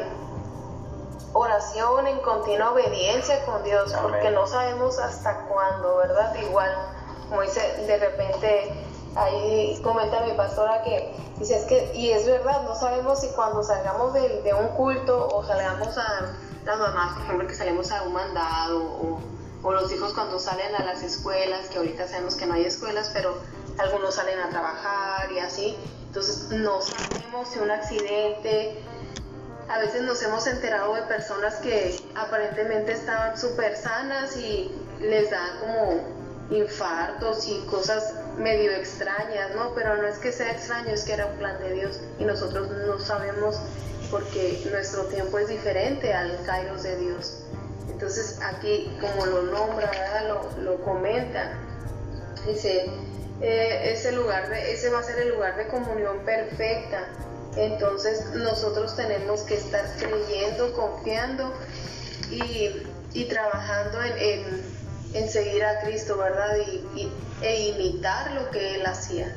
oración, 1.34 2.06
en 2.06 2.18
continua 2.20 2.72
obediencia 2.72 3.44
con 3.44 3.62
Dios, 3.62 3.92
porque 4.00 4.30
no 4.30 4.46
sabemos 4.46 4.98
hasta 4.98 5.46
cuándo, 5.46 5.98
¿verdad? 5.98 6.34
Igual, 6.36 6.70
como 7.28 7.42
dice, 7.42 7.60
de 7.86 7.98
repente 7.98 8.86
ahí 9.16 9.78
comenta 9.82 10.20
mi 10.20 10.32
pastora 10.32 10.82
que 10.82 11.14
dice 11.38 11.56
es 11.56 11.64
que, 11.64 11.92
y 11.94 12.10
es 12.10 12.26
verdad, 12.26 12.62
no 12.62 12.74
sabemos 12.74 13.20
si 13.20 13.28
cuando 13.28 13.62
salgamos 13.62 14.14
de, 14.14 14.54
un 14.58 14.68
culto 14.68 15.28
o 15.28 15.44
salgamos 15.44 15.96
a 15.98 16.32
las 16.64 16.78
mamás, 16.78 17.14
por 17.14 17.22
ejemplo, 17.22 17.48
que 17.48 17.54
salimos 17.54 17.90
a 17.90 18.02
un 18.02 18.12
mandado 18.12 18.78
o, 18.78 19.20
o, 19.62 19.72
los 19.72 19.92
hijos 19.92 20.12
cuando 20.14 20.38
salen 20.38 20.74
a 20.76 20.84
las 20.84 21.02
escuelas, 21.02 21.68
que 21.68 21.78
ahorita 21.78 22.06
sabemos 22.08 22.36
que 22.36 22.46
no 22.46 22.54
hay 22.54 22.64
escuelas, 22.64 23.10
pero 23.12 23.36
algunos 23.78 24.14
salen 24.14 24.38
a 24.38 24.48
trabajar 24.50 25.30
y 25.32 25.38
así, 25.38 25.76
entonces 26.06 26.50
no 26.50 26.80
sabemos 26.80 27.48
si 27.48 27.58
un 27.58 27.70
accidente, 27.70 28.82
a 29.68 29.78
veces 29.78 30.02
nos 30.02 30.22
hemos 30.22 30.46
enterado 30.46 30.94
de 30.94 31.02
personas 31.02 31.56
que 31.56 31.98
aparentemente 32.14 32.92
estaban 32.92 33.38
súper 33.38 33.76
sanas 33.76 34.36
y 34.36 34.70
les 35.00 35.30
da 35.30 35.60
como 35.60 36.00
infartos 36.50 37.48
y 37.48 37.60
cosas 37.60 38.14
medio 38.38 38.72
extrañas, 38.72 39.54
¿no? 39.54 39.74
Pero 39.74 39.96
no 39.96 40.06
es 40.06 40.18
que 40.18 40.32
sea 40.32 40.50
extraño, 40.52 40.90
es 40.90 41.04
que 41.04 41.14
era 41.14 41.26
un 41.26 41.36
plan 41.36 41.58
de 41.58 41.72
Dios 41.72 42.00
y 42.18 42.24
nosotros 42.24 42.70
no 42.70 42.98
sabemos 42.98 43.60
porque 44.10 44.62
nuestro 44.70 45.04
tiempo 45.04 45.38
es 45.38 45.48
diferente 45.48 46.12
al 46.12 46.38
Kairos 46.44 46.82
de 46.82 46.96
Dios. 46.96 47.44
Entonces 47.88 48.38
aquí, 48.42 48.96
como 49.00 49.26
lo 49.26 49.42
nombra, 49.42 49.90
Lo, 50.28 50.50
lo 50.62 50.84
comenta, 50.84 51.52
dice, 52.46 52.90
eh, 53.40 53.92
ese, 53.92 54.12
lugar 54.12 54.48
de, 54.48 54.72
ese 54.72 54.90
va 54.90 55.00
a 55.00 55.02
ser 55.02 55.18
el 55.18 55.30
lugar 55.30 55.56
de 55.56 55.66
comunión 55.68 56.18
perfecta. 56.24 57.08
Entonces 57.56 58.24
nosotros 58.34 58.96
tenemos 58.96 59.42
que 59.42 59.56
estar 59.56 59.84
creyendo, 59.98 60.72
confiando 60.74 61.52
y, 62.30 62.82
y 63.12 63.24
trabajando 63.26 64.02
en 64.02 64.12
en 64.18 64.71
seguir 65.28 65.64
a 65.64 65.80
Cristo, 65.80 66.16
¿verdad? 66.16 66.56
Y, 66.94 67.12
e 67.42 67.68
imitar 67.70 68.32
lo 68.32 68.50
que 68.50 68.76
Él 68.76 68.86
hacía. 68.86 69.36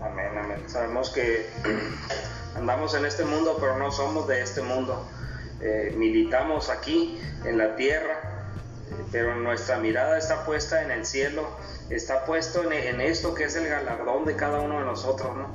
Amén, 0.00 0.36
amén. 0.36 0.62
Sabemos 0.66 1.10
que 1.10 1.46
andamos 2.56 2.94
en 2.94 3.04
este 3.04 3.24
mundo, 3.24 3.56
pero 3.60 3.78
no 3.78 3.92
somos 3.92 4.26
de 4.26 4.42
este 4.42 4.62
mundo. 4.62 5.06
Eh, 5.60 5.94
militamos 5.96 6.70
aquí, 6.70 7.20
en 7.44 7.58
la 7.58 7.76
tierra, 7.76 8.18
pero 9.12 9.34
nuestra 9.36 9.78
mirada 9.78 10.18
está 10.18 10.44
puesta 10.44 10.82
en 10.82 10.90
el 10.90 11.04
cielo, 11.04 11.48
está 11.90 12.24
puesto 12.24 12.70
en, 12.70 13.00
esto 13.00 13.34
que 13.34 13.44
es 13.44 13.56
el 13.56 13.68
galardón 13.68 14.24
de 14.24 14.36
cada 14.36 14.60
uno 14.60 14.78
de 14.80 14.86
nosotros, 14.86 15.36
¿no? 15.36 15.48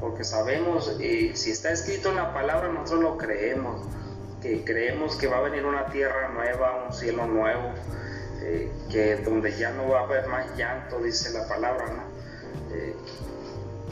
Porque 0.00 0.24
sabemos, 0.24 0.96
eh, 1.00 1.32
si 1.34 1.50
está 1.50 1.72
escrito 1.72 2.10
en 2.10 2.16
la 2.16 2.32
palabra, 2.32 2.68
nosotros 2.68 3.02
lo 3.02 3.18
creemos, 3.18 3.84
que 4.40 4.64
creemos 4.64 5.16
que 5.16 5.26
va 5.26 5.38
a 5.38 5.40
venir 5.40 5.66
una 5.66 5.86
tierra 5.86 6.28
nueva, 6.28 6.84
un 6.86 6.92
cielo 6.92 7.26
nuevo, 7.26 7.72
eh, 8.40 8.70
que 8.90 9.16
donde 9.16 9.56
ya 9.56 9.70
no 9.72 9.88
va 9.88 10.00
a 10.00 10.02
haber 10.04 10.26
más 10.28 10.56
llanto, 10.56 11.00
dice 11.00 11.30
la 11.32 11.48
palabra, 11.48 11.86
¿no? 11.86 12.74
Eh, 12.74 12.94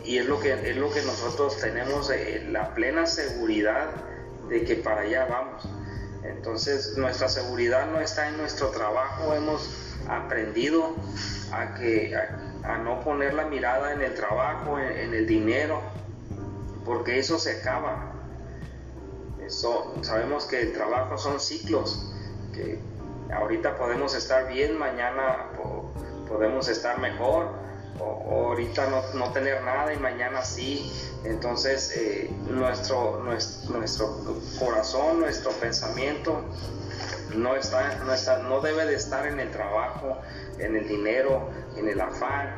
y 0.04 0.18
es 0.18 0.26
lo 0.26 0.38
que, 0.38 0.52
es 0.52 0.76
lo 0.76 0.90
que 0.92 1.02
nosotros 1.02 1.58
tenemos 1.58 2.10
eh, 2.10 2.46
la 2.50 2.74
plena 2.74 3.06
seguridad 3.06 3.88
de 4.48 4.64
que 4.64 4.76
para 4.76 5.00
allá 5.00 5.26
vamos. 5.26 5.68
Entonces 6.22 6.96
nuestra 6.96 7.28
seguridad 7.28 7.86
no 7.90 8.00
está 8.00 8.28
en 8.28 8.36
nuestro 8.36 8.68
trabajo, 8.68 9.34
hemos 9.34 9.68
aprendido 10.08 10.94
a, 11.52 11.74
que, 11.74 12.16
a, 12.16 12.78
no 12.78 13.00
poner 13.00 13.34
la 13.34 13.46
mirada 13.46 13.92
en 13.92 14.02
el 14.02 14.14
trabajo, 14.14 14.78
en, 14.78 15.12
el 15.12 15.26
dinero, 15.26 15.80
porque 16.84 17.18
eso 17.18 17.38
se 17.38 17.60
acaba. 17.60 18.12
Eso, 19.44 19.94
sabemos 20.02 20.46
que 20.46 20.62
el 20.62 20.72
trabajo 20.72 21.18
son 21.18 21.38
ciclos, 21.40 22.12
que 22.52 22.78
ahorita 23.32 23.76
podemos 23.76 24.14
estar 24.14 24.48
bien, 24.48 24.78
mañana 24.78 25.50
podemos 26.28 26.68
estar 26.68 26.98
mejor, 26.98 27.48
o, 27.98 28.48
ahorita 28.48 28.88
no, 29.14 29.32
tener 29.32 29.62
nada 29.62 29.92
y 29.92 29.98
mañana 29.98 30.44
sí. 30.44 30.92
Entonces 31.24 31.92
eh, 31.96 32.30
nuestro, 32.50 33.22
nuestro, 33.68 34.22
corazón, 34.58 35.20
nuestro 35.20 35.50
pensamiento 35.52 36.44
no, 37.34 37.56
está, 37.56 37.96
no, 38.04 38.48
no 38.48 38.60
debe 38.60 38.86
de 38.86 38.94
estar 38.94 39.26
en 39.26 39.40
el 39.40 39.50
trabajo, 39.50 40.18
en 40.58 40.76
el 40.76 40.86
dinero, 40.86 41.50
en 41.76 41.88
el 41.88 42.00
afán. 42.00 42.54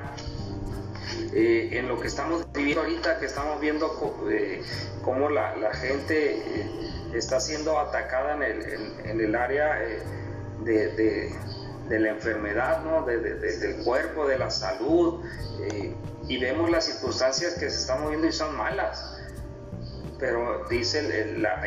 Eh, 1.33 1.71
en 1.73 1.89
lo 1.89 1.99
que 1.99 2.07
estamos 2.07 2.47
viviendo 2.53 2.83
ahorita, 2.83 3.19
que 3.19 3.27
estamos 3.27 3.61
viendo 3.61 4.29
eh, 4.31 4.63
cómo 5.03 5.29
la, 5.29 5.73
gente 5.75 6.71
está 7.13 7.41
siendo 7.41 7.79
atacada 7.79 8.35
en 8.35 8.43
el, 8.43 9.01
en 9.05 9.21
el 9.21 9.35
área 9.35 9.79
de, 10.65 11.35
la 11.89 12.11
enfermedad, 12.11 12.85
¿no? 12.85 13.05
del 13.07 13.77
cuerpo, 13.85 14.27
de 14.27 14.39
la 14.39 14.51
salud, 14.51 15.25
eh, 15.63 15.95
y 16.29 16.39
vemos 16.39 16.71
las 16.71 16.85
circunstancias 16.85 17.55
que 17.55 17.71
se 17.71 17.79
están 17.81 18.03
moviendo 18.03 18.27
y 18.27 18.33
son 18.33 18.57
malas. 18.57 19.17
Pero 20.19 20.67
dice 20.69 21.37
la, 21.39 21.65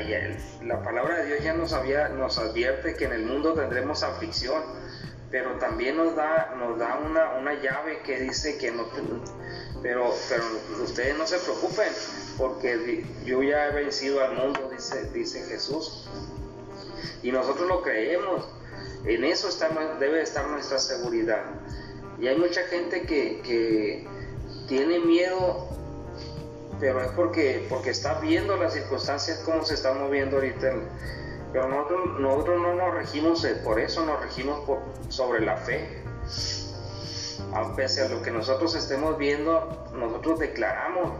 la, 0.64 0.84
palabra 0.84 1.20
de 1.20 1.26
Dios 1.28 1.44
ya 1.44 1.54
nos, 1.54 1.72
había, 1.74 2.10
nos 2.10 2.38
advierte 2.38 2.96
que 2.96 3.06
en 3.06 3.14
el 3.14 3.26
mundo 3.26 3.54
tendremos 3.54 4.04
aflicción, 4.04 4.62
pero 5.32 5.52
también 5.58 5.96
nos 5.96 6.16
da, 6.16 6.54
nos 6.58 6.78
da 6.78 6.98
una, 6.98 7.36
una 7.36 7.54
llave 7.54 8.00
que 8.04 8.20
dice 8.20 8.58
que 8.58 8.72
no, 8.72 8.88
pero, 9.82 10.14
pero 10.30 10.44
ustedes 10.84 11.18
no 11.18 11.26
se 11.26 11.38
preocupen, 11.40 11.88
porque 12.38 13.06
yo 13.26 13.42
ya 13.42 13.68
he 13.68 13.72
vencido 13.72 14.24
al 14.24 14.36
mundo, 14.36 14.70
dice, 14.72 15.10
dice 15.12 15.44
Jesús. 15.44 16.08
Y 17.24 17.32
nosotros 17.32 17.68
lo 17.68 17.82
creemos. 17.82 18.48
En 19.06 19.24
eso 19.24 19.50
debe 20.00 20.22
estar 20.22 20.48
nuestra 20.48 20.78
seguridad. 20.80 21.44
Y 22.20 22.28
hay 22.28 22.38
mucha 22.38 22.62
gente 22.64 23.04
que, 23.04 24.08
tiene 24.68 25.00
miedo, 25.00 25.68
pero 26.80 27.02
es 27.02 27.12
porque, 27.12 27.66
porque 27.68 27.90
está 27.90 28.20
viendo 28.22 28.56
las 28.56 28.74
circunstancias 28.74 29.40
como 29.40 29.66
se 29.66 29.74
están 29.74 30.00
moviendo 30.00 30.38
ahorita. 30.38 30.74
Pero 31.52 31.68
nosotros, 31.68 32.20
nosotros 32.20 32.62
no 32.62 32.76
nos 32.76 32.94
regimos 32.94 33.46
por 33.66 33.80
eso, 33.80 34.06
nos 34.06 34.22
regimos 34.22 34.64
por, 34.66 34.80
sobre 35.10 35.42
la 35.42 35.58
fe. 35.58 36.02
A 37.54 37.76
pese 37.76 38.04
a 38.04 38.08
lo 38.08 38.22
que 38.22 38.32
nosotros 38.32 38.76
estemos 38.76 39.18
viendo, 39.18 39.90
nosotros 39.94 40.40
declaramos. 40.40 41.12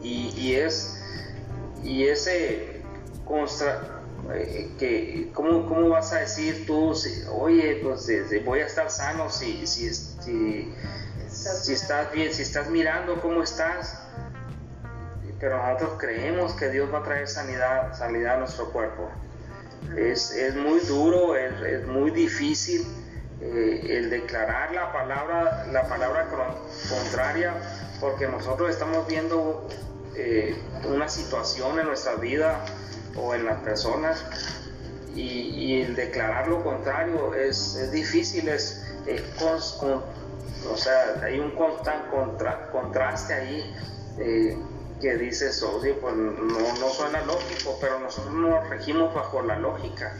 Y, 0.00 0.32
y 0.38 0.54
es 0.54 0.96
y 1.86 2.08
ese 2.08 2.54
eh, 2.54 2.82
que, 4.78 5.30
¿cómo, 5.32 5.66
¿cómo, 5.66 5.88
vas 5.88 6.12
a 6.12 6.20
decir 6.20 6.66
tú, 6.66 6.92
oye, 7.32 7.80
pues 7.82 8.08
voy 8.44 8.60
a 8.60 8.66
estar 8.66 8.90
sano 8.90 9.30
si, 9.30 9.66
si, 9.66 9.92
si, 9.92 10.72
si, 11.28 11.72
estás 11.72 12.12
bien, 12.12 12.32
si 12.32 12.42
estás 12.42 12.68
mirando 12.68 13.20
cómo 13.20 13.42
estás? 13.42 14.02
Pero 15.38 15.58
nosotros 15.58 15.98
creemos 15.98 16.54
que 16.54 16.70
Dios 16.70 16.92
va 16.92 17.00
a 17.00 17.02
traer 17.02 17.28
sanidad, 17.28 17.96
sanidad 17.96 18.36
a 18.36 18.38
nuestro 18.38 18.72
cuerpo. 18.72 19.10
Es, 19.96 20.32
es 20.32 20.56
muy 20.56 20.80
duro, 20.80 21.36
es, 21.36 21.60
es 21.62 21.86
muy 21.86 22.10
difícil 22.10 22.86
eh, 23.40 23.86
el 23.90 24.08
declarar 24.08 24.72
la 24.72 24.92
palabra, 24.92 25.66
la 25.70 25.86
palabra 25.86 26.26
contraria, 26.88 27.54
porque 28.00 28.26
nosotros 28.26 28.70
estamos 28.70 29.06
viendo 29.06 29.68
eh, 30.14 30.56
una 30.84 31.06
situación 31.06 31.78
en 31.78 31.86
nuestra 31.86 32.14
vida 32.14 32.64
o 33.18 33.34
en 33.34 33.44
las 33.46 33.60
personas 33.60 34.24
y, 35.14 35.80
el 35.82 35.96
declarar 35.96 36.48
lo 36.48 36.62
contrario 36.62 37.34
es, 37.34 37.90
difícil, 37.90 38.48
es, 38.48 38.84
o 40.70 40.76
sea, 40.76 41.20
hay 41.22 41.38
un 41.38 41.52
constante 41.52 42.10
contra, 42.10 42.70
contraste 42.70 43.34
ahí 43.34 43.74
eh, 44.18 44.58
que 45.00 45.16
dices, 45.16 45.62
oye, 45.62 45.94
pues 45.94 46.14
no, 46.14 46.34
no 46.34 46.88
suena 46.90 47.24
lógico, 47.24 47.78
pero 47.80 47.98
nosotros 47.98 48.34
nos 48.34 48.68
regimos 48.68 49.14
bajo 49.14 49.42
la 49.42 49.58
lógica. 49.58 50.14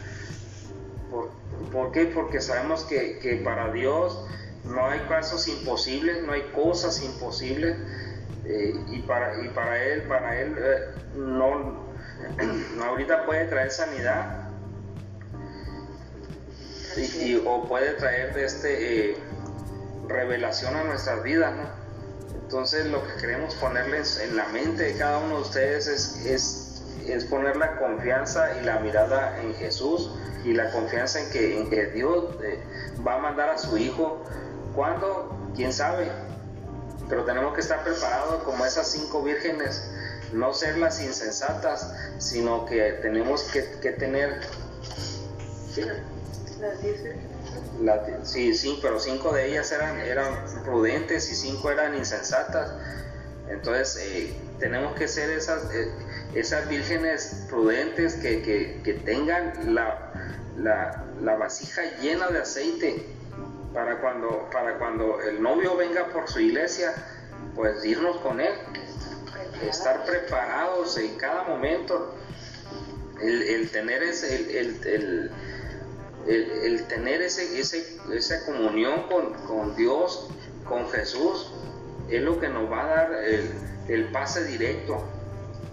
¿Por, 1.11 1.29
¿por 1.71 1.91
qué? 1.91 2.05
Porque 2.05 2.41
sabemos 2.41 2.83
que, 2.83 3.19
que 3.19 3.37
para 3.37 3.71
Dios 3.71 4.25
no 4.65 4.85
hay 4.87 4.99
casos 5.01 5.47
imposibles, 5.47 6.23
no 6.23 6.33
hay 6.33 6.43
cosas 6.53 7.01
imposibles 7.03 7.77
eh, 8.45 8.73
y, 8.89 9.01
para, 9.01 9.43
y 9.43 9.49
para 9.49 9.83
él, 9.83 10.03
para 10.03 10.39
él 10.39 10.55
eh, 10.57 10.79
no, 11.15 11.86
ahorita 12.83 13.25
puede 13.25 13.45
traer 13.45 13.71
sanidad 13.71 14.49
y, 16.95 17.35
o 17.45 17.67
puede 17.67 17.93
traer 17.93 18.33
de 18.33 18.45
este 18.45 19.11
eh, 19.11 19.17
revelación 20.07 20.75
a 20.75 20.83
nuestras 20.83 21.21
vidas, 21.23 21.55
¿no? 21.55 21.69
Entonces 22.41 22.87
lo 22.87 23.05
que 23.05 23.13
queremos 23.21 23.55
ponerles 23.55 24.19
en 24.19 24.35
la 24.35 24.47
mente 24.47 24.83
de 24.83 24.97
cada 24.97 25.19
uno 25.19 25.35
de 25.35 25.41
ustedes 25.41 25.87
es, 25.87 26.25
es, 26.25 26.83
es 27.07 27.25
poner 27.25 27.57
la 27.57 27.77
confianza 27.77 28.57
y 28.59 28.65
la 28.65 28.79
mirada 28.79 29.39
en 29.41 29.53
Jesús 29.55 30.11
y 30.43 30.53
la 30.53 30.71
confianza 30.71 31.19
en 31.19 31.29
que, 31.29 31.59
en 31.59 31.69
que 31.69 31.87
Dios 31.87 32.35
va 33.05 33.15
a 33.15 33.19
mandar 33.19 33.49
a 33.49 33.57
su 33.57 33.77
Hijo. 33.77 34.23
¿Cuándo? 34.73 35.35
¿Quién 35.55 35.73
sabe? 35.73 36.09
pero 37.09 37.23
tenemos 37.23 37.53
que 37.53 37.61
estar 37.61 37.83
preparados 37.83 38.43
como 38.43 38.65
esas 38.65 38.87
cinco 38.87 39.23
vírgenes, 39.23 39.89
no 40.33 40.53
ser 40.53 40.77
las 40.77 41.01
insensatas, 41.01 41.93
sino 42.17 42.65
que 42.65 42.99
tenemos 43.01 43.43
que, 43.51 43.91
tener... 43.91 44.41
¿sí? 45.69 45.81
Las 47.81 48.27
sí, 48.27 48.55
sí, 48.55 48.79
pero 48.81 48.99
cinco 48.99 49.31
de 49.31 49.49
ellas 49.49 49.71
eran, 49.71 49.99
eran 49.99 50.45
prudentes 50.63 51.31
y 51.31 51.35
cinco 51.35 51.69
eran 51.69 51.95
insensatas. 51.95 52.71
Entonces, 53.49 53.97
eh, 54.03 54.33
tenemos 54.59 54.95
que 54.95 55.07
ser 55.07 55.29
esas, 55.29 55.71
eh, 55.73 55.91
esas 56.33 56.67
vírgenes 56.67 57.45
prudentes 57.49 58.15
que, 58.15 59.01
tengan 59.05 59.75
la, 59.75 60.11
la, 60.57 61.05
la 61.21 61.35
vasija 61.35 61.83
llena 62.01 62.27
de 62.29 62.39
aceite 62.39 63.05
para 63.73 64.01
cuando, 64.01 64.49
para 64.51 64.77
cuando 64.79 65.21
el 65.21 65.41
novio 65.41 65.77
venga 65.77 66.07
por 66.07 66.27
su 66.27 66.39
iglesia, 66.39 66.93
pues 67.55 67.85
irnos 67.85 68.17
con 68.17 68.41
él, 68.41 68.53
estar 69.61 70.05
preparados 70.05 70.97
en 70.97 71.15
cada 71.17 71.43
momento, 71.43 72.15
el, 73.21 73.69
tener 73.71 74.03
ese, 74.03 74.59
el, 74.59 75.31
el, 76.27 76.83
tener 76.87 77.21
ese, 77.21 77.59
ese, 77.59 77.97
esa 78.13 78.45
comunión 78.45 79.03
con, 79.47 79.75
Dios, 79.75 80.27
con 80.65 80.89
Jesús, 80.89 81.51
es 82.09 82.21
lo 82.21 82.39
que 82.39 82.49
nos 82.49 82.71
va 82.71 82.83
a 82.83 82.87
dar 82.87 83.11
el, 83.87 84.05
pase 84.11 84.43
directo. 84.45 85.03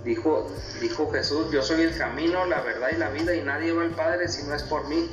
Dijo, 0.05 0.51
dijo 0.83 1.11
Jesús, 1.11 1.51
yo 1.51 1.63
soy 1.63 1.83
el 1.83 1.97
camino, 1.97 2.45
la 2.45 2.61
verdad 2.61 2.91
y 2.93 2.97
la 2.99 3.09
vida 3.09 3.35
y 3.35 3.43
nadie 3.43 3.73
va 3.73 3.83
al 3.83 3.91
Padre 3.91 4.29
si 4.29 4.47
no 4.47 4.55
es 4.55 4.63
por 4.63 4.87
mí. 4.87 5.11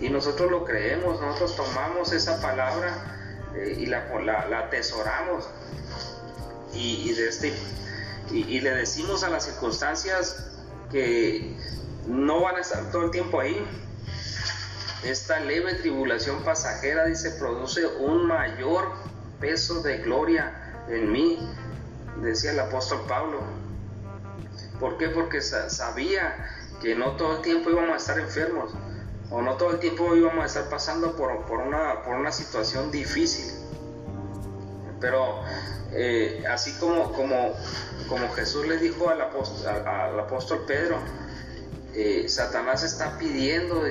Y 0.00 0.10
nosotros 0.10 0.50
lo 0.50 0.64
creemos, 0.64 1.20
nosotros 1.20 1.56
tomamos 1.56 2.12
esa 2.12 2.40
palabra 2.40 3.16
eh, 3.54 3.76
y 3.78 3.86
la, 3.86 4.08
la, 4.24 4.58
atesoramos. 4.58 5.48
Y, 6.76 7.12
de 7.12 7.28
este, 7.28 7.52
y, 8.30 8.60
le 8.60 8.70
decimos 8.70 9.24
a 9.24 9.30
las 9.30 9.44
circunstancias 9.44 10.46
que 10.90 11.56
no 12.06 12.42
van 12.42 12.56
a 12.56 12.60
estar 12.60 12.90
todo 12.90 13.04
el 13.04 13.10
tiempo 13.10 13.40
ahí. 13.40 13.56
Esta 15.04 15.40
leve 15.40 15.74
tribulación 15.74 16.42
pasajera, 16.42 17.06
dice, 17.06 17.30
produce 17.32 17.86
un 17.86 18.26
mayor 18.26 18.92
peso 19.40 19.82
de 19.82 19.98
gloria 19.98 20.84
en 20.88 21.12
mí, 21.12 21.38
decía 22.20 22.52
el 22.52 22.60
apóstol 22.60 23.04
Pablo. 23.08 23.40
¿Por 24.80 24.98
qué? 24.98 25.08
Porque 25.08 25.40
sabía 25.40 26.34
que 26.80 26.94
no 26.94 27.12
todo 27.16 27.36
el 27.36 27.42
tiempo 27.42 27.70
íbamos 27.70 27.94
a 27.94 27.96
estar 27.96 28.18
enfermos 28.18 28.72
o 29.30 29.42
no 29.42 29.56
todo 29.56 29.72
el 29.72 29.78
tiempo 29.80 30.14
íbamos 30.14 30.42
a 30.42 30.46
estar 30.46 30.68
pasando 30.68 31.16
por, 31.16 31.30
una, 31.30 32.02
por 32.02 32.14
una 32.14 32.30
situación 32.30 32.90
difícil. 32.90 33.52
Pero 35.00 35.42
eh, 35.92 36.44
así 36.50 36.72
como, 36.78 37.12
como, 37.12 37.54
como 38.08 38.28
Jesús 38.30 38.66
le 38.66 38.76
dijo 38.78 39.08
al 39.08 39.20
apóstol, 39.20 39.66
al, 39.86 40.66
Pedro, 40.66 40.98
eh, 41.94 42.28
Satanás 42.28 42.82
está 42.82 43.18
pidiendo, 43.18 43.82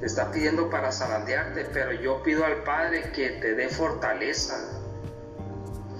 te 0.00 0.06
está 0.06 0.30
pidiendo 0.30 0.70
para 0.70 0.92
zarandearte, 0.92 1.66
pero 1.72 1.92
yo 1.92 2.22
pido 2.22 2.44
al 2.44 2.62
Padre 2.62 3.12
que 3.12 3.30
te 3.30 3.54
dé 3.54 3.68
fortaleza 3.68 4.56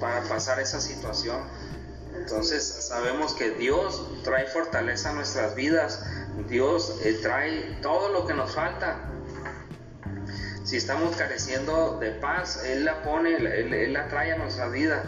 para 0.00 0.22
pasar 0.22 0.60
esa 0.60 0.80
situación. 0.80 1.42
Entonces 2.14 2.64
sabemos 2.64 3.34
que 3.34 3.50
Dios 3.50 4.06
trae 4.22 4.46
fortaleza 4.46 5.10
a 5.10 5.12
nuestras 5.12 5.54
vidas, 5.54 6.04
Dios 6.48 6.98
eh, 7.04 7.18
trae 7.22 7.78
todo 7.82 8.12
lo 8.12 8.26
que 8.26 8.34
nos 8.34 8.54
falta. 8.54 9.10
Si 10.68 10.76
estamos 10.76 11.16
careciendo 11.16 11.96
de 11.98 12.10
paz, 12.10 12.62
Él 12.62 12.84
la 12.84 13.02
pone, 13.02 13.36
Él, 13.36 13.90
la 13.90 14.06
trae 14.08 14.32
a 14.32 14.36
nuestra 14.36 14.68
vida. 14.68 15.02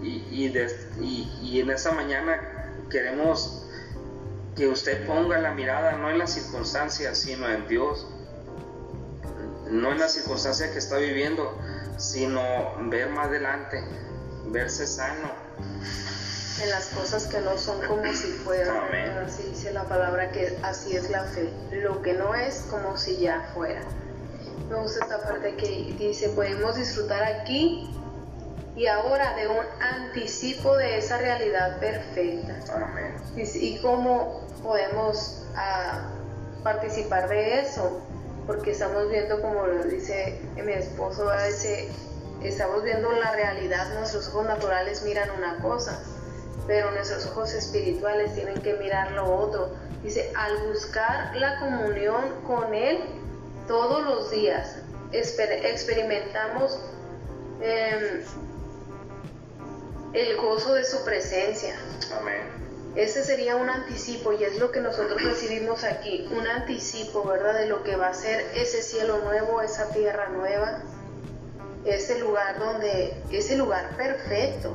Y, 0.00 0.24
y, 0.30 1.60
en 1.60 1.70
esta 1.70 1.92
mañana 1.92 2.72
queremos 2.88 3.66
que 4.56 4.66
usted 4.66 5.06
ponga 5.06 5.36
la 5.40 5.52
mirada 5.52 5.92
no 5.92 6.08
en 6.08 6.16
las 6.16 6.32
circunstancias, 6.32 7.18
sino 7.18 7.50
en 7.50 7.68
Dios. 7.68 8.06
No 9.70 9.92
en 9.92 9.98
las 9.98 10.14
circunstancias 10.14 10.70
que 10.70 10.78
está 10.78 10.96
viviendo, 10.96 11.54
sino 11.98 12.42
ver 12.88 13.10
más 13.10 13.26
adelante, 13.26 13.84
verse 14.46 14.86
sano, 14.86 15.30
en 16.62 16.70
las 16.70 16.86
cosas 16.86 17.26
que 17.26 17.40
no 17.42 17.58
son 17.58 17.78
como 17.86 18.10
si 18.14 18.28
fueran. 18.28 18.78
Así 19.18 19.42
dice 19.50 19.70
la 19.70 19.84
palabra 19.84 20.32
que 20.32 20.56
así 20.62 20.96
es 20.96 21.10
la 21.10 21.24
fe. 21.24 21.50
Lo 21.72 22.00
que 22.00 22.14
no 22.14 22.34
es 22.34 22.64
como 22.70 22.96
si 22.96 23.18
ya 23.18 23.50
fuera. 23.52 23.82
Me 24.68 24.76
gusta 24.76 25.04
esta 25.04 25.22
parte 25.22 25.54
que 25.56 25.94
dice, 25.98 26.28
podemos 26.30 26.76
disfrutar 26.76 27.22
aquí 27.22 27.88
y 28.76 28.86
ahora 28.86 29.34
de 29.34 29.48
un 29.48 29.64
anticipo 29.80 30.76
de 30.76 30.98
esa 30.98 31.18
realidad 31.18 31.78
perfecta. 31.80 32.54
Amén. 32.74 33.16
Y, 33.34 33.78
cómo 33.78 34.46
podemos 34.62 35.46
ah, 35.56 36.10
participar 36.62 37.28
de 37.28 37.60
eso, 37.60 38.00
porque 38.46 38.72
estamos 38.72 39.08
viendo, 39.08 39.40
como 39.40 39.66
lo 39.66 39.84
dice 39.84 40.38
mi 40.62 40.72
esposo, 40.72 41.30
dice, 41.46 41.88
estamos 42.42 42.84
viendo 42.84 43.10
la 43.10 43.32
realidad, 43.32 43.92
nuestros 43.94 44.28
ojos 44.28 44.46
naturales 44.46 45.02
miran 45.02 45.30
una 45.36 45.58
cosa, 45.62 45.98
pero 46.66 46.90
nuestros 46.90 47.26
ojos 47.26 47.54
espirituales 47.54 48.34
tienen 48.34 48.60
que 48.60 48.74
mirar 48.74 49.12
lo 49.12 49.34
otro. 49.34 49.70
Dice, 50.02 50.30
al 50.36 50.68
buscar 50.68 51.34
la 51.34 51.58
comunión 51.58 52.42
con 52.46 52.72
Él 52.74 53.17
todos 53.68 54.04
los 54.04 54.30
días, 54.30 54.76
experimentamos 55.12 56.80
em, 57.60 58.24
el 60.14 60.36
gozo 60.36 60.74
de 60.74 60.84
su 60.84 61.04
presencia. 61.04 61.76
Amén. 62.18 62.58
Ese 62.96 63.22
sería 63.22 63.54
un 63.54 63.70
anticipo 63.70 64.32
y 64.32 64.42
es 64.42 64.58
lo 64.58 64.72
que 64.72 64.80
nosotros 64.80 65.22
recibimos 65.22 65.84
aquí, 65.84 66.28
un 66.32 66.46
anticipo, 66.46 67.22
¿verdad? 67.22 67.54
De 67.54 67.66
lo 67.66 67.84
que 67.84 67.94
va 67.94 68.08
a 68.08 68.14
ser 68.14 68.40
ese 68.54 68.82
cielo 68.82 69.18
nuevo, 69.18 69.60
esa 69.60 69.90
tierra 69.90 70.30
nueva, 70.30 70.82
ese 71.84 72.18
lugar 72.18 72.58
donde, 72.58 73.14
ese 73.30 73.56
lugar 73.56 73.96
perfecto 73.96 74.74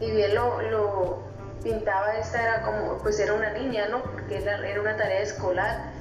y 0.00 0.10
bien 0.10 0.34
lo, 0.34 1.22
pintaba, 1.62 2.18
esta 2.18 2.42
era 2.42 2.62
como, 2.62 2.98
pues 2.98 3.18
era 3.18 3.32
una 3.32 3.50
niña, 3.52 3.88
¿no? 3.88 4.02
Porque 4.02 4.36
era, 4.36 4.80
una 4.80 4.96
tarea 4.96 5.22
escolar. 5.22 5.93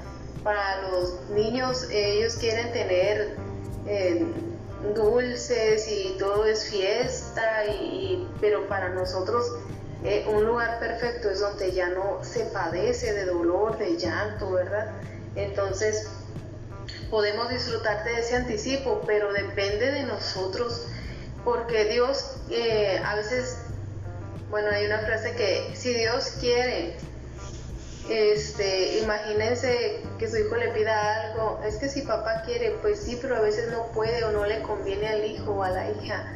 Para 0.43 0.89
los 0.89 1.29
niños, 1.29 1.87
ellos 1.89 2.35
quieren 2.35 2.71
tener 2.73 3.35
eh, 3.87 4.25
dulces 4.93 5.87
y 5.89 6.17
todo 6.19 6.45
es 6.45 6.69
fiesta, 6.69 7.65
y, 7.65 8.27
pero 8.41 8.67
para 8.67 8.89
nosotros 8.89 9.45
eh, 10.03 10.25
un 10.27 10.45
lugar 10.45 10.79
perfecto 10.79 11.29
es 11.29 11.39
donde 11.39 11.71
ya 11.71 11.89
no 11.89 12.23
se 12.23 12.45
padece 12.45 13.13
de 13.13 13.25
dolor, 13.25 13.77
de 13.77 13.97
llanto, 13.97 14.51
¿verdad? 14.51 14.91
Entonces, 15.35 16.09
podemos 17.09 17.49
disfrutar 17.49 18.03
de 18.03 18.19
ese 18.19 18.35
anticipo, 18.35 19.01
pero 19.05 19.31
depende 19.31 19.91
de 19.91 20.03
nosotros, 20.03 20.87
porque 21.45 21.85
Dios 21.85 22.35
eh, 22.49 23.01
a 23.03 23.15
veces 23.15 23.57
bueno, 24.53 24.69
hay 24.69 24.85
una 24.85 24.99
frase 24.99 25.33
que 25.35 25.75
si 25.75 25.95
Dios 25.95 26.33
quiere, 26.39 26.95
este, 28.09 28.99
imagínense 28.99 30.01
que 30.19 30.30
su 30.30 30.38
hijo 30.38 30.55
le 30.57 30.69
pida 30.69 31.21
algo, 31.21 31.61
es 31.65 31.77
que 31.77 31.88
si 31.88 32.01
papá 32.01 32.41
quiere, 32.45 32.71
pues 32.81 32.99
sí, 32.99 33.17
pero 33.21 33.38
a 33.38 33.41
veces 33.41 33.71
no 33.71 33.88
puede 33.93 34.23
o 34.25 34.31
no 34.31 34.45
le 34.45 34.61
conviene 34.61 35.07
al 35.07 35.25
hijo 35.25 35.51
o 35.51 35.63
a 35.63 35.69
la 35.69 35.89
hija. 35.89 36.34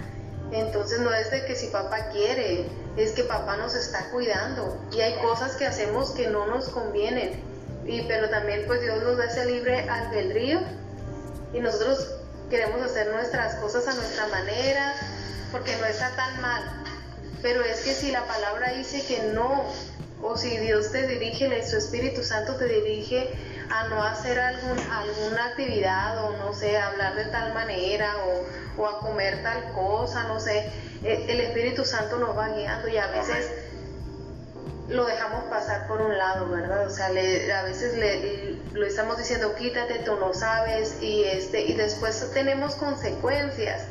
Entonces 0.52 1.00
no 1.02 1.14
es 1.14 1.30
de 1.30 1.46
que 1.46 1.56
si 1.56 1.68
papá 1.68 2.10
quiere, 2.10 2.66
es 2.96 3.12
que 3.12 3.24
papá 3.24 3.58
nos 3.58 3.76
está 3.76 4.10
cuidando 4.12 4.78
y 4.92 5.02
hay 5.02 5.16
cosas 5.22 5.56
que 5.58 5.66
hacemos 5.66 6.12
que 6.12 6.28
no 6.28 6.48
nos 6.48 6.70
convienen. 6.70 7.42
Y 7.86 8.02
pero 8.04 8.30
también 8.30 8.64
pues 8.66 8.82
Dios 8.82 9.04
nos 9.04 9.18
da 9.18 9.26
ese 9.26 9.46
libre 9.46 9.88
albedrío 9.90 10.60
y 11.54 11.60
nosotros 11.60 12.16
queremos 12.50 12.82
hacer 12.82 13.12
nuestras 13.12 13.56
cosas 13.56 13.88
a 13.88 13.94
nuestra 13.94 14.28
manera 14.28 14.96
porque 15.52 15.76
no 15.78 15.86
está 15.86 16.16
tan 16.16 16.42
mal. 16.42 16.64
Pero 17.42 17.62
es 17.62 17.82
que 17.82 17.94
si 17.94 18.12
la 18.12 18.26
palabra 18.26 18.72
dice 18.74 19.04
que 19.06 19.32
no, 19.34 19.66
o 20.22 20.36
si 20.36 20.58
Dios 20.58 20.92
te 20.92 21.08
dirige, 21.08 21.66
su 21.66 21.78
Espíritu 21.78 22.24
Santo 22.24 22.56
te 22.56 22.66
dirige 22.66 23.30
a 23.70 23.88
no 23.90 24.04
hacer 24.04 24.40
algún, 24.40 24.80
alguna 24.80 25.46
actividad 25.48 26.24
o 26.26 26.38
no 26.38 26.54
sé, 26.54 26.78
hablar 26.78 27.16
de 27.16 27.26
tal 27.26 27.54
manera 27.54 28.16
o, 28.78 28.86
a 28.86 29.00
comer 29.00 29.42
tal 29.44 29.74
cosa, 29.74 30.24
no 30.24 30.40
sé, 30.40 30.70
eh, 31.04 31.26
el 31.28 31.42
Espíritu 31.42 31.84
Santo 31.84 32.18
nos 32.18 32.38
va 32.38 32.50
guiando 32.50 32.88
y 32.88 32.98
a 32.98 33.08
veces 33.08 33.50
lo 34.90 35.06
dejamos 35.06 35.44
pasar 35.46 35.88
por 35.88 36.02
un 36.02 36.18
lado, 36.18 36.48
¿verdad? 36.50 36.88
O 36.88 36.90
sea, 36.90 37.08
a 37.08 37.64
veces 37.64 37.98
le, 37.98 38.54
lo 38.74 38.86
estamos 38.86 39.18
diciendo, 39.18 39.54
quítate, 39.56 40.00
tú 40.00 40.16
no 40.16 40.34
sabes, 40.34 41.02
y, 41.02 41.24
este, 41.26 41.62
y 41.62 41.74
después 41.74 42.32
tenemos 42.34 42.76
consecuencias. 42.76 43.84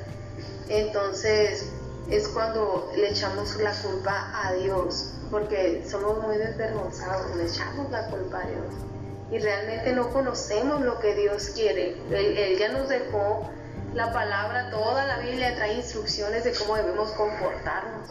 Entonces 0.68 1.70
es 2.10 2.28
cuando 2.28 2.90
le 2.96 3.10
echamos 3.10 3.56
la 3.56 3.72
culpa 3.72 4.30
a 4.34 4.52
Dios, 4.54 5.15
porque 5.30 5.84
somos 5.88 6.22
muy 6.22 6.36
desvergonzados, 6.36 7.36
le 7.36 7.44
echamos 7.44 7.90
la 7.90 8.06
culpa 8.08 8.42
a 8.42 8.46
Dios. 8.46 8.74
Y 9.30 9.38
realmente 9.38 9.92
no 9.92 10.10
conocemos 10.12 10.80
lo 10.82 11.00
que 11.00 11.14
Dios 11.14 11.50
quiere. 11.54 11.96
él 12.10 12.58
ya 12.58 12.68
nos 12.68 12.88
dejó 12.88 13.48
la 13.96 14.12
palabra, 14.12 14.70
toda 14.70 15.06
la 15.06 15.18
Biblia 15.18 15.54
trae 15.56 15.74
instrucciones 15.74 16.44
de 16.44 16.52
cómo 16.52 16.76
debemos 16.76 17.10
comportarnos. 17.12 18.10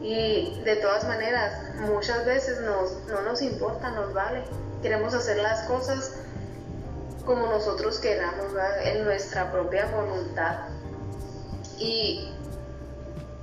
Y 0.00 0.60
de 0.64 0.76
todas 0.76 1.06
maneras, 1.06 1.74
muchas 1.80 2.24
veces 2.26 2.60
nos, 2.60 3.06
no 3.08 3.22
nos 3.22 3.42
importa, 3.42 3.90
nos 3.90 4.12
vale. 4.12 4.42
Queremos 4.82 5.14
hacer 5.14 5.38
las 5.38 5.62
cosas 5.62 6.16
como 7.24 7.46
nosotros 7.46 7.98
queramos, 8.00 8.46
en 8.82 9.04
nuestra 9.04 9.50
propia 9.50 9.86
voluntad. 9.86 10.68
Y 11.78 12.33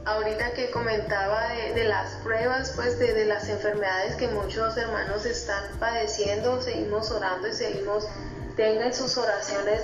ahorita 0.06 0.53
que 0.53 0.72
comentaba 0.72 1.48
de, 1.76 1.84
las 1.84 2.14
pruebas, 2.23 2.73
pues 2.76 2.98
de, 2.99 3.26
las 3.26 3.49
enfermedades 3.49 4.15
que 4.15 4.28
muchos 4.30 4.76
hermanos 4.78 5.26
están 5.26 5.64
padeciendo, 5.80 6.61
seguimos 6.61 7.11
orando 7.11 7.48
y 7.48 7.53
seguimos, 7.53 8.07
tengan 8.56 8.94
sus 8.94 9.18
oraciones 9.18 9.82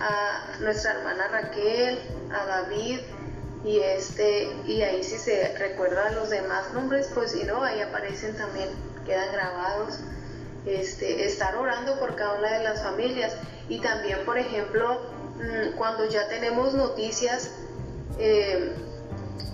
a 0.00 0.58
nuestra 0.60 0.92
hermana 0.92 1.28
Raquel, 1.28 1.98
a 2.32 2.46
David, 2.46 3.00
y 3.64 3.78
este 3.78 4.48
y 4.66 4.80
ahí 4.82 5.04
si 5.04 5.18
se 5.18 5.54
recuerdan 5.58 6.14
los 6.14 6.30
demás 6.30 6.72
nombres 6.72 7.10
pues 7.14 7.32
si 7.32 7.44
no 7.44 7.62
ahí 7.62 7.82
aparecen 7.82 8.34
también 8.34 8.70
quedan 9.04 9.30
grabados 9.32 9.98
este 10.64 11.26
estar 11.26 11.54
orando 11.56 11.98
por 11.98 12.16
cada 12.16 12.38
una 12.38 12.52
de 12.58 12.64
las 12.64 12.82
familias. 12.82 13.34
Y 13.68 13.80
también 13.80 14.18
por 14.24 14.38
ejemplo 14.38 15.00
mm, 15.36 15.76
cuando 15.76 16.06
ya 16.08 16.26
tenemos 16.28 16.74
noticias 16.74 17.50
eh, 18.18 18.74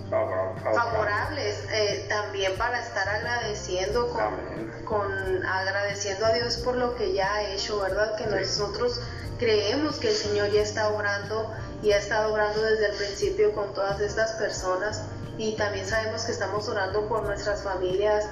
favorables 0.09 1.63
eh, 1.71 2.05
también 2.07 2.55
para 2.57 2.79
estar 2.79 3.07
agradeciendo 3.09 4.07
con, 4.09 4.85
con, 4.85 5.45
agradeciendo 5.45 6.25
a 6.25 6.31
Dios 6.31 6.57
por 6.57 6.75
lo 6.75 6.95
que 6.95 7.13
ya 7.13 7.33
ha 7.33 7.43
hecho 7.43 7.79
verdad 7.79 8.15
que 8.15 8.25
nosotros 8.25 9.01
creemos 9.37 9.97
que 9.97 10.09
el 10.09 10.15
Señor 10.15 10.51
ya 10.51 10.61
está 10.61 10.89
orando 10.89 11.53
y 11.81 11.91
ha 11.91 11.97
estado 11.97 12.33
orando 12.33 12.61
desde 12.61 12.87
el 12.87 12.95
principio 12.95 13.53
con 13.53 13.73
todas 13.73 13.99
estas 14.01 14.31
personas. 14.33 15.03
Y 15.37 15.55
también 15.55 15.87
sabemos 15.87 16.23
que 16.23 16.31
estamos 16.31 16.67
orando 16.67 17.07
por 17.07 17.23
nuestras 17.23 17.61
familias 17.61 18.25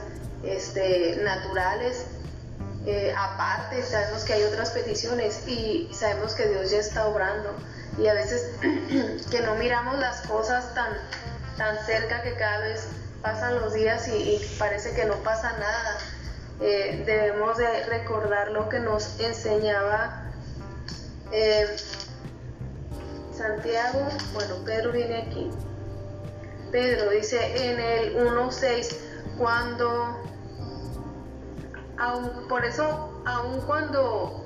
este, 0.44 1.18
naturales. 1.18 2.06
Eh, 2.88 3.14
aparte, 3.18 3.84
sabemos 3.84 4.24
que 4.24 4.34
hay 4.34 4.44
otras 4.44 4.72
peticiones 4.72 5.48
y 5.48 5.90
sabemos 5.94 6.34
que 6.34 6.48
Dios 6.48 6.72
ya 6.72 6.80
está 6.80 7.08
obrando. 7.08 7.52
Y 8.00 8.08
a 8.08 8.14
veces 8.14 8.50
que 9.32 9.42
no 9.42 9.56
miramos 9.56 10.00
las 10.00 10.22
cosas 10.22 10.74
tan, 10.74 10.90
tan 11.58 11.78
cerca 11.86 12.22
que 12.22 12.34
cada 12.36 12.60
vez 12.60 12.88
pasan 13.22 13.56
los 13.56 13.74
días 13.74 14.08
y, 14.08 14.40
parece 14.60 14.94
que 14.94 15.06
no 15.06 15.16
pasa 15.24 15.52
nada. 15.54 15.98
Eh, 16.62 17.04
debemos 17.06 17.58
de 17.58 17.86
recordar 17.86 18.52
lo 18.52 18.70
que 18.70 18.80
nos 18.80 19.20
enseñaba 19.20 20.32
eh, 21.32 21.76
Santiago, 23.34 24.08
bueno, 24.34 24.56
Pedro 24.66 24.92
viene 24.92 25.24
aquí. 25.24 25.52
Pedro 26.72 27.10
dice 27.10 27.72
en 27.72 27.80
el 27.80 28.18
1.6, 28.18 28.96
cuando, 29.38 30.22
por 32.48 32.64
eso, 32.64 33.22
aun 33.26 33.62
cuando 33.62 34.46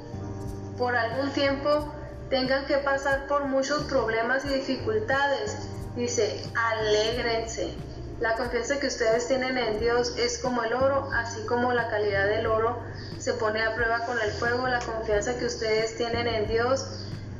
por 0.77 0.95
algún 0.95 1.31
tiempo 1.31 1.93
tengan 2.29 2.65
que 2.65 2.77
pasar 2.77 3.27
por 3.27 3.45
muchos 3.45 3.83
problemas 3.83 4.45
y 4.45 4.49
dificultades, 4.49 5.57
dice, 5.95 6.41
alégrense. 6.55 7.73
La 8.19 8.35
confianza 8.35 8.79
que 8.79 8.87
ustedes 8.87 9.27
tienen 9.27 9.57
en 9.57 9.79
Dios 9.79 10.13
es 10.17 10.39
como 10.39 10.63
el 10.63 10.73
oro, 10.73 11.09
así 11.13 11.45
como 11.45 11.71
la 11.71 11.89
calidad 11.89 12.27
del 12.27 12.47
oro 12.47 12.81
se 13.17 13.33
pone 13.33 13.61
a 13.61 13.75
prueba 13.75 14.05
con 14.05 14.19
el 14.19 14.31
fuego, 14.31 14.67
la 14.67 14.79
confianza 14.79 15.37
que 15.37 15.45
ustedes 15.45 15.95
tienen 15.97 16.27
en 16.27 16.47
Dios 16.47 16.85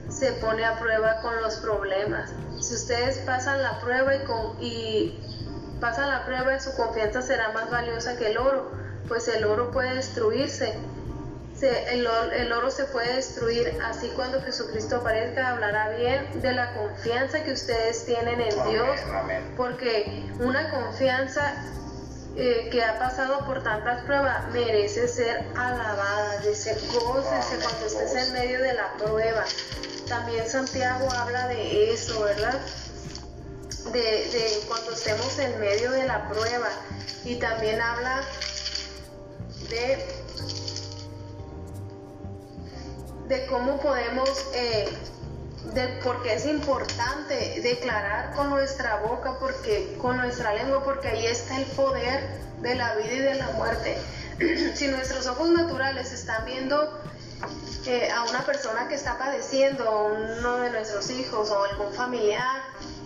se 0.10 0.32
pone 0.34 0.66
a 0.66 0.80
prueba 0.80 1.22
con 1.22 1.42
los 1.42 1.58
problemas. 1.58 2.32
Si 2.60 2.74
ustedes 2.74 3.20
pasan 3.20 3.62
la 3.62 3.80
prueba 3.80 4.16
y, 4.16 4.24
con, 4.24 4.58
y 4.60 5.20
pasan 5.80 6.10
la 6.10 6.26
prueba, 6.26 6.60
su 6.60 6.74
confianza 6.76 7.22
será 7.22 7.52
más 7.52 7.70
valiosa 7.70 8.18
que 8.18 8.32
el 8.32 8.38
oro, 8.38 8.72
pues 9.08 9.28
el 9.28 9.46
oro 9.46 9.72
puede 9.72 9.96
destruirse. 9.96 10.78
El, 11.62 12.08
el, 12.34 12.52
oro 12.54 12.72
se 12.72 12.86
puede 12.86 13.16
destruir, 13.16 13.78
así 13.84 14.10
cuando 14.16 14.42
Jesucristo 14.42 14.98
aparezca 14.98 15.50
hablará 15.50 15.90
bien 15.98 16.42
de 16.42 16.54
la 16.54 16.74
confianza 16.74 17.44
que 17.44 17.52
ustedes 17.52 18.06
tienen 18.06 18.40
en 18.40 18.70
Dios, 18.70 19.00
porque 19.58 20.30
una 20.40 20.70
confianza 20.70 21.54
eh, 22.36 22.70
que 22.72 22.82
ha 22.82 22.98
pasado 22.98 23.46
por 23.46 23.62
tantas 23.64 24.04
pruebas 24.04 24.48
merece 24.54 25.08
ser 25.08 25.46
alabada, 25.58 26.38
dice, 26.38 26.78
gócese 26.94 27.58
cuando 27.62 27.86
estés 27.86 28.28
en 28.28 28.34
medio 28.34 28.62
de 28.62 28.74
la 28.76 28.94
prueba. 28.94 29.44
También 30.08 30.48
Santiago 30.48 31.12
habla 31.12 31.48
de 31.48 31.94
eso, 31.94 32.22
¿verdad? 32.22 32.62
De, 33.92 34.64
cuando 34.68 34.92
estemos 34.94 35.38
en 35.40 35.60
medio 35.60 35.92
de 35.92 36.06
la 36.06 36.30
prueba. 36.30 36.70
Y 37.26 37.36
también 37.36 37.82
habla 37.82 38.22
de, 39.70 40.06
de 43.30 43.46
cómo 43.46 43.80
podemos, 43.80 44.30
eh, 44.56 44.90
de 45.74 45.88
por 46.04 46.22
qué 46.24 46.34
es 46.34 46.46
importante 46.46 47.62
declarar 47.62 48.34
con 48.36 48.50
nuestra 48.50 48.98
boca, 49.02 49.38
porque 49.40 49.96
con 50.02 50.18
nuestra 50.18 50.54
lengua, 50.56 50.84
porque 50.84 51.10
ahí 51.10 51.28
está 51.28 51.58
el 51.58 51.66
poder 51.68 52.28
de 52.62 52.76
la 52.76 52.96
vida 52.96 53.14
y 53.14 53.20
de 53.20 53.36
la 53.36 53.52
muerte. 53.52 53.98
si 54.76 54.88
nuestros 54.88 55.28
ojos 55.28 55.50
naturales 55.52 56.12
están 56.12 56.44
viendo 56.46 57.00
a 58.14 58.24
una 58.30 58.46
persona 58.46 58.88
que 58.88 58.96
está 58.96 59.18
padeciendo, 59.18 60.12
uno 60.40 60.58
de 60.58 60.72
nuestros 60.72 61.10
hijos 61.12 61.50
o 61.52 61.64
algún 61.64 61.94
familiar, 61.94 62.62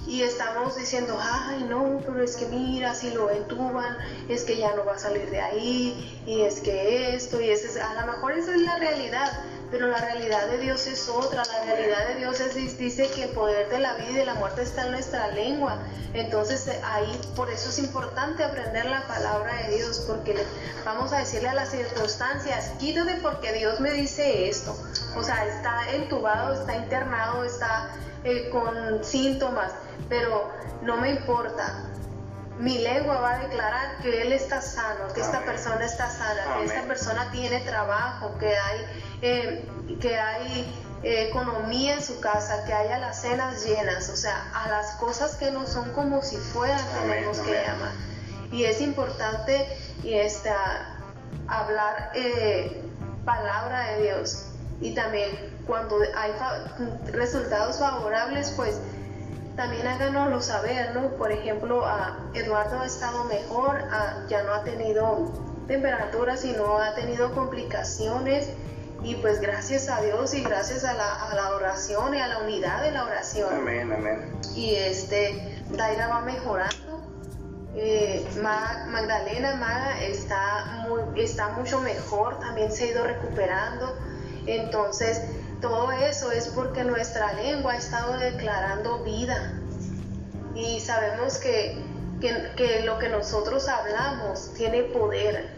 y 0.07 0.21
estamos 0.23 0.75
diciendo, 0.75 1.17
ay 1.21 1.65
no, 1.69 2.01
pero 2.05 2.21
es 2.21 2.35
que 2.35 2.45
mira, 2.47 2.93
si 2.93 3.11
lo 3.11 3.29
entuban, 3.29 3.97
es 4.27 4.43
que 4.43 4.57
ya 4.57 4.75
no 4.75 4.83
va 4.83 4.93
a 4.93 4.99
salir 4.99 5.29
de 5.29 5.39
ahí, 5.39 6.21
y 6.25 6.41
es 6.41 6.59
que 6.59 7.15
esto, 7.15 7.39
y 7.39 7.49
ese, 7.49 7.81
a 7.81 8.05
lo 8.05 8.11
mejor 8.11 8.33
esa 8.33 8.53
es 8.53 8.61
la 8.61 8.77
realidad, 8.77 9.31
pero 9.73 9.87
la 9.87 9.97
realidad 9.97 10.45
de 10.49 10.59
Dios 10.59 10.85
es 10.85 11.09
otra, 11.09 11.41
la 11.43 11.65
realidad 11.65 12.07
de 12.09 12.15
Dios 12.19 12.39
es, 12.39 12.77
dice 12.77 13.09
que 13.09 13.23
el 13.23 13.29
poder 13.31 13.69
de 13.69 13.79
la 13.79 13.95
vida 13.95 14.11
y 14.11 14.15
de 14.17 14.25
la 14.25 14.35
muerte 14.35 14.61
está 14.61 14.85
en 14.85 14.91
nuestra 14.91 15.29
lengua, 15.29 15.79
entonces 16.13 16.67
eh, 16.67 16.79
ahí 16.83 17.19
por 17.35 17.49
eso 17.49 17.69
es 17.69 17.79
importante 17.79 18.43
aprender 18.43 18.85
la 18.85 19.01
palabra 19.07 19.51
de 19.63 19.77
Dios, 19.77 20.05
porque 20.07 20.35
vamos 20.85 21.11
a 21.11 21.17
decirle 21.17 21.49
a 21.49 21.55
las 21.55 21.71
circunstancias, 21.71 22.73
quítate 22.77 23.15
porque 23.15 23.51
Dios 23.53 23.79
me 23.79 23.89
dice 23.93 24.47
esto, 24.47 24.77
o 25.17 25.23
sea, 25.23 25.43
está 25.47 25.89
entubado, 25.89 26.53
está 26.53 26.75
internado, 26.75 27.43
está 27.43 27.89
eh, 28.25 28.51
con 28.51 29.03
síntomas, 29.03 29.71
pero 30.07 30.51
no 30.83 30.97
me 30.97 31.09
importa, 31.09 31.89
mi 32.59 32.77
lengua 32.77 33.19
va 33.19 33.33
a 33.35 33.39
declarar 33.39 33.97
que 34.01 34.21
él 34.21 34.33
está 34.33 34.61
sano, 34.61 35.11
que 35.13 35.21
esta 35.21 35.41
persona 35.41 35.83
está 35.83 36.09
sana, 36.09 36.57
que 36.57 36.65
esta 36.65 36.83
persona 36.83 37.31
tiene 37.31 37.59
trabajo, 37.61 38.37
que 38.37 38.55
hay, 38.55 38.85
eh, 39.25 39.65
que 40.01 40.17
hay 40.17 40.69
eh, 41.01 41.29
economía 41.29 41.93
en 41.93 42.03
su 42.03 42.19
casa, 42.19 42.65
que 42.65 42.73
haya 42.73 42.99
las 42.99 43.21
cenas 43.21 43.65
llenas, 43.65 44.09
o 44.09 44.17
sea, 44.17 44.51
a 44.53 44.67
las 44.67 44.95
cosas 44.95 45.35
que 45.35 45.49
no 45.49 45.65
son 45.65 45.93
como 45.93 46.21
si 46.21 46.35
fueran 46.35 46.81
tenemos 47.01 47.39
que 47.39 47.53
llamar. 47.53 47.93
Y 48.51 48.65
es 48.65 48.81
importante 48.81 49.65
y 50.03 50.15
esta, 50.15 50.99
hablar 51.47 52.11
eh, 52.15 52.83
palabra 53.23 53.93
de 53.93 54.03
Dios. 54.03 54.47
Y 54.81 54.93
también 54.93 55.29
cuando 55.65 55.99
hay 56.17 56.33
resultados 57.13 57.79
favorables, 57.79 58.51
pues 58.57 58.77
también 59.55 59.87
háganoslo 59.87 60.41
saber, 60.41 60.93
¿no? 60.93 61.11
Por 61.11 61.31
ejemplo, 61.31 61.85
a 61.85 62.19
Eduardo 62.33 62.81
ha 62.81 62.85
estado 62.85 63.23
mejor, 63.23 63.85
ya 64.27 64.43
no 64.43 64.53
ha 64.53 64.65
tenido 64.65 65.31
temperaturas 65.65 66.43
y 66.43 66.51
no 66.51 66.77
ha 66.77 66.93
tenido 66.95 67.33
complicaciones. 67.33 68.49
Y 69.03 69.15
pues 69.15 69.41
gracias 69.41 69.89
a 69.89 70.01
Dios 70.01 70.34
y 70.34 70.41
gracias 70.41 70.85
a 70.85 70.93
la, 70.93 71.55
oración 71.55 72.15
y 72.15 72.19
a 72.19 72.27
la 72.27 72.39
unidad 72.39 72.84
de 72.84 72.91
la 72.91 73.03
oración. 73.03 73.53
Amén, 73.53 73.91
amén. 73.91 74.34
Y 74.55 74.75
este, 74.75 75.61
Daira 75.71 76.07
va 76.07 76.21
mejorando. 76.21 77.03
Eh, 77.75 78.25
Magdalena 78.41 79.55
Maga 79.55 80.01
está, 80.01 80.85
muy, 80.88 81.21
está 81.21 81.49
mucho 81.49 81.81
mejor, 81.81 82.39
también 82.39 82.71
se 82.71 82.85
ha 82.85 82.88
ido 82.88 83.03
recuperando. 83.03 83.97
Entonces, 84.45 85.21
todo 85.59 85.91
eso 85.91 86.31
es 86.31 86.49
porque 86.49 86.84
nuestra 86.84 87.34
lengua 87.34 87.73
ha 87.73 87.77
estado 87.77 88.17
declarando 88.17 89.03
vida. 89.03 89.53
Y 90.55 90.80
sabemos 90.81 91.38
que, 91.38 91.77
que, 92.21 92.81
lo 92.85 92.99
que 92.99 93.09
nosotros 93.09 93.67
hablamos 93.67 94.53
tiene 94.53 94.84
poder, 94.84 95.49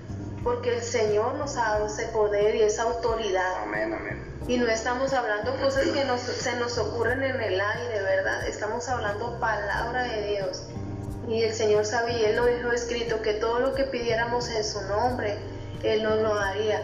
porque 0.45 0.76
el 0.76 0.84
Señor 0.84 1.34
nos 1.34 1.57
ha 1.57 1.72
dado 1.72 1.88
ese 1.88 2.05
poder 2.09 2.55
y 2.55 2.61
esa 2.61 2.84
autoridad. 2.84 3.63
Amén, 3.63 3.91
amén. 3.91 4.23
Y 4.47 4.57
no 4.57 4.67
estamos 4.67 5.11
hablando 5.11 5.59
cosas 5.59 5.88
que 5.88 6.05
nos, 6.05 6.22
se 6.22 6.55
nos 6.57 6.77
ocurren 6.77 7.23
en 7.23 7.41
el 7.41 7.59
aire, 7.59 8.01
¿verdad? 8.03 8.47
Estamos 8.47 8.88
hablando 8.88 9.39
palabra 9.39 10.03
de 10.03 10.27
Dios. 10.27 10.67
Y 11.27 11.41
el 11.41 11.51
Señor 11.55 11.84
sabe, 11.84 12.19
y 12.19 12.26
Él 12.26 12.35
lo 12.35 12.45
dejó 12.45 12.72
escrito, 12.72 13.23
que 13.23 13.34
todo 13.34 13.59
lo 13.59 13.73
que 13.73 13.85
pidiéramos 13.85 14.47
en 14.49 14.63
su 14.63 14.81
nombre, 14.84 15.35
Él 15.81 16.03
nos 16.03 16.19
lo 16.19 16.35
daría. 16.35 16.80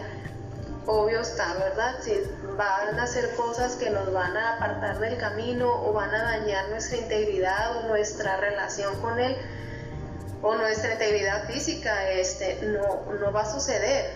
Obvio 0.86 1.20
está, 1.20 1.54
¿verdad? 1.54 1.94
Si 2.02 2.20
van 2.58 2.98
a 2.98 3.04
hacer 3.04 3.32
cosas 3.36 3.76
que 3.76 3.90
nos 3.90 4.12
van 4.12 4.36
a 4.36 4.54
apartar 4.54 4.98
del 4.98 5.16
camino 5.18 5.72
o 5.84 5.92
van 5.92 6.12
a 6.12 6.24
dañar 6.24 6.68
nuestra 6.70 6.96
integridad 6.96 7.76
o 7.76 7.86
nuestra 7.86 8.38
relación 8.38 9.00
con 9.00 9.20
Él 9.20 9.36
o 10.42 10.54
nuestra 10.56 10.92
integridad 10.92 11.46
física, 11.46 12.10
este, 12.10 12.58
no, 12.62 13.12
no 13.20 13.32
va 13.32 13.42
a 13.42 13.52
suceder. 13.52 14.10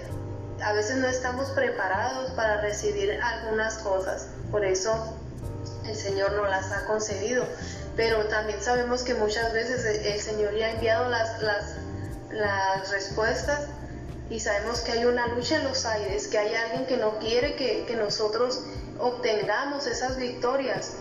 A 0.62 0.72
veces 0.72 0.96
no 0.96 1.06
estamos 1.06 1.50
preparados 1.50 2.30
para 2.32 2.60
recibir 2.60 3.18
algunas 3.22 3.78
cosas, 3.78 4.28
por 4.50 4.64
eso 4.64 5.16
el 5.84 5.94
Señor 5.94 6.32
no 6.32 6.46
las 6.46 6.72
ha 6.72 6.86
concedido 6.86 7.46
pero 7.96 8.26
también 8.26 8.62
sabemos 8.62 9.02
que 9.02 9.14
muchas 9.14 9.52
veces 9.54 9.84
el 9.84 10.20
Señor 10.20 10.54
ya 10.54 10.66
ha 10.66 10.70
enviado 10.72 11.08
las, 11.08 11.42
las, 11.42 11.76
las 12.30 12.90
respuestas 12.90 13.68
y 14.28 14.38
sabemos 14.38 14.80
que 14.80 14.92
hay 14.92 15.04
una 15.06 15.26
lucha 15.28 15.56
en 15.56 15.64
los 15.64 15.86
aires, 15.86 16.28
que 16.28 16.38
hay 16.38 16.54
alguien 16.54 16.86
que 16.86 16.98
no 16.98 17.18
quiere 17.18 17.56
que, 17.56 17.86
que 17.86 17.96
nosotros 17.96 18.60
obtengamos 18.98 19.86
esas 19.86 20.18
victorias. 20.18 20.92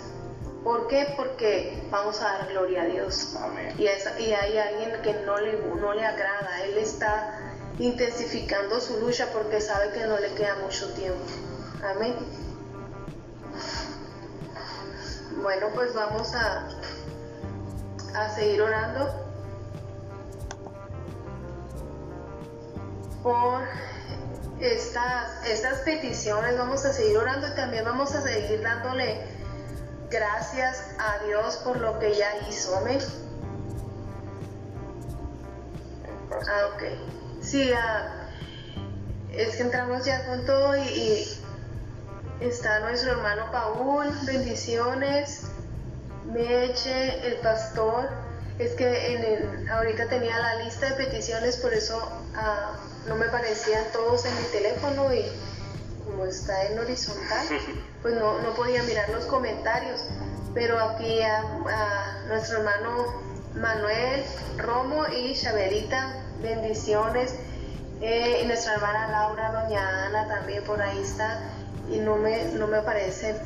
¿Por 0.65 0.87
qué? 0.87 1.13
Porque 1.15 1.79
vamos 1.91 2.19
a 2.21 2.39
dar 2.39 2.47
gloria 2.47 2.81
a 2.81 2.85
Dios. 2.85 3.35
Amén. 3.39 3.75
Y, 3.77 3.83
y 3.83 4.33
hay 4.33 4.57
alguien 4.57 4.99
que 5.03 5.13
no 5.13 5.37
le, 5.37 5.59
no 5.59 5.93
le 5.93 6.03
agrada. 6.03 6.63
Él 6.63 6.79
está 6.79 7.39
intensificando 7.77 8.79
su 8.79 8.99
lucha 8.99 9.27
porque 9.31 9.61
sabe 9.61 9.91
que 9.91 10.07
no 10.07 10.17
le 10.17 10.33
queda 10.33 10.55
mucho 10.55 10.91
tiempo. 10.93 11.23
Amén. 11.83 12.15
Bueno, 15.43 15.67
pues 15.75 15.93
vamos 15.93 16.33
a, 16.33 16.67
a 18.15 18.29
seguir 18.33 18.63
orando 18.63 19.23
por 23.21 23.61
estas, 24.59 25.45
estas 25.45 25.81
peticiones. 25.81 26.57
Vamos 26.57 26.83
a 26.85 26.91
seguir 26.91 27.19
orando 27.19 27.49
y 27.49 27.55
también 27.55 27.85
vamos 27.85 28.15
a 28.15 28.21
seguir 28.23 28.63
dándole 28.63 29.34
gracias 30.09 30.83
a 30.99 31.25
Dios 31.25 31.57
por 31.57 31.77
lo 31.79 31.99
que 31.99 32.15
ya 32.15 32.47
hizo. 32.49 32.79
¿me? 32.81 32.97
Ah, 36.31 36.69
ok. 36.73 36.83
Sí, 37.41 37.71
ah, 37.73 38.29
es 39.31 39.55
que 39.55 39.63
entramos 39.63 40.05
ya 40.05 40.25
con 40.25 40.45
todo 40.45 40.75
y, 40.77 40.81
y 40.81 41.41
está 42.41 42.79
nuestro 42.79 43.11
hermano 43.11 43.51
Paul. 43.51 44.11
Bendiciones. 44.25 45.47
Meche, 46.25 47.27
el 47.27 47.35
pastor, 47.37 48.09
es 48.57 48.73
que 48.73 49.15
en 49.15 49.23
el, 49.23 49.69
ahorita 49.69 50.07
tenía 50.07 50.37
la 50.39 50.63
lista 50.63 50.89
de 50.89 51.05
peticiones, 51.05 51.57
por 51.57 51.73
eso 51.73 52.01
ah, 52.35 52.73
no 53.07 53.15
me 53.15 53.27
parecían 53.27 53.83
todos 53.91 54.25
en 54.25 54.35
mi 54.35 54.47
teléfono 54.49 55.13
y 55.13 55.25
como 56.05 56.25
está 56.25 56.65
en 56.65 56.79
horizontal, 56.79 57.47
pues 58.05 58.19
no, 58.19 58.39
no 58.39 58.53
podía 58.53 58.83
mirar 58.83 59.09
los 59.09 59.25
comentarios. 59.25 60.07
Pero 60.53 60.79
aquí 60.79 61.23
a, 61.23 61.41
nuestro 62.27 62.59
hermano 62.59 63.07
Manuel 63.55 64.23
Romo 64.57 65.07
y 65.07 65.33
Chabelita, 65.33 66.13
bendiciones. 66.39 67.33
Eh, 68.01 68.41
y 68.43 68.45
nuestra 68.45 68.75
hermana 68.75 69.07
Laura, 69.07 69.63
doña 69.63 70.05
Ana 70.05 70.27
también 70.27 70.63
por 70.65 70.79
ahí 70.79 70.99
está. 70.99 71.49
Y 71.89 71.97
no 71.97 72.17
me, 72.17 72.45
no 72.53 72.67
me 72.67 72.77
aparecen 72.77 73.37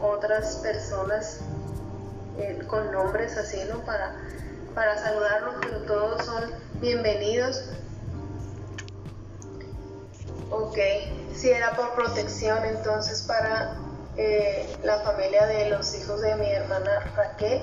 otras 0.00 0.56
personas 0.62 1.40
eh, 2.38 2.58
con 2.66 2.90
nombres 2.90 3.36
así, 3.36 3.60
¿no? 3.68 3.80
Para, 3.84 4.16
para 4.74 4.96
saludarlos, 4.96 5.56
pero 5.60 5.82
todos 5.82 6.24
son 6.24 6.42
bienvenidos. 6.80 7.68
Ok, 10.50 10.78
si 11.36 11.50
era 11.50 11.72
por 11.72 11.94
protección, 11.94 12.64
entonces 12.64 13.22
para 13.22 13.76
eh, 14.16 14.66
la 14.82 15.00
familia 15.00 15.46
de 15.46 15.70
los 15.70 15.94
hijos 15.94 16.20
de 16.22 16.34
mi 16.36 16.50
hermana 16.50 17.12
Raquel, 17.14 17.62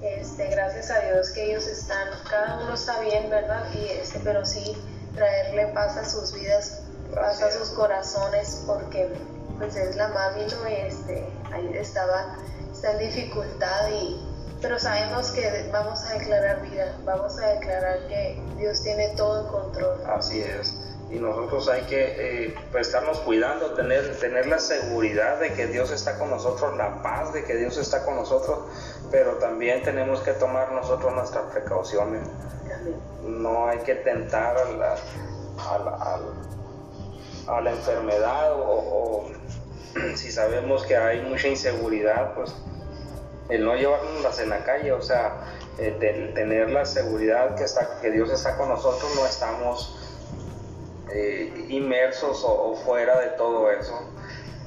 este, 0.00 0.46
gracias 0.48 0.90
a 0.90 1.00
Dios 1.00 1.30
que 1.30 1.50
ellos 1.50 1.66
están, 1.66 2.08
cada 2.30 2.58
uno 2.60 2.74
está 2.74 3.00
bien, 3.00 3.28
¿verdad? 3.28 3.64
Y 3.74 3.88
este, 3.88 4.20
pero 4.20 4.46
sí 4.46 4.76
traerle 5.14 5.66
paz 5.68 5.96
a 5.96 6.04
sus 6.04 6.32
vidas, 6.32 6.82
paz 7.14 7.42
a 7.42 7.50
sus 7.50 7.70
corazones, 7.70 8.62
porque 8.66 9.08
pues 9.58 9.74
es 9.74 9.96
la 9.96 10.08
mami, 10.08 10.46
¿no? 10.46 10.68
Y 10.68 10.74
este, 10.74 11.28
ahí 11.52 11.70
estaba, 11.74 12.36
está 12.72 12.92
en 12.92 12.98
dificultad 12.98 13.88
y 13.90 14.24
pero 14.60 14.78
sabemos 14.78 15.30
que 15.30 15.68
vamos 15.72 16.04
a 16.04 16.14
declarar 16.14 16.62
vida, 16.62 16.96
vamos 17.04 17.38
a 17.38 17.46
declarar 17.54 18.08
que 18.08 18.42
Dios 18.56 18.82
tiene 18.82 19.10
todo 19.10 19.42
el 19.42 19.46
control. 19.46 20.00
Así 20.06 20.40
es. 20.40 20.74
Y 21.10 21.18
nosotros 21.18 21.68
hay 21.68 21.82
que 21.82 22.46
eh, 22.46 22.54
pues, 22.70 22.88
estarnos 22.88 23.18
cuidando, 23.20 23.72
tener, 23.72 24.18
tener 24.18 24.46
la 24.46 24.58
seguridad 24.58 25.40
de 25.40 25.54
que 25.54 25.66
Dios 25.66 25.90
está 25.90 26.18
con 26.18 26.30
nosotros, 26.30 26.76
la 26.76 27.02
paz 27.02 27.32
de 27.32 27.44
que 27.44 27.56
Dios 27.56 27.78
está 27.78 28.04
con 28.04 28.16
nosotros, 28.16 28.58
pero 29.10 29.32
también 29.34 29.82
tenemos 29.82 30.20
que 30.20 30.32
tomar 30.32 30.72
nosotros 30.72 31.14
nuestras 31.14 31.50
precauciones. 31.52 32.28
No 33.22 33.68
hay 33.68 33.78
que 33.78 33.94
tentar 33.94 34.56
a 34.58 34.64
la, 34.72 34.96
a 37.46 37.60
la, 37.60 37.70
enfermedad 37.70 38.52
o 38.52 39.30
si 40.14 40.30
sabemos 40.30 40.84
que 40.84 40.96
hay 40.96 41.22
mucha 41.22 41.48
inseguridad, 41.48 42.34
pues 42.34 42.54
el 43.48 43.64
no 43.64 43.74
llevarnos 43.74 44.38
en 44.40 44.50
la 44.50 44.62
calle, 44.64 44.92
o 44.92 45.00
sea, 45.00 45.36
eh, 45.78 46.32
tener 46.34 46.70
la 46.70 46.84
seguridad 46.84 47.54
que, 47.54 47.64
está, 47.64 47.98
que 48.00 48.10
Dios 48.10 48.30
está 48.30 48.56
con 48.56 48.68
nosotros, 48.68 49.10
no 49.16 49.26
estamos 49.26 49.96
eh, 51.12 51.66
inmersos 51.68 52.42
o, 52.44 52.74
fuera 52.74 53.20
de 53.20 53.30
todo 53.30 53.70
eso, 53.70 53.94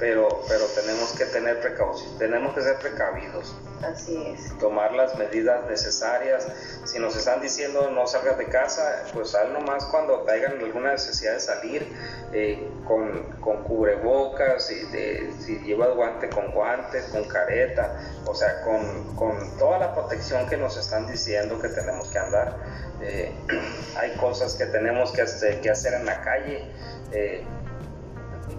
pero, 0.01 0.27
pero 0.47 0.65
tenemos 0.65 1.11
que 1.11 1.25
tener 1.25 1.61
precaución, 1.61 2.17
tenemos 2.17 2.55
que 2.55 2.63
ser 2.63 2.75
precavidos. 2.77 3.55
Así 3.83 4.17
es. 4.27 4.57
Tomar 4.57 4.93
las 4.93 5.15
medidas 5.15 5.67
necesarias. 5.69 6.47
Si 6.85 6.97
nos 6.97 7.15
están 7.15 7.39
diciendo 7.39 7.89
no 7.91 8.07
salgas 8.07 8.37
de 8.39 8.45
casa, 8.45 9.03
pues 9.13 9.29
sal 9.29 9.53
nomás 9.53 9.85
cuando 9.85 10.21
tengan 10.21 10.59
alguna 10.59 10.93
necesidad 10.93 11.33
de 11.33 11.39
salir 11.39 11.87
eh, 12.33 12.67
con, 12.87 13.23
con, 13.41 13.63
cubrebocas, 13.63 14.71
y 14.71 14.85
de, 14.91 15.33
si 15.39 15.59
llevas 15.59 15.95
guante 15.95 16.29
con 16.29 16.51
guantes, 16.51 17.05
con 17.05 17.23
careta, 17.25 17.95
o 18.25 18.33
sea, 18.33 18.61
con, 18.61 19.15
con, 19.15 19.57
toda 19.59 19.77
la 19.77 19.93
protección 19.93 20.49
que 20.49 20.57
nos 20.57 20.77
están 20.77 21.05
diciendo 21.05 21.59
que 21.59 21.69
tenemos 21.69 22.09
que 22.09 22.17
andar. 22.17 22.57
Eh, 23.03 23.31
hay 23.97 24.15
cosas 24.17 24.55
que 24.55 24.65
tenemos 24.65 25.11
que, 25.11 25.23
que 25.61 25.69
hacer 25.69 25.93
en 25.93 26.05
la 26.07 26.21
calle. 26.21 26.65
Eh, 27.11 27.43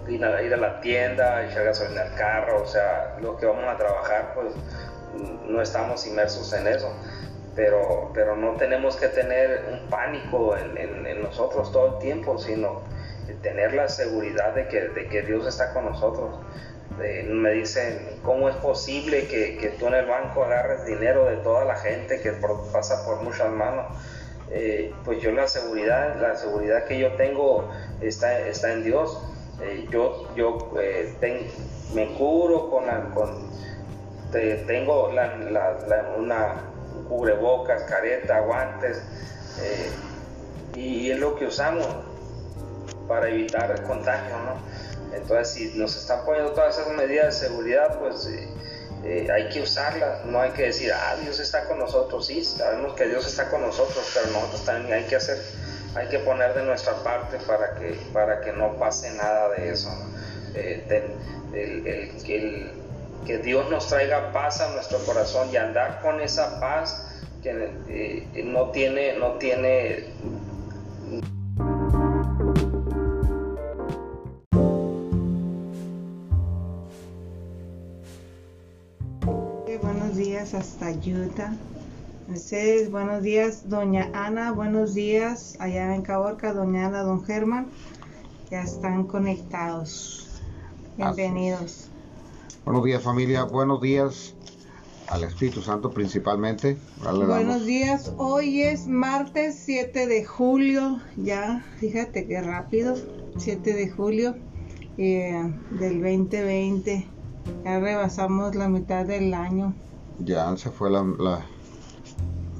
ir 0.07 0.23
a, 0.25 0.57
la 0.57 0.81
tienda, 0.81 1.45
echar 1.45 1.65
gasolina 1.65 2.01
al 2.01 2.15
carro, 2.15 2.61
o 2.61 2.65
sea, 2.65 3.17
lo 3.21 3.37
que 3.37 3.45
vamos 3.45 3.65
a 3.65 3.77
trabajar, 3.77 4.33
pues 4.35 4.53
no 5.47 5.61
estamos 5.61 6.05
inmersos 6.07 6.51
en 6.53 6.67
eso. 6.67 6.91
Pero, 7.55 8.09
pero 8.15 8.35
no 8.35 8.53
tenemos 8.53 8.95
que 8.95 9.09
tener 9.09 9.65
un 9.71 9.87
pánico 9.89 10.57
en, 10.57 11.21
nosotros 11.21 11.71
todo 11.71 11.95
el 11.95 11.99
tiempo, 11.99 12.39
sino 12.39 12.81
tener 13.43 13.73
la 13.73 13.87
seguridad 13.87 14.53
de 14.53 14.67
que, 14.67 14.89
de 14.89 15.07
que 15.07 15.21
Dios 15.21 15.45
está 15.45 15.71
con 15.71 15.85
nosotros. 15.85 16.39
me 16.97 17.51
dicen, 17.51 18.19
¿cómo 18.23 18.49
es 18.49 18.55
posible 18.55 19.27
que, 19.27 19.57
que, 19.57 19.69
tú 19.69 19.87
en 19.87 19.93
el 19.93 20.05
banco 20.07 20.43
agarres 20.43 20.85
dinero 20.85 21.25
de 21.25 21.37
toda 21.37 21.63
la 21.63 21.75
gente 21.75 22.21
que 22.21 22.31
pasa 22.71 23.05
por 23.05 23.21
muchas 23.21 23.49
manos? 23.51 23.85
Eh, 24.55 24.93
pues 25.03 25.19
yo 25.19 25.31
la 25.31 25.47
seguridad, 25.47 26.15
la 26.21 26.35
seguridad 26.35 26.85
que 26.85 26.99
yo 26.99 27.13
tengo 27.13 27.69
está, 28.01 28.39
está 28.39 28.71
en 28.73 28.83
Dios. 28.83 29.19
Eh, 29.61 29.87
yo 29.91 30.27
yo 30.35 30.73
eh, 30.79 31.13
me 31.93 32.13
curo 32.15 32.69
con, 32.69 32.85
con 33.13 33.53
este, 34.33 34.63
tengo 34.65 35.09
una 36.17 36.55
cubrebocas, 37.07 37.83
careta, 37.83 38.39
guantes, 38.39 38.97
eh, 39.61 39.91
y, 40.75 41.11
es 41.11 41.19
lo 41.19 41.35
que 41.35 41.45
usamos 41.45 41.87
para 43.07 43.29
evitar 43.29 43.69
el 43.69 43.83
contagio, 43.83 44.35
¿no? 44.39 45.15
Entonces, 45.15 45.49
si 45.49 45.77
nos 45.77 45.95
están 45.95 46.25
poniendo 46.25 46.51
todas 46.53 46.79
esas 46.79 46.91
medidas 46.93 47.39
de 47.39 47.47
seguridad, 47.47 47.99
pues 47.99 48.27
eh, 49.03 49.27
hay 49.31 49.49
que 49.49 49.61
usarlas, 49.61 50.25
no 50.25 50.41
hay 50.41 50.49
que 50.51 50.63
decir, 50.63 50.91
ah, 50.91 51.15
Dios 51.21 51.39
está 51.39 51.67
con 51.67 51.77
nosotros, 51.77 52.25
sí, 52.25 52.43
sabemos 52.43 52.93
que 52.93 53.07
Dios 53.07 53.27
está 53.27 53.51
con 53.51 53.61
nosotros, 53.61 54.03
pero 54.15 54.31
nosotros 54.31 54.65
también 54.65 54.93
hay 54.93 55.03
que 55.03 55.17
hacer, 55.17 55.37
hay 55.95 56.07
que 56.09 56.19
poner 56.19 56.53
de 56.53 56.63
nuestra 56.63 56.93
parte 57.03 57.37
para 57.47 57.75
que, 57.75 57.97
para 58.11 58.41
que 58.41 58.51
no 58.53 58.75
pase 58.77 59.13
nada 59.15 59.49
de 59.49 59.71
eso, 59.71 59.89
el 60.55 60.83
que 63.25 63.37
Dios 63.37 63.69
nos 63.69 63.87
traiga 63.87 64.31
paz 64.31 64.61
a 64.61 64.73
nuestro 64.73 64.99
corazón 64.99 65.49
y 65.51 65.57
andar 65.57 66.01
con 66.01 66.19
esa 66.19 66.59
paz 66.59 67.21
que 67.41 67.71
eh, 67.89 68.43
no 68.43 68.71
tiene, 68.71 69.17
no 69.17 69.33
tiene 69.33 70.05
buenos 79.81 80.15
días 80.15 80.53
hasta 80.53 80.91
Utah. 80.91 81.51
Ustedes, 82.27 82.89
buenos 82.89 83.21
días, 83.21 83.69
doña 83.69 84.09
Ana, 84.13 84.53
buenos 84.53 84.93
días. 84.93 85.57
Allá 85.59 85.93
en 85.93 86.03
Caborca, 86.03 86.53
doña 86.53 86.87
Ana, 86.87 87.03
don 87.03 87.23
Germán, 87.25 87.67
ya 88.49 88.61
están 88.61 89.03
conectados. 89.03 90.41
Bienvenidos. 90.95 91.89
Buenos 92.63 92.85
días 92.85 93.03
familia, 93.03 93.43
buenos 93.43 93.81
días 93.81 94.35
al 95.09 95.25
Espíritu 95.25 95.61
Santo 95.61 95.91
principalmente. 95.91 96.77
Buenos 97.03 97.65
días, 97.65 98.13
hoy 98.17 98.61
es 98.61 98.87
martes 98.87 99.59
7 99.65 100.07
de 100.07 100.23
julio, 100.23 101.01
ya, 101.17 101.65
fíjate 101.79 102.25
qué 102.25 102.41
rápido, 102.41 102.95
7 103.37 103.73
de 103.73 103.89
julio 103.89 104.35
eh, 104.97 105.53
del 105.71 106.01
2020, 106.01 107.05
ya 107.65 107.79
rebasamos 107.81 108.55
la 108.55 108.69
mitad 108.69 109.05
del 109.05 109.33
año. 109.33 109.73
Ya 110.19 110.55
se 110.55 110.69
fue 110.69 110.89
la, 110.89 111.45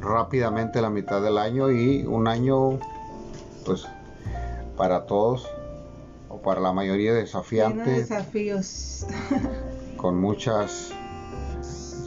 rápidamente 0.03 0.81
la 0.81 0.89
mitad 0.89 1.21
del 1.21 1.37
año 1.37 1.71
y 1.71 2.05
un 2.05 2.27
año 2.27 2.79
pues 3.65 3.87
para 4.75 5.05
todos 5.05 5.49
o 6.29 6.41
para 6.41 6.59
la 6.59 6.73
mayoría 6.73 7.13
desafiante. 7.13 7.89
desafíos. 7.91 9.05
con 9.97 10.19
muchas 10.19 10.93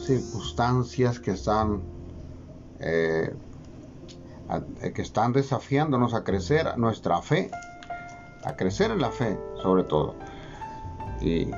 circunstancias 0.05 1.19
que 1.19 1.31
están 1.31 1.81
eh, 2.79 3.33
que 4.93 5.01
están 5.01 5.33
desafiándonos 5.33 6.13
a 6.13 6.23
crecer 6.23 6.77
nuestra 6.77 7.21
fe, 7.21 7.51
a 8.45 8.55
crecer 8.55 8.91
en 8.91 9.01
la 9.01 9.11
fe 9.11 9.37
sobre 9.61 9.83
todo. 9.83 10.15
Y 11.19 11.49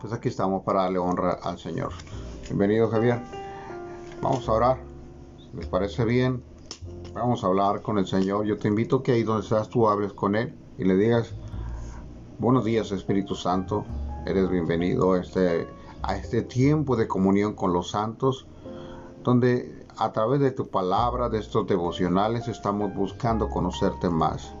pues 0.00 0.12
aquí 0.12 0.28
estamos 0.28 0.64
para 0.64 0.84
darle 0.84 0.98
honra 0.98 1.38
al 1.42 1.58
Señor. 1.58 1.92
Bienvenido 2.48 2.90
Javier. 2.90 3.41
Vamos 4.22 4.48
a 4.48 4.52
orar. 4.52 4.78
Si 5.36 5.56
les 5.56 5.66
parece 5.66 6.04
bien, 6.04 6.44
vamos 7.12 7.42
a 7.42 7.48
hablar 7.48 7.82
con 7.82 7.98
el 7.98 8.06
Señor. 8.06 8.46
Yo 8.46 8.56
te 8.56 8.68
invito 8.68 9.02
que 9.02 9.10
ahí 9.10 9.24
donde 9.24 9.42
estás 9.42 9.68
tú 9.68 9.88
hables 9.88 10.12
con 10.12 10.36
Él 10.36 10.54
y 10.78 10.84
le 10.84 10.94
digas, 10.94 11.34
buenos 12.38 12.64
días 12.64 12.92
Espíritu 12.92 13.34
Santo, 13.34 13.84
eres 14.24 14.48
bienvenido 14.48 15.14
a 15.14 15.20
este, 15.20 15.66
a 16.02 16.16
este 16.16 16.42
tiempo 16.42 16.94
de 16.94 17.08
comunión 17.08 17.54
con 17.54 17.72
los 17.72 17.90
santos, 17.90 18.46
donde 19.24 19.84
a 19.96 20.12
través 20.12 20.38
de 20.38 20.52
tu 20.52 20.68
palabra, 20.68 21.28
de 21.28 21.40
estos 21.40 21.66
devocionales, 21.66 22.46
estamos 22.46 22.94
buscando 22.94 23.50
conocerte 23.50 24.08
más. 24.08 24.54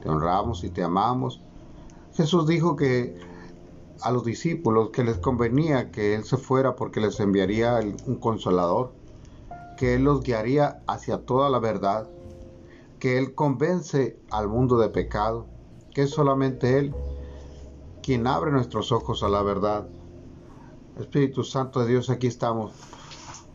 Te 0.00 0.08
honramos 0.08 0.62
y 0.62 0.70
te 0.70 0.84
amamos. 0.84 1.42
Jesús 2.14 2.46
dijo 2.46 2.76
que 2.76 3.18
a 4.02 4.10
los 4.10 4.24
discípulos 4.24 4.90
que 4.90 5.04
les 5.04 5.18
convenía 5.18 5.90
que 5.90 6.14
Él 6.14 6.24
se 6.24 6.36
fuera 6.36 6.76
porque 6.76 7.00
les 7.00 7.20
enviaría 7.20 7.80
un 8.06 8.16
consolador, 8.16 8.92
que 9.76 9.94
Él 9.94 10.04
los 10.04 10.22
guiaría 10.22 10.82
hacia 10.86 11.24
toda 11.24 11.48
la 11.50 11.58
verdad, 11.58 12.08
que 12.98 13.18
Él 13.18 13.34
convence 13.34 14.18
al 14.30 14.48
mundo 14.48 14.78
de 14.78 14.88
pecado, 14.88 15.46
que 15.94 16.02
es 16.02 16.10
solamente 16.10 16.78
Él 16.78 16.94
quien 18.02 18.26
abre 18.26 18.50
nuestros 18.50 18.92
ojos 18.92 19.22
a 19.22 19.28
la 19.28 19.42
verdad. 19.42 19.86
Espíritu 20.98 21.44
Santo 21.44 21.80
de 21.80 21.86
Dios, 21.86 22.10
aquí 22.10 22.26
estamos 22.26 22.72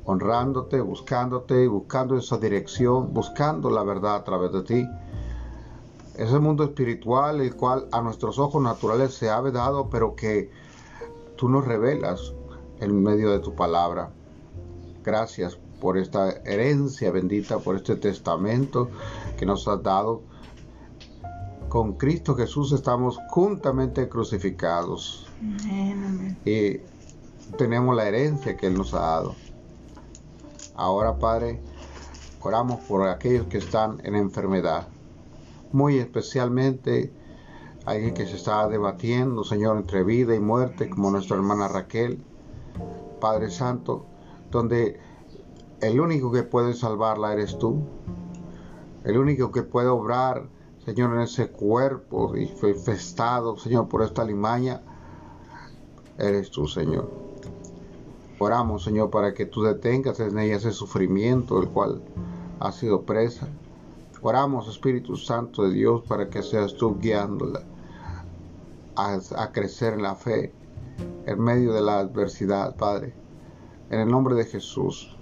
honrándote, 0.06 0.80
buscándote, 0.80 1.68
buscando 1.68 2.18
esa 2.18 2.38
dirección, 2.38 3.14
buscando 3.14 3.70
la 3.70 3.84
verdad 3.84 4.16
a 4.16 4.24
través 4.24 4.52
de 4.54 4.64
ti 4.64 4.88
ese 6.18 6.40
mundo 6.40 6.64
espiritual 6.64 7.42
el 7.42 7.56
cual 7.56 7.88
a 7.92 8.02
nuestros 8.02 8.40
ojos 8.40 8.62
naturales 8.62 9.14
se 9.14 9.30
ha 9.30 9.40
vedado, 9.40 9.90
pero 9.90 10.16
que 10.16 10.50
tú 11.36 11.48
nos 11.48 11.66
revelas 11.66 12.34
en 12.80 13.04
medio 13.04 13.32
de 13.32 13.40
tu 13.40 13.56
palabra. 13.56 14.12
Gracias 15.04 15.58
por 15.80 15.98
esta 15.98 16.32
herencia 16.44 17.12
bendita, 17.12 17.60
por 17.60 17.76
este 17.76 17.96
testamento 17.96 18.90
que 19.38 19.46
nos 19.46 19.68
has 19.68 19.82
dado. 19.84 20.22
Con 21.70 21.94
Cristo 21.94 22.36
Jesús 22.36 22.72
estamos 22.72 23.20
juntamente 23.30 24.10
crucificados. 24.10 25.28
Y 26.46 26.78
tenemos 27.58 27.96
la 27.96 28.08
herencia 28.08 28.58
que 28.58 28.68
Él 28.68 28.74
nos 28.74 28.94
ha 28.94 29.00
dado. 29.00 29.36
Ahora, 30.76 31.18
Padre, 31.18 31.62
oramos 32.42 32.82
por 32.82 33.08
aquellos 33.08 33.48
que 33.48 33.58
están 33.60 34.00
en 34.04 34.16
enfermedad 34.16 34.88
muy 35.72 35.98
especialmente 35.98 37.12
alguien 37.86 38.14
que 38.14 38.26
se 38.26 38.36
está 38.36 38.68
debatiendo, 38.68 39.44
Señor, 39.44 39.78
entre 39.78 40.04
vida 40.04 40.36
y 40.36 40.40
muerte, 40.40 40.90
como 40.90 41.10
nuestra 41.12 41.38
hermana 41.38 41.68
Raquel, 41.68 42.22
Padre 43.22 43.50
Santo, 43.50 44.06
donde 44.52 45.00
el 45.82 46.00
único 46.00 46.32
que 46.32 46.44
puede 46.44 46.74
salvarla 46.74 47.34
eres 47.34 47.58
tú, 47.58 47.82
el 49.04 49.18
único 49.18 49.52
que 49.52 49.64
puede 49.64 49.88
obrar, 49.88 50.50
Señor, 50.86 51.14
en 51.16 51.22
ese 51.22 51.50
cuerpo 51.50 52.36
infestado, 52.36 53.58
Señor, 53.58 53.88
por 53.88 54.04
esta 54.04 54.24
limaña, 54.24 54.82
eres 56.18 56.52
tú, 56.52 56.68
Señor. 56.68 57.10
Oramos, 58.40 58.84
Señor, 58.84 59.10
para 59.10 59.34
que 59.34 59.46
tú 59.46 59.64
detengas 59.64 60.20
en 60.20 60.38
ella 60.38 60.58
ese 60.58 60.72
sufrimiento, 60.72 61.62
el 61.62 61.70
cual 61.70 62.04
ha 62.60 62.72
sido 62.72 63.04
presa. 63.04 63.48
Oramos, 64.22 64.68
Espíritu 64.68 65.16
Santo 65.16 65.64
de 65.64 65.72
Dios, 65.72 66.02
para 66.08 66.30
que 66.30 66.42
seas 66.42 66.74
tú 66.76 66.98
guiándola 67.00 67.62
a, 68.96 69.52
crecer 69.52 69.94
en 69.94 70.02
la 70.02 70.16
fe 70.16 70.52
en 71.26 71.40
medio 71.40 71.74
de 71.74 71.82
la 71.82 72.00
adversidad, 72.00 72.76
Padre. 72.76 73.14
En 73.90 74.00
el 74.00 74.10
nombre 74.10 74.34
de 74.36 74.46
Jesús. 74.46 75.16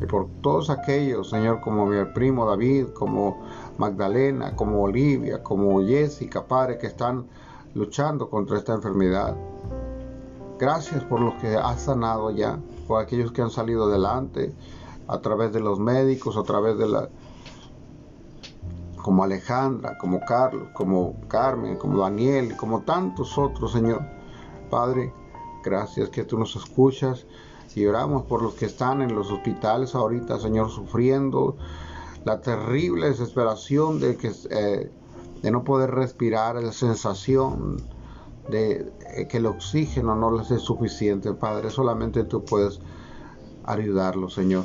Y 0.00 0.06
por 0.06 0.28
todos 0.42 0.70
aquellos, 0.70 1.30
Señor, 1.30 1.60
como 1.60 1.86
mi 1.86 2.04
primo 2.12 2.46
David, 2.46 2.88
como 2.94 3.40
Magdalena, 3.78 4.54
como 4.54 4.82
Olivia, 4.82 5.42
como 5.42 5.82
Jessica, 5.82 6.46
Padre, 6.46 6.78
que 6.78 6.86
están 6.86 7.26
luchando 7.74 8.30
contra 8.30 8.58
esta 8.58 8.74
enfermedad. 8.74 9.36
Gracias 10.58 11.02
por 11.04 11.20
los 11.20 11.34
que 11.34 11.56
has 11.56 11.82
sanado 11.82 12.30
ya, 12.30 12.58
por 12.86 13.02
aquellos 13.02 13.32
que 13.32 13.42
han 13.42 13.50
salido 13.50 13.84
adelante 13.84 14.54
a 15.08 15.20
través 15.20 15.52
de 15.52 15.60
los 15.60 15.80
médicos, 15.80 16.36
a 16.36 16.42
través 16.42 16.78
de 16.78 16.86
la, 16.86 17.08
como 19.02 19.24
Alejandra, 19.24 19.96
como 19.98 20.20
Carlos, 20.20 20.68
como 20.72 21.20
Carmen, 21.28 21.76
como 21.76 22.00
Daniel, 22.00 22.56
como 22.56 22.82
tantos 22.82 23.36
otros, 23.38 23.72
Señor. 23.72 24.02
Padre, 24.70 25.12
gracias 25.64 26.08
que 26.10 26.24
tú 26.24 26.38
nos 26.38 26.56
escuchas 26.56 27.26
y 27.74 27.86
oramos 27.86 28.24
por 28.24 28.42
los 28.42 28.54
que 28.54 28.66
están 28.66 29.02
en 29.02 29.14
los 29.14 29.30
hospitales 29.30 29.94
ahorita, 29.94 30.38
Señor, 30.38 30.70
sufriendo 30.70 31.56
la 32.24 32.40
terrible 32.40 33.08
desesperación 33.08 34.00
de 34.00 34.16
que 34.16 34.32
eh, 34.50 34.90
de 35.42 35.50
no 35.50 35.64
poder 35.64 35.90
respirar, 35.90 36.56
la 36.56 36.72
sensación 36.72 37.78
de 38.50 38.92
eh, 39.16 39.26
que 39.26 39.38
el 39.38 39.46
oxígeno 39.46 40.14
no 40.14 40.36
les 40.36 40.50
es 40.50 40.62
suficiente, 40.62 41.32
Padre. 41.32 41.70
Solamente 41.70 42.24
tú 42.24 42.44
puedes 42.44 42.80
ayudarlos, 43.64 44.34
Señor. 44.34 44.64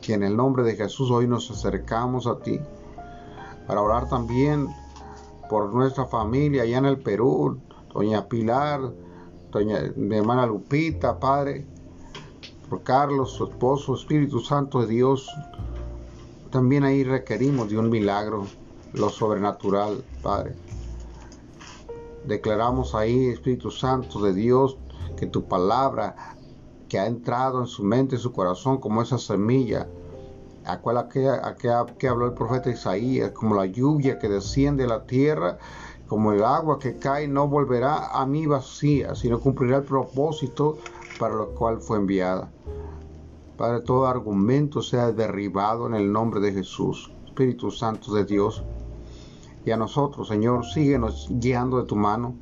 Que 0.00 0.14
en 0.14 0.22
el 0.22 0.36
nombre 0.36 0.64
de 0.64 0.76
Jesús 0.76 1.10
hoy 1.10 1.28
nos 1.28 1.50
acercamos 1.50 2.26
a 2.26 2.38
ti 2.38 2.60
para 3.70 3.82
orar 3.82 4.08
también 4.08 4.66
por 5.48 5.72
nuestra 5.72 6.04
familia 6.04 6.64
allá 6.64 6.78
en 6.78 6.86
el 6.86 6.98
Perú, 6.98 7.60
doña 7.94 8.26
Pilar, 8.26 8.92
doña 9.52 9.92
mi 9.94 10.16
hermana 10.16 10.44
Lupita, 10.44 11.20
Padre, 11.20 11.64
por 12.68 12.82
Carlos, 12.82 13.30
su 13.30 13.44
esposo, 13.44 13.94
Espíritu 13.94 14.40
Santo 14.40 14.80
de 14.80 14.88
Dios. 14.88 15.30
También 16.50 16.82
ahí 16.82 17.04
requerimos 17.04 17.70
de 17.70 17.78
un 17.78 17.90
milagro, 17.90 18.44
lo 18.92 19.08
sobrenatural, 19.08 20.02
Padre. 20.20 20.56
Declaramos 22.26 22.96
ahí, 22.96 23.26
Espíritu 23.26 23.70
Santo 23.70 24.20
de 24.20 24.34
Dios, 24.34 24.78
que 25.16 25.26
tu 25.26 25.44
palabra 25.44 26.16
que 26.88 26.98
ha 26.98 27.06
entrado 27.06 27.60
en 27.60 27.68
su 27.68 27.84
mente 27.84 28.16
y 28.16 28.18
su 28.18 28.32
corazón 28.32 28.78
como 28.78 29.00
esa 29.00 29.18
semilla, 29.18 29.86
a 30.64 31.08
que, 31.08 32.08
habló 32.08 32.26
el 32.26 32.34
profeta 32.34 32.70
Isaías, 32.70 33.32
como 33.32 33.54
la 33.54 33.66
lluvia 33.66 34.18
que 34.18 34.28
desciende 34.28 34.84
a 34.84 34.88
la 34.88 35.06
tierra, 35.06 35.58
como 36.06 36.32
el 36.32 36.44
agua 36.44 36.78
que 36.78 36.96
cae, 36.96 37.28
no 37.28 37.48
volverá 37.48 38.08
a 38.08 38.26
mí 38.26 38.46
vacía, 38.46 39.14
sino 39.14 39.40
cumplirá 39.40 39.78
el 39.78 39.84
propósito 39.84 40.78
para 41.18 41.34
lo 41.34 41.50
cual 41.54 41.80
fue 41.80 41.98
enviada. 41.98 42.50
Padre, 43.56 43.82
todo 43.82 44.06
argumento 44.06 44.82
sea 44.82 45.12
derribado 45.12 45.86
en 45.86 45.94
el 45.94 46.10
nombre 46.10 46.40
de 46.40 46.52
Jesús, 46.52 47.12
Espíritu 47.26 47.70
Santo 47.70 48.12
de 48.14 48.24
Dios. 48.24 48.64
Y 49.64 49.70
a 49.70 49.76
nosotros, 49.76 50.28
Señor, 50.28 50.64
síguenos 50.64 51.28
guiando 51.30 51.78
de 51.78 51.84
tu 51.84 51.94
mano, 51.94 52.34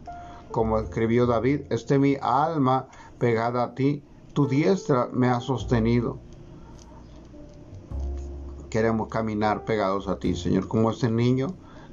como 0.51 0.79
escribió 0.79 1.27
David, 1.27 1.63
esté 1.71 1.99
mi 1.99 2.17
alma 2.23 2.89
pegada 3.19 3.65
a 3.65 3.75
ti, 3.75 4.03
tu 4.33 4.47
diestra 4.47 5.09
me 5.13 5.29
ha 5.29 5.41
sostenido. 5.41 6.21
Queremos 8.71 9.09
caminar 9.09 9.65
pegados 9.65 10.09
a 10.09 10.19
ti, 10.19 10.35
Señor, 10.35 10.69
como 10.69 10.91
ese 10.91 11.11
niño 11.11 11.49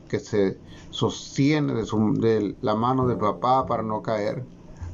que 0.10 0.20
se 0.20 0.60
sostiene 0.90 1.74
de, 1.74 1.84
de 1.84 2.56
la 2.62 2.76
mano 2.76 3.08
de 3.08 3.16
papá 3.16 3.66
para 3.66 3.84
no 3.84 4.02
caer. 4.02 4.46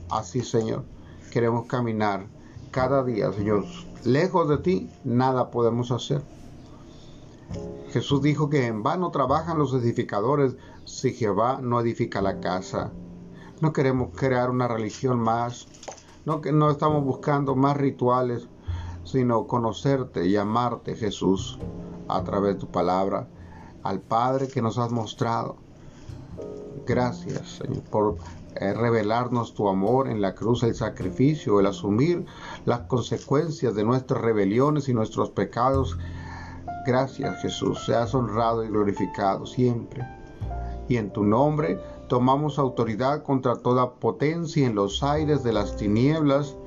Así, 0.10 0.42
Señor, 0.42 0.84
queremos 1.32 1.66
caminar 1.66 2.28
cada 2.72 3.04
día, 3.04 3.32
Señor. 3.32 3.66
Lejos 4.04 4.50
de 4.50 4.58
ti, 4.58 4.90
nada 5.04 5.52
podemos 5.52 5.92
hacer. 5.92 6.22
Jesús 7.92 8.22
dijo 8.22 8.50
que 8.50 8.68
en 8.68 8.84
vano 8.84 9.12
trabajan 9.12 9.60
los 9.60 9.74
edificadores 9.74 10.56
si 10.86 11.14
Jehová 11.14 11.60
no 11.62 11.80
edifica 11.82 12.22
la 12.22 12.40
casa. 12.40 12.92
No 13.60 13.74
queremos 13.74 14.10
crear 14.16 14.50
una 14.50 14.68
religión 14.68 15.20
más, 15.20 15.68
no, 16.26 16.42
que 16.42 16.52
no 16.52 16.72
estamos 16.72 17.04
buscando 17.04 17.56
más 17.56 17.78
rituales, 17.78 18.48
sino 19.12 19.46
conocerte 19.48 20.26
y 20.28 20.38
amarte, 20.38 20.96
Jesús, 20.96 21.60
a 22.08 22.24
través 22.24 22.56
de 22.56 22.62
tu 22.62 22.68
palabra, 22.68 23.28
al 23.84 24.00
Padre 24.00 24.48
que 24.48 24.62
nos 24.62 24.78
has 24.78 24.92
mostrado. 24.92 25.58
Gracias, 26.86 27.58
Señor, 27.58 27.84
por 27.84 28.18
eh, 28.56 28.74
revelarnos 28.74 29.54
tu 29.54 29.68
amor 29.68 30.10
en 30.10 30.22
la 30.22 30.36
cruz, 30.36 30.64
el 30.64 30.76
sacrificio, 30.76 31.60
el 31.60 31.68
asumir 31.68 32.26
las 32.66 32.82
consecuencias 32.82 33.76
de 33.76 33.84
nuestras 33.84 34.22
rebeliones 34.22 34.90
y 34.90 34.94
nuestros 34.94 35.30
pecados. 35.30 35.98
Gracias, 36.86 37.42
Jesús, 37.42 37.86
seas 37.86 38.14
honrado 38.16 38.64
y 38.64 38.68
glorificado 38.68 39.46
siempre. 39.46 40.06
Y 40.88 40.98
en 40.98 41.12
tu 41.12 41.24
nombre 41.24 41.80
tomamos 42.10 42.60
autoridad 42.60 43.24
contra 43.24 43.56
toda 43.56 43.94
potencia 43.94 44.68
en 44.68 44.76
los 44.76 45.02
aires 45.04 45.44
de 45.44 45.54
las 45.54 45.78
tinieblas, 45.78 46.58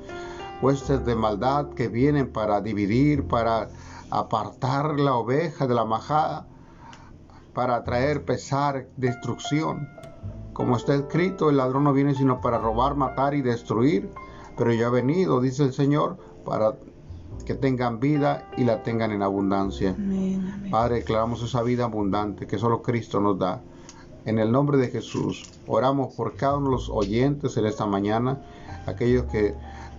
huestes 0.63 1.05
de 1.05 1.15
maldad 1.15 1.71
que 1.71 1.89
vienen 1.89 2.33
para 2.33 2.61
dividir, 2.61 3.27
para 3.27 3.69
apartar 4.11 4.99
la 4.99 5.15
oveja 5.15 5.67
de 5.67 5.75
la 5.75 5.85
majada, 5.85 6.47
para 7.53 7.85
traer 7.85 8.25
pesar, 8.25 8.89
destrucción. 8.97 9.89
Como 10.53 10.77
está 10.77 10.95
escrito, 10.95 11.51
el 11.51 11.57
ladrón 11.57 11.85
no 11.85 11.93
viene 11.93 12.15
sino 12.15 12.41
para 12.41 12.59
robar, 12.59 12.95
matar 12.95 13.35
y 13.35 13.43
destruir, 13.43 14.11
pero 14.57 14.73
yo 14.73 14.89
he 14.89 14.91
venido, 14.91 15.41
dice 15.41 15.65
el 15.65 15.73
Señor, 15.73 16.17
para 16.45 16.75
que 17.45 17.55
tengan 17.55 18.01
vida 18.01 18.49
y 18.57 18.65
la 18.65 18.83
tengan 18.83 19.11
en 19.11 19.23
abundancia. 19.23 19.97
Padre, 20.71 20.97
declaramos 20.97 21.43
esa 21.43 21.63
vida 21.63 21.85
abundante 21.85 22.47
que 22.47 22.59
solo 22.59 22.83
Cristo 22.83 23.21
nos 23.21 23.39
da. 23.39 23.63
En 24.25 24.39
el 24.39 24.51
nombre 24.51 24.79
de 24.79 24.89
Jesús, 24.89 25.51
oramos 25.67 26.15
por 26.15 26.37
cada 26.37 26.57
uno 26.57 26.67
de 26.67 26.73
los 26.73 26.89
oyentes 26.89 27.57
en 27.57 27.67
esta 27.67 27.85
mañana, 27.85 28.41
aquellos 28.87 29.25
que 29.25 29.55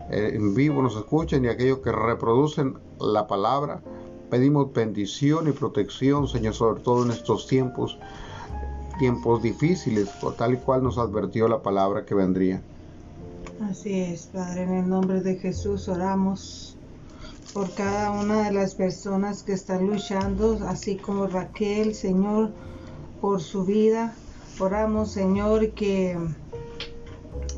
eh, 0.10 0.32
en 0.34 0.53
vivo 0.53 0.82
nos 0.82 0.95
escuchan 0.95 1.45
y 1.45 1.48
aquellos 1.48 1.80
que 1.80 1.91
reproducen 1.91 2.77
la 2.99 3.27
palabra. 3.27 3.82
Pedimos 4.30 4.73
bendición 4.73 5.48
y 5.48 5.52
protección, 5.52 6.27
Señor, 6.27 6.53
sobre 6.53 6.82
todo 6.82 7.06
en 7.06 7.11
estos 7.11 7.48
tiempos, 7.48 7.98
tiempos 8.99 9.41
difíciles, 9.44 10.10
tal 10.38 10.53
y 10.53 10.57
cual 10.57 10.84
nos 10.84 10.98
advirtió 10.98 11.48
la 11.48 11.61
palabra 11.61 12.06
que 12.06 12.15
vendría. 12.15 12.61
Así 13.61 14.02
es, 14.02 14.27
Padre, 14.27 14.64
en 14.64 14.73
el 14.73 14.90
nombre 14.90 15.22
de 15.22 15.36
Jesús 15.36 15.88
oramos 15.88 16.76
por 17.53 17.72
cada 17.73 18.11
una 18.11 18.44
de 18.44 18.52
las 18.52 18.76
personas 18.76 19.44
que 19.44 19.53
están 19.53 19.88
luchando, 19.88 20.60
así 20.68 20.98
como 20.98 21.27
Raquel, 21.27 21.95
Señor 21.95 22.52
por 23.22 23.41
su 23.41 23.65
vida. 23.65 24.14
Oramos, 24.60 25.11
Señor, 25.11 25.72
que, 25.72 26.15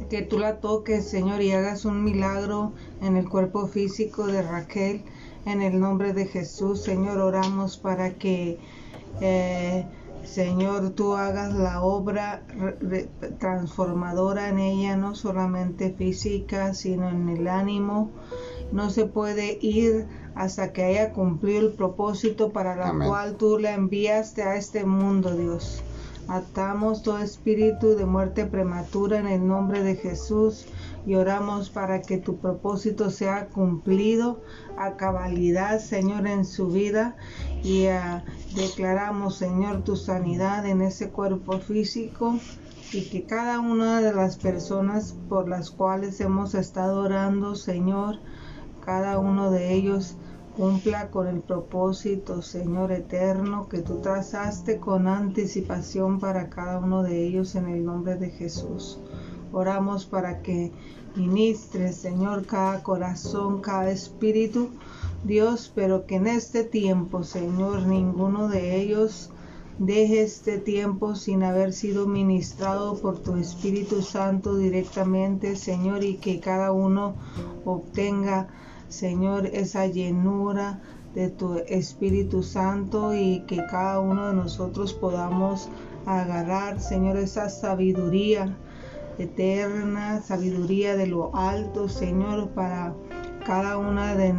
que 0.10 0.22
tú 0.22 0.40
la 0.40 0.60
toques, 0.60 1.08
Señor, 1.08 1.42
y 1.42 1.52
hagas 1.52 1.86
un 1.86 2.04
milagro 2.04 2.74
en 3.02 3.18
el 3.18 3.30
cuerpo 3.30 3.68
físico 3.68 4.28
de 4.28 4.42
Raquel. 4.42 5.04
En 5.46 5.62
el 5.62 5.80
nombre 5.80 6.14
de 6.14 6.26
Jesús, 6.26 6.82
Señor, 6.84 7.20
oramos 7.20 7.78
para 7.78 8.16
que, 8.16 8.60
eh, 9.22 9.86
Señor, 10.24 10.90
tú 10.92 11.14
hagas 11.14 11.54
la 11.54 11.82
obra 11.82 12.44
transformadora 13.40 14.50
en 14.50 14.60
ella, 14.60 14.98
no 14.98 15.16
solamente 15.16 15.92
física, 15.92 16.74
sino 16.74 17.10
en 17.10 17.30
el 17.30 17.48
ánimo. 17.48 18.12
No 18.72 18.90
se 18.90 19.06
puede 19.06 19.58
ir 19.62 20.08
hasta 20.36 20.74
que 20.74 20.84
haya 20.84 21.14
cumplido 21.14 21.62
el 21.62 21.74
propósito 21.74 22.52
para 22.52 22.76
la 22.76 23.08
cual 23.08 23.38
tú 23.38 23.58
le 23.58 23.72
enviaste 23.72 24.44
a 24.44 24.58
este 24.58 24.86
mundo, 24.86 25.36
Dios. 25.36 25.82
Atamos 26.28 27.04
todo 27.04 27.20
espíritu 27.20 27.96
de 27.96 28.06
muerte 28.06 28.46
prematura 28.46 29.18
en 29.18 29.28
el 29.28 29.48
nombre 29.48 29.82
de 29.82 29.96
Jesús 29.96 30.66
y 31.06 31.16
oramos 31.16 31.70
para 31.70 32.02
que 32.02 32.18
tu 32.18 32.38
propósito 32.38 33.10
sea 33.12 33.48
cumplido 33.48 34.42
a 34.78 34.98
cabalidad, 34.98 35.80
Señor, 35.80 36.28
en 36.28 36.44
su 36.44 36.68
vida. 36.68 37.16
Y 37.64 37.86
ah, 37.86 38.26
declaramos, 38.56 39.38
Señor, 39.38 39.84
tu 39.84 39.96
sanidad 39.96 40.66
en 40.66 40.82
ese 40.82 41.12
cuerpo 41.12 41.60
físico 41.60 42.38
y 42.92 43.10
que 43.10 43.24
cada 43.26 43.62
una 43.62 44.02
de 44.02 44.14
las 44.14 44.36
personas 44.36 45.16
por 45.30 45.48
las 45.48 45.72
cuales 45.72 46.20
hemos 46.20 46.56
estado 46.56 47.04
orando, 47.04 47.56
Señor, 47.56 48.20
cada 48.84 49.18
uno 49.18 49.50
de 49.50 49.74
ellos 49.74 50.18
cumpla 50.58 51.12
con 51.12 51.28
el 51.28 51.42
propósito, 51.42 52.42
Señor 52.42 52.92
eterno, 52.92 53.70
que 53.70 53.78
tú 53.78 54.00
trazaste 54.00 54.80
con 54.80 55.08
anticipación 55.08 56.20
para 56.20 56.50
cada 56.50 56.80
uno 56.80 57.04
de 57.04 57.28
ellos 57.28 57.54
en 57.54 57.68
el 57.68 57.86
nombre 57.86 58.16
de 58.16 58.32
Jesús. 58.32 58.98
Oramos 59.52 60.06
para 60.06 60.42
que 60.42 60.72
ministre, 61.16 61.94
Señor, 61.94 62.48
cada 62.48 62.82
corazón, 62.82 63.62
cada 63.62 63.92
espíritu, 63.92 64.70
Dios, 65.24 65.72
pero 65.76 66.08
que 66.08 66.16
en 66.16 66.26
este 66.26 66.64
tiempo, 66.64 67.24
Señor, 67.24 67.84
ninguno 67.84 68.48
de 68.48 68.82
ellos 68.82 69.30
deje 69.78 70.24
este 70.24 70.58
tiempo 70.58 71.14
sin 71.14 71.44
haber 71.44 71.72
sido 71.72 72.08
ministrado 72.08 72.98
por 72.98 73.20
tu 73.20 73.36
Espíritu 73.36 74.02
Santo 74.02 74.58
directamente, 74.58 75.56
Señor, 75.56 76.04
y 76.04 76.16
que 76.16 76.40
cada 76.40 76.72
uno 76.72 77.14
obtenga 77.64 78.48
Señor, 78.90 79.48
esa 79.48 79.88
llenura 79.88 80.82
de 81.14 81.30
tu 81.30 81.56
Espíritu 81.68 82.44
Santo 82.44 83.14
y 83.14 83.42
que 83.48 83.58
cada 83.70 84.00
uno 84.00 84.28
de 84.28 84.34
nosotros 84.34 84.94
podamos 84.94 85.70
agarrar, 86.06 86.80
Señor, 86.80 87.18
esa 87.18 87.50
sabiduría 87.50 88.56
eterna, 89.18 90.22
sabiduría 90.22 90.96
de 90.96 91.08
lo 91.08 91.36
alto, 91.36 91.90
Señor, 91.90 92.50
para 92.50 92.94
cada 93.46 93.78
una 93.78 94.16
de, 94.16 94.34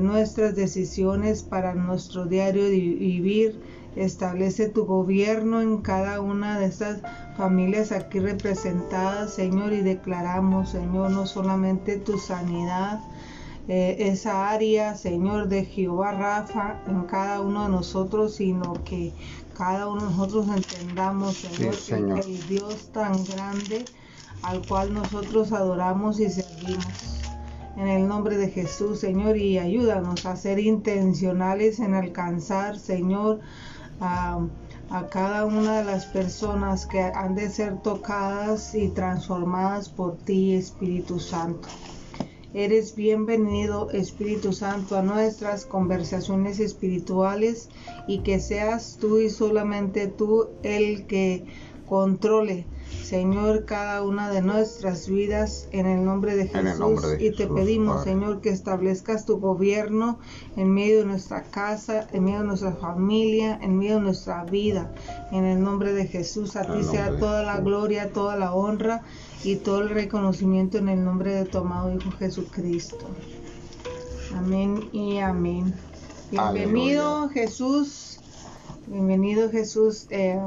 nuestras 0.00 0.54
decisiones, 0.54 1.42
para 1.42 1.74
nuestro 1.74 2.26
diario 2.26 2.64
vivir. 2.68 3.60
Establece 3.94 4.68
tu 4.68 4.86
gobierno 4.86 5.60
en 5.60 5.78
cada 5.78 6.22
una 6.22 6.58
de 6.58 6.66
estas 6.66 7.02
familias 7.36 7.92
aquí 7.92 8.20
representadas, 8.20 9.34
Señor, 9.34 9.74
y 9.74 9.82
declaramos, 9.82 10.70
Señor, 10.70 11.10
no 11.10 11.26
solamente 11.26 11.98
tu 11.98 12.16
sanidad, 12.16 13.00
eh, 13.68 13.96
esa 14.00 14.50
área, 14.50 14.96
Señor, 14.96 15.48
de 15.48 15.64
Jehová 15.64 16.12
Rafa 16.12 16.82
en 16.88 17.04
cada 17.04 17.40
uno 17.40 17.64
de 17.64 17.68
nosotros, 17.68 18.34
sino 18.36 18.74
que 18.84 19.12
cada 19.56 19.88
uno 19.88 20.02
de 20.02 20.10
nosotros 20.10 20.48
entendamos, 20.48 21.36
Señor, 21.36 21.76
Que 21.76 22.20
el 22.20 22.48
Dios 22.48 22.90
tan 22.92 23.24
grande 23.24 23.84
al 24.42 24.66
cual 24.66 24.92
nosotros 24.92 25.52
adoramos 25.52 26.18
y 26.18 26.28
servimos. 26.28 27.20
En 27.76 27.86
el 27.88 28.06
nombre 28.06 28.36
de 28.36 28.50
Jesús, 28.50 28.98
Señor, 29.00 29.36
y 29.36 29.58
ayúdanos 29.58 30.26
a 30.26 30.36
ser 30.36 30.58
intencionales 30.58 31.78
en 31.78 31.94
alcanzar, 31.94 32.78
Señor, 32.78 33.40
a, 34.00 34.40
a 34.90 35.06
cada 35.06 35.46
una 35.46 35.78
de 35.78 35.84
las 35.84 36.06
personas 36.06 36.86
que 36.86 37.00
han 37.00 37.34
de 37.34 37.48
ser 37.48 37.80
tocadas 37.80 38.74
y 38.74 38.88
transformadas 38.88 39.88
por 39.88 40.18
ti, 40.18 40.54
Espíritu 40.54 41.18
Santo. 41.20 41.68
Eres 42.54 42.94
bienvenido, 42.94 43.90
Espíritu 43.92 44.52
Santo, 44.52 44.98
a 44.98 45.02
nuestras 45.02 45.64
conversaciones 45.64 46.60
espirituales 46.60 47.70
y 48.06 48.18
que 48.18 48.40
seas 48.40 48.98
tú 49.00 49.20
y 49.20 49.30
solamente 49.30 50.06
tú 50.06 50.48
el 50.62 51.06
que 51.06 51.46
controle, 51.88 52.66
Señor, 53.02 53.64
cada 53.64 54.02
una 54.02 54.30
de 54.30 54.42
nuestras 54.42 55.08
vidas 55.08 55.66
en 55.72 55.86
el 55.86 56.04
nombre 56.04 56.36
de 56.36 56.48
Jesús. 56.48 57.16
y 57.18 57.30
te 57.30 57.46
pedimos, 57.46 58.04
Señor, 58.04 58.42
que 58.42 58.50
establezcas 58.50 59.24
tu 59.24 59.40
gobierno 59.40 60.18
en 60.56 60.74
medio 60.74 61.00
de 61.00 61.06
nuestra 61.06 61.44
casa, 61.44 62.06
en 62.12 62.24
medio 62.24 62.40
de 62.40 62.46
nuestra 62.46 62.72
familia, 62.72 63.58
en 63.62 63.78
medio 63.78 63.94
de 63.94 64.02
nuestra 64.02 64.44
vida. 64.44 64.92
En 65.30 65.44
el 65.44 65.62
nombre 65.62 65.94
de 65.94 66.06
Jesús, 66.06 66.56
a 66.56 66.70
ti 66.70 66.82
sea 66.84 67.18
toda 67.18 67.42
la 67.42 67.60
gloria, 67.60 68.12
toda 68.12 68.36
la 68.36 68.52
honra 68.54 69.02
y 69.44 69.56
todo 69.56 69.82
el 69.82 69.90
reconocimiento 69.90 70.78
en 70.78 70.88
el 70.88 71.04
nombre 71.04 71.34
de 71.34 71.44
tu 71.44 71.58
amado 71.58 71.92
Hijo 71.92 72.10
Jesucristo. 72.12 73.06
Amén 74.34 74.88
y 74.92 75.18
amén. 75.18 75.74
Bienvenido 76.30 77.28
Jesús, 77.28 78.18
bienvenido 78.86 79.50
Jesús, 79.50 80.06
eh, 80.10 80.40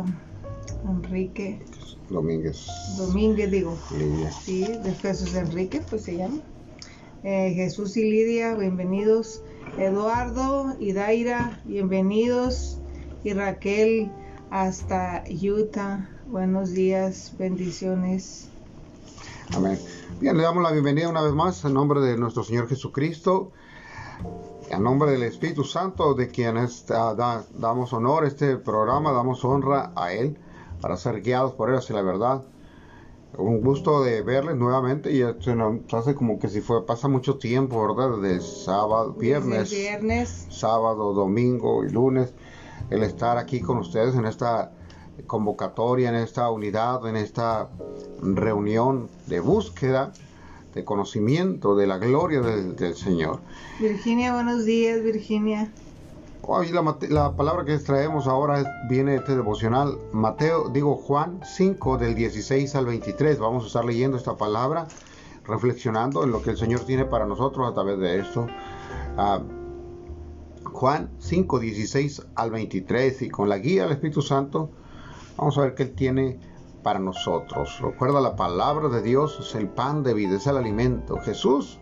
Enrique. 0.88 1.62
Domínguez. 2.10 2.68
Domínguez, 2.98 3.52
digo. 3.52 3.78
Lidia. 3.98 4.32
Sí, 4.32 4.64
de 4.64 4.94
Jesús 4.94 5.36
Enrique, 5.36 5.82
pues 5.90 6.04
se 6.04 6.18
llama. 6.18 6.40
Eh, 7.24 7.54
Jesús 7.56 7.98
y 7.98 8.04
Lidia, 8.04 8.56
bienvenidos. 8.56 9.42
Eduardo 9.78 10.76
y 10.80 10.94
Daira, 10.94 11.62
bienvenidos. 11.66 12.80
Y 13.24 13.34
Raquel, 13.34 14.12
hasta 14.52 15.24
Utah. 15.30 16.10
Buenos 16.28 16.72
días, 16.72 17.34
bendiciones. 17.38 18.50
Amén. 19.54 19.80
Bien, 20.20 20.36
le 20.36 20.44
damos 20.44 20.64
la 20.64 20.72
bienvenida 20.72 21.08
una 21.08 21.22
vez 21.22 21.34
más 21.34 21.64
en 21.66 21.74
nombre 21.74 22.02
de 22.02 22.18
nuestro 22.18 22.44
Señor 22.44 22.68
Jesucristo, 22.68 23.52
en 24.70 24.84
nombre 24.84 25.12
del 25.12 25.24
Espíritu 25.24 25.64
Santo, 25.64 26.14
de 26.14 26.30
quien 26.30 26.56
damos 26.88 27.94
honor 27.94 28.24
a 28.24 28.28
este 28.28 28.58
programa, 28.58 29.12
damos 29.12 29.46
honra 29.46 29.92
a 29.96 30.14
Él 30.14 30.38
para 30.82 30.98
ser 30.98 31.22
guiados 31.22 31.54
por 31.54 31.70
Él 31.70 31.78
hacia 31.78 31.96
la 31.96 32.02
verdad. 32.02 32.44
Un 33.38 33.62
gusto 33.62 34.04
de 34.04 34.22
verles 34.22 34.56
nuevamente 34.56 35.12
y 35.12 35.22
se 35.44 35.56
nos 35.56 35.94
hace 35.94 36.16
como 36.16 36.40
que 36.40 36.48
si 36.48 36.62
fue, 36.62 36.86
pasa 36.86 37.08
mucho 37.08 37.38
tiempo, 37.38 37.96
¿verdad? 37.96 38.18
De 38.20 38.40
sábado, 38.40 39.14
viernes, 39.14 39.72
viernes. 39.72 40.48
sábado, 40.50 41.14
domingo 41.14 41.84
y 41.84 41.90
lunes, 41.90 42.34
el 42.90 43.04
estar 43.04 43.38
aquí 43.38 43.60
con 43.60 43.78
ustedes 43.78 44.16
en 44.16 44.26
esta 44.26 44.72
convocatoria, 45.28 46.10
en 46.10 46.16
esta 46.16 46.50
unidad, 46.50 47.08
en 47.08 47.16
esta 47.16 47.70
reunión 48.22 49.10
de 49.28 49.40
búsqueda, 49.40 50.14
de 50.74 50.84
conocimiento 50.84 51.76
de 51.76 51.88
la 51.88 51.98
gloria 51.98 52.42
del, 52.42 52.96
Señor. 52.96 53.40
Virginia, 53.80 54.34
buenos 54.34 54.66
días, 54.66 55.02
Virginia. 55.02 55.72
Hoy 56.42 56.72
la, 56.72 56.98
la, 57.10 57.36
palabra 57.36 57.66
que 57.66 57.78
traemos 57.80 58.28
ahora 58.28 58.86
viene 58.88 59.12
de 59.12 59.18
este 59.18 59.36
devocional, 59.36 59.98
Mateo, 60.12 60.70
digo 60.70 60.96
Juan 60.96 61.40
5 61.44 61.98
del 61.98 62.14
16 62.14 62.76
al 62.76 62.86
23. 62.86 63.40
Vamos 63.40 63.64
a 63.64 63.68
estar 63.68 63.86
leyendo 63.86 64.18
esta 64.18 64.36
palabra, 64.36 64.88
reflexionando 65.48 66.24
en 66.24 66.32
lo 66.32 66.44
que 66.44 66.52
el 66.52 66.58
Señor 66.58 66.82
tiene 66.82 67.06
para 67.06 67.26
nosotros 67.26 67.68
a 67.68 67.74
través 67.74 67.98
de 67.98 68.20
esto. 68.20 68.48
Uh, 69.18 70.70
Juan 70.70 71.10
5, 71.20 71.60
16 71.60 72.22
al 72.36 72.52
23 72.52 73.22
y 73.22 73.30
con 73.30 73.48
la 73.48 73.58
guía 73.58 73.84
del 73.84 73.94
Espíritu 73.94 74.22
Santo 74.22 74.70
Vamos 75.38 75.58
a 75.58 75.62
ver 75.62 75.76
qué 75.76 75.84
Él 75.84 75.96
tiene 75.96 76.40
para 76.84 77.00
nosotros. 77.00 77.80
Recuerda, 77.82 78.22
la 78.22 78.36
palabra 78.36 78.90
de 78.90 79.02
Dios 79.02 79.38
es 79.40 79.56
el 79.56 79.68
pan 79.68 80.04
de 80.04 80.14
vida, 80.14 80.38
es 80.38 80.48
el 80.48 80.58
alimento. 80.58 81.18
Jesús 81.18 81.80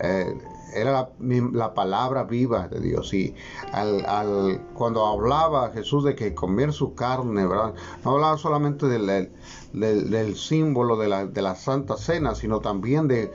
eh, 0.00 0.34
era 0.74 1.10
la, 1.20 1.74
palabra 1.74 2.24
viva 2.24 2.68
de 2.68 2.80
Dios. 2.80 3.14
Y 3.14 3.34
al, 3.72 4.60
cuando 4.74 5.06
hablaba 5.06 5.70
Jesús 5.70 6.04
de 6.04 6.14
que 6.14 6.34
comer 6.34 6.72
su 6.72 6.94
carne, 6.94 7.46
¿verdad? 7.46 7.74
no 8.04 8.12
hablaba 8.12 8.36
solamente 8.36 8.86
del, 8.86 10.36
símbolo 10.36 10.96
de 10.96 11.42
la, 11.42 11.54
Santa 11.54 11.96
Cena, 11.96 12.34
sino 12.34 12.60
también 12.60 13.08
de, 13.08 13.32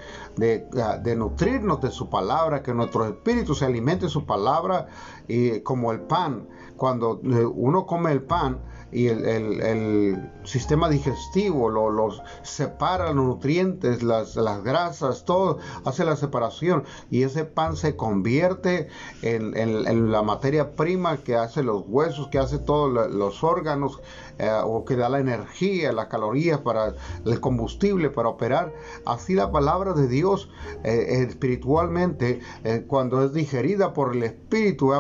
nutrirnos 1.16 1.82
de 1.82 1.92
su 1.92 2.10
palabra, 2.10 2.62
que 2.62 2.74
nuestro 2.74 3.06
espíritu 3.06 3.56
se 3.56 3.66
alimente 3.66 4.06
de 4.06 4.12
su 4.12 4.26
palabra, 4.26 4.88
y 5.28 5.62
como 5.62 5.92
el 5.92 6.02
pan. 6.02 6.48
Cuando 6.76 7.20
eh, 7.24 7.46
uno 7.46 7.86
come 7.86 8.12
el 8.12 8.24
pan, 8.24 8.62
y 8.92 9.08
el, 9.08 10.32
sistema 10.44 10.90
digestivo 10.90 11.70
los 11.70 12.22
separa 12.42 13.14
los 13.14 13.26
nutrientes, 13.26 14.02
las, 14.02 14.36
las, 14.36 14.64
grasas, 14.64 15.26
todo 15.26 15.60
hace 15.86 16.06
la 16.06 16.16
separación. 16.16 16.84
Y 17.12 17.24
ese 17.24 17.46
pan 17.46 17.76
se 17.76 17.96
convierte 17.96 18.88
en, 19.22 20.12
la 20.12 20.24
materia 20.24 20.76
prima 20.76 21.18
que 21.18 21.36
hace 21.36 21.64
los 21.64 21.84
huesos, 21.88 22.30
que 22.30 22.40
hace 22.40 22.58
todos 22.58 23.12
los 23.12 23.44
órganos 23.44 24.02
eh, 24.40 24.50
o 24.64 24.86
que 24.86 24.96
da 24.96 25.10
la 25.10 25.20
energía, 25.20 25.92
las 25.92 26.08
calorías 26.08 26.60
para 26.60 26.96
el 27.26 27.42
combustible 27.42 28.10
para 28.10 28.30
operar. 28.30 28.74
Así 29.06 29.36
la 29.36 29.52
palabra 29.52 29.92
de 29.92 30.08
Dios 30.08 30.50
eh, 30.86 31.26
espiritualmente, 31.28 32.40
eh, 32.64 32.86
cuando 32.88 33.22
es 33.22 33.34
digerida 33.34 33.92
por 33.92 34.16
el 34.16 34.24
espíritu, 34.24 34.94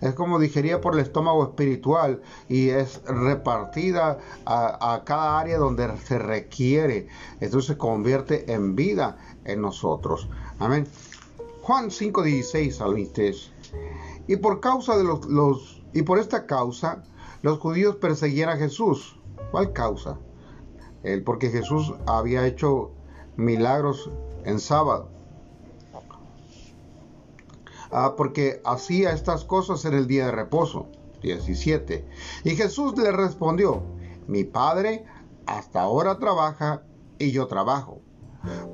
es 0.00 0.14
como 0.14 0.38
digerida 0.38 0.80
por 0.80 0.94
el 0.94 1.00
estómago 1.00 1.42
espiritual 1.42 2.22
y 2.48 2.68
es 2.68 3.02
repartida 3.06 4.18
a, 4.46 5.02
cada 5.04 5.40
área 5.40 5.58
donde 5.58 5.96
se 5.98 6.20
requiere. 6.20 7.08
Entonces 7.40 7.66
se 7.66 7.76
convierte 7.76 8.52
en 8.52 8.76
vida 8.76 9.18
en 9.46 9.62
nosotros. 9.62 10.28
Amén. 10.60 10.86
Juan 11.62 11.90
5:16 11.90 12.80
al 12.80 12.94
23. 12.94 13.50
Y 14.28 14.36
por 14.36 14.60
causa 14.60 14.96
de 14.96 15.02
los, 15.02 15.26
los 15.26 15.82
y 15.92 16.02
por 16.02 16.20
esta 16.20 16.46
causa 16.46 17.02
los 17.42 17.58
judíos 17.58 17.96
perseguían 17.96 18.50
a 18.50 18.56
Jesús. 18.56 19.18
¿Cuál 19.50 19.72
causa? 19.72 20.18
El 21.02 21.24
porque 21.24 21.50
Jesús 21.50 21.94
había 22.06 22.46
hecho 22.46 22.90
milagros 23.36 24.10
en 24.44 24.58
sábado. 24.58 25.08
Ah, 27.92 28.14
porque 28.16 28.60
hacía 28.64 29.12
estas 29.12 29.44
cosas 29.44 29.84
en 29.84 29.94
el 29.94 30.06
día 30.06 30.26
de 30.26 30.32
reposo. 30.32 30.86
17. 31.22 32.06
Y 32.44 32.56
Jesús 32.56 32.96
le 32.96 33.12
respondió, 33.12 33.82
mi 34.26 34.44
Padre 34.44 35.04
hasta 35.46 35.82
ahora 35.82 36.18
trabaja 36.18 36.82
y 37.18 37.32
yo 37.32 37.46
trabajo. 37.46 38.00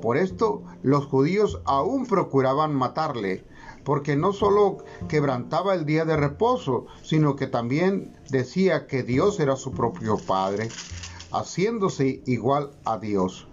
Por 0.01 0.15
esto 0.15 0.63
los 0.81 1.07
judíos 1.07 1.61
aún 1.65 2.05
procuraban 2.05 2.73
matarle, 2.73 3.43
porque 3.87 4.17
no 4.17 4.33
solo 4.33 4.79
quebrantaba 5.07 5.73
el 5.73 5.85
día 5.85 6.03
de 6.03 6.17
reposo, 6.17 6.87
sino 7.03 7.37
que 7.37 7.47
también 7.47 8.17
decía 8.29 8.85
que 8.85 9.01
Dios 9.01 9.39
era 9.39 9.55
su 9.55 9.71
propio 9.71 10.17
Padre, 10.17 10.67
haciéndose 11.31 12.21
igual 12.25 12.71
a 12.83 12.97
Dios. 12.97 13.47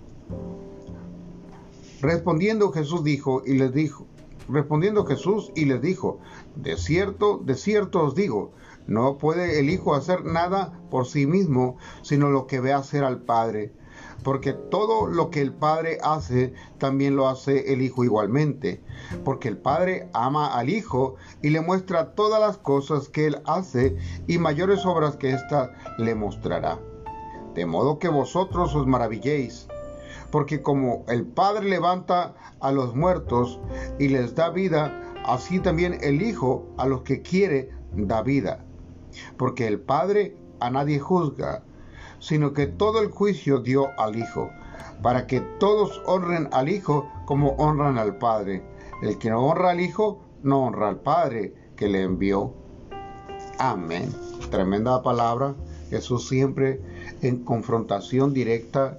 Respondiendo 2.01 2.73
Jesús 2.73 3.05
dijo 3.05 3.43
y 3.47 3.55
les 3.55 3.73
dijo, 3.73 4.09
respondiendo 4.49 5.07
Jesús 5.07 5.53
y 5.55 5.67
les 5.67 5.81
dijo, 5.81 6.19
de 6.57 6.79
cierto, 6.79 7.41
de 7.45 7.55
cierto 7.55 8.03
os 8.03 8.17
digo, 8.17 8.51
no 8.89 9.19
puede 9.19 9.61
el 9.61 9.71
Hijo 9.71 9.95
hacer 9.95 10.25
nada 10.25 10.81
por 10.91 11.07
sí 11.07 11.29
mismo, 11.29 11.77
sino 12.03 12.29
lo 12.29 12.49
que 12.49 12.59
ve 12.59 12.73
hacer 12.73 13.05
al 13.05 13.23
Padre 13.23 13.73
porque 14.25 14.55
todo 14.55 15.07
lo 15.07 15.31
que 15.31 15.43
el 15.43 15.53
Padre 15.53 15.99
hace, 16.03 16.55
también 16.79 17.15
lo 17.15 17.29
hace 17.29 17.73
el 17.73 17.83
Hijo 17.83 18.03
igualmente, 18.03 18.83
porque 19.23 19.49
el 19.49 19.59
Padre 19.59 20.09
ama 20.15 20.57
al 20.57 20.71
Hijo 20.71 21.17
y 21.43 21.51
le 21.51 21.61
muestra 21.61 22.15
todas 22.15 22.41
las 22.41 22.57
cosas 22.57 23.09
que 23.09 23.27
él 23.27 23.43
hace 23.45 23.97
y 24.27 24.39
mayores 24.39 24.85
obras 24.87 25.17
que 25.17 25.31
ésta 25.31 25.73
le 25.99 26.15
mostrará. 26.15 26.81
De 27.55 27.67
modo 27.67 27.99
que 27.99 28.09
vosotros 28.09 28.75
os 28.75 28.87
maravilléis, 28.87 29.69
porque 30.33 30.63
como 30.63 31.05
el 31.07 31.27
Padre 31.27 31.69
levanta 31.69 32.35
a 32.61 32.73
los 32.73 32.97
muertos 32.97 33.61
y 33.99 34.09
les 34.09 34.35
da 34.35 34.49
vida, 34.49 35.15
así 35.27 35.61
también 35.61 35.99
el 36.01 36.23
Hijo 36.23 36.67
a 36.79 36.87
los 36.87 37.03
que 37.03 37.21
quiere 37.21 37.71
da 37.93 38.23
vida. 38.23 38.65
Porque 39.37 39.69
el 39.69 39.81
Padre 39.81 40.37
a 40.61 40.71
nadie 40.71 40.99
juzga, 40.99 41.63
sino 42.25 42.55
que 42.55 42.67
todo 42.67 43.03
el 43.03 43.11
juicio 43.11 43.59
dio 43.59 43.89
al 43.99 44.17
Hijo, 44.17 44.51
para 45.03 45.27
que 45.27 45.41
todos 45.41 46.01
honren 46.07 46.49
al 46.53 46.71
Hijo 46.71 47.07
como 47.27 47.51
honran 47.59 47.99
al 47.99 48.17
Padre. 48.17 48.65
El 49.03 49.19
que 49.19 49.29
no 49.29 49.45
honra 49.45 49.73
al 49.73 49.81
Hijo, 49.81 50.23
no 50.43 50.65
honra 50.65 50.89
al 50.89 51.01
Padre 51.01 51.55
que 51.77 51.87
le 51.87 52.03
envió. 52.03 52.55
Amén. 53.59 54.11
Tremenda 54.51 55.03
palabra. 55.03 55.55
Jesús 55.91 56.27
siempre 56.27 56.81
en 57.21 57.45
confrontación 57.45 58.33
directa 58.33 58.99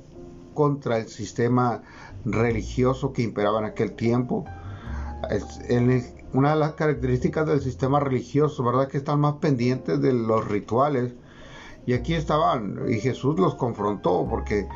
contra 0.53 0.99
el 0.99 1.07
sistema 1.07 1.81
religioso 2.25 3.11
que 3.11 3.23
imperaba 3.23 3.57
en 3.57 3.65
aquel 3.65 3.93
tiempo. 3.93 4.45
una 6.31 6.53
de 6.53 6.59
las 6.59 6.73
características 6.73 7.47
del 7.47 7.61
sistema 7.61 7.99
religioso, 7.99 8.63
¿verdad? 8.63 8.87
Que 8.87 8.97
están 8.97 9.19
más 9.19 9.37
pendientes 9.37 9.99
de 9.99 10.13
los 10.13 10.47
rituales 10.47 11.15
y 11.85 11.93
aquí 11.93 12.13
estaban, 12.13 12.79
y 12.87 12.99
Jesús 12.99 13.39
los 13.39 13.55
confrontó 13.55 14.27
porque 14.29 14.67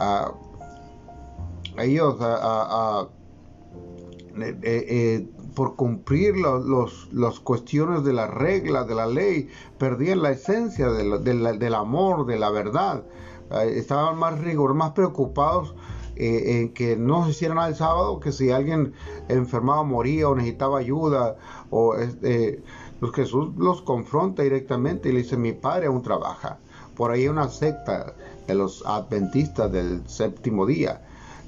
uh, 0.00 1.80
ellos, 1.80 2.16
uh, 2.20 3.08
eh, 4.40 4.56
eh, 4.62 5.28
por 5.54 5.76
cumplir 5.76 6.36
los, 6.36 7.12
las 7.12 7.40
cuestiones 7.40 8.04
de 8.04 8.12
la 8.12 8.26
regla, 8.26 8.84
de 8.84 8.94
la 8.94 9.06
ley, 9.06 9.48
perdían 9.78 10.22
la 10.22 10.30
esencia 10.30 10.88
del 10.90 11.74
amor, 11.74 12.26
de 12.26 12.38
la 12.38 12.50
verdad. 12.50 13.04
estaban 13.66 14.18
más 14.18 14.40
rigor, 14.40 14.72
más 14.74 14.92
preocupados 14.92 15.74
eh, 16.16 16.60
en 16.60 16.74
que 16.74 16.94
no 16.96 17.24
se 17.24 17.30
hicieran 17.30 17.58
el 17.66 17.74
sábado, 17.74 18.20
que 18.20 18.32
si 18.32 18.50
alguien 18.50 18.92
enfermaba, 19.28 19.82
moría 19.82 20.28
o 20.28 20.34
necesitaba 20.34 20.78
ayuda, 20.78 21.36
o 21.70 21.96
este 21.96 22.62
pues 23.02 23.14
Jesús 23.14 23.48
los 23.56 23.82
confronta 23.82 24.44
directamente 24.44 25.08
y 25.08 25.12
le 25.12 25.24
dice, 25.24 25.36
mi 25.36 25.50
padre 25.50 25.86
aún 25.86 26.02
trabaja. 26.02 26.60
Por 26.96 27.10
ahí 27.10 27.22
hay 27.22 27.28
una 27.28 27.48
secta 27.48 28.14
de 28.46 28.54
los 28.54 28.86
adventistas 28.86 29.72
del 29.72 30.08
séptimo 30.08 30.66
día, 30.66 31.02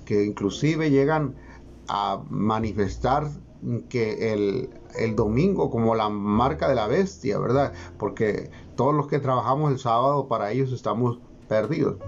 que 0.04 0.24
inclusive 0.24 0.90
llegan 0.90 1.36
a 1.86 2.20
manifestar 2.28 3.28
que 3.88 4.32
el, 4.32 4.68
el, 4.98 5.14
domingo 5.14 5.70
como 5.70 5.94
la 5.94 6.08
marca 6.08 6.68
de 6.68 6.74
la 6.74 6.88
bestia, 6.88 7.38
¿verdad? 7.38 7.72
Porque 8.00 8.50
todos 8.74 8.92
los 8.92 9.06
que 9.06 9.20
trabajamos 9.20 9.70
el 9.70 9.78
sábado 9.78 10.26
para 10.26 10.50
ellos 10.50 10.72
estamos 10.72 11.20
perdidos. 11.48 11.98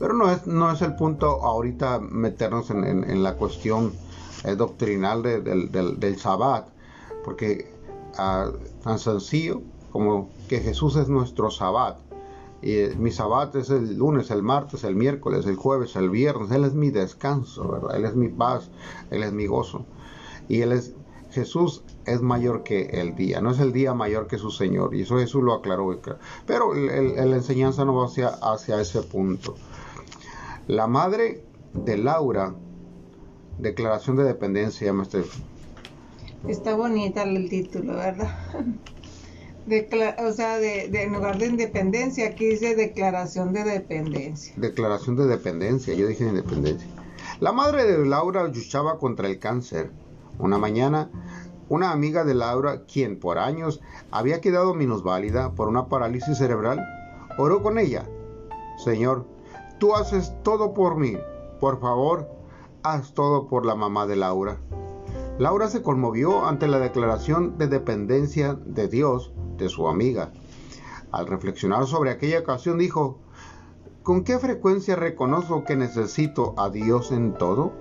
Pero 0.00 0.14
no 0.14 0.32
es, 0.32 0.48
no 0.48 0.72
es 0.72 0.82
el 0.82 0.96
punto 0.96 1.44
ahorita 1.44 2.00
meternos 2.00 2.70
en, 2.70 3.22
la 3.22 3.36
cuestión 3.36 3.92
eh, 4.42 4.56
doctrinal 4.56 5.22
del, 5.22 5.70
del, 5.70 6.18
Sabbat, 6.18 6.70
porque 7.24 7.78
tan 8.82 8.98
sencillo 8.98 9.62
como 9.92 10.30
que 10.48 10.60
Jesús 10.60 10.96
es 10.96 11.08
nuestro 11.08 11.50
Sabbat. 11.50 11.98
Y 12.62 12.72
eh, 12.72 12.94
mi 12.98 13.10
Sabbat 13.10 13.56
es 13.56 13.70
el 13.70 13.96
lunes, 13.96 14.30
el 14.30 14.42
martes, 14.42 14.84
el 14.84 14.94
miércoles, 14.94 15.46
el 15.46 15.56
jueves, 15.56 15.96
el 15.96 16.10
viernes. 16.10 16.50
Él 16.50 16.64
es 16.64 16.74
mi 16.74 16.90
descanso, 16.90 17.68
¿verdad? 17.68 17.96
Él 17.96 18.04
es 18.04 18.14
mi 18.14 18.28
paz, 18.28 18.70
Él 19.10 19.22
es 19.22 19.32
mi 19.32 19.46
gozo. 19.46 19.86
Y 20.48 20.60
Él 20.60 20.72
es, 20.72 20.94
Jesús 21.30 21.82
es 22.06 22.20
mayor 22.20 22.62
que 22.62 22.82
el 23.00 23.14
día, 23.14 23.40
no 23.40 23.52
es 23.52 23.60
el 23.60 23.72
día 23.72 23.94
mayor 23.94 24.26
que 24.26 24.36
su 24.36 24.50
Señor. 24.50 24.94
Y 24.94 25.02
eso 25.02 25.18
Jesús 25.18 25.42
lo 25.42 25.54
aclaró. 25.54 25.98
Pero 26.46 26.74
la 26.74 27.36
enseñanza 27.36 27.84
no 27.84 27.94
va 27.94 28.06
hacia, 28.06 28.80
ese 28.80 29.02
punto. 29.02 29.54
La 30.66 30.86
madre 30.86 31.44
de 31.72 31.96
Laura, 31.96 32.54
declaración 33.58 34.16
de 34.16 34.24
dependencia, 34.24 34.92
maestro. 34.92 35.24
Está 36.48 36.74
bonita 36.74 37.22
el 37.22 37.48
título, 37.48 37.96
¿verdad? 37.96 38.36
o 40.26 40.32
sea, 40.32 40.58
de, 40.58 40.84
en 40.86 41.12
lugar 41.12 41.38
de 41.38 41.46
independencia, 41.46 42.28
aquí 42.28 42.46
dice 42.46 42.74
declaración 42.74 43.52
de 43.52 43.64
dependencia. 43.64 44.54
Declaración 44.56 45.16
de 45.16 45.26
dependencia, 45.26 45.94
yo 45.94 46.06
dije 46.06 46.24
independencia. 46.24 46.88
La 47.40 47.52
madre 47.52 47.84
de 47.84 48.04
Laura 48.06 48.44
luchaba 48.48 48.98
contra 48.98 49.28
el 49.28 49.38
cáncer. 49.38 49.90
Una 50.38 50.58
mañana, 50.58 51.10
una 51.68 51.92
amiga 51.92 52.24
de 52.24 52.34
Laura, 52.34 52.84
quien 52.84 53.20
por 53.20 53.38
años 53.38 53.80
había 54.10 54.40
quedado 54.40 54.74
minusválida 54.74 55.52
por 55.52 55.68
una 55.68 55.86
parálisis 55.88 56.38
cerebral, 56.38 56.84
oró 57.36 57.62
con 57.62 57.78
ella. 57.78 58.08
Señor, 58.82 59.26
tú 59.78 59.94
haces 59.94 60.32
todo 60.42 60.72
por 60.72 60.96
mí. 60.96 61.16
Por 61.60 61.80
favor, 61.80 62.28
haz 62.82 63.12
todo 63.12 63.46
por 63.46 63.66
la 63.66 63.74
mamá 63.74 64.06
de 64.06 64.16
Laura. 64.16 64.58
Laura 65.40 65.68
se 65.68 65.80
conmovió 65.80 66.46
ante 66.46 66.68
la 66.68 66.78
declaración 66.78 67.56
de 67.56 67.66
dependencia 67.66 68.58
de 68.62 68.88
Dios 68.88 69.32
de 69.56 69.70
su 69.70 69.88
amiga. 69.88 70.34
Al 71.12 71.26
reflexionar 71.26 71.86
sobre 71.86 72.10
aquella 72.10 72.40
ocasión 72.40 72.76
dijo, 72.76 73.20
¿con 74.02 74.22
qué 74.22 74.38
frecuencia 74.38 74.96
reconozco 74.96 75.64
que 75.64 75.76
necesito 75.76 76.52
a 76.58 76.68
Dios 76.68 77.10
en 77.10 77.32
todo? 77.32 77.72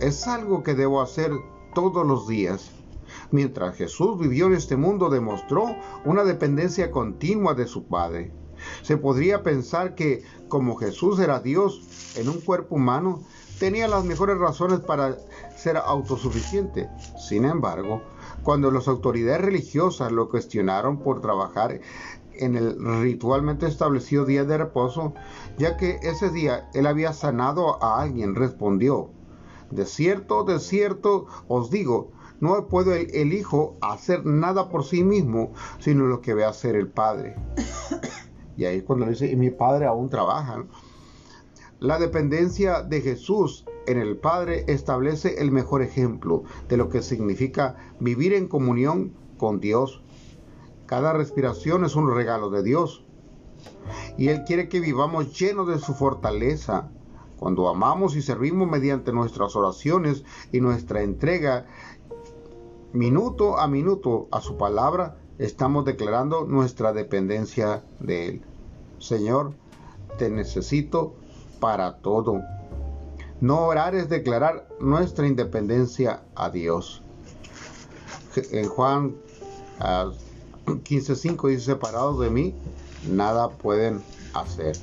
Es 0.00 0.26
algo 0.26 0.64
que 0.64 0.74
debo 0.74 1.00
hacer 1.00 1.30
todos 1.72 2.04
los 2.04 2.26
días. 2.26 2.72
Mientras 3.30 3.76
Jesús 3.76 4.18
vivió 4.18 4.46
en 4.46 4.54
este 4.54 4.76
mundo 4.76 5.10
demostró 5.10 5.76
una 6.04 6.24
dependencia 6.24 6.90
continua 6.90 7.54
de 7.54 7.68
su 7.68 7.84
Padre. 7.84 8.32
Se 8.82 8.96
podría 8.96 9.44
pensar 9.44 9.94
que, 9.94 10.24
como 10.48 10.74
Jesús 10.74 11.20
era 11.20 11.38
Dios 11.38 12.16
en 12.16 12.28
un 12.28 12.40
cuerpo 12.40 12.74
humano, 12.74 13.22
tenía 13.58 13.88
las 13.88 14.04
mejores 14.04 14.38
razones 14.38 14.80
para 14.80 15.16
ser 15.56 15.76
autosuficiente. 15.76 16.88
Sin 17.18 17.44
embargo, 17.44 18.02
cuando 18.42 18.70
las 18.70 18.88
autoridades 18.88 19.40
religiosas 19.40 20.12
lo 20.12 20.28
cuestionaron 20.28 20.98
por 20.98 21.20
trabajar 21.20 21.80
en 22.36 22.56
el 22.56 22.76
ritualmente 23.02 23.66
establecido 23.66 24.24
día 24.24 24.44
de 24.44 24.58
reposo, 24.58 25.14
ya 25.56 25.76
que 25.76 25.98
ese 26.02 26.30
día 26.30 26.68
él 26.74 26.86
había 26.86 27.12
sanado 27.12 27.82
a 27.82 28.00
alguien, 28.02 28.34
respondió, 28.34 29.10
de 29.70 29.86
cierto, 29.86 30.44
de 30.44 30.58
cierto 30.58 31.26
os 31.48 31.70
digo, 31.70 32.10
no 32.40 32.66
puedo 32.68 32.94
el, 32.94 33.32
Hijo 33.32 33.76
hacer 33.80 34.26
nada 34.26 34.68
por 34.68 34.84
sí 34.84 35.02
mismo, 35.02 35.52
sino 35.78 36.06
lo 36.06 36.20
que 36.20 36.34
ve 36.34 36.44
hacer 36.44 36.76
el 36.76 36.88
Padre. 36.88 37.36
Y 38.56 38.66
ahí 38.66 38.82
cuando 38.82 39.06
dice, 39.06 39.28
y 39.28 39.34
mi 39.34 39.50
Padre 39.50 39.84
aún 39.84 40.08
trabaja. 40.08 40.64
La 41.84 41.98
dependencia 41.98 42.80
de 42.80 43.02
Jesús 43.02 43.66
en 43.86 43.98
el 43.98 44.16
Padre 44.16 44.64
establece 44.68 45.42
el 45.42 45.50
mejor 45.50 45.82
ejemplo 45.82 46.44
de 46.66 46.78
lo 46.78 46.88
que 46.88 47.02
significa 47.02 47.76
vivir 48.00 48.32
en 48.32 48.48
comunión 48.48 49.12
con 49.36 49.60
Dios. 49.60 50.02
Cada 50.86 51.12
respiración 51.12 51.84
es 51.84 51.94
un 51.94 52.10
regalo 52.10 52.48
de 52.48 52.62
Dios. 52.62 53.04
Y 54.16 54.28
Él 54.28 54.44
quiere 54.44 54.70
que 54.70 54.80
vivamos 54.80 55.38
llenos 55.38 55.68
de 55.68 55.78
su 55.78 55.92
fortaleza. 55.92 56.88
Cuando 57.38 57.68
amamos 57.68 58.16
y 58.16 58.22
servimos 58.22 58.66
mediante 58.66 59.12
nuestras 59.12 59.54
oraciones 59.54 60.24
y 60.52 60.62
nuestra 60.62 61.02
entrega 61.02 61.66
minuto 62.94 63.58
a 63.58 63.68
minuto 63.68 64.26
a 64.32 64.40
su 64.40 64.56
palabra, 64.56 65.18
estamos 65.36 65.84
declarando 65.84 66.46
nuestra 66.46 66.94
dependencia 66.94 67.84
de 68.00 68.28
Él. 68.28 68.42
Señor, 68.98 69.52
te 70.16 70.30
necesito 70.30 71.16
para 71.60 71.96
todo. 71.96 72.42
No 73.40 73.66
orar 73.66 73.94
es 73.94 74.08
declarar 74.08 74.68
nuestra 74.80 75.26
independencia 75.26 76.22
a 76.34 76.50
Dios. 76.50 77.02
En 78.52 78.68
Juan 78.68 79.16
15.5 80.66 81.48
dice, 81.48 81.64
separados 81.64 82.20
de 82.20 82.30
mí, 82.30 82.54
nada 83.10 83.50
pueden 83.50 84.02
hacer. 84.34 84.76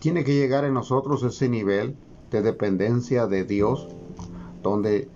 Tiene 0.00 0.24
que 0.24 0.34
llegar 0.34 0.64
en 0.64 0.74
nosotros 0.74 1.22
ese 1.22 1.48
nivel 1.48 1.96
de 2.30 2.42
dependencia 2.42 3.26
de 3.26 3.44
Dios, 3.44 3.88
donde 4.62 5.08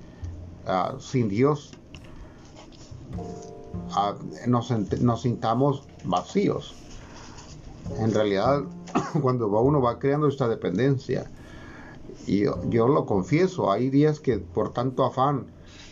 ah, 0.67 0.97
sin 0.99 1.29
Dios 1.29 1.73
ah, 3.91 4.15
nos 4.47 5.23
sintamos 5.23 5.85
vacíos. 6.05 6.75
En 7.99 8.15
realidad, 8.15 8.63
cuando 9.23 9.48
uno 9.48 9.81
va 9.81 9.98
creando 9.98 10.28
esta 10.28 10.48
dependencia, 10.48 11.31
y 12.27 12.44
yo, 12.69 12.89
lo 12.89 13.06
confieso, 13.06 13.70
hay 13.70 13.90
días 13.90 14.20
que 14.20 14.39
por 14.39 14.73
tanto 14.73 15.05
afán 15.05 15.47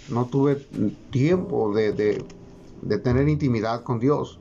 no 0.08 0.26
tuve 0.26 0.56
tiempo 1.10 1.72
de, 1.74 2.24
tener 3.02 3.28
intimidad 3.28 3.82
con 3.82 3.98
Dios, 3.98 4.38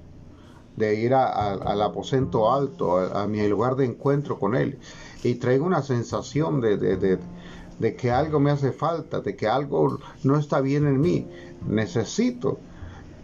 de 0.76 0.96
ir 0.96 1.14
al 1.14 1.82
aposento 1.82 2.52
alto, 2.52 2.98
a, 2.98 3.28
mi 3.28 3.46
lugar 3.48 3.76
de 3.76 3.86
encuentro 3.86 4.40
con 4.40 4.56
Él. 4.56 4.78
Y 5.24 5.36
traigo 5.36 5.66
una 5.66 5.82
sensación 5.82 6.62
de, 6.62 6.78
de, 6.78 7.96
que 7.96 8.12
algo 8.12 8.40
me 8.40 8.52
hace 8.52 8.72
falta, 8.72 9.22
de 9.22 9.36
que 9.36 9.48
algo 9.48 10.00
no 10.24 10.38
está 10.38 10.62
bien 10.62 10.88
en 10.88 11.02
mí. 11.02 11.28
Necesito. 11.68 12.60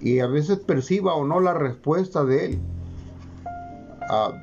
Y 0.01 0.19
a 0.19 0.27
veces 0.27 0.59
perciba 0.59 1.13
o 1.13 1.25
no 1.25 1.39
la 1.39 1.53
respuesta 1.53 2.25
de 2.25 2.45
Él. 2.45 2.59
Ah, 4.09 4.33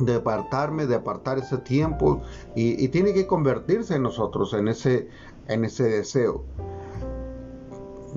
de 0.00 0.16
apartarme, 0.16 0.86
de 0.86 0.94
apartar 0.94 1.38
ese 1.38 1.58
tiempo 1.58 2.22
y, 2.54 2.88
tiene 2.88 3.12
que 3.12 3.26
convertirse 3.26 3.96
en 3.96 4.02
nosotros, 4.02 4.54
en 4.54 4.68
ese, 4.68 5.08
en 5.48 5.64
ese 5.64 5.84
deseo. 5.84 6.44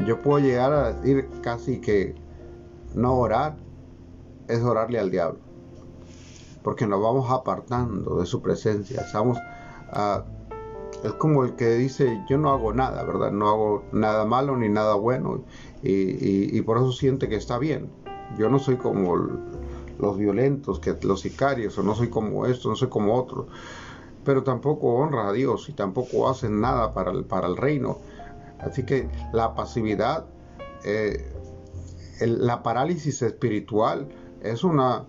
Yo 0.06 0.22
puedo 0.22 0.40
llegar 0.40 0.74
a 0.74 0.94
decir 0.94 1.30
casi 1.42 1.80
que 1.80 2.16
no 2.96 3.16
orar 3.16 3.58
es 4.48 4.62
orarle 4.64 5.00
al 5.00 5.12
diablo, 5.12 5.40
porque 6.64 6.88
nos 6.88 7.02
vamos 7.02 7.30
apartando 7.30 8.20
de 8.20 8.26
su 8.26 8.42
presencia. 8.42 9.02
Estamos, 9.02 9.38
es 11.04 11.14
como 11.14 11.44
el 11.44 11.56
que 11.56 11.76
dice, 11.76 12.24
yo 12.30 12.38
no 12.38 12.52
hago 12.52 12.74
nada, 12.74 13.04
¿verdad? 13.04 13.32
No 13.32 13.50
hago 13.50 13.84
nada 13.92 14.26
malo 14.26 14.56
ni 14.56 14.70
nada 14.70 14.96
bueno 14.96 15.44
y, 15.84 16.58
y 16.58 16.62
por 16.62 16.78
eso 16.78 16.92
siente 16.92 17.28
que 17.28 17.36
está 17.36 17.58
bien. 17.58 17.90
Yo 18.38 18.50
no 18.50 18.60
soy 18.60 18.78
como 18.78 19.18
los 20.02 20.18
violentos, 20.18 20.80
que 20.80 20.98
los 21.04 21.22
sicarios, 21.22 21.78
o 21.78 21.84
no 21.84 21.96
soy 21.96 22.10
como 22.10 22.46
esto, 22.46 22.70
no 22.70 22.76
soy 22.76 22.90
como 22.90 23.16
otro. 23.16 23.48
Pero 24.26 24.44
tampoco 24.44 24.96
honra 24.96 25.30
a 25.30 25.32
Dios 25.32 25.70
y 25.70 25.74
tampoco 25.74 26.30
hacen 26.30 26.60
nada 26.60 26.94
para 26.94 27.12
el, 27.12 27.24
para 27.24 27.48
el 27.48 27.58
reino. 27.58 28.00
Así 28.60 28.84
que 28.86 29.10
la 29.34 29.56
pasividad, 29.56 30.26
eh, 30.84 31.34
la 32.20 32.62
parálisis 32.64 33.22
espiritual 33.22 34.10
es 34.42 34.64
una 34.64 35.06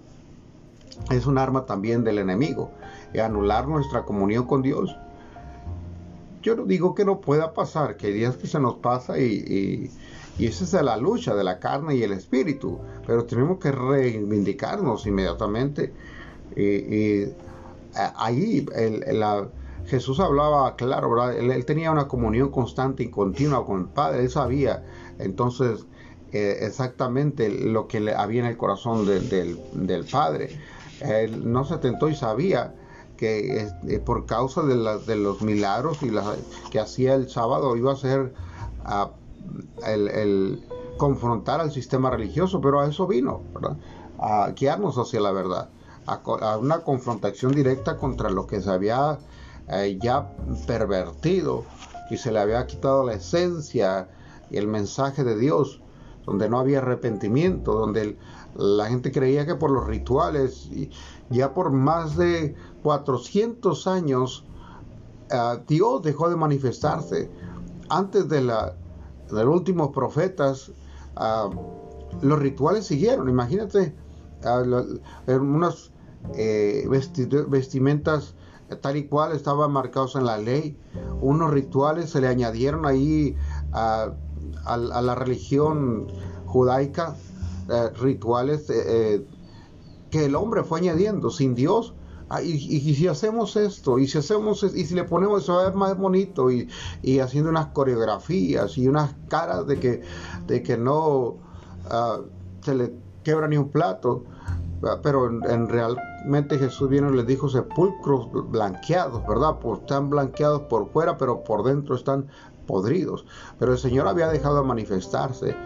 es 1.10 1.26
un 1.26 1.38
arma 1.38 1.64
también 1.64 2.04
del 2.04 2.18
enemigo 2.18 2.70
y 3.14 3.18
anular 3.18 3.66
nuestra 3.66 4.04
comunión 4.04 4.46
con 4.46 4.62
Dios. 4.62 4.94
Yo 6.42 6.54
no 6.54 6.64
digo 6.64 6.94
que 6.94 7.04
no 7.04 7.20
pueda 7.20 7.54
pasar, 7.54 7.96
que 7.96 8.08
hay 8.08 8.12
días 8.12 8.36
que 8.36 8.46
se 8.46 8.60
nos 8.60 8.74
pasa 8.76 9.18
y 9.18 9.90
y 10.38 10.46
esa 10.46 10.64
es 10.64 10.72
la 10.72 10.96
lucha 10.96 11.34
de 11.34 11.44
la 11.44 11.58
carne 11.58 11.96
y 11.96 12.02
el 12.02 12.12
espíritu. 12.12 12.78
Pero 13.06 13.24
tenemos 13.24 13.58
que 13.58 13.72
reivindicarnos 13.72 15.06
inmediatamente. 15.06 15.92
Y, 16.56 17.24
ahí 18.16 18.66
Jesús 19.86 20.20
hablaba 20.20 20.76
claro, 20.76 21.30
Él, 21.30 21.64
tenía 21.64 21.90
una 21.90 22.08
comunión 22.08 22.50
constante 22.50 23.02
y 23.02 23.10
continua 23.10 23.64
con 23.66 23.80
el 23.80 23.86
Padre. 23.86 24.22
Él 24.22 24.30
sabía 24.30 24.84
entonces 25.18 25.86
eh, 26.32 26.58
exactamente 26.62 27.50
lo 27.50 27.88
que 27.88 28.00
le 28.00 28.14
había 28.14 28.40
en 28.40 28.46
el 28.46 28.56
corazón 28.56 29.06
del, 29.06 30.06
Padre. 30.10 30.58
Él 31.00 31.52
no 31.52 31.64
se 31.64 31.78
tentó 31.78 32.08
y 32.08 32.14
sabía 32.14 32.74
que 33.16 33.68
eh, 33.88 33.98
por 33.98 34.26
causa 34.26 34.62
de, 34.62 35.16
los 35.16 35.42
milagros 35.42 35.98
y 36.02 36.10
que 36.70 36.80
hacía 36.80 37.14
el 37.14 37.28
sábado 37.28 37.76
iba 37.76 37.92
a 37.92 37.96
ser 37.96 38.32
el, 39.86 40.64
confrontar 40.96 41.60
al 41.60 41.72
sistema 41.72 42.10
religioso, 42.10 42.60
pero 42.60 42.80
a 42.80 42.86
eso 42.86 43.06
vino, 43.06 43.42
a 44.18 44.50
guiarnos 44.50 44.96
hacia 44.98 45.20
la 45.20 45.32
verdad, 45.32 45.70
a, 46.06 46.56
una 46.58 46.80
confrontación 46.80 47.52
directa 47.52 47.96
contra 47.96 48.30
lo 48.30 48.46
que 48.46 48.60
se 48.60 48.70
había 48.70 49.18
eh, 49.68 49.98
ya 50.00 50.34
pervertido 50.66 51.64
y 52.10 52.16
se 52.16 52.32
le 52.32 52.40
había 52.40 52.66
quitado 52.66 53.04
la 53.04 53.14
esencia 53.14 54.08
y 54.50 54.58
el 54.58 54.66
mensaje 54.66 55.24
de 55.24 55.38
Dios, 55.38 55.80
donde 56.26 56.48
no 56.48 56.58
había 56.58 56.78
arrepentimiento, 56.78 57.72
donde 57.72 58.18
la 58.54 58.86
gente 58.86 59.12
creía 59.12 59.46
que 59.46 59.54
por 59.54 59.70
los 59.70 59.86
rituales, 59.86 60.68
ya 61.30 61.54
por 61.54 61.72
más 61.72 62.16
de 62.16 62.54
400 62.82 63.86
años, 63.86 64.44
eh, 65.30 65.62
Dios 65.66 66.02
dejó 66.02 66.28
de 66.28 66.36
manifestarse. 66.36 67.30
Antes 67.88 68.28
de, 68.28 68.42
la, 68.42 68.74
de 69.30 69.44
los 69.44 69.54
últimos 69.54 69.90
profetas, 69.90 70.70
ah, 71.16 71.50
los 72.20 72.38
rituales 72.38 72.86
siguieron. 72.86 73.28
Imagínate, 73.28 73.94
uh, 74.44 75.32
unas 75.32 75.92
eh, 76.36 76.88
vestimentas 77.48 78.34
tal 78.80 78.96
y 78.96 79.06
cual 79.06 79.32
estaban 79.32 79.72
marcados 79.72 80.16
en 80.16 80.24
la 80.26 80.38
ley. 80.38 80.78
Unos 81.20 81.50
rituales 81.50 82.10
se 82.10 82.20
le 82.20 82.28
añadieron 82.28 82.86
ahí 82.86 83.36
a, 83.72 84.12
la 84.66 85.14
religión 85.14 86.06
judaica, 86.46 87.16
eh, 87.68 87.90
rituales 88.00 88.68
eh, 88.70 89.24
que 90.10 90.26
el 90.26 90.34
hombre 90.34 90.64
fue 90.64 90.80
añadiendo 90.80 91.30
sin 91.30 91.54
Dios. 91.54 91.94
Ah, 92.28 92.42
y, 92.42 92.58
si 92.58 93.06
hacemos 93.08 93.56
esto, 93.56 93.98
y 93.98 94.06
si 94.06 94.18
hacemos 94.18 94.62
y 94.62 94.84
si 94.84 94.94
le 94.94 95.04
ponemos 95.04 95.42
eso 95.42 95.58
a 95.58 95.70
más 95.72 95.96
bonito 95.96 96.50
y, 96.50 96.68
haciendo 97.20 97.50
unas 97.50 97.66
coreografías 97.68 98.78
y 98.78 98.88
unas 98.88 99.14
caras 99.28 99.66
de 99.66 99.78
que, 99.78 100.02
de 100.46 100.62
que 100.62 100.76
no 100.76 101.36
ah, 101.90 102.20
se 102.62 102.74
le 102.74 102.92
quebra 103.22 103.48
ni 103.48 103.56
un 103.56 103.68
plato, 103.68 104.24
ah, 104.84 104.98
pero 105.02 105.26
en, 105.26 105.68
realmente 105.68 106.58
Jesús 106.58 106.88
vino 106.88 107.12
y 107.12 107.16
les 107.16 107.26
dijo 107.26 107.48
sepulcros 107.48 108.28
blanqueados, 108.50 109.26
¿verdad? 109.26 109.58
Pues 109.60 109.80
están 109.80 110.10
blanqueados 110.10 110.62
por 110.62 110.90
fuera, 110.90 111.16
pero 111.18 111.44
por 111.44 111.64
dentro 111.64 111.96
están 111.96 112.28
podridos. 112.66 113.26
Pero 113.58 113.72
el 113.72 113.78
Señor 113.78 114.08
había 114.08 114.28
dejado 114.28 114.62
de 114.62 114.68
manifestarse 114.68 115.56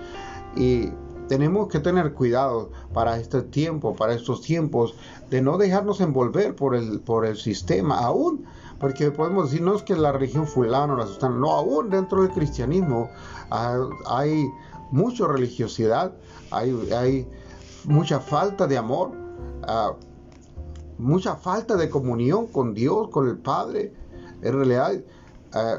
y 0.56 0.90
tenemos 1.28 1.68
que 1.68 1.80
tener 1.80 2.12
cuidado 2.14 2.70
para 2.92 3.18
este 3.18 3.42
tiempo, 3.42 3.94
para 3.94 4.14
estos 4.14 4.42
tiempos, 4.42 4.94
de 5.30 5.42
no 5.42 5.58
dejarnos 5.58 6.00
envolver 6.00 6.54
por 6.54 6.74
el, 6.74 7.00
por 7.00 7.26
el 7.26 7.36
sistema, 7.36 7.98
aún, 7.98 8.44
porque 8.78 9.10
podemos 9.10 9.50
decir, 9.50 9.64
no 9.64 9.74
es 9.74 9.82
que 9.82 9.96
la 9.96 10.12
religión 10.12 10.46
fulana 10.46 10.94
o 10.94 10.96
la 10.96 11.06
sustana, 11.06 11.36
no, 11.36 11.52
aún 11.52 11.90
dentro 11.90 12.22
del 12.22 12.30
cristianismo 12.30 13.08
hay 13.50 14.46
mucha 14.90 15.26
religiosidad, 15.26 16.12
hay, 16.50 16.90
hay 16.92 17.28
mucha 17.84 18.20
falta 18.20 18.66
de 18.66 18.76
amor, 18.76 19.12
ah, 19.66 19.94
mucha 20.98 21.36
falta 21.36 21.76
de 21.76 21.90
comunión 21.90 22.46
con 22.46 22.74
Dios, 22.74 23.08
con 23.08 23.28
el 23.28 23.38
Padre. 23.38 23.92
En 24.42 24.54
realidad, 24.54 24.92
ah, 25.52 25.78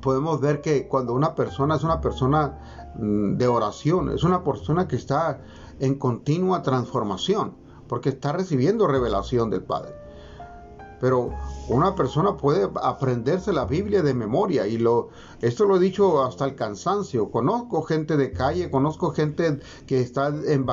podemos 0.00 0.40
ver 0.40 0.60
que 0.60 0.86
cuando 0.86 1.14
una 1.14 1.34
persona 1.34 1.76
es 1.76 1.82
una 1.82 2.00
persona 2.00 2.79
de 3.00 3.46
oración, 3.46 4.10
es 4.10 4.24
una 4.24 4.44
persona 4.44 4.86
que 4.86 4.96
está 4.96 5.40
en 5.78 5.96
continua 5.96 6.62
transformación, 6.62 7.54
porque 7.88 8.10
está 8.10 8.32
recibiendo 8.32 8.86
revelación 8.86 9.50
del 9.50 9.62
Padre. 9.62 9.94
Pero 11.00 11.30
una 11.68 11.94
persona 11.94 12.36
puede 12.36 12.68
aprenderse 12.82 13.54
la 13.54 13.64
Biblia 13.64 14.02
de 14.02 14.12
memoria 14.12 14.66
y 14.66 14.76
lo 14.76 15.08
esto 15.40 15.64
lo 15.64 15.76
he 15.76 15.80
dicho 15.80 16.22
hasta 16.22 16.44
el 16.44 16.54
cansancio. 16.54 17.30
Conozco 17.30 17.80
gente 17.82 18.18
de 18.18 18.32
calle, 18.32 18.70
conozco 18.70 19.10
gente 19.10 19.60
que 19.86 20.02
está 20.02 20.28
en 20.28 20.66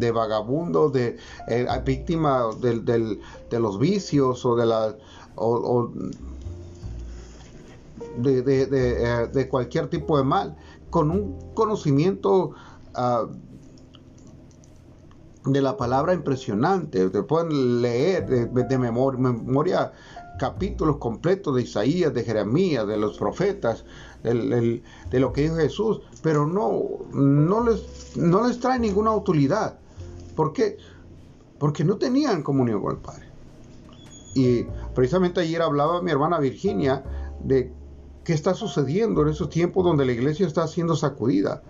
de 0.00 0.10
vagabundo, 0.10 0.90
de 0.90 1.18
eh, 1.46 1.66
víctima 1.84 2.46
de 2.60 3.60
los 3.60 3.78
vicios 3.78 4.44
o 4.44 4.56
de 4.56 4.66
la 4.66 4.96
eh, 8.24 9.28
de, 9.32 9.48
cualquier 9.48 9.88
tipo 9.88 10.18
de 10.18 10.24
mal, 10.24 10.56
con 10.90 11.10
un 11.10 11.38
conocimiento 11.54 12.52
ah, 12.94 13.26
de 15.44 15.62
la 15.62 15.76
palabra 15.76 16.12
impresionante. 16.12 17.08
Te 17.10 17.22
pueden 17.22 17.82
leer 17.82 18.26
de, 18.50 18.78
memoria, 18.78 19.92
capítulos 20.38 20.96
completos 20.96 21.56
de 21.56 21.62
Isaías, 21.62 22.12
de 22.12 22.24
Jeremías, 22.24 22.86
de 22.86 22.96
los 22.96 23.18
profetas, 23.18 23.84
de 24.22 24.82
lo 25.12 25.32
que 25.32 25.42
dijo 25.42 25.56
Jesús, 25.56 26.00
pero 26.22 26.46
no, 26.46 26.82
no, 27.12 27.64
les, 27.64 28.16
no 28.16 28.46
les 28.46 28.60
trae 28.60 28.78
ninguna 28.78 29.12
utilidad. 29.14 29.78
¿Por 30.36 30.52
qué? 30.52 30.76
Porque 31.58 31.84
no 31.84 31.96
tenían 31.96 32.42
comunión 32.42 32.82
con 32.82 32.92
el 32.92 32.98
Padre. 32.98 33.30
Y 34.34 34.64
precisamente 34.94 35.40
ayer 35.40 35.60
hablaba 35.60 36.02
mi 36.02 36.10
hermana 36.10 36.38
Virginia 36.38 37.02
de 37.42 37.72
qué 38.24 38.32
está 38.32 38.54
sucediendo 38.54 39.22
en 39.22 39.28
esos 39.28 39.50
tiempos 39.50 39.84
donde 39.84 40.04
la 40.04 40.12
iglesia 40.12 40.46
está 40.46 40.66
siendo 40.66 40.96
sacudida. 40.96 41.62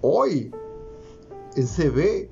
Hoy 0.00 0.52
se 1.54 1.90
ve 1.90 2.30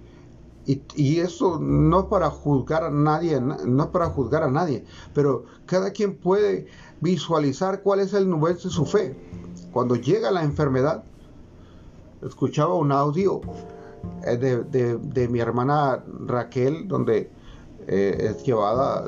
y, 0.66 1.18
eso 1.18 1.58
no 1.58 2.00
es 2.00 2.06
para 2.06 2.30
juzgar 2.30 2.84
a 2.84 2.90
nadie, 2.90 3.38
no 3.40 3.82
es 3.82 3.88
para 3.90 4.06
juzgar 4.06 4.42
a 4.44 4.50
nadie, 4.50 4.84
pero 5.12 5.44
cada 5.66 5.90
quien 5.90 6.16
puede 6.16 6.66
visualizar 7.00 7.82
cuál 7.82 8.00
es 8.00 8.14
el 8.14 8.30
nivel 8.30 8.54
de 8.54 8.60
su 8.60 8.86
fe. 8.86 9.14
Cuando 9.72 9.96
llega 9.96 10.30
la 10.30 10.42
enfermedad, 10.42 11.04
escuchaba 12.22 12.74
un 12.74 12.92
audio 12.92 13.42
eh, 14.24 14.36
de, 14.38 15.28
mi 15.28 15.40
hermana 15.40 16.02
Raquel, 16.26 16.88
donde 16.88 17.30
eh, 17.86 18.30
es 18.30 18.44
llevada 18.44 19.04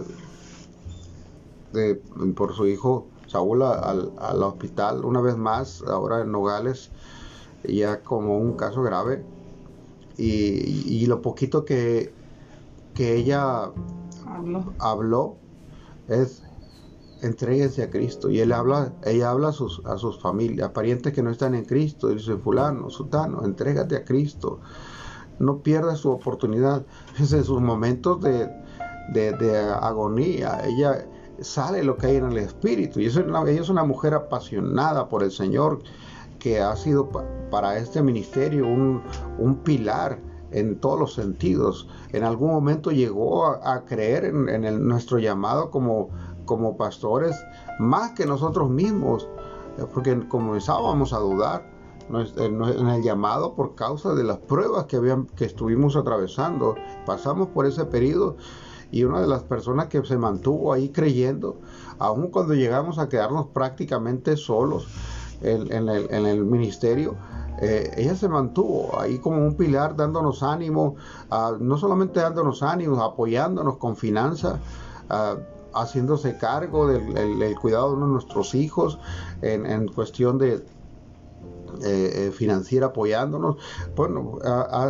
por 2.35 2.55
su 2.55 2.67
hijo 2.67 3.07
Saúl 3.27 3.63
al, 3.63 4.13
al 4.19 4.43
hospital 4.43 5.05
una 5.05 5.21
vez 5.21 5.37
más, 5.37 5.83
ahora 5.83 6.21
en 6.21 6.33
Nogales, 6.33 6.91
ya 7.65 8.03
como 8.03 8.39
un 8.39 8.57
caso 8.57 8.83
grave 8.83 9.25
y, 10.19 11.07
lo 11.07 11.21
poquito 11.21 11.65
que, 11.65 12.13
que 12.95 13.17
ella 13.17 13.71
habló, 14.79 15.37
es 16.09 16.43
entreguense 17.23 17.83
a 17.83 17.91
Cristo. 17.91 18.31
Y 18.31 18.41
él 18.41 18.53
habla, 18.53 18.93
ella 19.05 19.31
habla 19.31 19.49
a 19.49 19.53
sus, 19.53 19.85
a 19.85 19.99
sus 19.99 20.19
familias, 20.21 20.71
parientes 20.71 21.13
que 21.13 21.23
no 21.23 21.31
están 21.31 21.55
en 21.55 21.65
Cristo. 21.65 22.09
Dice, 22.09 22.37
fulano, 22.37 22.91
sutano, 22.91 23.45
entrégate 23.45 23.97
a 23.97 24.05
Cristo. 24.05 24.61
No 25.39 25.59
pierdas 25.59 25.99
su 25.99 26.11
oportunidad. 26.11 26.85
En 27.19 27.45
sus 27.45 27.61
momentos 27.61 28.21
de, 28.23 28.49
de, 29.13 29.59
agonía, 29.59 30.61
ella 30.65 31.07
sale 31.41 31.83
lo 31.83 31.97
que 31.97 32.09
hay 32.09 32.17
en 32.17 32.27
el 32.27 32.39
Espíritu. 32.39 33.01
Y 33.01 33.07
eso, 33.07 33.21
ella 33.21 33.61
es 33.61 33.69
una 33.69 33.85
mujer 33.85 34.15
apasionada 34.15 35.09
por 35.09 35.23
el 35.23 35.31
Señor 35.31 35.81
que 36.39 36.61
ha 36.61 36.77
sido 36.77 37.11
para 37.51 37.79
este 37.79 38.03
ministerio 38.03 38.67
un, 38.67 39.03
pilar 39.65 40.19
en 40.53 40.79
todos 40.79 40.99
los 40.99 41.15
sentidos. 41.15 41.89
En 42.13 42.25
algún 42.25 42.51
momento 42.51 42.91
llegó 42.91 43.47
a, 43.47 43.85
creer 43.85 44.27
en, 44.27 44.87
nuestro 44.89 45.19
llamado 45.19 45.71
como, 45.71 46.11
como 46.45 46.77
pastores 46.77 47.37
más 47.79 48.13
que 48.13 48.27
nosotros 48.27 48.71
mismos, 48.71 49.29
porque 49.93 50.27
comenzábamos 50.29 51.13
a 51.13 51.19
dudar 51.19 51.77
en 52.37 52.89
el 52.89 53.03
llamado 53.03 53.55
por 53.55 53.75
causa 53.75 54.15
de 54.15 54.23
las 54.23 54.39
pruebas 54.39 54.85
que, 54.85 54.97
habían, 54.97 55.27
que 55.27 55.45
estuvimos 55.45 55.97
atravesando. 55.97 56.77
Pasamos 57.05 57.49
por 57.49 57.67
ese 57.67 57.85
periodo 57.87 58.37
y 58.91 59.05
una 59.05 59.21
de 59.21 59.27
las 59.27 59.43
personas 59.43 59.87
que 59.87 60.05
se 60.05 60.17
mantuvo 60.17 60.73
ahí 60.73 60.91
creyendo, 60.91 61.57
aun 61.99 62.29
cuando 62.29 62.55
llegamos 62.55 62.99
a 62.99 63.09
quedarnos 63.09 63.49
prácticamente 63.49 64.37
solos, 64.37 64.89
en, 65.43 65.89
el, 65.89 66.45
ministerio, 66.45 67.17
eh, 67.61 67.93
ella 67.97 68.15
se 68.15 68.29
mantuvo 68.29 68.99
ahí 68.99 69.19
como 69.19 69.45
un 69.45 69.55
pilar 69.55 69.97
dándonos 69.97 70.43
ánimo, 70.43 70.97
ah, 71.31 71.57
no 71.59 71.77
solamente 71.79 72.21
dándonos 72.21 72.63
ánimos, 72.63 72.99
apoyándonos 73.01 73.77
con 73.77 73.97
finanzas, 73.97 74.59
ah, 75.11 75.37
haciéndose 75.75 76.39
cargo 76.39 76.89
del 76.89 77.55
cuidado 77.61 77.95
de 77.97 78.07
nuestros 78.07 78.55
hijos 78.55 78.99
en, 79.43 79.89
cuestión 79.89 80.39
de, 80.39 80.55
eh, 80.55 80.63
eh, 82.29 82.33
financiera 82.35 82.87
apoyándonos. 82.87 83.57
Bueno, 83.95 84.39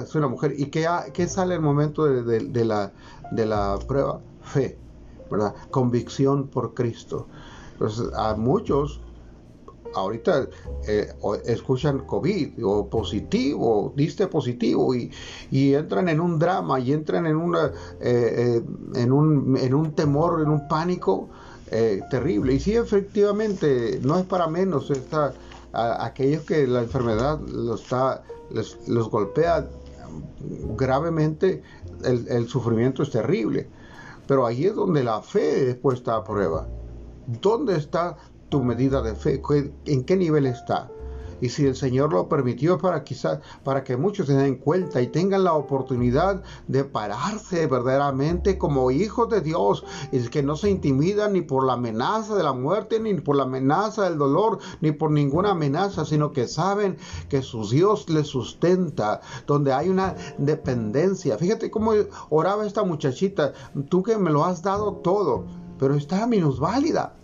es 0.00 0.14
una 0.14 0.28
mujer. 0.28 0.54
¿Y 0.56 0.66
qué, 0.66 0.86
qué 1.12 1.26
sale 1.26 1.56
el 1.56 1.60
momento 1.60 2.04
de, 2.04 2.64
la, 2.64 2.92
de 3.30 3.46
la 3.46 3.78
prueba? 3.86 4.20
Fe, 4.42 4.78
¿verdad? 5.30 5.54
Convicción 5.70 6.48
por 6.48 6.74
Cristo. 6.74 7.26
Entonces, 7.72 8.08
a 8.14 8.34
muchos 8.34 9.00
ahorita 9.96 10.48
eh, 10.86 11.12
escuchan 11.44 12.00
COVID 12.06 12.64
o 12.64 12.88
positivo, 12.88 13.92
diste 13.96 14.26
positivo 14.26 14.94
y, 14.94 15.10
entran 15.50 16.08
en 16.08 16.20
un 16.20 16.38
drama 16.38 16.78
y 16.80 16.92
entran 16.92 17.26
en, 17.26 17.36
una, 17.36 17.66
eh, 18.00 18.60
eh, 18.60 18.62
en, 18.94 19.12
un, 19.12 19.56
en 19.56 19.74
un 19.74 19.92
temor, 19.92 20.42
en 20.42 20.48
un 20.48 20.68
pánico 20.68 21.28
terrible. 22.10 22.54
Y 22.54 22.60
sí, 22.60 22.74
efectivamente, 22.76 23.98
no 24.02 24.18
es 24.18 24.24
para 24.24 24.46
menos 24.46 24.88
esta, 24.90 25.34
aquellos 25.72 26.44
que 26.44 26.64
la 26.64 26.82
enfermedad 26.82 27.40
los, 27.40 27.82
está, 27.82 28.22
los 28.50 29.10
golpea 29.10 29.68
gravemente 30.76 31.62
el, 32.04 32.48
sufrimiento 32.48 33.02
es 33.02 33.10
terrible. 33.10 33.68
Pero 34.26 34.46
ahí 34.46 34.66
es 34.66 34.74
donde 34.74 35.04
la 35.04 35.22
fe 35.22 35.70
es 35.70 35.76
puesta 35.76 36.16
a 36.16 36.24
prueba. 36.24 36.66
¿Dónde 37.40 37.76
está 37.76 38.16
tu 38.48 38.62
medida 38.62 39.02
de 39.02 39.14
fe? 39.14 39.40
¿En 39.84 40.04
qué 40.04 40.16
nivel 40.16 40.46
está? 40.46 40.90
Y 41.40 41.48
si 41.48 41.66
el 41.66 41.76
Señor 41.76 42.12
lo 42.12 42.28
permitió 42.28 42.78
para 42.78 43.04
quizás 43.04 43.40
para 43.64 43.84
que 43.84 43.96
muchos 43.96 44.26
se 44.26 44.34
den 44.34 44.56
cuenta 44.56 45.00
y 45.00 45.08
tengan 45.08 45.44
la 45.44 45.54
oportunidad 45.54 46.42
de 46.68 46.84
pararse 46.84 47.66
verdaderamente 47.66 48.58
como 48.58 48.90
hijos 48.90 49.28
de 49.28 49.40
Dios 49.40 49.84
y 50.12 50.20
que 50.28 50.42
no 50.42 50.56
se 50.56 50.70
intimidan 50.70 51.34
ni 51.34 51.42
por 51.42 51.64
la 51.64 51.74
amenaza 51.74 52.34
de 52.34 52.42
la 52.42 52.52
muerte 52.52 53.00
ni 53.00 53.14
por 53.14 53.36
la 53.36 53.44
amenaza 53.44 54.04
del 54.04 54.18
dolor 54.18 54.58
ni 54.80 54.92
por 54.92 55.10
ninguna 55.10 55.50
amenaza 55.50 56.04
sino 56.04 56.32
que 56.32 56.48
saben 56.48 56.96
que 57.28 57.42
su 57.42 57.68
Dios 57.68 58.08
les 58.08 58.26
sustenta 58.26 59.20
donde 59.46 59.72
hay 59.72 59.88
una 59.88 60.14
dependencia. 60.38 61.38
Fíjate 61.38 61.70
cómo 61.70 61.92
oraba 62.30 62.66
esta 62.66 62.82
muchachita 62.82 63.52
tú 63.88 64.02
que 64.02 64.16
me 64.16 64.30
lo 64.30 64.44
has 64.44 64.62
dado 64.62 64.94
todo 64.94 65.44
pero 65.78 65.94
está 65.94 66.26
minusválida 66.26 67.14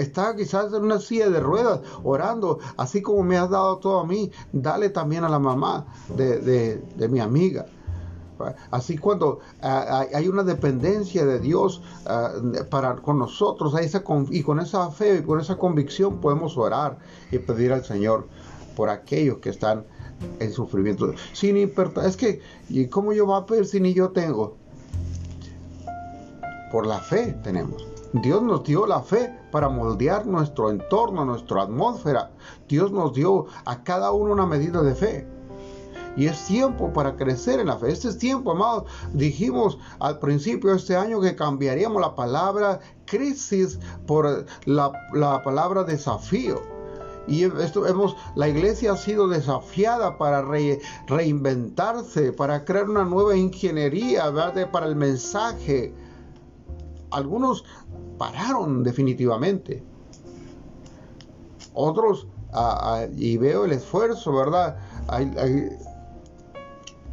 está 0.00 0.34
quizás 0.36 0.72
en 0.72 0.82
una 0.82 0.98
silla 0.98 1.30
de 1.30 1.40
ruedas 1.40 1.80
orando, 2.02 2.58
así 2.76 3.02
como 3.02 3.22
me 3.22 3.36
has 3.36 3.50
dado 3.50 3.78
todo 3.78 4.00
a 4.00 4.06
mí, 4.06 4.30
dale 4.52 4.90
también 4.90 5.24
a 5.24 5.28
la 5.28 5.38
mamá 5.38 5.86
de, 6.16 6.82
mi 7.10 7.20
amiga. 7.20 7.66
Así 8.70 8.96
cuando 8.96 9.40
ah, 9.60 10.06
hay 10.14 10.26
una 10.26 10.42
dependencia 10.42 11.26
de 11.26 11.40
Dios 11.40 11.82
ah, 12.06 12.32
para 12.70 12.96
con 12.96 13.18
nosotros, 13.18 13.78
esa, 13.78 14.02
y 14.30 14.42
con 14.42 14.60
esa 14.60 14.90
fe 14.90 15.18
y 15.18 15.22
con 15.22 15.40
esa 15.40 15.58
convicción 15.58 16.22
podemos 16.22 16.56
orar 16.56 16.98
y 17.30 17.38
pedir 17.38 17.70
al 17.70 17.84
Señor 17.84 18.26
por 18.76 18.88
aquellos 18.88 19.38
que 19.38 19.50
están 19.50 19.84
en 20.38 20.52
sufrimiento. 20.52 21.12
Sin 21.34 21.56
importar, 21.58 22.06
es 22.06 22.16
que, 22.16 22.40
¿y 22.68 22.86
cómo 22.86 23.12
yo 23.12 23.26
voy 23.26 23.40
a 23.40 23.46
pedir 23.46 23.66
si 23.66 23.80
ni 23.80 23.92
yo 23.92 24.10
tengo? 24.10 24.56
Por 26.72 26.86
la 26.86 26.98
fe 27.00 27.36
tenemos. 27.42 27.89
Dios 28.12 28.42
nos 28.42 28.64
dio 28.64 28.86
la 28.86 29.02
fe 29.02 29.32
para 29.52 29.68
moldear 29.68 30.26
nuestro 30.26 30.70
entorno, 30.70 31.24
nuestra 31.24 31.62
atmósfera. 31.62 32.32
Dios 32.68 32.90
nos 32.90 33.14
dio 33.14 33.46
a 33.64 33.84
cada 33.84 34.10
uno 34.10 34.32
una 34.32 34.46
medida 34.46 34.82
de 34.82 34.94
fe. 34.94 35.28
Y 36.16 36.26
es 36.26 36.44
tiempo 36.46 36.92
para 36.92 37.14
crecer 37.14 37.60
en 37.60 37.68
la 37.68 37.76
fe. 37.76 37.92
Este 37.92 38.08
es 38.08 38.18
tiempo, 38.18 38.50
amados. 38.50 38.84
Dijimos 39.12 39.78
al 40.00 40.18
principio 40.18 40.70
de 40.70 40.76
este 40.76 40.96
año 40.96 41.20
que 41.20 41.36
cambiaríamos 41.36 42.00
la 42.00 42.16
palabra 42.16 42.80
crisis 43.06 43.78
por 44.08 44.44
la, 44.64 44.92
palabra 45.44 45.84
desafío. 45.84 46.60
Y 47.28 47.44
esto 47.44 47.86
hemos, 47.86 48.16
la 48.34 48.48
iglesia 48.48 48.92
ha 48.92 48.96
sido 48.96 49.28
desafiada 49.28 50.18
para 50.18 50.42
reinventarse, 51.06 52.32
para 52.32 52.64
crear 52.64 52.90
una 52.90 53.04
nueva 53.04 53.36
ingeniería, 53.36 54.30
¿verdad? 54.30 54.68
para 54.72 54.86
el 54.86 54.96
mensaje. 54.96 55.94
Algunos 57.10 57.64
pararon 58.18 58.82
definitivamente. 58.82 59.82
Otros, 61.74 62.26
y 63.16 63.36
veo 63.36 63.64
el 63.64 63.72
esfuerzo, 63.72 64.32
¿verdad? 64.32 64.76
Hay, 65.08 65.30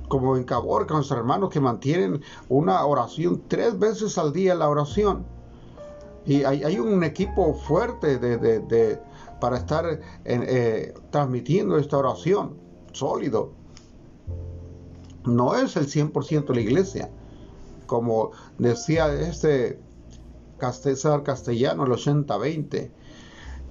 como 0.07 0.37
en 0.37 0.43
Caborca, 0.43 0.93
nuestros 0.93 1.19
hermanos 1.19 1.49
que 1.49 1.59
mantienen 1.59 2.21
una 2.49 2.85
oración 2.85 3.43
tres 3.47 3.77
veces 3.77 4.17
al 4.17 4.33
día 4.33 4.55
la 4.55 4.69
oración. 4.69 5.25
Y 6.25 6.43
hay, 6.43 6.77
un 6.77 7.03
equipo 7.05 7.53
fuerte 7.53 8.17
de, 8.17 8.99
para 9.39 9.57
estar 9.57 10.01
eh, 10.25 10.93
transmitiendo 11.09 11.77
esta 11.77 11.97
oración, 11.97 12.57
sólido. 12.91 13.51
No 15.25 15.55
es 15.55 15.77
el 15.77 15.87
100% 15.87 16.47
de 16.47 16.53
la 16.53 16.61
iglesia. 16.61 17.09
Como 17.85 18.31
decía 18.57 19.13
este 19.13 19.79
César 20.59 21.23
Castellano, 21.23 21.85
el 21.85 21.91
80-20. 21.91 22.91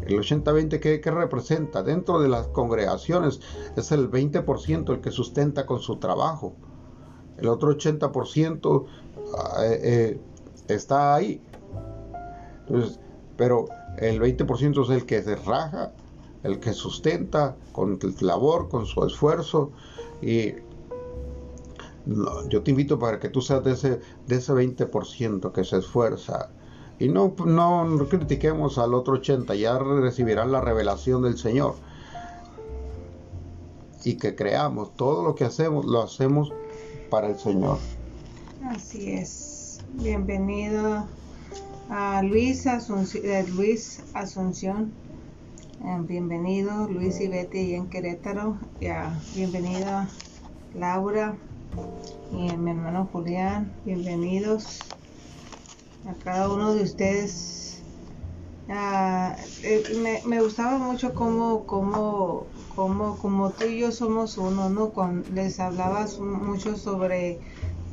El 0.07 0.19
80-20, 0.19 0.81
¿qué, 1.01 1.11
representa? 1.11 1.83
Dentro 1.83 2.21
de 2.21 2.29
las 2.29 2.49
congregaciones 2.49 3.41
es 3.77 3.93
el 3.93 4.11
20% 4.11 4.93
el 4.93 5.01
que 5.01 5.11
sustenta 5.11 5.65
con 5.67 5.81
su 5.81 5.97
trabajo. 5.97 6.55
El 7.39 7.49
otro 7.49 7.77
80% 7.77 8.87
ah, 9.39 9.65
eh, 9.65 9.81
eh, 9.83 10.21
está 10.69 11.15
ahí. 11.15 11.41
pero 13.37 13.67
el 13.99 14.21
20% 14.21 14.85
es 14.85 14.91
el 14.91 15.07
que 15.07 15.23
se 15.23 15.37
raja, 15.37 15.93
el 16.43 16.61
que 16.61 16.73
sustenta 16.73 17.57
con 17.73 17.99
labor, 18.21 18.69
con 18.69 18.85
su 18.87 19.05
esfuerzo. 19.05 19.73
Y 20.21 20.55
yo 22.49 22.63
te 22.63 22.71
invito 22.71 22.99
para 22.99 23.19
que 23.19 23.31
tú 23.31 23.41
seas 23.41 23.67
ese, 23.67 24.01
de 24.27 24.37
ese 24.37 24.53
20% 24.53 25.53
que 25.53 25.65
se 25.65 25.79
esfuerza 25.79 26.51
y 26.99 27.09
no, 27.09 27.35
no 27.45 28.09
critiquemos 28.09 28.79
al 28.79 28.95
otro 28.95 29.15
80, 29.15 29.55
ya 29.55 29.79
recibirán 29.79 30.53
la 30.53 30.61
revelación 30.61 31.23
del 31.23 31.37
Señor. 31.37 31.75
Y 34.05 34.17
que 34.17 34.35
creamos, 34.35 34.95
todo 34.95 35.23
lo 35.23 35.35
que 35.35 35.45
hacemos, 35.45 35.85
lo 35.85 36.03
hacemos 36.03 36.53
para 37.11 37.29
el 37.29 37.39
Señor. 37.39 37.79
Así 38.65 39.13
es. 39.13 39.81
Bienvenido 39.95 41.07
a 41.91 42.23
Luis 42.23 42.67
Asunción. 42.67 43.25
Eh, 43.25 43.45
Luis 43.49 44.03
Asunción. 44.15 44.93
Eh, 45.85 45.99
bienvenido 46.01 46.89
Luis 46.89 47.21
y 47.21 47.29
Betty 47.29 47.75
en 47.75 47.89
Querétaro. 47.89 48.57
Ya, 48.81 49.21
bienvenida 49.35 50.09
Laura 50.75 51.37
y 52.33 52.57
mi 52.57 52.71
hermano 52.71 53.09
Julián. 53.13 53.73
Bienvenidos 53.85 54.81
a 56.09 56.15
cada 56.15 56.49
uno 56.49 56.75
de 56.75 56.83
ustedes. 56.83 57.83
Ah, 58.69 59.37
eh, 59.63 60.21
me, 60.27 60.41
gustaba 60.41 60.79
mucho 60.79 61.15
como, 61.15 61.67
como, 61.67 62.47
como, 62.75 63.17
como 63.19 63.51
tú 63.51 63.65
y 63.67 63.79
yo 63.79 63.93
somos 63.93 64.39
uno, 64.39 64.69
¿no? 64.69 64.91
Cuando 64.91 65.29
les 65.31 65.61
hablabas 65.61 66.19
mucho 66.19 66.77
sobre 66.77 67.39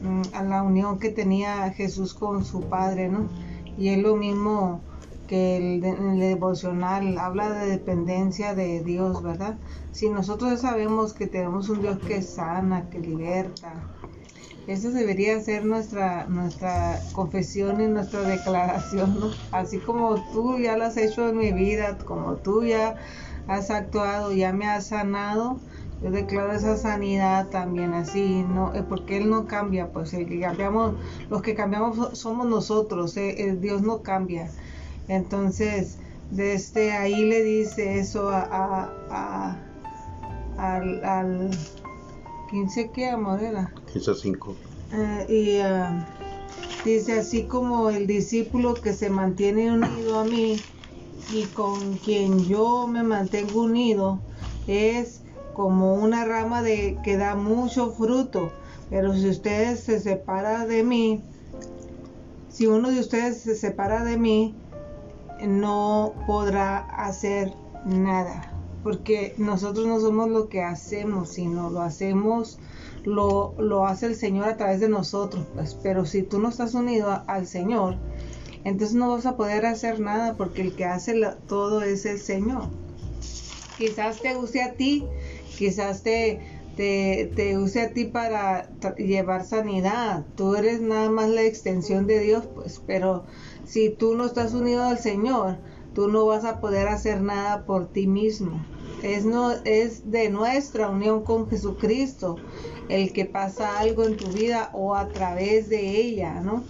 mm, 0.01 0.49
la 0.49 0.63
unión 0.63 0.97
que 0.97 1.09
tenía 1.09 1.71
Jesús 1.73 2.15
con 2.15 2.43
su 2.43 2.61
Padre, 2.61 3.09
¿no? 3.09 3.27
Y 3.77 3.89
es 3.89 3.99
lo 3.99 4.15
mismo 4.15 4.81
que 5.27 5.57
el, 5.57 5.83
el, 5.83 6.19
devocional 6.19 7.17
habla 7.19 7.51
de 7.51 7.67
dependencia 7.67 8.55
de 8.55 8.83
Dios, 8.83 9.21
¿verdad? 9.21 9.57
Si 9.91 10.09
nosotros 10.09 10.61
sabemos 10.61 11.13
que 11.13 11.27
tenemos 11.27 11.69
un 11.69 11.81
Dios 11.81 11.99
que 11.99 12.23
sana, 12.23 12.89
que 12.89 12.99
liberta, 12.99 13.73
esa 14.67 14.89
debería 14.89 15.39
ser 15.41 15.65
nuestra, 15.65 16.25
nuestra 16.27 16.99
confesión 17.11 17.81
y 17.81 17.87
nuestra 17.87 18.21
declaración, 18.21 19.19
¿no? 19.19 19.31
Así 19.51 19.79
como 19.79 20.15
tú 20.31 20.57
ya 20.57 20.77
lo 20.77 20.85
has 20.85 20.95
hecho 20.97 21.27
en 21.27 21.37
mi 21.37 21.51
vida, 21.51 21.97
como 22.05 22.35
tú 22.37 22.63
ya 22.63 22.95
has 23.47 23.69
actuado, 23.69 24.31
ya 24.31 24.53
me 24.53 24.65
has 24.65 24.87
sanado, 24.87 25.59
yo 26.01 26.11
declaro 26.11 26.53
esa 26.53 26.77
sanidad 26.77 27.49
también 27.49 27.93
así, 27.93 28.43
¿no? 28.43 28.73
Eh, 28.73 28.83
porque 28.87 29.17
Él 29.17 29.29
no 29.29 29.47
cambia, 29.47 29.91
pues 29.91 30.13
el 30.13 30.27
que 30.27 30.39
cambiamos, 30.39 30.95
los 31.29 31.41
que 31.41 31.55
cambiamos 31.55 32.17
somos 32.17 32.47
nosotros, 32.47 33.17
eh, 33.17 33.49
el 33.49 33.59
Dios 33.59 33.81
no 33.81 34.01
cambia. 34.01 34.49
Entonces, 35.09 35.97
desde 36.31 36.93
ahí 36.93 37.25
le 37.25 37.43
dice 37.43 37.99
eso 37.99 38.29
a, 38.29 38.89
a, 39.09 39.57
al 40.57 41.51
15 42.53 42.91
qué, 42.93 43.09
amor, 43.09 43.41
era? 43.41 43.73
15.5. 43.91 44.49
Uh, 44.91 45.31
y 45.31 45.59
uh, 45.59 46.85
dice 46.85 47.13
así 47.13 47.47
como 47.47 47.89
el 47.89 48.05
discípulo 48.05 48.75
que 48.75 48.93
se 48.93 49.09
mantiene 49.09 49.71
unido 49.71 50.19
a 50.19 50.23
mí 50.23 50.59
y 51.31 51.45
con 51.45 51.97
quien 51.97 52.43
yo 52.43 52.85
me 52.85 53.01
mantengo 53.01 53.63
unido 53.63 54.19
es 54.67 55.23
como 55.55 55.95
una 55.95 56.25
rama 56.25 56.61
de 56.61 56.95
que 57.03 57.17
da 57.17 57.33
mucho 57.33 57.89
fruto. 57.89 58.51
Pero 58.91 59.15
si 59.15 59.29
ustedes 59.29 59.79
se 59.79 59.99
separa 59.99 60.67
de 60.67 60.83
mí, 60.83 61.23
si 62.49 62.67
uno 62.67 62.91
de 62.91 62.99
ustedes 62.99 63.41
se 63.41 63.55
separa 63.55 64.03
de 64.03 64.15
mí, 64.17 64.55
no 65.41 66.13
podrá 66.27 66.81
hacer 67.03 67.51
nada 67.87 68.52
porque 68.83 69.33
nosotros 69.37 69.87
no 69.87 69.99
somos 69.99 70.29
lo 70.29 70.49
que 70.49 70.61
hacemos, 70.61 71.29
sino 71.29 71.69
lo 71.69 71.81
hacemos, 71.81 72.59
lo, 73.03 73.55
lo 73.57 73.85
hace 73.85 74.07
el 74.07 74.15
Señor 74.15 74.45
a 74.47 74.57
través 74.57 74.79
de 74.79 74.89
nosotros. 74.89 75.45
Pues. 75.53 75.75
Pero 75.81 76.05
si 76.05 76.23
tú 76.23 76.39
no 76.39 76.49
estás 76.49 76.73
unido 76.73 77.23
al 77.27 77.47
Señor, 77.47 77.97
entonces 78.63 78.95
no 78.95 79.11
vas 79.11 79.25
a 79.25 79.35
poder 79.35 79.65
hacer 79.65 79.99
nada 79.99 80.35
porque 80.35 80.61
el 80.61 80.75
que 80.75 80.85
hace 80.85 81.19
todo 81.47 81.81
es 81.81 82.05
el 82.05 82.19
Señor. 82.19 82.63
Quizás 83.77 84.21
te 84.21 84.35
use 84.37 84.61
a 84.61 84.73
ti, 84.73 85.05
quizás 85.57 86.03
te, 86.03 86.39
te, 86.77 87.31
te, 87.35 87.57
use 87.57 87.81
a 87.81 87.93
ti 87.93 88.05
para 88.05 88.69
llevar 88.97 89.45
sanidad. 89.45 90.25
Tú 90.35 90.55
eres 90.55 90.81
nada 90.81 91.09
más 91.09 91.29
la 91.29 91.43
extensión 91.43 92.07
de 92.07 92.19
Dios, 92.19 92.45
pues, 92.53 92.81
pero 92.85 93.23
si 93.65 93.89
tú 93.89 94.15
no 94.15 94.25
estás 94.25 94.53
unido 94.53 94.83
al 94.83 94.99
Señor, 94.99 95.57
tú 95.93 96.07
no 96.07 96.25
vas 96.25 96.45
a 96.45 96.59
poder 96.59 96.87
hacer 96.87 97.21
nada 97.21 97.65
por 97.65 97.87
ti 97.91 98.07
mismo. 98.07 98.63
Es, 99.03 99.25
no, 99.25 99.51
es 99.65 100.09
de 100.09 100.29
nuestra 100.29 100.89
unión 100.89 101.23
con 101.23 101.49
Jesucristo 101.49 102.37
el 102.89 103.13
que 103.13 103.25
pasa 103.25 103.79
algo 103.79 104.05
en 104.05 104.17
tu 104.17 104.27
vida 104.29 104.69
o 104.73 104.95
a 104.95 105.09
través 105.09 105.69
de 105.69 105.97
ella, 105.97 106.41
¿no? 106.41 106.63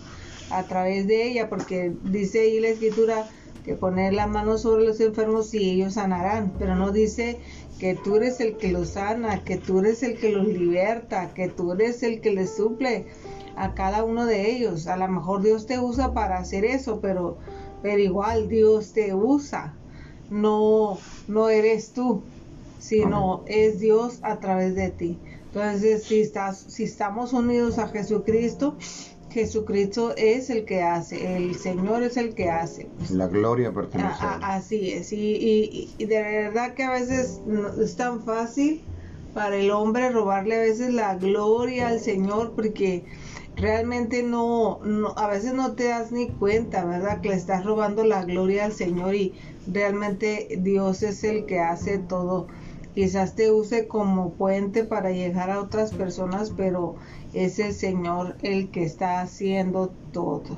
A 0.50 0.64
través 0.64 1.08
de 1.08 1.28
ella, 1.28 1.50
porque 1.50 1.94
dice 2.04 2.42
ahí 2.42 2.60
la 2.60 2.70
escritura 2.70 3.30
que 3.64 3.76
poner 3.76 4.14
la 4.14 4.28
mano 4.28 4.58
sobre 4.58 4.84
los 4.84 5.00
enfermos 5.00 5.54
y 5.54 5.70
ellos 5.70 5.94
sanarán, 5.94 6.54
pero 6.60 6.76
no 6.76 6.92
dice 6.92 7.40
que 7.80 7.96
tú 7.96 8.18
eres 8.18 8.40
el 8.40 8.58
que 8.58 8.72
los 8.72 8.90
sana, 8.90 9.44
que 9.44 9.58
tú 9.58 9.80
eres 9.80 10.04
el 10.04 10.18
que 10.18 10.32
los 10.32 10.48
liberta, 10.48 11.34
que 11.34 11.50
tú 11.50 11.74
eres 11.74 12.04
el 12.04 12.20
que 12.20 12.32
les 12.32 12.56
suple 12.56 13.08
a 13.56 13.74
cada 13.74 14.04
uno 14.04 14.26
de 14.26 14.52
ellos. 14.52 14.88
A 14.88 14.98
lo 14.98 15.08
mejor 15.08 15.42
Dios 15.44 15.66
te 15.66 15.80
usa 15.80 16.14
para 16.14 16.38
hacer 16.38 16.66
eso, 16.66 17.00
pero, 17.00 17.38
pero 17.82 18.00
igual 18.00 18.50
Dios 18.50 18.94
te 18.94 19.14
usa. 19.14 19.78
No, 20.34 20.98
no 21.28 21.50
eres 21.50 21.94
tú, 21.94 22.24
sino 22.80 23.44
es 23.46 23.80
Dios 23.80 24.18
a 24.24 24.40
través 24.40 24.74
de 24.74 24.90
ti. 24.90 25.20
Entonces, 25.46 26.06
si 26.06 26.22
estás, 26.22 26.58
si 26.58 26.86
estamos 26.86 27.34
unidos 27.34 27.78
a 27.78 27.88
Jesucristo, 27.88 28.76
Jesucristo 29.30 30.16
es 30.18 30.50
el 30.50 30.66
que 30.66 30.82
hace, 30.82 31.38
el 31.38 31.54
Señor 31.54 32.02
es 32.02 32.18
el 32.18 32.34
que 32.34 32.50
hace. 32.50 32.88
La 33.12 33.28
gloria 33.28 33.72
pertenece 33.72 34.26
a, 34.26 34.36
Él. 34.38 34.42
Así 34.44 34.92
es, 34.92 35.14
y, 35.14 35.94
y, 35.98 36.06
de 36.06 36.22
verdad 36.22 36.74
que 36.74 36.84
a 36.84 36.92
veces 36.92 37.40
no, 37.46 37.70
es 37.80 37.96
tan 37.96 38.24
fácil 38.24 38.82
para 39.36 39.56
el 39.58 39.70
hombre 39.70 40.10
robarle 40.10 40.56
a 40.56 40.60
veces 40.62 40.94
la 40.94 41.16
gloria 41.16 41.90
al 41.90 42.00
Señor 42.00 42.54
porque 42.56 43.06
realmente 43.56 44.24
no, 44.24 44.80
no, 44.84 45.14
a 45.18 45.28
veces 45.28 45.54
no 45.54 45.74
te 45.74 45.86
das 45.86 46.12
ni 46.12 46.30
cuenta, 46.30 46.86
¿verdad? 46.86 47.22
Que 47.22 47.30
le 47.30 47.36
estás 47.36 47.66
robando 47.66 48.04
la 48.04 48.24
gloria 48.24 48.66
al 48.66 48.74
Señor 48.74 49.16
y 49.16 49.34
realmente 49.68 50.48
Dios 50.60 51.04
es 51.04 51.24
el 51.24 51.46
que 51.46 51.60
hace 51.60 52.00
todo. 52.00 52.48
Quizás 52.94 53.36
te 53.36 53.52
use 53.52 53.88
como 53.88 54.34
puente 54.34 54.84
para 54.84 55.12
llegar 55.12 55.50
a 55.50 55.62
otras 55.62 55.94
personas, 55.94 56.52
pero 56.56 56.96
es 57.34 57.58
el 57.58 57.74
Señor 57.74 58.36
el 58.44 58.70
que 58.70 58.84
está 58.84 59.22
haciendo 59.22 59.92
todo. 60.12 60.58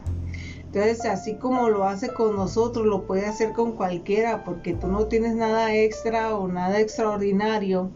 Entonces, 0.65 1.05
así 1.05 1.35
como 1.35 1.69
lo 1.69 1.85
hace 1.85 2.13
con 2.13 2.35
nosotros, 2.35 2.85
lo 2.85 3.07
puede 3.07 3.25
hacer 3.25 3.53
con 3.53 3.71
cualquiera, 3.71 4.43
porque 4.43 4.73
tú 4.73 4.87
no 4.87 5.05
tienes 5.05 5.33
nada 5.33 5.73
extra 5.73 6.35
o 6.35 6.49
nada 6.49 6.81
extraordinario 6.81 7.91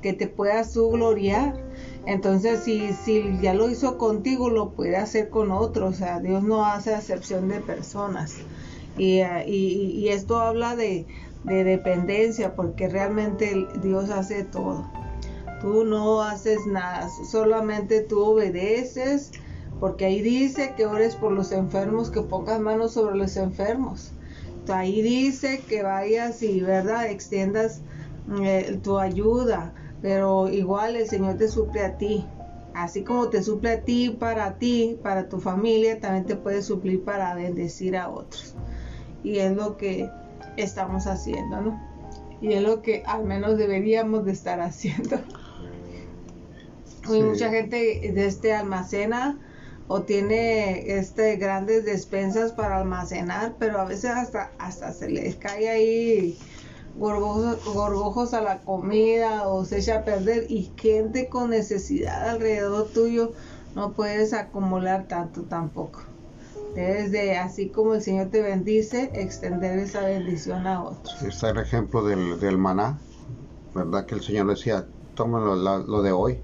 que 0.00 0.14
te 0.14 0.26
puedas 0.26 0.72
tú 0.72 0.90
gloriar. 0.92 1.65
Entonces, 2.06 2.62
si, 2.62 2.92
si 2.92 3.36
ya 3.42 3.52
lo 3.52 3.68
hizo 3.68 3.98
contigo, 3.98 4.48
lo 4.48 4.70
puede 4.70 4.96
hacer 4.96 5.28
con 5.28 5.50
otros. 5.50 5.94
O 5.94 5.98
sea, 5.98 6.20
Dios 6.20 6.42
no 6.42 6.64
hace 6.64 6.94
excepción 6.94 7.48
de 7.48 7.60
personas. 7.60 8.34
Y, 8.96 9.20
y, 9.46 10.08
esto 10.08 10.38
habla 10.38 10.74
de, 10.76 11.06
de 11.44 11.64
dependencia, 11.64 12.54
porque 12.54 12.88
realmente 12.88 13.66
Dios 13.82 14.10
hace 14.10 14.44
todo. 14.44 14.90
Tú 15.60 15.84
no 15.84 16.22
haces 16.22 16.60
nada, 16.66 17.08
solamente 17.30 18.00
tú 18.00 18.22
obedeces, 18.22 19.32
porque 19.80 20.06
ahí 20.06 20.22
dice 20.22 20.74
que 20.76 20.86
ores 20.86 21.16
por 21.16 21.32
los 21.32 21.52
enfermos, 21.52 22.10
que 22.10 22.22
pongas 22.22 22.60
manos 22.60 22.92
sobre 22.92 23.16
los 23.16 23.36
enfermos. 23.36 24.12
Ahí 24.68 25.02
dice 25.02 25.62
que 25.68 25.82
vayas 25.82 26.42
y, 26.42 26.60
¿verdad?, 26.60 27.10
extiendas 27.10 27.80
eh, 28.42 28.78
tu 28.82 28.98
ayuda, 28.98 29.72
pero 30.02 30.48
igual 30.48 30.96
el 30.96 31.08
Señor 31.08 31.36
te 31.36 31.48
suple 31.48 31.84
a 31.84 31.96
ti. 31.96 32.24
Así 32.74 33.04
como 33.04 33.28
te 33.30 33.42
suple 33.42 33.70
a 33.70 33.80
ti 33.80 34.10
para 34.10 34.58
ti, 34.58 34.98
para 35.02 35.28
tu 35.28 35.40
familia, 35.40 35.98
también 35.98 36.26
te 36.26 36.36
puede 36.36 36.62
suplir 36.62 37.02
para 37.02 37.34
bendecir 37.34 37.96
a 37.96 38.10
otros. 38.10 38.54
Y 39.24 39.38
es 39.38 39.56
lo 39.56 39.76
que 39.76 40.10
estamos 40.56 41.06
haciendo, 41.06 41.60
¿no? 41.62 41.80
Y 42.40 42.52
es 42.52 42.62
lo 42.62 42.82
que 42.82 43.02
al 43.06 43.24
menos 43.24 43.56
deberíamos 43.56 44.26
de 44.26 44.32
estar 44.32 44.60
haciendo. 44.60 45.18
Hay 47.08 47.22
mucha 47.22 47.50
gente 47.50 48.10
de 48.12 48.26
este 48.26 48.52
almacena 48.52 49.38
o 49.88 50.02
tiene 50.02 50.98
este 50.98 51.36
grandes 51.36 51.84
despensas 51.84 52.52
para 52.52 52.78
almacenar, 52.78 53.54
pero 53.58 53.78
a 53.80 53.84
veces 53.84 54.10
hasta 54.10 54.50
hasta 54.58 54.92
se 54.92 55.08
les 55.08 55.36
cae 55.36 55.68
ahí 55.68 56.38
gorgojos, 56.98 57.64
gorgojos 57.64 58.34
a 58.34 58.40
la 58.40 58.60
comida 58.60 59.48
o 59.48 59.64
se 59.64 59.78
echa 59.78 59.98
a 59.98 60.04
perder 60.04 60.50
y 60.50 60.72
gente 60.76 61.28
con 61.28 61.50
necesidad 61.50 62.28
alrededor 62.30 62.88
tuyo 62.88 63.32
no 63.74 63.92
puedes 63.92 64.32
acumular 64.32 65.06
tanto 65.06 65.42
tampoco. 65.42 66.00
Debes 66.74 67.10
de, 67.10 67.36
así 67.36 67.68
como 67.68 67.94
el 67.94 68.02
Señor 68.02 68.28
te 68.28 68.42
bendice, 68.42 69.10
extender 69.14 69.78
esa 69.78 70.00
bendición 70.00 70.66
a 70.66 70.82
otros. 70.82 71.22
Está 71.22 71.50
el 71.50 71.58
ejemplo 71.58 72.02
del, 72.02 72.38
del 72.38 72.58
maná, 72.58 72.98
¿verdad? 73.74 74.06
Que 74.06 74.14
el 74.14 74.22
Señor 74.22 74.48
decía, 74.48 74.86
tómalo 75.14 75.56
lo 75.56 76.02
de 76.02 76.12
hoy 76.12 76.40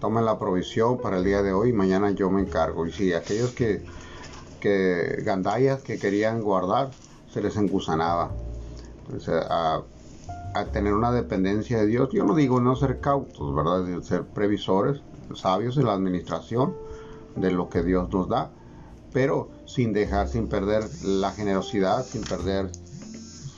tomen 0.00 0.24
la 0.24 0.38
provisión 0.38 0.98
para 0.98 1.18
el 1.18 1.24
día 1.24 1.42
de 1.42 1.52
hoy, 1.52 1.72
mañana 1.72 2.10
yo 2.10 2.30
me 2.30 2.40
encargo. 2.40 2.86
Y 2.86 2.92
si 2.92 3.12
aquellos 3.12 3.50
que, 3.52 3.82
que 4.60 5.24
que 5.84 5.98
querían 5.98 6.40
guardar, 6.42 6.90
se 7.32 7.40
les 7.40 7.56
engusanaba. 7.56 8.30
A, 9.50 9.82
tener 10.72 10.94
una 10.94 11.12
dependencia 11.12 11.78
de 11.78 11.86
Dios, 11.86 12.08
yo 12.12 12.24
no 12.24 12.34
digo 12.34 12.60
no 12.60 12.74
ser 12.76 13.00
cautos, 13.00 13.54
¿verdad? 13.54 13.84
Ser 14.02 14.24
previsores, 14.24 15.02
sabios 15.34 15.76
en 15.76 15.84
la 15.84 15.92
administración 15.92 16.74
de 17.34 17.50
lo 17.50 17.68
que 17.68 17.82
Dios 17.82 18.10
nos 18.10 18.28
da, 18.28 18.50
pero 19.12 19.50
sin 19.66 19.92
dejar, 19.92 20.28
sin 20.28 20.48
perder 20.48 20.84
la 21.04 21.30
generosidad, 21.32 22.04
sin 22.04 22.22
perder 22.22 22.70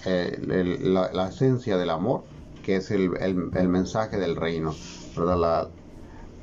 eh, 0.06 0.40
la, 0.82 1.28
esencia 1.28 1.76
del 1.76 1.90
amor, 1.90 2.24
que 2.64 2.76
es 2.76 2.90
el, 2.90 3.16
el, 3.20 3.68
mensaje 3.68 4.18
del 4.18 4.34
reino. 4.34 4.74
La, 5.16 5.68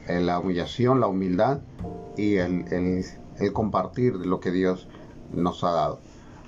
la 0.07 0.39
humillación, 0.39 0.99
la 0.99 1.07
humildad 1.07 1.59
y 2.17 2.35
el, 2.37 3.03
compartir 3.53 4.17
de 4.17 4.25
lo 4.25 4.39
que 4.39 4.51
Dios 4.51 4.87
nos 5.33 5.63
ha 5.63 5.71
dado. 5.71 5.99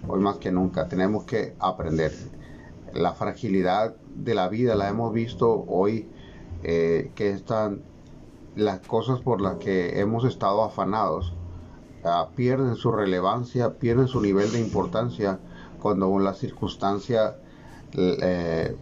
Hoy 0.08 0.20
más 0.20 0.38
que 0.38 0.52
nunca 0.52 0.88
tenemos 0.88 1.26
que 1.26 1.56
aprender. 1.60 2.14
La 2.98 3.14
fragilidad 3.14 3.96
de 4.16 4.34
la 4.34 4.50
vida 4.50 4.76
la 4.76 4.90
hemos 4.90 5.14
visto 5.14 5.66
hoy, 5.68 6.10
eh, 6.64 7.12
que 7.14 7.30
están 7.30 7.84
las 8.56 8.80
cosas 8.80 9.20
por 9.20 9.40
las 9.40 9.58
que 9.58 10.00
hemos 10.00 10.26
estado 10.26 10.64
afanados 10.64 11.34
ah, 12.04 12.30
pierden 12.36 12.76
su 12.76 12.92
relevancia, 12.92 13.78
pierden 13.78 14.08
su 14.08 14.20
nivel 14.20 14.52
de 14.52 14.60
importancia 14.60 15.40
cuando 15.80 16.18
la 16.18 16.34
circunstancia 16.34 17.36
eh, 17.94 18.76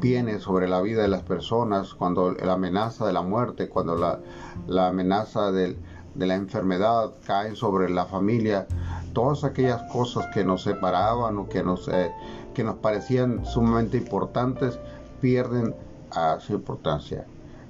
viene 0.00 0.38
sobre 0.38 0.68
la 0.68 0.82
vida 0.82 1.00
de 1.00 1.08
las 1.08 1.22
personas, 1.22 1.94
cuando 1.94 2.32
la 2.32 2.52
amenaza 2.52 3.06
de 3.06 3.14
la 3.14 3.22
muerte, 3.22 3.70
cuando 3.70 3.96
la, 3.96 4.86
amenaza 4.88 5.50
de, 5.50 5.78
la 6.14 6.34
enfermedad 6.34 7.14
cae 7.26 7.56
sobre 7.56 7.88
la 7.88 8.04
familia, 8.04 8.66
todas 9.14 9.44
aquellas 9.44 9.82
cosas 9.90 10.26
que 10.34 10.44
nos 10.44 10.62
separaban 10.62 11.38
o 11.38 11.48
que 11.48 11.62
nos, 11.62 11.88
eh, 11.88 12.12
que 12.54 12.64
nos 12.64 12.76
parecían 12.76 13.44
sumamente 13.44 13.96
importantes 13.96 14.78
pierden 15.20 15.74
su 16.40 16.54
importancia. 16.54 17.26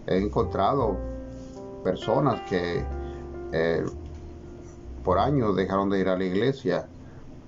He 0.07 0.19
encontrado 0.19 0.97
personas 1.85 2.40
que 2.48 2.85
eh, 3.52 3.85
por 5.05 5.19
años 5.19 5.57
dejaron 5.57 5.90
de 5.90 6.01
ir 6.01 6.09
a 6.09 6.16
la 6.16 6.24
iglesia, 6.24 6.86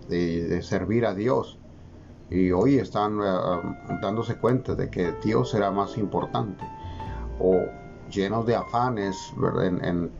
de 0.09 0.61
servir 0.63 1.07
a 1.07 1.15
Dios, 1.15 1.59
y 2.33 2.51
hoy 2.51 2.77
están 2.79 3.21
eh, 3.23 3.99
dándose 4.01 4.37
cuenta 4.37 4.75
de 4.75 4.89
que 4.89 5.13
Dios 5.23 5.51
será 5.51 5.71
más 5.71 5.99
importante 5.99 6.65
o 7.39 7.61
llenos 8.11 8.47
de 8.47 8.57
afanes 8.57 9.17
en, 9.63 10.11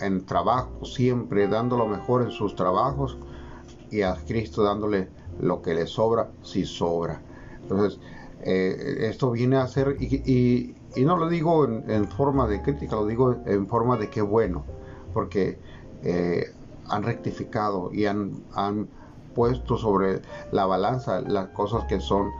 en, 0.00 0.24
trabajo, 0.26 0.84
siempre 0.84 1.48
dando 1.48 1.76
lo 1.76 1.86
mejor 1.86 2.22
en 2.22 2.30
sus 2.30 2.54
trabajos 2.56 3.18
y 3.90 4.02
a 4.02 4.16
Cristo 4.26 4.62
dándole 4.62 5.08
lo 5.42 5.60
que 5.60 5.74
le 5.74 5.86
sobra, 5.86 6.30
si 6.42 6.64
sobra. 6.64 7.20
Entonces, 7.60 8.00
eh, 8.42 9.08
esto 9.10 9.30
viene 9.30 9.56
a 9.56 9.66
ser, 9.66 9.96
y, 10.00 10.74
no 10.96 11.16
lo 11.16 11.28
digo 11.28 11.66
en, 11.66 12.08
forma 12.08 12.46
de 12.46 12.62
crítica, 12.62 12.96
lo 12.96 13.06
digo 13.06 13.36
en 13.46 13.66
forma 13.66 13.96
de 13.96 14.08
que 14.08 14.22
bueno, 14.22 14.64
porque 15.12 15.58
eh, 16.02 16.52
han 16.88 17.02
rectificado 17.02 17.92
y 17.92 18.06
han, 18.06 18.42
han 18.54 18.88
puesto 19.34 19.76
sobre 19.76 20.22
la 20.50 20.66
balanza 20.66 21.20
las 21.20 21.48
cosas 21.48 21.84
que 21.84 22.00
son 22.00 22.30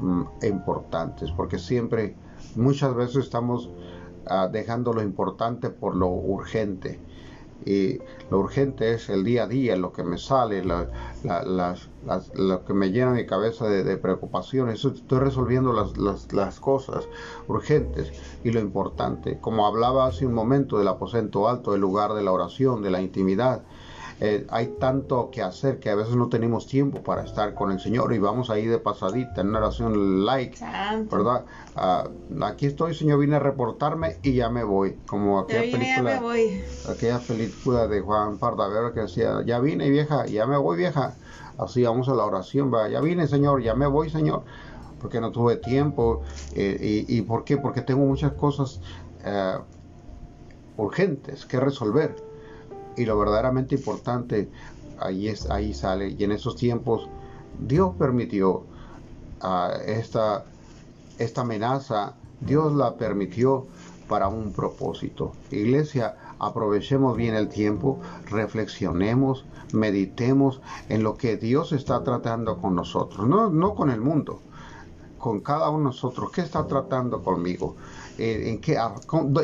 mm, 0.00 0.22
importantes, 0.42 1.30
porque 1.32 1.58
siempre, 1.58 2.14
muchas 2.56 2.94
veces 2.94 3.24
estamos 3.24 3.70
ah, 4.26 4.48
dejando 4.50 4.92
lo 4.92 5.02
importante 5.02 5.70
por 5.70 5.96
lo 5.96 6.08
urgente. 6.08 7.00
Y 7.64 8.00
lo 8.30 8.40
urgente 8.40 8.94
es 8.94 9.08
el 9.08 9.24
día 9.24 9.44
a 9.44 9.46
día, 9.46 9.76
lo 9.76 9.92
que 9.92 10.02
me 10.02 10.18
sale, 10.18 10.64
lo 10.64 12.64
que 12.64 12.74
me 12.74 12.90
llena 12.90 13.12
mi 13.12 13.26
cabeza 13.26 13.68
de, 13.68 13.96
preocupaciones. 13.96 14.84
Estoy 14.84 15.18
resolviendo 15.18 15.72
las, 15.72 16.32
las 16.32 16.60
cosas 16.60 17.08
urgentes 17.48 18.12
y 18.44 18.50
lo 18.50 18.60
importante. 18.60 19.38
Como 19.40 19.66
hablaba 19.66 20.06
hace 20.06 20.26
un 20.26 20.34
momento 20.34 20.78
del 20.78 20.88
aposento 20.88 21.48
alto, 21.48 21.74
el 21.74 21.80
lugar 21.80 22.14
de 22.14 22.22
la 22.22 22.32
oración, 22.32 22.82
de 22.82 22.90
la 22.90 23.00
intimidad 23.00 23.62
eh, 24.24 24.46
hay 24.50 24.68
tanto 24.78 25.30
que 25.32 25.42
hacer 25.42 25.80
que 25.80 25.90
a 25.90 25.96
veces 25.96 26.14
no 26.14 26.28
tenemos 26.28 26.68
tiempo 26.68 27.02
para 27.02 27.24
estar 27.24 27.54
con 27.54 27.72
el 27.72 27.80
Señor 27.80 28.12
y 28.12 28.20
vamos 28.20 28.50
ahí 28.50 28.66
de 28.66 28.78
pasadita 28.78 29.40
en 29.40 29.48
una 29.48 29.58
oración 29.58 30.24
like, 30.24 30.64
¿verdad? 31.10 31.44
Ah, 31.74 32.08
aquí 32.42 32.66
estoy, 32.66 32.94
Señor, 32.94 33.18
vine 33.18 33.34
a 33.34 33.40
reportarme 33.40 34.18
y 34.22 34.34
ya 34.34 34.48
me 34.48 34.62
voy, 34.62 35.00
como 35.06 35.40
aquella 35.40 35.76
película, 35.76 36.22
aquella 36.88 37.18
película 37.18 37.88
de 37.88 38.00
Juan 38.00 38.38
Pardaver 38.38 38.92
que 38.92 39.00
decía, 39.00 39.42
ya 39.44 39.58
vine 39.58 39.90
vieja, 39.90 40.24
ya 40.26 40.46
me 40.46 40.56
voy 40.56 40.76
vieja, 40.76 41.16
así 41.58 41.82
vamos 41.82 42.08
a 42.08 42.14
la 42.14 42.24
oración, 42.24 42.70
¿verdad? 42.70 42.90
ya 42.90 43.00
vine 43.00 43.26
Señor, 43.26 43.60
ya 43.60 43.74
me 43.74 43.88
voy 43.88 44.08
Señor 44.08 44.44
porque 45.00 45.20
no 45.20 45.32
tuve 45.32 45.56
tiempo. 45.56 46.22
Eh, 46.54 47.04
y, 47.08 47.22
por 47.22 47.42
qué? 47.42 47.56
Porque 47.56 47.80
tengo 47.80 48.06
muchas 48.06 48.34
cosas 48.34 48.80
eh, 49.24 49.58
urgentes 50.76 51.44
que 51.44 51.58
resolver. 51.58 52.14
Y 52.96 53.04
lo 53.04 53.18
verdaderamente 53.18 53.74
importante 53.74 54.48
ahí, 54.98 55.28
es, 55.28 55.50
ahí 55.50 55.74
sale. 55.74 56.14
Y 56.18 56.24
en 56.24 56.32
esos 56.32 56.56
tiempos 56.56 57.08
Dios 57.58 57.94
permitió 57.98 58.64
ah, 59.40 59.72
esta, 59.86 60.44
esta 61.18 61.40
amenaza, 61.42 62.14
Dios 62.40 62.72
la 62.74 62.96
permitió 62.96 63.66
para 64.08 64.28
un 64.28 64.52
propósito. 64.52 65.32
Iglesia, 65.50 66.16
aprovechemos 66.38 67.16
bien 67.16 67.34
el 67.34 67.48
tiempo, 67.48 67.98
reflexionemos, 68.30 69.46
meditemos 69.72 70.60
en 70.88 71.02
lo 71.02 71.16
que 71.16 71.36
Dios 71.36 71.72
está 71.72 72.02
tratando 72.02 72.58
con 72.58 72.74
nosotros, 72.74 73.26
no, 73.26 73.48
no 73.48 73.74
con 73.74 73.90
el 73.90 74.00
mundo 74.00 74.40
con 75.22 75.38
cada 75.38 75.70
uno 75.70 75.78
de 75.78 75.84
nosotros. 75.84 76.32
¿Qué 76.32 76.40
está 76.40 76.66
tratando 76.66 77.22
conmigo? 77.22 77.76
Eh, 78.18 78.50
¿En 78.50 78.60
qué, 78.60 78.76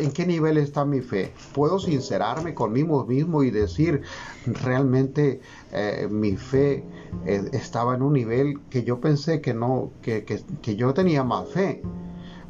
¿En 0.00 0.10
qué 0.10 0.26
nivel 0.26 0.58
está 0.58 0.84
mi 0.84 1.02
fe? 1.02 1.32
¿Puedo 1.54 1.78
sincerarme 1.78 2.52
conmigo 2.52 3.06
mismo 3.06 3.44
y 3.44 3.52
decir 3.52 4.02
realmente 4.44 5.40
eh, 5.70 6.08
mi 6.10 6.36
fe 6.36 6.84
eh, 7.24 7.48
estaba 7.52 7.94
en 7.94 8.02
un 8.02 8.14
nivel 8.14 8.58
que 8.68 8.82
yo 8.82 9.00
pensé 9.00 9.40
que 9.40 9.54
no, 9.54 9.92
que, 10.02 10.24
que, 10.24 10.74
yo 10.74 10.92
tenía 10.94 11.22
más 11.22 11.48
fe? 11.48 11.80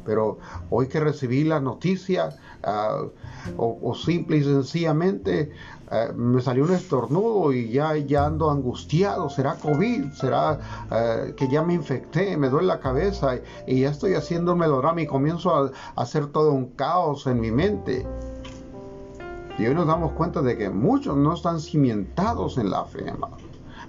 Pero 0.09 0.39
hoy 0.71 0.87
que 0.87 0.99
recibí 0.99 1.43
la 1.43 1.59
noticia, 1.59 2.35
ah, 2.63 3.03
o, 3.57 3.93
simple 3.93 4.37
y 4.37 4.43
sencillamente 4.43 5.51
eh, 5.91 6.11
me 6.15 6.41
salió 6.41 6.63
un 6.63 6.71
estornudo 6.73 7.53
y 7.53 7.69
ya, 7.69 7.95
ya 7.95 8.25
ando 8.25 8.49
angustiado, 8.49 9.29
será 9.29 9.53
COVID, 9.53 10.11
será 10.13 10.59
eh, 10.89 11.35
que 11.37 11.47
ya 11.47 11.61
me 11.61 11.75
infecté, 11.75 12.35
me 12.37 12.49
duele 12.49 12.65
la 12.65 12.79
cabeza 12.79 13.35
y, 13.67 13.81
ya 13.81 13.91
estoy 13.91 14.15
haciendo 14.15 14.53
un 14.53 14.57
melodrama 14.57 14.99
y 15.03 15.05
comienzo 15.05 15.55
a, 15.55 15.71
hacer 15.95 16.25
todo 16.31 16.53
un 16.53 16.71
caos 16.71 17.27
en 17.27 17.39
mi 17.39 17.51
mente. 17.51 18.07
Y 19.59 19.67
hoy 19.67 19.75
nos 19.75 19.85
damos 19.85 20.13
cuenta 20.13 20.41
de 20.41 20.57
que 20.57 20.71
muchos 20.71 21.15
no 21.17 21.35
están 21.35 21.59
cimentados 21.59 22.57
en 22.57 22.71
la 22.71 22.85
fe, 22.85 23.13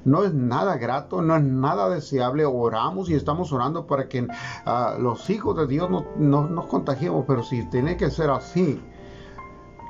No 0.04 0.24
es 0.24 0.32
nada 0.32 0.76
grato, 0.76 1.20
no 1.20 1.36
es 1.36 1.42
nada 1.42 1.88
deseable. 1.90 2.44
Oramos 2.44 3.10
y 3.10 3.14
estamos 3.14 3.52
orando 3.52 3.86
para 3.86 4.08
que 4.08 4.26
ah, 4.64 4.96
los 4.98 5.28
hijos 5.30 5.56
de 5.56 5.66
Dios 5.66 5.90
no, 5.90 6.06
no, 6.16 6.48
nos 6.48 6.66
contagiemos, 6.66 7.24
pero 7.26 7.42
si 7.42 7.64
tiene 7.66 7.96
que 7.96 8.10
ser 8.10 8.30
así, 8.30 8.82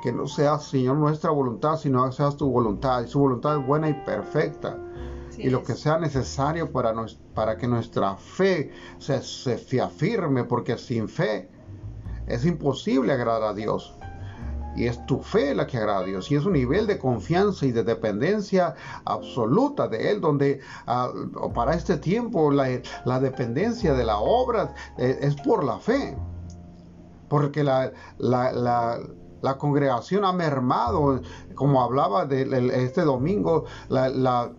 que 0.03 0.11
no 0.11 0.27
sea, 0.27 0.57
Señor, 0.57 0.97
nuestra 0.97 1.31
voluntad, 1.31 1.77
sino 1.77 2.05
que 2.05 2.11
seas 2.11 2.35
tu 2.35 2.49
voluntad. 2.49 3.03
Y 3.03 3.07
su 3.07 3.19
voluntad 3.19 3.59
es 3.59 3.65
buena 3.65 3.89
y 3.89 3.93
perfecta. 3.93 4.77
y 5.37 5.49
lo 5.49 5.63
que 5.63 5.73
sea 5.73 5.97
necesario 5.97 6.71
para, 6.71 6.93
para 7.33 7.57
que 7.57 7.67
nuestra 7.67 8.15
fe 8.15 8.71
se, 8.97 9.21
se 9.21 9.81
afirme, 9.81 10.43
porque 10.43 10.77
sin 10.77 11.07
fe 11.07 11.49
es 12.27 12.45
imposible 12.45 13.13
agradar 13.13 13.43
a 13.43 13.53
Dios. 13.53 13.95
Y 14.75 14.85
es 14.85 15.05
tu 15.05 15.21
fe 15.21 15.53
la 15.53 15.67
que 15.67 15.77
agrada 15.77 15.99
a 15.99 16.03
Dios. 16.03 16.31
Y 16.31 16.35
es 16.35 16.45
un 16.45 16.53
nivel 16.53 16.87
de 16.87 16.97
confianza 16.97 17.65
y 17.65 17.71
de 17.71 17.83
dependencia 17.83 18.75
absoluta 19.05 19.87
de 19.87 20.11
Él, 20.11 20.21
donde 20.21 20.59
ah, 20.87 21.11
para 21.53 21.73
este 21.75 21.97
tiempo 21.97 22.51
la, 22.51 22.67
la, 23.05 23.19
dependencia 23.19 23.93
de 23.93 24.05
la 24.05 24.17
obra 24.17 24.73
eh, 24.97 25.19
es 25.21 25.35
por 25.35 25.63
la 25.63 25.77
fe. 25.79 26.17
Porque 27.27 27.63
la, 27.63 27.91
la, 28.17 28.99
la 29.41 29.57
congregación 29.57 30.25
ha 30.25 30.33
mermado, 30.33 31.21
como 31.55 31.81
hablaba 31.81 32.25
de, 32.25 32.43
este 32.85 33.01
domingo, 33.01 33.65
la, 33.89 34.51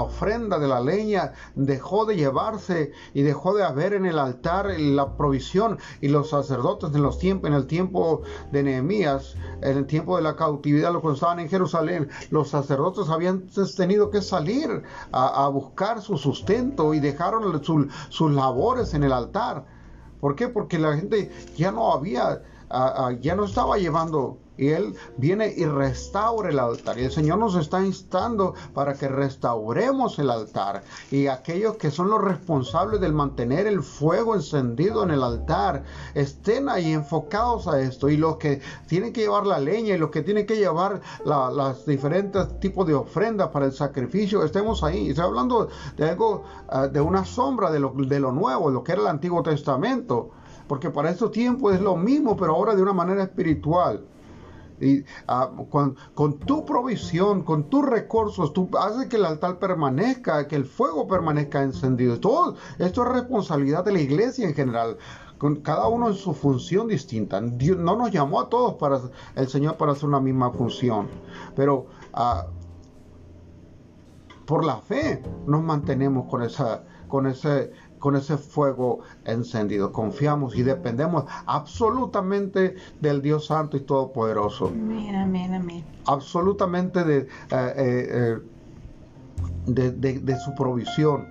ofrenda 0.00 0.58
de 0.58 0.68
la 0.68 0.80
leña 0.80 1.32
dejó 1.54 2.04
de 2.04 2.16
llevarse 2.16 2.92
y 3.14 3.22
dejó 3.22 3.54
de 3.54 3.64
haber 3.64 3.94
en 3.94 4.06
el 4.06 4.18
altar 4.18 4.66
la 4.78 5.16
provisión 5.16 5.78
y 6.00 6.08
los 6.08 6.30
sacerdotes 6.30 6.94
en 6.94 7.02
los 7.02 7.18
tiempos 7.18 7.48
en 7.48 7.54
el 7.54 7.66
tiempo 7.66 8.22
de 8.52 8.62
Nehemías 8.62 9.34
en 9.62 9.78
el 9.78 9.86
tiempo 9.86 10.16
de 10.16 10.22
la 10.22 10.36
cautividad 10.36 10.92
los 10.92 11.02
que 11.02 11.12
estaban 11.12 11.40
en 11.40 11.48
Jerusalén 11.48 12.08
los 12.30 12.50
sacerdotes 12.50 13.08
habían 13.08 13.46
tenido 13.76 14.10
que 14.10 14.22
salir 14.22 14.82
a, 15.12 15.48
buscar 15.48 16.00
su 16.00 16.16
sustento 16.16 16.94
y 16.94 17.00
dejaron 17.00 17.60
sus 18.08 18.30
labores 18.30 18.94
en 18.94 19.04
el 19.04 19.12
altar 19.12 19.64
¿por 20.20 20.36
qué? 20.36 20.48
porque 20.48 20.78
la 20.78 20.96
gente 20.96 21.30
ya 21.56 21.72
no 21.72 21.92
había 21.92 22.42
ya 23.20 23.34
no 23.34 23.44
estaba 23.44 23.78
llevando 23.78 24.38
y 24.60 24.68
Él 24.68 24.94
viene 25.16 25.54
y 25.56 25.64
restaura 25.64 26.50
el 26.50 26.58
altar. 26.58 26.98
Y 26.98 27.04
el 27.04 27.10
Señor 27.10 27.38
nos 27.38 27.54
está 27.54 27.82
instando 27.82 28.52
para 28.74 28.92
que 28.92 29.08
restauremos 29.08 30.18
el 30.18 30.28
altar. 30.28 30.82
Y 31.10 31.28
aquellos 31.28 31.78
que 31.78 31.90
son 31.90 32.10
los 32.10 32.20
responsables 32.20 33.00
del 33.00 33.14
mantener 33.14 33.66
el 33.66 33.82
fuego 33.82 34.34
encendido 34.34 35.02
en 35.02 35.12
el 35.12 35.22
altar 35.22 35.84
estén 36.14 36.68
ahí 36.68 36.92
enfocados 36.92 37.68
a 37.68 37.80
esto. 37.80 38.10
Y 38.10 38.18
los 38.18 38.36
que 38.36 38.60
tienen 38.86 39.14
que 39.14 39.22
llevar 39.22 39.46
la 39.46 39.58
leña 39.58 39.94
y 39.94 39.98
los 39.98 40.10
que 40.10 40.20
tienen 40.20 40.44
que 40.44 40.56
llevar 40.56 41.00
los 41.24 41.86
diferentes 41.86 42.60
tipos 42.60 42.86
de 42.86 42.92
ofrendas 42.92 43.48
para 43.48 43.64
el 43.64 43.72
sacrificio, 43.72 44.44
estemos 44.44 44.84
ahí. 44.84 45.08
Estoy 45.08 45.24
hablando 45.24 45.68
de 45.96 46.10
algo, 46.10 46.44
ah, 46.68 46.86
de 46.86 47.00
una 47.00 47.24
sombra 47.24 47.70
de 47.70 47.80
lo, 47.80 47.94
de 47.96 48.20
lo 48.20 48.30
nuevo, 48.30 48.68
lo 48.68 48.84
que 48.84 48.92
era 48.92 49.00
el 49.00 49.08
Antiguo 49.08 49.42
Testamento 49.42 50.32
porque 50.70 50.88
para 50.88 51.10
estos 51.10 51.32
tiempos 51.32 51.74
es 51.74 51.80
lo 51.80 51.96
mismo, 51.96 52.36
pero 52.36 52.54
ahora 52.54 52.76
de 52.76 52.82
una 52.82 52.92
manera 52.92 53.24
espiritual. 53.24 54.04
Y 54.80 55.02
ah, 55.26 55.50
con, 55.68 56.38
tu 56.38 56.64
provisión, 56.64 57.42
con 57.42 57.64
tus 57.64 57.84
recursos, 57.84 58.52
tú 58.52 58.70
haces 58.78 59.08
que 59.08 59.16
el 59.16 59.24
altar 59.24 59.58
permanezca, 59.58 60.46
que 60.46 60.54
el 60.54 60.64
fuego 60.64 61.08
permanezca 61.08 61.64
encendido. 61.64 62.20
Todo 62.20 62.54
esto 62.78 63.02
es 63.02 63.08
responsabilidad 63.08 63.84
de 63.84 63.94
la 63.94 64.00
iglesia 64.00 64.46
en 64.46 64.54
general, 64.54 64.96
con 65.38 65.56
cada 65.56 65.88
uno 65.88 66.06
en 66.06 66.14
su 66.14 66.34
función 66.34 66.86
distinta. 66.86 67.40
Dios 67.40 67.76
no 67.76 67.96
nos 67.96 68.12
llamó 68.12 68.38
a 68.38 68.48
todos 68.48 68.74
para 68.74 69.00
el 69.34 69.48
Señor 69.48 69.76
para 69.76 69.90
hacer 69.90 70.08
una 70.08 70.20
misma 70.20 70.52
función, 70.52 71.08
pero 71.56 71.86
ah, 72.12 72.46
por 74.46 74.64
la 74.64 74.76
fe 74.76 75.20
nos 75.48 75.64
mantenemos 75.64 76.28
con 76.30 76.42
esa, 76.42 76.84
con 77.08 77.26
ese 77.26 77.72
con 78.00 78.16
ese 78.16 78.36
fuego 78.36 79.00
encendido. 79.24 79.92
Confiamos 79.92 80.56
y 80.56 80.64
dependemos 80.64 81.24
absolutamente 81.46 82.74
del 83.00 83.22
Dios 83.22 83.46
Santo 83.46 83.76
y 83.76 83.80
Todopoderoso. 83.80 84.68
Amén, 84.68 85.14
amén, 85.14 85.54
amén. 85.54 85.84
Absolutamente 86.06 87.04
de, 87.04 87.18
eh, 87.18 87.28
eh, 87.76 88.38
de, 89.66 90.36
su 90.44 90.54
provisión. 90.56 91.28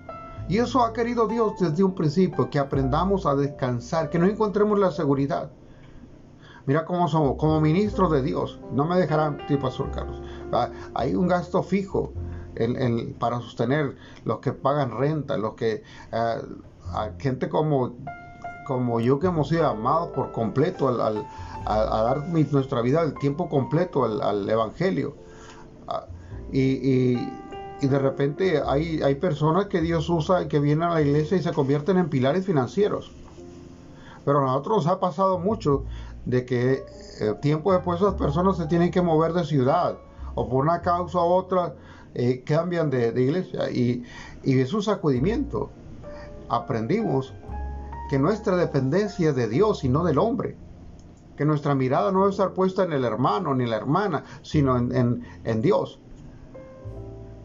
Y 0.47 0.57
eso 0.57 0.81
ha 0.83 0.93
querido 0.93 1.27
Dios 1.27 1.53
desde 1.59 1.83
un 1.83 1.93
principio, 1.93 2.49
que 2.49 2.59
aprendamos 2.59 3.25
a 3.25 3.35
descansar, 3.35 4.09
que 4.09 4.17
no 4.17 4.25
encontremos 4.25 4.79
la 4.79 4.91
seguridad. 4.91 5.51
Mira 6.65 6.85
cómo 6.85 7.07
somos, 7.07 7.35
como 7.37 7.59
ministros 7.59 8.11
de 8.11 8.21
Dios. 8.21 8.59
No 8.71 8.85
me 8.85 8.97
dejarán, 8.97 9.45
tipo 9.47 9.63
Pastor 9.63 9.91
Carlos. 9.91 10.21
Ah, 10.51 10.69
hay 10.93 11.15
un 11.15 11.27
gasto 11.27 11.61
fijo 11.63 12.13
para 13.19 13.39
sostener 13.39 13.95
los 14.25 14.39
que 14.39 14.53
pagan 14.53 14.91
renta, 14.97 15.37
los 15.37 15.53
que 15.53 15.83
eh, 16.11 16.41
a 16.91 17.11
gente 17.19 17.49
como, 17.49 17.95
como 18.65 18.99
yo 18.99 19.19
que 19.19 19.27
hemos 19.27 19.49
sido 19.49 19.67
amados 19.67 20.09
por 20.09 20.31
completo 20.31 20.87
al, 20.87 21.25
a, 21.65 22.01
dar 22.03 22.27
nuestra 22.27 22.81
vida 22.81 23.01
el 23.01 23.13
tiempo 23.15 23.49
completo 23.49 24.05
al, 24.05 24.49
Evangelio. 24.49 25.15
Ah, 25.87 26.05
y, 26.51 27.17
y, 27.81 27.87
de 27.87 27.99
repente 27.99 28.61
hay, 28.65 29.01
hay 29.01 29.15
personas 29.15 29.67
que 29.67 29.79
Dios 29.79 30.09
usa 30.09 30.43
y 30.43 30.47
que 30.47 30.59
vienen 30.59 30.89
a 30.89 30.95
la 30.95 31.01
iglesia 31.01 31.37
y 31.37 31.43
se 31.43 31.53
convierten 31.53 31.97
en 31.97 32.09
pilares 32.09 32.45
financieros. 32.45 33.11
Pero 34.25 34.39
a 34.39 34.41
nosotros 34.41 34.85
nos 34.85 34.87
ha 34.87 34.99
pasado 34.99 35.39
mucho 35.39 35.85
de 36.25 36.45
que 36.45 36.83
eh, 37.21 37.33
tiempo 37.41 37.71
después 37.71 38.01
esas 38.01 38.15
personas 38.15 38.57
se 38.57 38.67
tienen 38.67 38.91
que 38.91 39.01
mover 39.01 39.33
de 39.33 39.45
ciudad 39.45 39.97
o 40.35 40.47
por 40.47 40.63
una 40.63 40.81
causa 40.81 41.19
u 41.19 41.31
otra 41.31 41.73
eh, 42.15 42.43
cambian 42.43 42.89
de, 42.89 43.09
iglesia 43.21 43.69
y, 43.69 44.03
y, 44.43 44.59
es 44.59 44.73
un 44.73 44.81
sacudimiento. 44.81 45.69
Aprendimos 46.49 47.33
que 48.09 48.17
nuestra 48.17 48.57
dependencia 48.57 49.29
es 49.29 49.35
de 49.35 49.47
Dios 49.47 49.83
y 49.83 49.89
no 49.89 50.03
del 50.03 50.17
hombre. 50.17 50.57
Que 51.37 51.45
nuestra 51.45 51.75
mirada 51.75 52.11
no 52.11 52.19
debe 52.19 52.31
estar 52.31 52.53
puesta 52.53 52.83
en 52.83 52.93
el 52.93 53.05
hermano 53.05 53.53
ni 53.53 53.65
la 53.65 53.77
hermana, 53.77 54.23
sino 54.41 54.77
en, 54.77 55.23
en, 55.43 55.61
Dios. 55.61 55.99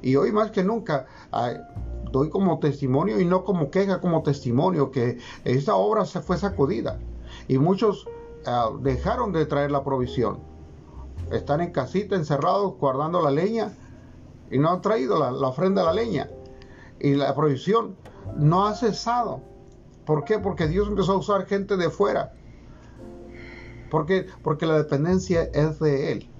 Y 0.02 0.16
hoy 0.16 0.32
más 0.32 0.50
que 0.50 0.64
nunca 0.64 1.06
doy 2.10 2.30
como 2.30 2.58
testimonio 2.58 3.20
y 3.20 3.24
no 3.24 3.44
como 3.44 3.70
queja, 3.70 4.00
como 4.00 4.22
testimonio 4.22 4.90
que 4.90 5.18
esta 5.44 5.76
obra 5.76 6.06
se 6.06 6.20
fue 6.20 6.38
sacudida. 6.38 6.98
Y 7.46 7.58
muchos 7.58 8.08
ah, 8.46 8.70
dejaron 8.80 9.32
de 9.32 9.46
traer 9.46 9.70
la 9.70 9.84
provisión. 9.84 10.38
Están 11.30 11.60
en 11.60 11.70
casita, 11.70 12.16
encerrados, 12.16 12.76
guardando 12.78 13.22
la 13.22 13.30
leña 13.30 13.72
y 14.50 14.58
no 14.58 14.70
han 14.70 14.80
traído 14.80 15.18
la, 15.18 15.30
la 15.30 15.48
ofrenda 15.48 15.82
a 15.82 15.86
la 15.86 15.92
leña. 15.92 16.30
Y 17.00 17.14
la 17.14 17.34
provisión 17.34 17.96
no 18.36 18.66
ha 18.66 18.74
cesado. 18.74 19.40
¿Por 20.04 20.24
qué? 20.24 20.38
Porque 20.38 20.68
Dios 20.68 20.88
empezó 20.88 21.12
a 21.12 21.18
usar 21.18 21.46
gente 21.46 21.76
de 21.76 21.90
fuera. 21.90 22.32
Porque, 23.90 24.26
porque 24.42 24.66
la 24.66 24.76
dependencia 24.76 25.44
es 25.52 25.78
de 25.78 26.12
Él, 26.12 26.30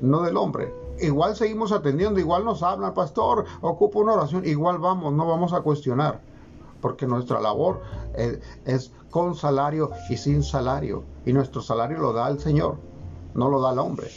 no 0.00 0.22
del 0.22 0.36
hombre. 0.36 0.74
Igual 1.00 1.36
seguimos 1.36 1.72
atendiendo, 1.72 2.20
igual 2.20 2.44
nos 2.44 2.62
habla 2.62 2.94
pastor, 2.94 3.44
ocupa 3.60 3.98
una 3.98 4.14
oración, 4.14 4.46
igual 4.46 4.78
vamos, 4.78 5.12
no 5.12 5.26
vamos 5.26 5.52
a 5.52 5.60
cuestionar. 5.60 6.20
Porque 6.80 7.06
nuestra 7.06 7.40
labor 7.40 7.82
es, 8.16 8.40
es 8.64 8.92
con 9.10 9.34
salario 9.34 9.90
y 10.08 10.16
sin 10.16 10.42
salario. 10.42 11.04
Y 11.24 11.32
nuestro 11.32 11.60
salario 11.60 11.98
lo 11.98 12.12
da 12.12 12.28
el 12.28 12.40
Señor, 12.40 12.78
no 13.34 13.48
lo 13.48 13.60
da 13.60 13.72
el 13.72 13.78
hombre. 13.78 14.08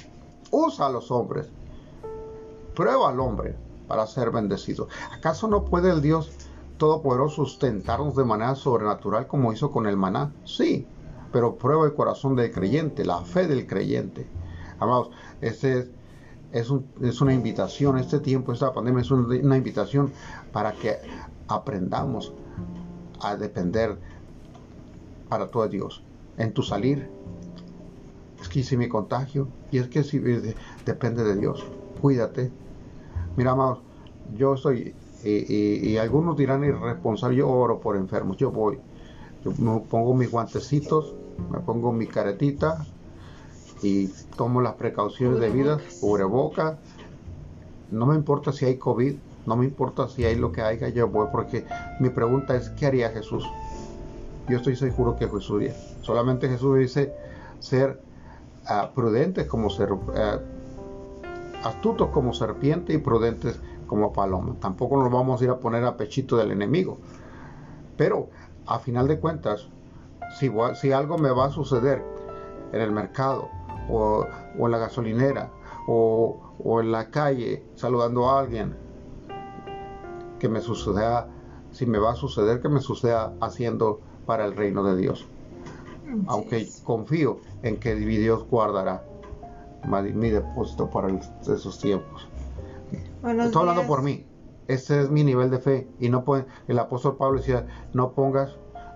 Usa 0.51 0.87
a 0.87 0.89
los 0.89 1.11
hombres. 1.11 1.49
Prueba 2.75 3.09
al 3.09 3.19
hombre 3.19 3.55
para 3.87 4.05
ser 4.07 4.31
bendecido. 4.31 4.87
¿Acaso 5.11 5.47
no 5.47 5.65
puede 5.65 5.91
el 5.91 6.01
Dios 6.01 6.31
Todopoderoso 6.77 7.45
sustentarnos 7.45 8.17
de 8.17 8.25
manera 8.25 8.53
sobrenatural 8.55 9.27
como 9.27 9.53
hizo 9.53 9.71
con 9.71 9.87
el 9.87 9.95
maná? 9.95 10.33
Sí, 10.43 10.85
pero 11.31 11.55
prueba 11.55 11.85
el 11.85 11.93
corazón 11.93 12.35
del 12.35 12.51
creyente, 12.51 13.05
la 13.05 13.21
fe 13.21 13.47
del 13.47 13.65
creyente. 13.65 14.27
Amados, 14.79 15.09
este 15.39 15.89
es, 16.51 16.71
es, 17.01 17.21
una 17.21 17.33
invitación, 17.33 17.97
este 17.97 18.19
tiempo, 18.19 18.53
esta 18.53 18.73
pandemia 18.73 19.01
es 19.01 19.11
una, 19.11 19.57
invitación 19.57 20.11
para 20.51 20.73
que 20.73 20.97
aprendamos 21.47 22.33
a 23.21 23.35
depender 23.35 23.97
para 25.29 25.47
todo 25.47 25.67
Dios. 25.67 26.03
En 26.37 26.53
tu 26.53 26.61
salir, 26.61 27.09
es 28.41 28.49
que 28.49 28.59
hice 28.59 28.77
mi 28.77 28.87
contagio, 28.87 29.47
y 29.71 29.77
es 29.77 29.87
que 29.87 30.03
si, 30.03 30.19
depende 30.85 31.23
de 31.23 31.35
Dios. 31.35 31.65
Cuídate. 32.01 32.51
Mira, 33.35 33.51
amados, 33.51 33.79
yo 34.35 34.57
soy 34.57 34.95
y, 35.23 35.97
algunos 35.97 36.37
dirán 36.37 36.63
irresponsable, 36.63 37.37
yo 37.37 37.49
oro 37.49 37.79
por 37.79 37.95
enfermos, 37.95 38.37
yo 38.37 38.51
voy, 38.51 38.79
yo 39.43 39.51
me 39.57 39.79
pongo 39.81 40.13
mis 40.13 40.29
guantecitos, 40.29 41.15
me 41.51 41.59
pongo 41.59 41.91
mi 41.91 42.05
caretita 42.05 42.85
y 43.81 44.07
tomo 44.37 44.61
las 44.61 44.75
precauciones 44.75 45.39
debidas, 45.39 45.81
boca 46.01 46.77
no 47.91 48.05
me 48.05 48.15
importa 48.15 48.51
si 48.51 48.65
hay 48.65 48.77
COVID, 48.77 49.15
no 49.45 49.55
me 49.55 49.65
importa 49.65 50.07
si 50.07 50.25
hay 50.25 50.35
lo 50.35 50.51
que 50.51 50.61
haya, 50.61 50.89
yo 50.89 51.07
voy, 51.07 51.27
porque 51.31 51.65
mi 51.99 52.09
pregunta 52.09 52.55
es, 52.55 52.69
¿qué 52.71 52.87
haría 52.87 53.09
Jesús? 53.09 53.47
Yo 54.47 54.57
estoy 54.57 54.75
seguro 54.75 55.15
que 55.15 55.27
Jesús. 55.27 55.63
Solamente 56.01 56.47
Jesús 56.49 56.77
dice 56.77 57.13
ser 57.59 58.01
uh, 58.69 58.93
prudentes 58.93 59.47
como 59.47 59.69
ser, 59.69 59.91
uh, 59.93 60.39
astutos 61.65 62.09
como 62.09 62.33
serpiente 62.33 62.93
y 62.93 62.99
prudentes 62.99 63.59
como 63.87 64.13
paloma. 64.13 64.55
Tampoco 64.59 64.97
nos 64.97 65.11
vamos 65.11 65.41
a 65.41 65.43
ir 65.43 65.49
a 65.49 65.59
poner 65.59 65.83
a 65.83 65.97
pechito 65.97 66.37
del 66.37 66.51
enemigo. 66.51 66.99
Pero 67.97 68.29
a 68.65 68.79
final 68.79 69.07
de 69.07 69.19
cuentas, 69.19 69.67
si, 70.37 70.51
si 70.75 70.91
algo 70.91 71.17
me 71.17 71.31
va 71.31 71.45
a 71.45 71.49
suceder 71.49 72.03
en 72.71 72.81
el 72.81 72.91
mercado 72.91 73.49
o, 73.89 74.25
en 74.57 74.71
la 74.71 74.77
gasolinera 74.77 75.51
o, 75.87 76.55
o, 76.63 76.81
en 76.81 76.91
la 76.91 77.09
calle 77.09 77.63
saludando 77.75 78.29
a 78.29 78.39
alguien, 78.39 78.75
que 80.39 80.49
me 80.49 80.61
suceda, 80.61 81.27
si 81.71 81.85
me 81.85 81.97
va 81.97 82.11
a 82.11 82.15
suceder, 82.15 82.61
que 82.61 82.69
me 82.69 82.79
suceda 82.79 83.33
haciendo 83.41 84.01
para 84.25 84.45
el 84.45 84.55
reino 84.55 84.83
de 84.83 84.97
Dios. 84.97 85.27
Aunque 86.27 86.67
confío 86.83 87.39
en 87.63 87.77
que 87.77 87.95
Dios 87.95 88.45
guardará 88.49 89.03
mi 89.87 90.29
depósito 90.29 90.89
para 90.89 91.07
esos 91.09 91.79
tiempos. 91.79 92.27
Estoy 93.23 93.61
hablando 93.61 93.87
por 93.87 94.01
mí. 94.01 94.25
Ese 94.67 95.01
es 95.01 95.09
mi 95.09 95.23
nivel 95.23 95.49
de 95.49 95.59
fe. 95.59 95.87
Y 95.99 96.09
no 96.09 96.23
puede, 96.23 96.45
el 96.67 96.79
apóstol 96.79 97.17
Pablo 97.17 97.39
decía, 97.39 97.67
no 97.93 98.13
pongas 98.13 98.55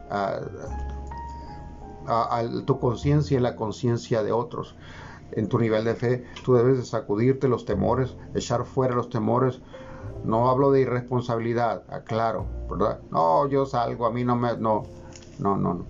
a, 0.10 0.42
tu 2.66 2.80
conciencia 2.80 3.38
en 3.38 3.44
la 3.44 3.56
conciencia 3.56 4.24
de 4.24 4.32
otros. 4.32 4.76
En 5.32 5.48
tu 5.48 5.60
nivel 5.60 5.86
de 5.86 5.94
fe, 5.94 6.26
tú 6.44 6.56
debes 6.56 6.78
de 6.78 6.86
sacudirte 6.86 7.48
los 7.48 7.66
temores, 7.66 8.16
echar 8.34 8.66
fuera 8.66 8.96
los 8.96 9.10
temores. 9.10 9.62
No 10.24 10.50
hablo 10.50 10.72
de 10.72 10.82
irresponsabilidad, 10.82 11.84
aclaro, 11.88 12.46
¿verdad? 12.70 13.00
No, 13.12 13.48
yo 13.48 13.66
salgo, 13.66 14.06
a 14.06 14.12
mí 14.12 14.24
no 14.24 14.36
me... 14.36 14.58
No, 14.58 14.84
no, 15.38 15.56
no. 15.56 15.76
no. 15.76 15.86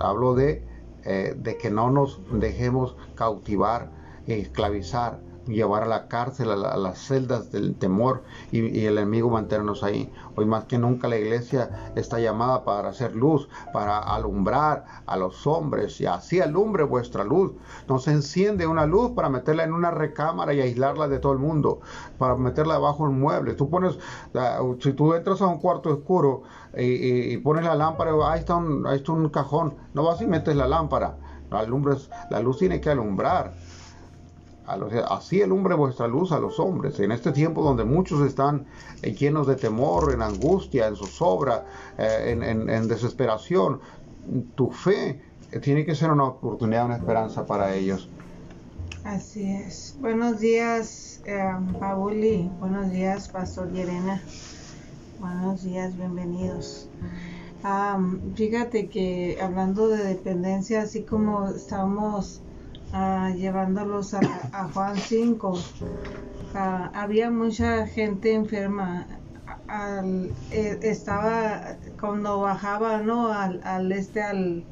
Hablo 0.00 0.34
de, 0.34 0.64
eh, 1.12 1.34
de 1.36 1.56
que 1.56 1.70
no 1.72 1.90
nos 1.90 2.20
dejemos 2.30 2.94
cautivar, 3.16 3.90
esclavizar 4.28 5.18
llevar 5.50 5.82
a 5.82 5.86
la 5.86 6.08
cárcel, 6.08 6.50
a, 6.50 6.76
las 6.76 6.98
celdas 6.98 7.52
del 7.52 7.74
temor 7.74 8.22
y, 8.50 8.84
el 8.84 8.98
enemigo 8.98 9.30
mantenernos 9.30 9.82
ahí. 9.82 10.12
Hoy 10.36 10.46
más 10.46 10.64
que 10.64 10.78
nunca 10.78 11.08
la 11.08 11.18
iglesia 11.18 11.92
está 11.94 12.18
llamada 12.18 12.64
para 12.64 12.88
hacer 12.88 13.14
luz, 13.14 13.48
para 13.72 13.98
alumbrar 13.98 14.84
a 15.06 15.16
los 15.16 15.46
hombres 15.46 16.00
y 16.00 16.06
así 16.06 16.40
alumbre 16.40 16.84
vuestra 16.84 17.24
luz. 17.24 17.52
No 17.88 17.98
se 17.98 18.12
enciende 18.12 18.66
una 18.66 18.86
luz 18.86 19.12
para 19.12 19.28
meterla 19.28 19.64
en 19.64 19.72
una 19.72 19.90
recámara 19.90 20.54
y 20.54 20.60
aislarla 20.60 21.08
de 21.08 21.18
todo 21.18 21.32
el 21.32 21.38
mundo, 21.38 21.80
para 22.18 22.36
meterla 22.36 22.74
debajo 22.74 23.04
de 23.04 23.10
un 23.10 23.20
mueble. 23.20 23.54
Tú 23.54 23.68
pones, 23.68 23.98
si 24.80 24.92
tú 24.92 25.14
entras 25.14 25.40
a 25.42 25.46
un 25.46 25.58
cuarto 25.58 25.90
oscuro 25.90 26.42
y, 26.76 27.36
pones 27.38 27.64
la 27.64 27.74
lámpara, 27.74 28.12
ahí 28.24 28.40
está, 28.40 28.56
un, 28.56 28.86
ahí 28.86 28.98
está 28.98 29.12
un 29.12 29.28
cajón, 29.28 29.74
no 29.94 30.04
vas 30.04 30.20
y 30.20 30.26
metes 30.26 30.56
la 30.56 30.68
lámpara. 30.68 31.16
La, 31.50 31.66
la 32.30 32.40
luz 32.40 32.58
tiene 32.58 32.80
que 32.80 32.90
alumbrar 32.90 33.52
así 35.08 35.42
alumbre 35.42 35.74
vuestra 35.74 36.06
luz 36.06 36.32
a 36.32 36.38
los 36.38 36.58
hombres. 36.60 36.98
En 37.00 37.12
este 37.12 37.32
tiempo 37.32 37.62
donde 37.62 37.84
muchos 37.84 38.26
están 38.26 38.66
eh, 39.02 39.12
llenos 39.12 39.46
de 39.46 39.56
temor, 39.56 40.12
en 40.12 40.22
angustia, 40.22 40.86
en 40.86 40.96
zozobra, 40.96 41.66
eh, 41.98 42.36
en, 42.40 42.88
desesperación, 42.88 43.80
tu 44.54 44.70
fe 44.70 45.20
eh, 45.52 45.58
tiene 45.60 45.84
que 45.84 45.94
ser 45.94 46.10
una 46.10 46.24
oportunidad, 46.24 46.86
una 46.86 46.96
esperanza 46.96 47.46
para 47.46 47.74
ellos. 47.74 48.08
Así 49.04 49.50
es. 49.50 49.96
Buenos 50.00 50.40
días, 50.40 51.22
Pauli. 51.78 52.50
Buenos 52.60 52.90
días, 52.90 53.28
Pastor 53.28 53.72
Yerena. 53.72 54.22
Buenos 55.18 55.64
días, 55.64 55.96
bienvenidos. 55.96 56.88
fíjate 58.34 58.88
que 58.88 59.38
hablando 59.40 59.88
de 59.88 60.04
dependencia, 60.04 60.82
así 60.82 61.02
como 61.02 61.48
estamos 61.48 62.42
llevándolos 63.36 64.14
a, 64.14 64.68
Juan 64.72 64.96
5. 64.96 65.58
había 66.54 67.30
mucha 67.30 67.86
gente 67.86 68.34
enferma. 68.34 69.06
Eh, 70.50 70.78
estaba 70.82 71.76
cuando 72.00 72.40
bajaba 72.40 72.98
no 72.98 73.32
al, 73.32 73.92
este 73.92 74.20
al 74.20 74.64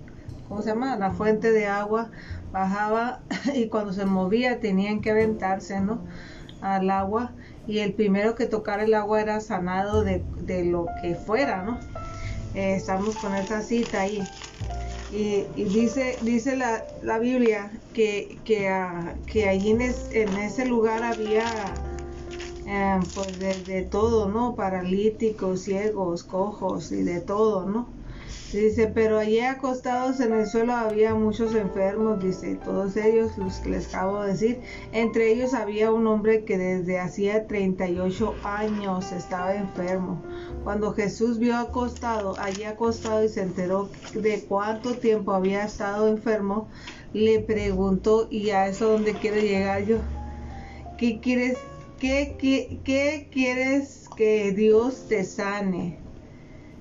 ¿cómo 0.48 0.60
se 0.62 0.70
llama? 0.70 0.96
la 0.96 1.12
fuente 1.12 1.52
de 1.52 1.68
agua 1.68 2.10
bajaba 2.50 3.20
y 3.54 3.68
cuando 3.68 3.92
se 3.92 4.06
movía 4.06 4.58
tenían 4.58 5.00
que 5.00 5.12
aventarse 5.12 5.80
no 5.80 6.00
al 6.62 6.90
agua 6.90 7.30
y 7.68 7.78
el 7.78 7.92
primero 7.92 8.34
que 8.34 8.46
tocara 8.46 8.82
el 8.82 8.94
agua 8.94 9.20
era 9.20 9.40
sanado 9.40 10.02
de, 10.02 10.24
lo 10.64 10.86
que 11.00 11.14
fuera 11.14 11.62
no 11.62 11.78
eh, 12.54 12.74
estamos 12.74 13.16
con 13.18 13.36
esa 13.36 13.60
cita 13.60 14.00
ahí 14.00 14.20
y, 15.10 15.44
dice, 15.64 16.18
dice 16.22 16.56
la, 16.56 16.84
la 17.02 17.18
Biblia 17.18 17.70
que, 17.94 18.38
que, 18.44 18.70
uh, 18.70 19.24
que 19.26 19.48
allí 19.48 19.70
en, 19.70 19.80
en, 19.80 20.36
ese 20.36 20.66
lugar 20.66 21.02
había 21.02 21.74
eh, 22.66 23.00
pues 23.14 23.38
de, 23.38 23.88
todo, 23.90 24.28
¿no? 24.28 24.54
Paralíticos, 24.54 25.62
ciegos, 25.62 26.24
cojos 26.24 26.92
y 26.92 27.02
de 27.02 27.20
todo, 27.20 27.64
¿no? 27.66 27.97
Dice, 28.52 28.86
pero 28.86 29.18
allí 29.18 29.40
acostados 29.40 30.20
en 30.20 30.32
el 30.32 30.46
suelo 30.46 30.72
había 30.72 31.14
muchos 31.14 31.54
enfermos, 31.54 32.18
dice, 32.18 32.54
todos 32.54 32.96
ellos 32.96 33.36
los 33.36 33.58
que 33.58 33.68
les 33.68 33.94
acabo 33.94 34.22
de 34.22 34.32
decir. 34.32 34.60
Entre 34.92 35.30
ellos 35.30 35.52
había 35.52 35.92
un 35.92 36.06
hombre 36.06 36.44
que 36.44 36.56
desde 36.56 36.98
hacía 36.98 37.46
38 37.46 38.34
años 38.44 39.12
estaba 39.12 39.54
enfermo. 39.54 40.22
Cuando 40.64 40.94
Jesús 40.94 41.38
vio 41.38 41.58
acostado, 41.58 42.36
allí 42.38 42.64
acostado 42.64 43.22
y 43.22 43.28
se 43.28 43.42
enteró 43.42 43.90
de 44.14 44.42
cuánto 44.48 44.94
tiempo 44.94 45.32
había 45.32 45.64
estado 45.64 46.08
enfermo, 46.08 46.68
le 47.12 47.40
preguntó, 47.40 48.28
y 48.30 48.48
a 48.48 48.66
eso 48.66 48.92
donde 48.92 49.12
quiere 49.12 49.42
llegar 49.42 49.84
yo, 49.84 49.98
¿qué 50.96 51.20
quieres, 51.20 51.58
qué, 51.98 52.34
qué, 52.38 52.80
qué 52.82 53.28
quieres 53.30 54.08
que 54.16 54.52
Dios 54.52 55.04
te 55.06 55.22
sane? 55.24 55.97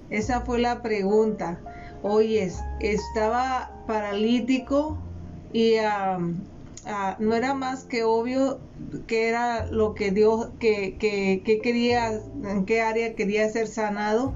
Esa 0.09 0.41
fue 0.41 0.59
la 0.59 0.81
pregunta. 0.81 1.59
Oye, 2.01 2.51
estaba 2.79 3.71
paralítico 3.87 4.97
y 5.51 5.75
no 7.19 7.35
era 7.35 7.53
más 7.53 7.83
que 7.83 8.03
obvio 8.03 8.59
que 9.07 9.27
era 9.27 9.65
lo 9.67 9.93
que 9.93 10.11
Dios, 10.11 10.49
que, 10.59 10.95
que, 10.97 11.59
quería, 11.61 12.21
en 12.43 12.65
qué 12.65 12.81
área 12.81 13.15
quería 13.15 13.49
ser 13.49 13.67
sanado. 13.67 14.33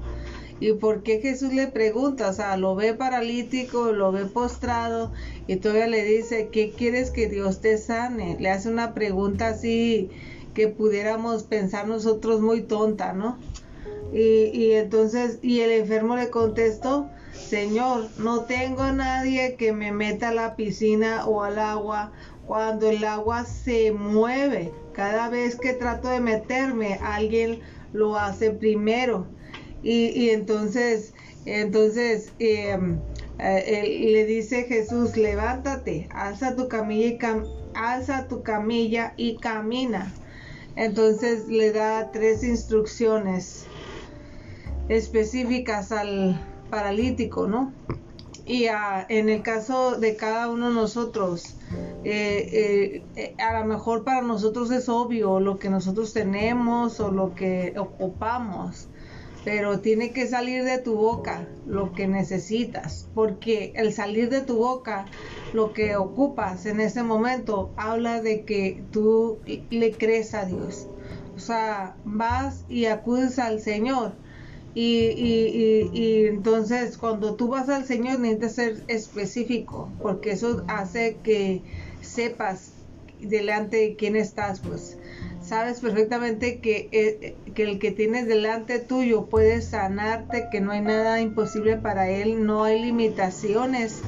¿Y 0.60 0.74
por 0.74 1.02
qué 1.02 1.20
Jesús 1.20 1.52
le 1.52 1.66
pregunta? 1.66 2.28
O 2.28 2.32
sea, 2.32 2.56
lo 2.56 2.76
ve 2.76 2.94
paralítico, 2.94 3.90
lo 3.90 4.12
ve 4.12 4.26
postrado 4.26 5.12
y 5.48 5.56
todavía 5.56 5.88
le 5.88 6.04
dice, 6.04 6.50
¿qué 6.52 6.70
quieres 6.70 7.10
que 7.10 7.28
Dios 7.28 7.60
te 7.60 7.78
sane? 7.78 8.36
Le 8.38 8.48
hace 8.48 8.68
una 8.68 8.94
pregunta 8.94 9.48
así 9.48 10.10
que 10.54 10.68
pudiéramos 10.68 11.42
pensar 11.42 11.88
nosotros 11.88 12.40
muy 12.40 12.62
tonta, 12.62 13.12
¿no? 13.12 13.38
Y, 14.12 14.72
entonces, 14.72 15.38
y 15.40 15.60
el 15.60 15.70
enfermo 15.70 16.16
le 16.16 16.28
contestó, 16.28 17.08
Señor, 17.32 18.10
no 18.18 18.44
tengo 18.44 18.82
a 18.82 18.92
nadie 18.92 19.56
que 19.56 19.72
me 19.72 19.90
meta 19.90 20.28
a 20.28 20.34
la 20.34 20.54
piscina 20.54 21.26
o 21.26 21.42
al 21.42 21.58
agua 21.58 22.12
cuando 22.46 22.90
el 22.90 23.04
agua 23.04 23.44
se 23.44 23.90
mueve. 23.92 24.70
Cada 24.92 25.30
vez 25.30 25.56
que 25.56 25.72
trato 25.72 26.08
de 26.08 26.20
meterme, 26.20 26.98
alguien 27.02 27.60
lo 27.94 28.18
hace 28.18 28.50
primero. 28.50 29.26
Y, 29.82 30.28
entonces, 30.28 31.14
entonces 31.46 32.32
em, 32.38 33.00
eh, 33.38 34.08
le 34.12 34.26
dice 34.26 34.64
Jesús, 34.64 35.16
levántate, 35.16 36.08
alza 36.12 36.54
tu 36.54 36.68
camilla 36.68 37.06
y 37.06 37.18
alza 37.74 38.28
tu 38.28 38.42
camilla 38.42 39.14
y 39.16 39.36
camina. 39.38 40.12
Entonces 40.76 41.48
le 41.48 41.72
da 41.72 42.10
tres 42.12 42.44
instrucciones 42.44 43.66
específicas 44.88 45.92
al 45.92 46.40
paralítico, 46.70 47.46
¿no? 47.46 47.72
Y 48.44 48.66
en 49.08 49.28
el 49.28 49.42
caso 49.42 49.98
de 49.98 50.16
cada 50.16 50.48
uno 50.48 50.68
de 50.70 50.74
nosotros, 50.74 51.54
eh, 52.02 53.02
eh, 53.14 53.34
a 53.38 53.60
lo 53.60 53.66
mejor 53.66 54.02
para 54.02 54.20
nosotros 54.22 54.70
es 54.72 54.88
obvio 54.88 55.38
lo 55.38 55.58
que 55.58 55.70
nosotros 55.70 56.12
tenemos 56.12 56.98
o 56.98 57.12
lo 57.12 57.34
que 57.36 57.74
ocupamos, 57.78 58.88
pero 59.44 59.78
tiene 59.78 60.12
que 60.12 60.26
salir 60.26 60.64
de 60.64 60.78
tu 60.78 60.96
boca 60.96 61.46
lo 61.66 61.92
que 61.92 62.08
necesitas, 62.08 63.08
porque 63.14 63.72
el 63.76 63.92
salir 63.92 64.28
de 64.28 64.40
tu 64.40 64.56
boca 64.56 65.06
lo 65.52 65.72
que 65.72 65.94
ocupas 65.96 66.66
en 66.66 66.80
ese 66.80 67.04
momento 67.04 67.70
habla 67.76 68.22
de 68.22 68.42
que 68.44 68.82
tú 68.90 69.38
le 69.70 69.92
crees 69.92 70.34
a 70.34 70.46
Dios. 70.46 70.88
O 71.36 71.38
sea, 71.38 71.96
vas 72.04 72.64
y 72.68 72.86
acudes 72.86 73.38
al 73.38 73.60
Señor 73.60 74.12
y, 74.74 75.08
y, 75.08 75.90
y, 75.92 76.26
entonces 76.26 76.96
cuando 76.96 77.36
tú 77.36 77.48
vas 77.48 77.68
al 77.68 77.84
Señor 77.84 78.20
necesitas 78.20 78.54
ser 78.54 78.84
específico, 78.88 79.92
porque 80.00 80.32
eso 80.32 80.64
hace 80.68 81.18
que 81.22 81.62
sepas 82.00 82.72
delante 83.20 83.76
de 83.76 83.96
quién 83.96 84.16
estás, 84.16 84.60
pues. 84.60 84.98
Sabes 85.42 85.80
perfectamente 85.80 86.60
que, 86.60 86.88
eh, 86.92 87.36
que, 87.54 87.64
el 87.64 87.78
que 87.78 87.90
tienes 87.90 88.26
delante 88.26 88.78
tuyo 88.78 89.26
puede 89.26 89.60
sanarte, 89.60 90.48
que 90.50 90.60
no 90.60 90.70
hay 90.70 90.80
nada 90.80 91.20
imposible 91.20 91.76
para 91.76 92.08
él, 92.08 92.46
no 92.46 92.64
hay 92.64 92.80
limitaciones, 92.80 94.00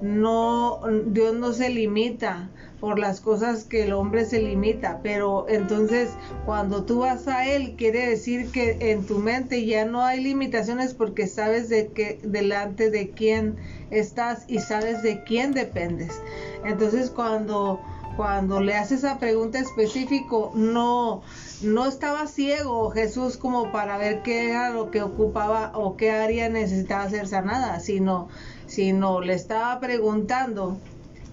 no, 0.00 0.80
Dios 1.06 1.34
no 1.34 1.52
se 1.52 1.68
limita 1.68 2.50
por 2.82 2.98
las 2.98 3.20
cosas 3.20 3.62
que 3.62 3.84
el 3.84 3.92
hombre 3.92 4.24
se 4.24 4.42
limita, 4.42 4.98
pero 5.04 5.46
entonces 5.48 6.10
cuando 6.44 6.82
tú 6.82 6.98
vas 6.98 7.28
a 7.28 7.46
él 7.46 7.76
quiere 7.78 8.08
decir 8.08 8.50
que 8.50 8.76
en 8.90 9.06
tu 9.06 9.20
mente 9.20 9.64
ya 9.64 9.84
no 9.84 10.02
hay 10.02 10.20
limitaciones 10.20 10.92
porque 10.92 11.28
sabes 11.28 11.68
de 11.68 11.92
que 11.92 12.18
delante 12.24 12.90
de 12.90 13.10
quién 13.10 13.54
estás 13.90 14.46
y 14.48 14.58
sabes 14.58 15.00
de 15.04 15.22
quién 15.22 15.54
dependes. 15.54 16.20
Entonces 16.64 17.10
cuando 17.10 17.78
cuando 18.16 18.60
le 18.60 18.74
haces 18.74 19.04
esa 19.04 19.20
pregunta 19.20 19.60
específico, 19.60 20.50
no, 20.56 21.22
no 21.62 21.86
estaba 21.86 22.26
ciego 22.26 22.90
Jesús 22.90 23.36
como 23.36 23.70
para 23.70 23.96
ver 23.96 24.22
qué 24.22 24.50
era 24.50 24.70
lo 24.70 24.90
que 24.90 25.02
ocupaba 25.02 25.70
o 25.76 25.96
qué 25.96 26.10
área 26.10 26.48
necesitaba 26.48 27.08
ser 27.08 27.28
sanada, 27.28 27.78
sino, 27.78 28.28
sino 28.66 29.20
le 29.20 29.34
estaba 29.34 29.78
preguntando 29.78 30.78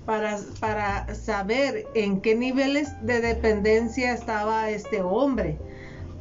para, 0.10 1.14
saber 1.14 1.86
en 1.94 2.22
qué 2.22 2.34
niveles 2.34 2.90
de 3.06 3.22
dependencia 3.22 4.12
estaba 4.12 4.72
este 4.72 5.04
hombre 5.04 5.60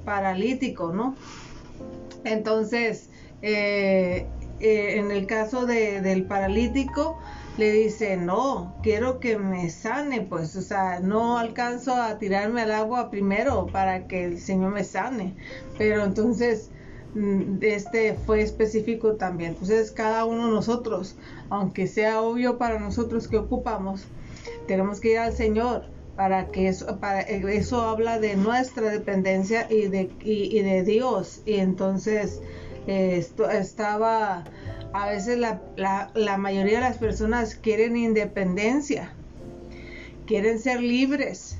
paralítico, 0.04 0.92
¿no? 0.92 1.16
Entonces, 2.24 3.08
eh, 3.40 4.26
eh, 4.60 4.98
en 4.98 5.10
el 5.10 5.26
caso 5.26 5.64
del 5.64 6.26
paralítico, 6.26 7.18
le 7.56 7.72
dice, 7.72 8.18
no, 8.18 8.76
quiero 8.82 9.20
que 9.20 9.38
me 9.38 9.70
sane, 9.70 10.20
pues, 10.20 10.54
o 10.54 10.60
sea, 10.60 11.00
no 11.00 11.38
alcanzo 11.38 11.94
a 11.94 12.18
tirarme 12.18 12.62
al 12.62 12.72
agua 12.72 13.10
primero 13.10 13.66
para 13.66 14.06
que 14.06 14.24
el 14.24 14.38
Señor 14.38 14.72
me 14.72 14.84
sane. 14.84 15.34
Pero 15.78 16.04
entonces 16.04 16.70
Mm, 17.14 17.58
este 17.62 18.14
fue 18.14 18.42
específico 18.42 19.16
también. 19.16 19.52
Entonces 19.52 19.90
cada 19.90 20.24
uno 20.24 20.46
de 20.46 20.52
nosotros, 20.52 21.16
aunque 21.50 21.86
sea 21.86 22.20
obvio 22.20 22.58
para 22.58 22.78
nosotros 22.78 23.28
que 23.28 23.38
ocupamos, 23.38 24.04
tenemos 24.66 25.00
que 25.00 25.12
ir 25.12 25.18
al 25.18 25.32
Señor 25.32 25.86
para 26.18 26.48
que 26.48 26.66
eso, 26.66 26.98
para, 26.98 27.20
eso 27.20 27.80
habla 27.82 28.18
de 28.18 28.34
nuestra 28.34 28.90
dependencia 28.90 29.68
y 29.70 29.86
de, 29.86 30.10
y, 30.24 30.60
de 30.62 30.82
Dios. 30.82 31.42
Y 31.46 31.58
entonces 31.58 32.40
esto 32.88 33.48
estaba, 33.48 34.42
a 34.92 35.08
veces 35.10 35.38
la, 35.38 36.36
mayoría 36.38 36.78
de 36.78 36.80
las 36.80 36.98
personas 36.98 37.54
quieren 37.54 37.96
independencia, 37.96 39.12
quieren 40.26 40.58
ser 40.58 40.80
libres 40.80 41.56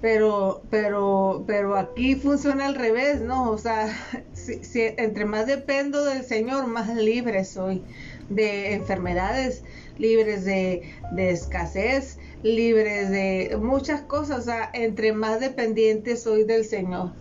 pero 0.00 0.62
pero 0.70 1.76
aquí 1.76 2.14
funciona 2.14 2.66
al 2.66 2.76
revés 2.76 3.20
no 3.20 3.50
o 3.50 3.58
sea 3.58 3.92
entre 4.74 5.24
más 5.24 5.48
dependo 5.48 6.04
del 6.04 6.22
señor 6.22 6.68
más 6.68 6.94
libre 6.94 7.44
soy 7.44 7.82
de 8.28 8.74
enfermedades 8.74 9.62
libres 9.98 10.44
de, 10.44 10.82
de 11.12 11.30
escasez 11.30 12.18
libres 12.42 13.10
de 13.10 13.58
muchas 13.60 14.02
cosas 14.02 14.40
o 14.40 14.42
sea 14.42 14.70
entre 14.72 15.12
más 15.12 15.40
dependiente 15.40 16.16
soy 16.16 16.44
del 16.44 16.64
señor 16.64 17.12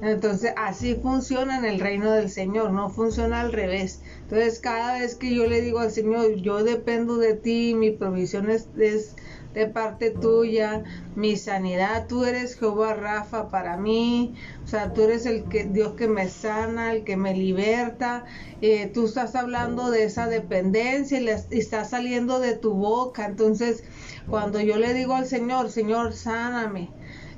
entonces 0.00 0.52
así 0.56 0.94
funciona 0.94 1.58
en 1.58 1.64
el 1.64 1.80
reino 1.80 2.12
del 2.12 2.30
Señor, 2.30 2.72
no 2.72 2.88
funciona 2.88 3.40
al 3.40 3.52
revés. 3.52 4.00
Entonces 4.22 4.60
cada 4.60 5.00
vez 5.00 5.16
que 5.16 5.34
yo 5.34 5.46
le 5.46 5.60
digo 5.60 5.80
al 5.80 5.90
Señor, 5.90 6.36
yo 6.36 6.62
dependo 6.62 7.16
de 7.16 7.34
ti, 7.34 7.74
mi 7.74 7.90
provisión 7.90 8.48
es, 8.48 8.68
es 8.78 9.16
de 9.54 9.66
parte 9.66 10.10
tuya, 10.10 10.84
mi 11.16 11.36
sanidad, 11.36 12.06
tú 12.06 12.24
eres 12.24 12.56
Jehová 12.56 12.94
Rafa 12.94 13.48
para 13.48 13.76
mí, 13.76 14.34
o 14.68 14.70
sea, 14.70 14.92
tú 14.92 15.04
eres 15.04 15.24
el 15.24 15.44
que, 15.44 15.64
Dios 15.64 15.94
que 15.94 16.08
me 16.08 16.28
sana, 16.28 16.92
el 16.92 17.02
que 17.02 17.16
me 17.16 17.32
liberta, 17.32 18.26
eh, 18.60 18.90
tú 18.92 19.06
estás 19.06 19.34
hablando 19.34 19.90
de 19.90 20.04
esa 20.04 20.28
dependencia 20.28 21.18
y, 21.18 21.58
está 21.58 21.86
saliendo 21.86 22.38
de 22.38 22.54
tu 22.54 22.74
boca, 22.74 23.24
entonces 23.24 23.82
cuando 24.28 24.60
yo 24.60 24.76
le 24.76 24.92
digo 24.92 25.14
al 25.14 25.24
Señor, 25.24 25.70
Señor, 25.70 26.12
sáname, 26.12 26.90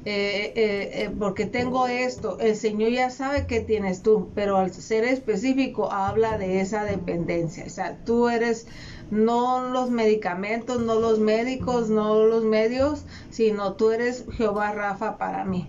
eh, 0.04 0.52
eh, 0.56 1.10
porque 1.20 1.46
tengo 1.46 1.86
esto, 1.86 2.36
el 2.40 2.56
Señor 2.56 2.90
ya 2.90 3.10
sabe 3.10 3.46
que 3.46 3.60
tienes 3.60 4.02
tú, 4.02 4.32
pero 4.34 4.56
al 4.56 4.72
ser 4.72 5.04
específico 5.04 5.92
habla 5.92 6.36
de 6.36 6.60
esa 6.60 6.82
dependencia, 6.82 7.62
o 7.64 7.70
sea, 7.70 7.96
tú 8.04 8.28
eres 8.28 8.66
no 9.10 9.70
los 9.70 9.90
medicamentos, 9.90 10.80
no 10.80 10.98
los 10.98 11.18
médicos, 11.18 11.90
no 11.90 12.24
los 12.24 12.44
medios, 12.44 13.04
sino 13.30 13.74
tú 13.74 13.90
eres 13.90 14.24
Jehová 14.36 14.72
Rafa 14.72 15.18
para 15.18 15.44
mí. 15.44 15.66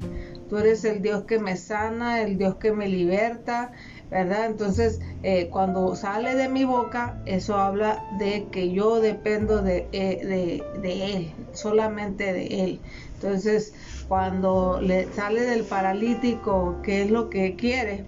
Tú 0.49 0.57
eres 0.57 0.83
el 0.83 1.01
Dios 1.01 1.23
que 1.23 1.39
me 1.39 1.55
sana, 1.55 2.21
el 2.21 2.37
Dios 2.37 2.55
que 2.55 2.73
me 2.73 2.89
liberta, 2.89 3.71
¿verdad? 4.09 4.47
Entonces, 4.47 4.99
eh, 5.23 5.47
cuando 5.49 5.95
sale 5.95 6.35
de 6.35 6.49
mi 6.49 6.65
boca, 6.65 7.21
eso 7.25 7.55
habla 7.55 8.03
de 8.19 8.47
que 8.51 8.73
yo 8.73 8.99
dependo 8.99 9.61
de, 9.61 9.87
eh, 9.93 10.61
de, 10.81 11.15
Él, 11.15 11.31
solamente 11.53 12.33
de 12.33 12.63
Él. 12.65 12.79
Entonces, 13.15 13.73
cuando 14.09 14.81
le 14.81 15.11
sale 15.13 15.43
del 15.43 15.63
paralítico, 15.63 16.75
¿qué 16.83 17.03
es 17.03 17.09
lo 17.09 17.29
que 17.29 17.55
quiere? 17.55 18.03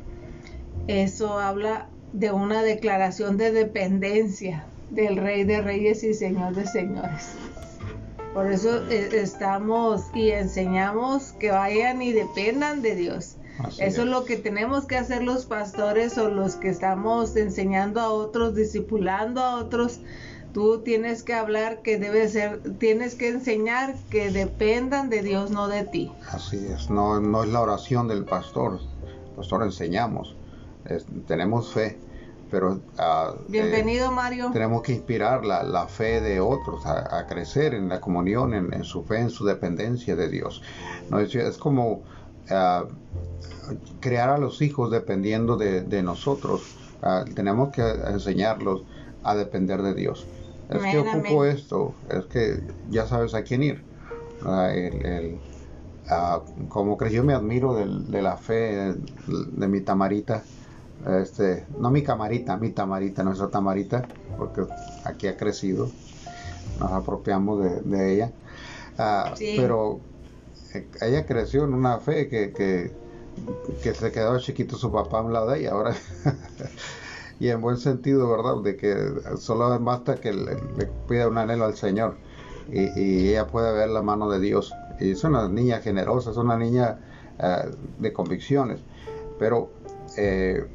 Eso 0.88 1.40
habla 1.40 1.88
de 2.12 2.32
una 2.34 2.62
declaración 2.62 3.38
de 3.38 3.52
dependencia, 3.52 4.66
del 4.94 5.18
Rey 5.18 5.44
de 5.44 5.62
Reyes 5.62 6.04
y 6.04 6.14
Señor 6.14 6.54
de 6.56 6.66
Señores. 6.68 7.34
Por 8.34 8.52
eso 8.52 8.84
eh, 8.90 9.10
estamos 9.14 10.04
y 10.14 10.32
enseñamos 10.32 11.34
que 11.34 11.52
vayan 11.52 12.02
y 12.02 12.14
dependan 12.14 12.82
de 12.82 12.96
Dios. 12.96 13.38
eso 13.80 14.02
es. 14.02 14.08
lo 14.08 14.26
que 14.26 14.38
tenemos 14.38 14.86
que 14.86 14.98
hacer 14.98 15.24
los 15.24 15.46
pastores 15.46 16.18
o 16.18 16.30
los 16.30 16.56
que 16.56 16.70
estamos 16.70 17.36
enseñando 17.36 18.02
a 18.02 18.10
otros, 18.10 18.56
discipulando 18.56 19.42
a 19.42 19.56
otros. 19.58 20.00
Tú 20.52 20.82
tienes 20.82 21.24
que 21.24 21.34
hablar 21.34 21.82
que 21.82 21.98
debe 21.98 22.28
ser, 22.28 22.62
tienes 22.78 23.16
que 23.16 23.30
enseñar 23.30 23.96
que 24.12 24.30
dependan 24.32 25.10
de 25.10 25.24
Dios, 25.24 25.50
no 25.50 25.68
de 25.68 25.84
ti. 25.84 26.12
Así 26.30 26.58
es, 26.68 26.92
no, 26.92 27.20
no 27.20 27.44
es 27.44 27.50
la 27.50 27.62
oración 27.62 28.08
del 28.08 28.26
pastor. 28.26 28.80
pastor 29.36 29.64
enseñamos, 29.64 30.36
tenemos 31.28 31.74
fe 31.74 31.98
pero 32.54 32.80
ah, 33.00 33.34
bienvenido 33.48 34.12
eh, 34.12 34.12
Mario. 34.12 34.52
tenemos 34.54 34.84
que 34.84 34.92
inspirar 34.92 35.44
la, 35.44 35.88
fe 35.88 36.22
de 36.22 36.40
otros 36.40 36.86
a, 36.86 37.26
crecer 37.26 37.74
en 37.74 37.90
la 37.90 38.00
comunión 38.00 38.54
en, 38.54 38.84
su 38.84 39.04
fe 39.04 39.22
en 39.22 39.32
su 39.32 39.44
dependencia 39.44 40.16
de 40.16 40.30
Dios. 40.30 40.62
No 41.10 41.20
es, 41.20 41.58
como 41.58 42.04
ah, 42.52 42.86
crear 44.00 44.30
a 44.30 44.38
los 44.38 44.62
hijos 44.62 44.92
dependiendo 44.92 45.58
de, 45.58 46.04
nosotros. 46.04 46.78
Ah, 47.02 47.26
tenemos 47.34 47.74
que 47.74 47.82
enseñarlos 47.82 48.84
a 49.24 49.34
depender 49.34 49.82
de 49.82 49.96
Dios. 49.96 50.28
Es 50.70 50.84
que 50.84 51.00
ocupo 51.00 51.46
esto 51.46 51.96
es 52.08 52.26
que 52.26 52.62
ya 52.92 53.08
sabes 53.08 53.34
a 53.34 53.42
quién 53.42 53.64
ir 53.64 53.84
el, 54.46 55.40
ah, 56.08 56.42
como 56.70 56.98
creció 56.98 57.24
me 57.24 57.34
admiro 57.34 57.74
de, 57.74 58.22
la 58.22 58.38
fe 58.38 58.94
de, 59.26 59.68
mi 59.68 59.82
tamarita. 59.82 60.44
Este, 61.06 61.66
no 61.78 61.92
mi 61.92 62.02
camarita, 62.02 62.56
mi 62.58 62.70
tamarita, 62.70 63.24
nuestra 63.24 63.50
tamarita, 63.50 64.08
porque 64.38 64.66
aquí 65.04 65.28
ha 65.28 65.36
crecido, 65.36 65.90
nos 66.80 66.92
apropiamos 66.92 67.64
de, 67.84 68.14
ella. 68.14 68.32
Ah, 68.98 69.34
pero 69.38 70.00
eh, 70.74 70.88
ella 71.02 71.26
creció 71.26 71.66
en 71.66 71.74
una 71.74 71.98
fe 72.00 72.30
que, 72.30 72.54
que, 72.54 72.92
que 73.82 73.94
se 73.94 74.12
quedó 74.12 74.40
chiquito 74.40 74.78
su 74.78 74.92
papá 74.92 75.20
a 75.20 75.22
un 75.22 75.34
lado 75.34 75.50
de 75.50 75.60
ella. 75.60 75.72
Ahora 75.72 75.94
y 77.40 77.50
en 77.50 77.62
buen 77.62 77.78
sentido, 77.78 78.30
¿verdad? 78.30 78.62
De 78.64 78.78
que 78.78 78.96
solo 79.38 79.78
basta 79.80 80.16
que 80.16 80.32
le, 80.32 80.56
pida 81.10 81.28
un 81.28 81.38
anhelo 81.38 81.66
al 81.66 81.76
Señor 81.76 82.16
y, 82.72 83.30
ella 83.30 83.48
puede 83.48 83.74
ver 83.74 83.90
la 83.90 84.02
mano 84.02 84.30
de 84.30 84.40
Dios. 84.40 84.74
Y 85.00 85.12
es 85.12 85.24
una 85.26 85.50
niña 85.50 85.80
generosa, 85.80 86.32
es 86.32 86.38
una 86.38 86.58
niña 86.58 87.00
eh, 87.40 87.72
de 88.00 88.14
convicciones, 88.14 88.80
pero 89.38 89.72
eh, 90.18 90.66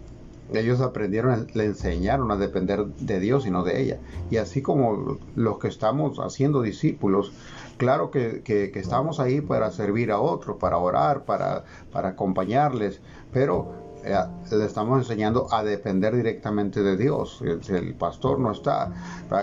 ellos 0.53 0.81
aprendieron, 0.81 1.47
le 1.55 1.65
enseñaron 1.65 2.31
a 2.31 2.37
depender 2.37 2.87
de 2.87 3.21
Dios 3.21 3.47
y 3.47 3.51
no 3.51 3.65
de 3.65 3.81
ella. 3.81 3.99
Y 4.31 4.39
así 4.39 4.63
como 4.63 5.19
los 5.37 5.59
que 5.59 5.69
estamos 5.69 6.19
haciendo 6.19 6.63
discípulos, 6.63 7.33
claro 7.77 8.11
que, 8.11 8.43
que, 8.43 8.71
estamos 8.79 9.21
ahí 9.21 9.41
para 9.41 9.71
servir 9.71 10.11
a 10.11 10.21
otros, 10.21 10.57
para 10.57 10.79
orar, 10.79 11.25
para, 11.25 11.65
para 11.93 12.11
acompañarles, 12.11 13.01
pero 13.33 13.89
eh, 14.05 14.17
le 14.51 14.65
estamos 14.65 14.99
enseñando 14.99 15.53
a 15.53 15.63
depender 15.63 16.15
directamente 16.15 16.83
de 16.83 16.97
Dios. 16.97 17.43
El, 17.43 17.95
pastor 17.95 18.39
no 18.39 18.53
está, 18.53 18.93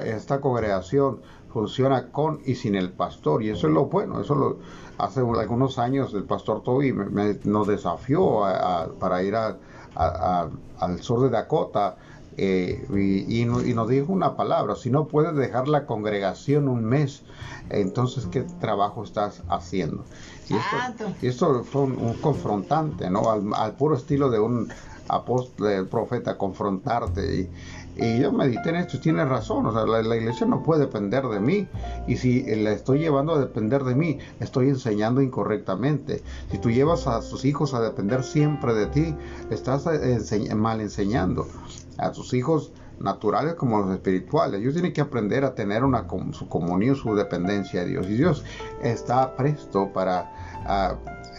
esta 0.05 0.39
congregación 0.39 1.21
funciona 1.49 2.11
con 2.11 2.41
y 2.45 2.55
sin 2.55 2.75
el 2.75 2.91
pastor 2.91 3.43
y 3.43 3.49
eso 3.49 3.67
es 3.67 3.73
lo 3.73 3.85
bueno. 3.85 4.21
Eso 4.21 4.35
lo 4.35 4.57
hace 4.97 5.19
algunos 5.19 5.77
años 5.77 6.13
el 6.13 6.23
pastor 6.23 6.63
Toby 6.63 6.93
nos 7.43 7.67
desafió 7.67 8.41
para 8.99 9.23
ir 9.23 9.35
al 9.95 11.01
sur 11.01 11.21
de 11.21 11.29
Dakota 11.29 11.97
eh, 12.37 12.85
y, 13.29 13.45
nos 13.45 13.87
dijo 13.87 14.11
una 14.11 14.35
palabra, 14.35 14.75
si 14.75 14.89
no 14.89 15.07
puedes 15.07 15.35
dejar 15.35 15.67
la 15.69 15.85
congregación 15.85 16.67
un 16.67 16.83
mes, 16.83 17.23
entonces 17.69 18.25
¿qué 18.25 18.41
trabajo 18.59 19.03
estás 19.03 19.41
haciendo? 19.47 20.03
Y 21.21 21.27
esto, 21.27 21.63
fue 21.63 21.83
un, 21.83 22.13
confrontante, 22.15 23.09
¿no? 23.09 23.31
Al, 23.31 23.75
puro 23.75 23.95
estilo 23.95 24.29
de 24.29 24.39
un 24.39 24.69
apóstol, 25.07 25.87
profeta, 25.87 26.37
confrontarte. 26.37 27.49
Y, 27.95 28.19
yo 28.19 28.31
medité 28.31 28.69
en 28.69 28.75
esto 28.77 28.99
tiene 28.99 29.25
razón, 29.25 29.65
o 29.65 29.71
sea, 29.71 29.85
la, 29.85 30.15
iglesia 30.15 30.45
no 30.45 30.63
puede 30.63 30.81
depender 30.81 31.23
de 31.27 31.39
mí. 31.39 31.67
Y 32.07 32.17
si 32.17 32.43
la 32.55 32.71
estoy 32.71 32.99
llevando 32.99 33.33
a 33.33 33.39
depender 33.39 33.83
de 33.83 33.95
mí, 33.95 34.19
estoy 34.39 34.69
enseñando 34.69 35.21
incorrectamente. 35.21 36.23
Si 36.51 36.57
tú 36.57 36.71
llevas 36.71 37.07
a 37.07 37.19
tus 37.21 37.45
hijos 37.45 37.73
a 37.73 37.81
depender 37.81 38.23
siempre 38.23 38.73
de 38.73 38.87
ti, 38.87 39.15
estás 39.49 39.87
mal 40.55 40.81
enseñando. 40.81 41.47
A 41.97 42.11
tus 42.11 42.33
hijos 42.33 42.73
naturales 42.99 43.55
como 43.55 43.79
los 43.79 43.91
espirituales. 43.91 44.59
Ellos 44.59 44.73
tienen 44.73 44.93
que 44.93 45.01
aprender 45.01 45.43
a 45.43 45.55
tener 45.55 45.83
una, 45.83 46.07
su 46.31 46.47
comunión, 46.47 46.95
su 46.95 47.15
dependencia 47.15 47.81
de 47.81 47.87
Dios. 47.87 48.07
Y 48.07 48.15
Dios 48.15 48.43
está 48.81 49.35
presto 49.35 49.91
para 49.93 50.31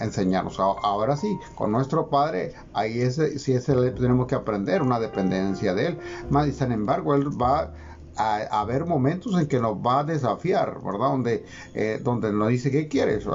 enseñarnos. 0.01 0.59
Ahora 0.61 1.17
sí, 1.17 1.39
con 1.55 1.73
nuestro 1.73 2.09
Padre, 2.09 2.55
ahí 2.73 3.01
es, 3.01 3.21
sí 3.37 3.53
es 3.53 3.69
el, 3.69 3.95
tenemos 3.95 4.27
que 4.27 4.35
aprender 4.35 4.83
una 4.83 5.01
dependencia 5.01 5.75
de 5.75 5.89
Él. 5.89 5.99
Más, 6.31 6.53
sin 6.55 6.73
embargo, 6.73 7.15
Él 7.15 7.29
va 7.41 7.73
a, 8.17 8.61
haber 8.61 8.87
momentos 8.87 9.39
en 9.39 9.47
que 9.47 9.61
nos 9.61 9.77
va 9.77 10.01
a 10.01 10.05
desafiar, 10.05 10.81
¿verdad? 10.83 11.09
Donde, 11.09 11.45
eh, 11.75 12.01
donde 12.03 12.33
nos 12.33 12.49
dice, 12.49 12.71
¿qué 12.71 12.89
quieres? 12.89 13.27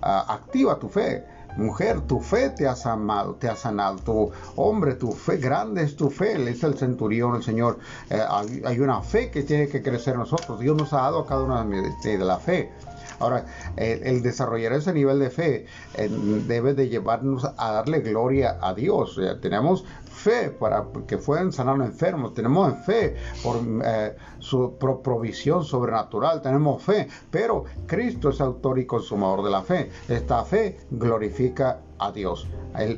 activa 0.00 0.78
tu 0.78 0.88
fe 0.88 1.24
Mujer, 1.56 2.02
tu 2.02 2.20
fe 2.20 2.50
te 2.50 2.68
ha 2.68 2.76
sanado, 2.76 3.34
te 3.36 3.48
ha 3.48 3.56
sanado. 3.56 3.96
Tu 3.96 4.30
hombre, 4.56 4.94
tu 4.94 5.12
fe, 5.12 5.38
grande 5.38 5.82
es 5.82 5.96
tu 5.96 6.10
fe. 6.10 6.38
Le 6.38 6.52
dice 6.52 6.66
el 6.66 6.76
centurión, 6.76 7.34
el 7.34 7.42
Señor. 7.42 7.78
Eh, 8.10 8.20
hay, 8.64 8.78
una 8.78 9.00
fe 9.00 9.30
que 9.30 9.42
tiene 9.42 9.68
que 9.68 9.82
crecer 9.82 10.14
en 10.14 10.20
nosotros. 10.20 10.60
Dios 10.60 10.76
nos 10.76 10.92
ha 10.92 10.98
dado 10.98 11.20
a 11.20 11.26
cada 11.26 11.42
uno 11.42 11.64
de, 11.64 12.18
la 12.18 12.38
fe. 12.38 12.70
Ahora, 13.18 13.46
el, 13.76 14.22
desarrollar 14.22 14.72
ese 14.72 14.92
nivel 14.92 15.18
de 15.18 15.30
fe 15.30 15.66
eh, 15.94 16.08
debe 16.46 16.74
de 16.74 16.88
llevarnos 16.88 17.44
a 17.44 17.72
darle 17.72 18.00
gloria 18.00 18.58
a 18.60 18.74
Dios. 18.74 19.20
tenemos 19.40 19.84
fe 20.16 20.50
para 20.50 20.84
que 21.06 21.18
puedan 21.18 21.52
sanar 21.52 21.76
enfermos, 21.76 22.34
tenemos 22.34 22.74
fe 22.84 23.16
por 23.42 23.60
eh, 23.84 24.16
su 24.38 24.76
provisión 24.78 25.64
sobrenatural, 25.64 26.42
tenemos 26.42 26.82
fe, 26.82 27.08
pero 27.30 27.64
Cristo 27.86 28.30
es 28.30 28.40
autor 28.40 28.78
y 28.78 28.86
consumador 28.86 29.44
de 29.44 29.50
la 29.50 29.62
fe. 29.62 29.90
Esta 30.08 30.44
fe 30.44 30.78
glorifica 30.90 31.80
a 31.98 32.10
Dios. 32.12 32.46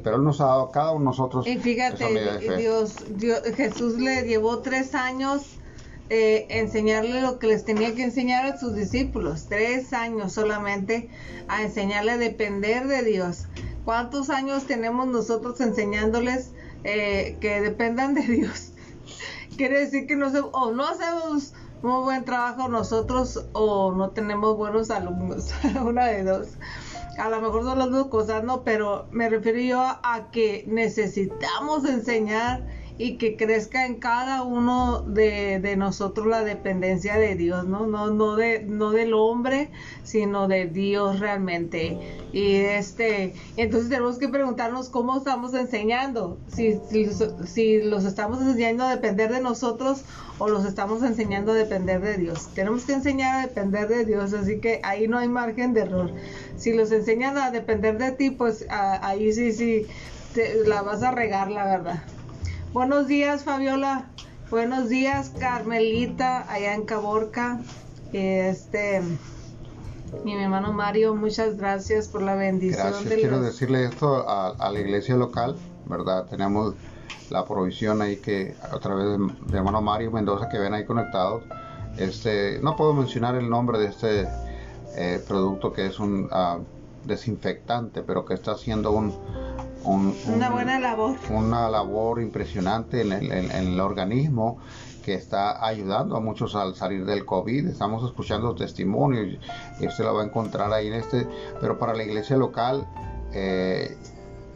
pero 0.03 0.17
Él 0.17 0.25
nos 0.25 0.41
ha 0.41 0.47
dado 0.47 0.63
a 0.63 0.73
cada 0.73 0.93
uno 0.93 1.01
de 1.01 1.05
nosotros. 1.05 1.47
Y 1.47 1.59
fíjate, 1.59 2.57
Dios, 2.57 2.97
Jesús 3.57 3.99
le 3.99 4.23
llevó 4.23 4.59
tres 4.59 4.95
años 4.95 5.58
eh, 6.11 6.47
enseñarle 6.51 7.21
lo 7.21 7.39
que 7.39 7.49
les 7.49 7.65
tenía 7.65 7.95
que 7.95 8.05
enseñar 8.05 8.47
a 8.47 8.59
sus 8.59 8.75
discípulos. 8.75 9.47
Tres 9.49 9.93
años 9.93 10.33
solamente 10.33 11.09
a 11.49 11.63
enseñarle 11.63 12.13
a 12.13 12.19
depender 12.19 12.87
de 12.87 13.03
Dios. 13.03 13.47
¿Cuántos 13.85 14.31
años 14.31 14.65
tenemos 14.65 15.07
nosotros 15.07 15.61
enseñándoles 15.61 16.53
eh, 16.85 17.37
que 17.41 17.61
dependan 17.61 18.15
de 18.15 18.23
Dios. 18.27 18.73
Quiere 19.57 19.81
decir 19.81 20.07
que 20.07 20.17
no, 20.17 20.29
o 20.53 20.71
no 20.73 20.87
hacemos 20.87 21.53
un 21.83 22.05
buen 22.05 22.25
trabajo 22.25 22.69
nosotros 22.69 23.45
o 23.53 23.93
no 23.93 24.11
tenemos 24.11 24.57
buenos 24.57 24.91
alumnos, 24.91 25.53
una 25.85 26.07
de 26.07 26.25
dos. 26.25 26.49
A 27.19 27.29
lo 27.29 27.41
mejor 27.41 27.65
son 27.65 27.79
las 27.79 27.91
dos 27.91 28.07
cosas, 28.07 28.45
no, 28.45 28.63
pero 28.63 29.09
me 29.11 29.29
refiero 29.29 29.59
yo 29.59 29.81
a 29.81 30.29
que 30.31 30.65
necesitamos 30.69 31.85
enseñar 31.85 32.65
y 32.99 33.17
que 33.17 33.37
crezca 33.37 33.87
en 33.87 33.95
cada 33.95 34.43
uno 34.43 35.03
de, 35.03 35.77
nosotros 35.79 36.27
la 36.27 36.43
dependencia 36.43 37.17
de 37.17 37.37
Dios, 37.37 37.65
¿no? 37.65 37.87
No, 37.87 38.11
no, 38.11 38.35
de, 38.35 38.65
no 38.65 38.91
del 38.91 39.15
hombre, 39.15 39.71
sino 40.03 40.49
de 40.49 40.67
Dios 40.67 41.21
realmente. 41.21 41.97
Y 42.33 42.57
este, 42.57 43.35
entonces 43.57 43.89
tenemos 43.89 44.19
que 44.19 44.29
preguntarnos 44.29 44.89
cómo 44.89 45.17
estamos 45.17 45.55
enseñando, 45.55 46.39
si, 46.49 46.81
si, 47.47 47.81
los 47.83 48.05
estamos 48.05 48.43
enseñando 48.43 48.83
a 48.85 48.91
depender 48.91 49.33
de 49.33 49.41
nosotros 49.41 50.03
o 50.39 50.49
los 50.49 50.65
estamos 50.65 51.05
enseñando 51.05 51.53
a 51.53 51.55
depender 51.55 52.01
de 52.01 52.17
Dios. 52.17 52.49
Tenemos 52.55 52.85
que 52.85 52.95
enseñar 52.95 53.37
a 53.37 53.47
depender 53.47 53.87
de 53.87 54.05
Dios, 54.05 54.33
así 54.33 54.59
que 54.59 54.81
ahí 54.83 55.07
no 55.07 55.19
hay 55.19 55.29
margen 55.29 55.73
de 55.73 55.83
error. 55.83 56.13
Si 56.57 56.73
los 56.73 56.91
enseñan 56.91 57.39
a 57.39 57.53
depender 57.53 57.97
de 57.97 58.11
ti, 58.11 58.31
pues 58.31 58.67
ahí 58.69 59.33
sí, 59.33 59.53
sí, 59.53 59.87
la 60.67 60.83
vas 60.83 61.05
a 61.05 61.13
regar, 61.13 61.51
la 61.53 61.65
verdad. 61.65 62.03
Buenos 62.73 63.07
días, 63.07 63.45
Fabiola. 63.45 64.11
Buenos 64.51 64.91
días, 64.91 65.33
Carmelita, 65.39 66.51
allá 66.53 66.75
en 66.75 66.85
Caborca. 66.85 67.61
Este, 68.13 69.03
mi 70.23 70.35
hermano 70.35 70.75
Mario, 70.75 71.15
muchas 71.15 71.57
gracias 71.57 72.09
por 72.09 72.21
la 72.23 72.35
bendición. 72.35 72.89
Gracias. 72.91 73.15
Quiero 73.15 73.41
decirle 73.41 73.87
esto 73.87 74.29
a, 74.29 74.71
la 74.71 74.81
iglesia 74.81 75.17
local, 75.17 75.57
¿verdad? 75.87 76.27
Tenemos 76.27 76.75
la 77.31 77.47
provisión 77.47 78.03
ahí 78.03 78.17
que 78.17 78.55
a 78.71 78.79
través 78.79 79.19
de, 79.19 79.57
hermano 79.57 79.81
Mario 79.81 80.11
Mendoza 80.11 80.51
que 80.51 80.59
ven 80.59 80.75
ahí 80.75 80.85
conectados. 80.85 81.45
Este, 81.97 82.61
no 82.63 82.77
puedo 82.77 82.93
mencionar 82.93 83.35
el 83.35 83.49
nombre 83.49 83.79
de 83.79 83.87
este 83.87 84.29
eh, 84.95 85.23
producto 85.27 85.73
que 85.73 85.87
es 85.87 85.99
un 85.99 86.29
ah, 86.33 86.59
desinfectante, 87.05 88.03
pero 88.03 88.27
que 88.27 88.35
está 88.35 88.53
haciendo 88.53 88.93
un 88.93 89.15
una 89.85 90.51
buena 90.51 90.79
labor. 90.79 91.17
Una 91.31 91.69
labor 91.69 92.21
impresionante 92.21 93.01
en 93.01 93.13
el, 93.13 93.81
organismo 93.81 94.59
que 95.05 95.15
está 95.15 95.65
ayudando 95.65 96.17
a 96.17 96.21
muchos 96.21 96.55
al 96.55 96.75
salir 96.75 97.05
del 97.05 97.25
COVID. 97.25 97.69
Estamos 97.69 98.05
escuchando 98.05 98.55
testimonios 98.55 99.39
y 99.81 99.87
usted 99.87 100.05
lo 100.05 100.15
va 100.15 100.23
a 100.23 100.27
encontrar 100.27 100.73
ahí 100.73 100.89
en 100.89 100.95
este. 100.95 101.27
Pero 101.61 101.79
para 101.79 101.95
la 101.95 102.05
iglesia 102.05 102.37
local, 102.37 102.87
eh, 103.33 103.97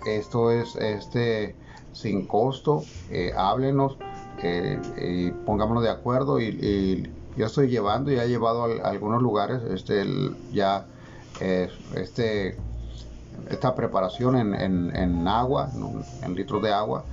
esto 0.07 0.51
es 0.51 0.77
este 0.77 1.57
sin 1.93 2.27
costo. 2.27 2.83
Eh, 3.11 3.33
háblenos 3.37 3.97
eh, 4.43 4.79
y 5.01 5.31
pongámonos 5.31 5.83
de 5.83 5.91
acuerdo. 5.91 6.41
Y, 6.41 7.11
yo 7.35 7.47
estoy 7.47 7.69
llevando, 7.69 8.11
ya 8.11 8.25
he 8.25 8.29
llevado 8.29 8.65
a, 8.65 8.91
algunos 8.91 9.23
lugares 9.23 9.63
este 9.71 10.05
ya 10.53 10.85
este 11.95 12.59
esta 13.51 13.75
preparación 13.75 14.55
en, 14.55 15.29
agua, 15.29 15.71
en 16.23 16.35
litros 16.35 16.63
de 16.63 16.73
agua. 16.73 17.05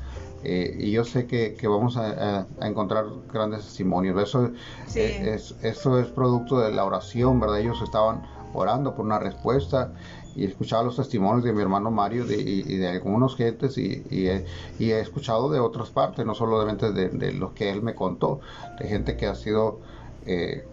Eh, 0.43 0.77
y 0.79 0.91
yo 0.91 1.03
sé 1.03 1.27
que, 1.27 1.55
vamos 1.67 1.97
a, 1.97 2.45
encontrar 2.61 3.05
grandes 3.31 3.63
testimonios. 3.63 4.21
Eso, 4.21 4.51
eh, 4.95 5.33
es, 5.35 5.55
eso 5.61 5.99
es 5.99 6.07
producto 6.07 6.59
de 6.59 6.71
la 6.71 6.85
oración, 6.85 7.39
¿verdad? 7.39 7.59
Ellos 7.59 7.81
estaban 7.81 8.23
orando 8.53 8.95
por 8.95 9.05
una 9.05 9.19
respuesta 9.19 9.91
y 10.35 10.45
he 10.45 10.47
escuchado 10.47 10.85
los 10.85 10.95
testimonios 10.95 11.43
de 11.43 11.51
mi 11.51 11.61
hermano 11.61 11.91
Mario 11.91 12.25
y, 12.31 12.77
de 12.77 12.87
algunos 12.87 13.35
gentes 13.35 13.77
y, 13.77 14.03
he 14.09 14.99
escuchado 14.99 15.49
de 15.49 15.59
otras 15.59 15.89
partes, 15.89 16.25
no 16.25 16.33
solamente 16.33 16.91
de, 16.91 17.09
de 17.09 17.33
lo 17.33 17.53
que 17.53 17.69
él 17.69 17.81
me 17.81 17.95
contó, 17.95 18.39
de 18.79 18.87
gente 18.87 19.17
que 19.17 19.27
ha 19.27 19.35
sido... 19.35 19.79
Eh, 20.25 20.65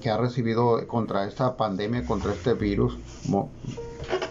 que 0.00 0.10
ha 0.10 0.16
recibido 0.16 0.84
contra 0.88 1.28
esta 1.28 1.56
pandemia, 1.56 2.04
contra 2.04 2.32
este 2.32 2.54
virus, 2.54 2.98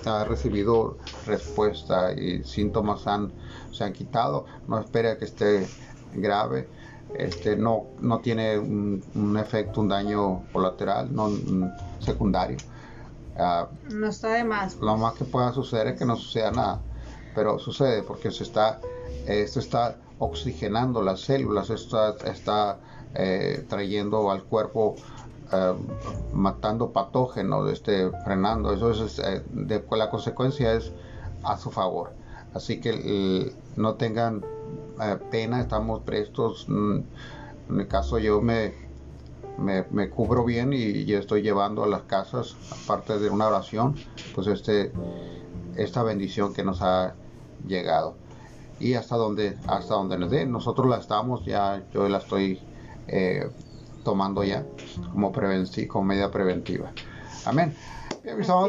ha 0.05 0.23
recibido 0.25 0.97
respuesta 1.25 2.13
y 2.13 2.43
síntomas 2.43 3.07
han, 3.07 3.31
se 3.71 3.83
han 3.83 3.93
quitado. 3.93 4.45
No 4.67 4.79
espera 4.79 5.17
que 5.17 5.25
esté 5.25 5.67
grave. 6.13 6.67
Este, 7.17 7.57
no, 7.57 7.87
no 7.99 8.19
tiene 8.19 8.57
un, 8.57 9.37
efecto, 9.37 9.81
un 9.81 9.89
daño 9.89 10.43
colateral, 10.53 11.13
no 11.13 11.29
secundario. 11.99 12.57
Ah, 13.37 13.67
no 13.93 14.07
está 14.07 14.33
de 14.33 14.43
más. 14.43 14.75
Lo 14.77 14.97
más 14.97 15.15
que 15.15 15.25
pueda 15.25 15.51
suceder 15.51 15.87
es 15.87 15.99
que 15.99 16.05
no 16.05 16.15
suceda 16.15 16.51
nada, 16.51 16.81
pero 17.35 17.59
sucede 17.59 18.03
porque 18.03 18.31
se 18.31 18.43
está, 18.43 18.79
esto 19.25 19.59
está 19.59 19.97
oxigenando 20.19 21.01
las 21.01 21.21
células, 21.21 21.69
está, 21.69 22.15
está 22.25 22.79
eh, 23.13 23.65
trayendo 23.67 24.31
al 24.31 24.43
cuerpo 24.43 24.95
eh, 25.53 25.73
matando 26.33 26.91
patógenos, 26.91 27.69
este, 27.71 28.09
frenando, 28.23 28.71
eso 28.71 28.91
es, 29.05 29.19
eh, 29.19 29.43
la 29.91 30.09
consecuencia 30.09 30.73
es 30.73 30.91
a 31.43 31.57
su 31.57 31.71
favor. 31.71 32.13
Así 32.53 32.79
que 32.79 33.53
no 33.75 33.95
tengan 33.95 34.43
eh, 35.01 35.17
pena, 35.29 35.59
estamos 35.59 36.01
prestos. 36.01 36.65
Mm, 36.69 36.99
en 37.69 37.75
mi 37.75 37.85
caso 37.85 38.17
yo 38.17 38.41
me, 38.41 38.73
me, 39.57 40.09
cubro 40.09 40.45
bien 40.45 40.71
y, 40.73 41.11
estoy 41.13 41.41
llevando 41.41 41.83
a 41.83 41.87
las 41.87 42.03
casas, 42.03 42.55
aparte 42.71 43.19
de 43.19 43.29
una 43.29 43.47
oración, 43.47 43.95
pues 44.35 44.47
este, 44.47 44.91
esta 45.75 46.03
bendición 46.03 46.53
que 46.53 46.63
nos 46.63 46.81
ha 46.81 47.15
llegado. 47.67 48.15
Y 48.79 48.93
hasta 48.93 49.15
donde, 49.15 49.57
hasta 49.67 49.95
donde 49.95 50.17
nos 50.17 50.31
dé, 50.31 50.45
nosotros 50.45 50.87
la 50.87 50.97
estamos, 50.97 51.45
ya 51.45 51.83
yo 51.93 52.07
la 52.07 52.17
estoy 52.19 52.59
tomando 54.03 54.43
ya 54.43 54.65
como, 55.11 55.31
como 55.31 56.05
medida 56.05 56.31
preventiva. 56.31 56.91
Amén. 57.45 57.73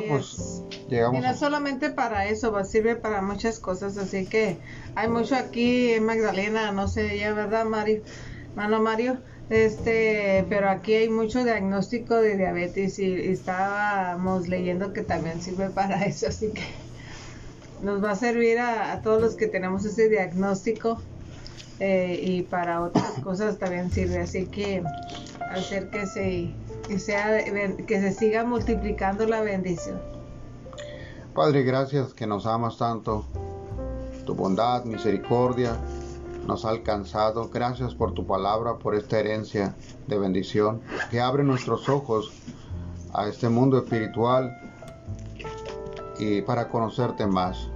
pues 0.08 0.62
llegamos. 0.88 1.18
Y 1.18 1.22
no 1.22 1.34
solamente 1.36 1.90
para 1.90 2.26
eso, 2.26 2.52
va, 2.52 2.64
sirve 2.64 2.96
para 2.96 3.22
muchas 3.22 3.58
cosas, 3.58 3.98
así 3.98 4.26
que 4.26 4.56
hay 4.94 5.08
mucho 5.08 5.34
aquí 5.34 5.92
en 5.92 6.06
Magdalena, 6.06 6.72
no 6.72 6.88
sé 6.88 7.18
ya, 7.18 7.34
¿verdad, 7.34 7.64
Mario? 7.64 8.02
Mano 8.56 8.80
Mario, 8.80 9.18
este, 9.50 10.46
pero 10.48 10.70
aquí 10.70 10.94
hay 10.94 11.08
mucho 11.08 11.44
diagnóstico 11.44 12.14
de 12.14 12.36
diabetes 12.36 12.98
y, 12.98 13.14
estábamos 13.14 14.48
leyendo 14.48 14.92
que 14.92 15.02
también 15.02 15.40
sirve 15.42 15.70
para 15.70 16.02
eso, 16.04 16.28
así 16.28 16.50
que 16.50 16.62
nos 17.82 18.02
va 18.02 18.12
a 18.12 18.16
servir 18.16 18.58
a, 18.58 18.92
a 18.92 19.02
todos 19.02 19.20
los 19.20 19.34
que 19.34 19.48
tenemos 19.48 19.84
ese 19.84 20.08
diagnóstico 20.08 21.00
eh, 21.81 22.20
y 22.23 22.42
para 22.42 22.83
otras 22.83 23.12
cosas 23.23 23.59
también 23.59 23.91
sirve. 23.91 24.18
Así 24.18 24.47
que 24.47 24.83
hacer 25.51 25.91
que 25.91 26.07
se, 26.07 26.51
que, 26.89 26.99
sea, 26.99 27.44
que 27.44 28.01
se 28.01 28.12
siga 28.12 28.44
multiplicando 28.44 29.26
la 29.26 29.41
bendición. 29.41 30.01
Padre, 31.34 31.62
gracias 31.62 32.12
que 32.12 32.26
nos 32.26 32.47
amas 32.47 32.76
tanto. 32.76 33.25
Tu 34.26 34.34
bondad, 34.34 34.84
misericordia 34.84 35.78
nos 36.47 36.65
ha 36.65 36.70
alcanzado. 36.70 37.49
Gracias 37.49 37.94
por 37.94 38.12
tu 38.12 38.26
palabra, 38.26 38.78
por 38.78 38.94
esta 38.94 39.18
herencia 39.18 39.75
de 40.07 40.18
bendición 40.18 40.83
que 41.10 41.20
abre 41.20 41.42
nuestros 41.42 41.89
ojos 41.89 42.33
a 43.15 43.28
este 43.28 43.49
mundo 43.49 43.78
espiritual 43.78 44.57
y 46.18 46.42
para 46.42 46.68
conocerte 46.68 47.26
más. 47.26 47.68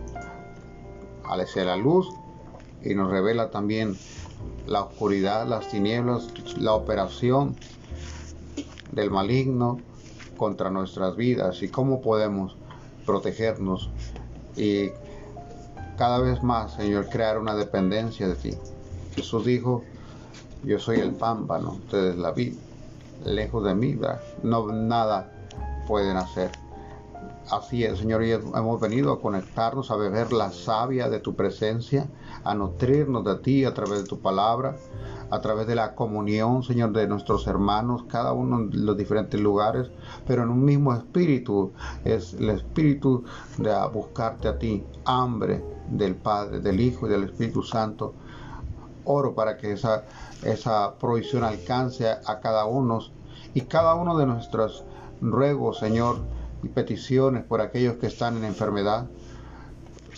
Al 1.25 1.47
ser 1.47 1.66
la 1.66 1.76
luz 1.76 2.08
y 2.82 2.94
nos 2.94 3.10
revela 3.10 3.50
también 3.50 3.96
la 4.66 4.82
oscuridad, 4.82 5.46
las 5.46 5.68
tinieblas, 5.68 6.28
la 6.58 6.72
operación 6.72 7.56
del 8.92 9.10
maligno 9.10 9.78
contra 10.36 10.70
nuestras 10.70 11.16
vidas 11.16 11.62
y 11.62 11.68
cómo 11.68 12.00
podemos 12.00 12.56
protegernos 13.05 13.90
y 14.56 14.90
cada 15.96 16.18
vez 16.18 16.42
más, 16.42 16.74
Señor, 16.74 17.08
crear 17.08 17.38
una 17.38 17.55
dependencia 17.55 18.28
de 18.28 18.34
ti. 18.34 18.50
Jesús 19.14 19.44
dijo, 19.46 19.82
yo 20.62 20.78
soy 20.78 21.00
el 21.00 21.12
pámpano, 21.12 21.72
ustedes 21.72 22.16
la 22.16 22.32
vida, 22.32 22.56
lejos 23.24 23.64
de 23.64 23.74
mí, 23.74 23.98
no 24.42 24.72
nada 24.72 25.32
pueden 25.86 26.16
hacer. 26.16 26.50
Así 27.50 27.84
es, 27.84 27.98
Señor, 27.98 28.24
y 28.24 28.32
hemos 28.32 28.80
venido 28.80 29.12
a 29.12 29.20
conectarnos, 29.20 29.90
a 29.90 29.96
beber 29.96 30.32
la 30.32 30.50
savia 30.50 31.08
de 31.08 31.20
tu 31.20 31.34
presencia, 31.34 32.06
a 32.47 32.55
nutrirnos 32.55 33.25
de 33.25 33.36
ti 33.36 33.65
a 33.65 33.75
través 33.75 34.02
de 34.02 34.08
tu 34.08 34.20
palabra, 34.20 34.76
a 35.31 35.41
través 35.41 35.66
de 35.66 35.75
la 35.75 35.94
comunión, 35.94 36.62
Señor, 36.62 36.92
de 36.92 37.08
nuestros 37.08 37.47
hermanos, 37.49 38.05
cada 38.08 38.33
uno 38.33 38.60
en 38.60 38.86
los 38.86 38.97
diferentes 38.97 39.41
lugares, 39.41 39.91
pero 40.26 40.44
en 40.44 40.50
un 40.50 40.65
mismo 40.65 40.94
espíritu, 40.94 41.73
es 42.05 42.34
el 42.34 42.50
espíritu 42.50 43.25
de 43.58 43.75
buscarte 43.92 44.47
a 44.47 44.58
ti, 44.58 44.84
hambre 45.05 45.65
del 45.91 46.15
Padre, 46.15 46.60
del 46.60 46.81
Hijo 46.81 47.07
y 47.07 47.10
del 47.10 47.25
Espíritu 47.25 47.62
Santo. 47.62 48.15
Oro 49.05 49.34
para 49.34 49.57
que 49.57 49.73
esa, 49.73 50.05
esa 50.44 50.94
provisión 50.99 51.42
alcance 51.42 52.08
a 52.08 52.41
cada 52.41 52.65
uno 52.66 53.00
y 53.55 53.62
cada 53.62 53.94
uno 53.94 54.16
de 54.16 54.26
nuestros 54.26 54.84
ruegos, 55.20 55.78
Señor, 55.78 56.18
y 56.62 56.68
peticiones 56.68 57.44
por 57.44 57.60
aquellos 57.60 57.97
que 57.97 58.07
están 58.07 58.36
en 58.36 58.44
enfermedad, 58.44 59.08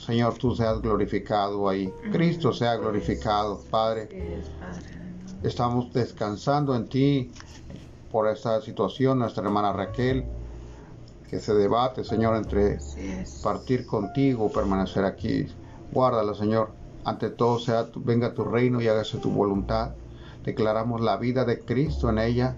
Señor, 0.09 0.39
tú 0.39 0.57
seas 0.57 0.81
glorificado 0.81 1.69
ahí. 1.69 1.93
Cristo 2.11 2.51
sea 2.51 2.77
glorificado, 2.77 3.61
Padre. 3.71 4.41
Estamos 5.43 5.93
descansando 5.93 6.75
en 6.75 6.89
ti 6.89 7.31
por 8.11 8.27
esta 8.27 8.63
situación, 8.63 9.19
nuestra 9.19 9.45
hermana 9.45 9.71
Raquel, 9.71 10.25
que 11.29 11.39
se 11.39 11.53
debate, 11.53 12.05
Señor, 12.05 12.37
entre 12.37 12.79
partir 13.43 13.85
contigo 13.85 14.47
o 14.47 14.51
permanecer 14.51 15.05
aquí. 15.05 15.47
Guárdala, 15.93 16.33
Señor. 16.33 16.71
Ante 17.05 17.29
todo, 17.29 17.59
sea 17.59 17.87
venga 17.97 18.33
tu 18.33 18.45
reino 18.45 18.81
y 18.81 18.89
hágase 18.89 19.19
tu 19.19 19.31
voluntad. 19.31 19.91
Declaramos 20.43 21.03
la 21.03 21.19
vida 21.19 21.45
de 21.45 21.61
Cristo 21.61 22.09
en 22.09 22.19
ella, 22.19 22.57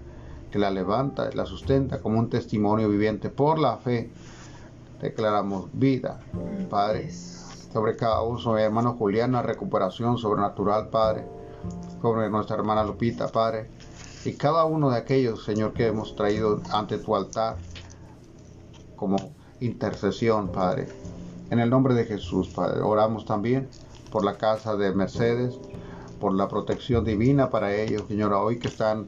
que 0.51 0.57
la 0.57 0.71
levanta, 0.71 1.29
la 1.33 1.45
sustenta 1.45 1.99
como 1.99 2.17
un 2.17 2.29
testimonio 2.29 2.87
viviente 2.87 3.29
por 3.29 3.59
la 3.59 3.75
fe. 3.75 4.09
Declaramos 5.01 5.67
vida, 5.73 6.21
Padre 6.69 7.09
sobre 7.71 7.95
cada 7.95 8.21
uno, 8.21 8.39
sobre 8.39 8.63
hermano 8.63 8.95
Juliana, 8.97 9.41
recuperación 9.41 10.17
sobrenatural, 10.17 10.89
Padre, 10.89 11.25
sobre 12.01 12.29
nuestra 12.29 12.55
hermana 12.57 12.83
Lupita, 12.83 13.27
Padre, 13.27 13.69
y 14.25 14.33
cada 14.33 14.65
uno 14.65 14.89
de 14.89 14.97
aquellos, 14.97 15.43
Señor, 15.43 15.73
que 15.73 15.87
hemos 15.87 16.15
traído 16.15 16.61
ante 16.71 16.97
tu 16.97 17.15
altar 17.15 17.57
como 18.95 19.17
intercesión, 19.59 20.51
Padre. 20.51 20.87
En 21.49 21.59
el 21.59 21.69
nombre 21.69 21.93
de 21.93 22.05
Jesús, 22.05 22.49
Padre, 22.49 22.81
oramos 22.81 23.25
también 23.25 23.67
por 24.11 24.23
la 24.23 24.37
casa 24.37 24.75
de 24.75 24.93
Mercedes, 24.93 25.59
por 26.19 26.33
la 26.33 26.47
protección 26.47 27.03
divina 27.03 27.49
para 27.49 27.73
ellos, 27.73 28.03
Señora, 28.07 28.39
hoy 28.39 28.59
que 28.59 28.67
están 28.67 29.07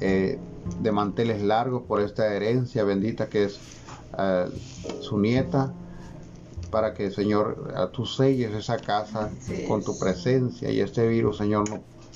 eh, 0.00 0.38
de 0.80 0.92
manteles 0.92 1.42
largos 1.42 1.82
por 1.82 2.00
esta 2.00 2.34
herencia 2.34 2.84
bendita 2.84 3.28
que 3.28 3.44
es 3.44 3.60
eh, 4.18 4.46
su 5.00 5.18
nieta, 5.18 5.72
para 6.72 6.94
que, 6.94 7.10
Señor, 7.10 7.90
tú 7.92 8.06
selles 8.06 8.52
esa 8.54 8.78
casa 8.78 9.30
con 9.68 9.84
tu 9.84 9.96
presencia 9.98 10.70
y 10.70 10.80
este 10.80 11.06
virus, 11.06 11.36
Señor, 11.36 11.64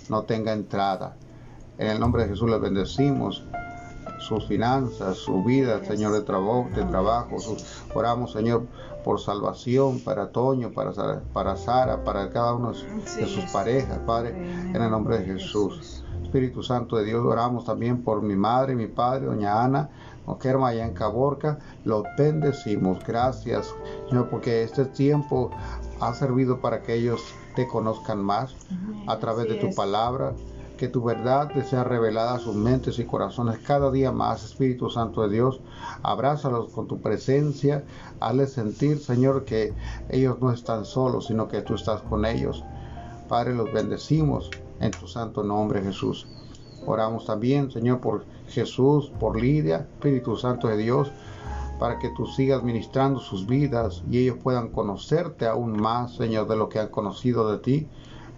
no, 0.08 0.22
tenga 0.22 0.54
entrada. 0.54 1.14
En 1.78 1.88
el 1.88 2.00
nombre 2.00 2.22
de 2.22 2.30
Jesús 2.30 2.48
les 2.48 2.60
bendecimos 2.60 3.44
sus 4.18 4.46
finanzas, 4.46 5.18
su 5.18 5.44
vida, 5.44 5.84
Señor, 5.84 6.12
de, 6.12 6.22
trabajo, 6.22 6.68
de 6.74 6.84
trabajo. 6.84 7.36
oramos, 7.94 8.32
Señor, 8.32 8.66
por 9.04 9.20
salvación 9.20 10.00
para 10.00 10.30
Toño, 10.30 10.72
para, 10.72 11.20
para 11.34 11.56
Sara, 11.56 12.02
para 12.02 12.30
cada 12.30 12.54
uno 12.54 12.72
de 12.72 13.26
sus 13.26 13.44
parejas, 13.52 13.98
Padre, 14.06 14.30
en 14.30 14.82
el 14.82 14.90
nombre 14.90 15.18
de 15.18 15.26
Jesús. 15.26 16.02
Espíritu 16.22 16.62
Santo 16.62 16.96
de 16.96 17.04
Dios, 17.04 17.24
oramos 17.24 17.66
también 17.66 18.02
por 18.02 18.22
mi 18.22 18.36
madre, 18.36 18.74
mi 18.74 18.86
padre, 18.86 19.26
doña 19.26 19.62
Ana, 19.62 19.90
Okerma 20.26 20.68
allá 20.68 20.84
en 20.84 20.92
Caborca, 20.92 21.58
lo 21.84 22.02
bendecimos. 22.18 22.98
Gracias, 23.06 23.72
Señor, 24.08 24.28
porque 24.28 24.62
este 24.62 24.84
tiempo 24.84 25.50
ha 26.00 26.12
servido 26.14 26.60
para 26.60 26.82
que 26.82 26.94
ellos 26.94 27.22
te 27.54 27.66
conozcan 27.66 28.22
más 28.22 28.56
a 29.06 29.18
través 29.18 29.48
de 29.48 29.54
tu 29.54 29.74
palabra, 29.74 30.34
que 30.76 30.88
tu 30.88 31.02
verdad 31.02 31.48
te 31.54 31.62
sea 31.62 31.84
revelada 31.84 32.34
a 32.34 32.38
sus 32.38 32.54
mentes 32.54 32.98
y 32.98 33.04
corazones 33.04 33.58
cada 33.60 33.90
día 33.90 34.12
más, 34.12 34.44
Espíritu 34.44 34.90
Santo 34.90 35.22
de 35.22 35.30
Dios. 35.30 35.60
Abrázalos 36.02 36.68
con 36.68 36.86
tu 36.86 37.00
presencia, 37.00 37.84
hazles 38.20 38.52
sentir, 38.52 38.98
Señor, 38.98 39.44
que 39.44 39.72
ellos 40.10 40.36
no 40.40 40.52
están 40.52 40.84
solos, 40.84 41.28
sino 41.28 41.48
que 41.48 41.62
tú 41.62 41.74
estás 41.74 42.02
con 42.02 42.26
ellos. 42.26 42.62
Padre, 43.28 43.54
los 43.54 43.72
bendecimos 43.72 44.52
en 44.80 44.92
tu 44.92 45.06
santo 45.06 45.42
nombre, 45.42 45.82
Jesús. 45.82 46.28
Oramos 46.84 47.24
también, 47.24 47.70
Señor, 47.70 48.00
por 48.00 48.26
Jesús, 48.48 49.12
por 49.18 49.40
Lidia, 49.40 49.88
Espíritu 49.94 50.36
Santo 50.36 50.68
de 50.68 50.76
Dios, 50.76 51.12
para 51.78 51.98
que 51.98 52.10
tú 52.10 52.26
sigas 52.26 52.62
ministrando 52.62 53.20
sus 53.20 53.46
vidas 53.46 54.02
y 54.10 54.18
ellos 54.18 54.38
puedan 54.42 54.68
conocerte 54.68 55.46
aún 55.46 55.80
más, 55.80 56.14
Señor, 56.14 56.48
de 56.48 56.56
lo 56.56 56.68
que 56.68 56.78
han 56.78 56.88
conocido 56.88 57.50
de 57.50 57.58
ti. 57.58 57.88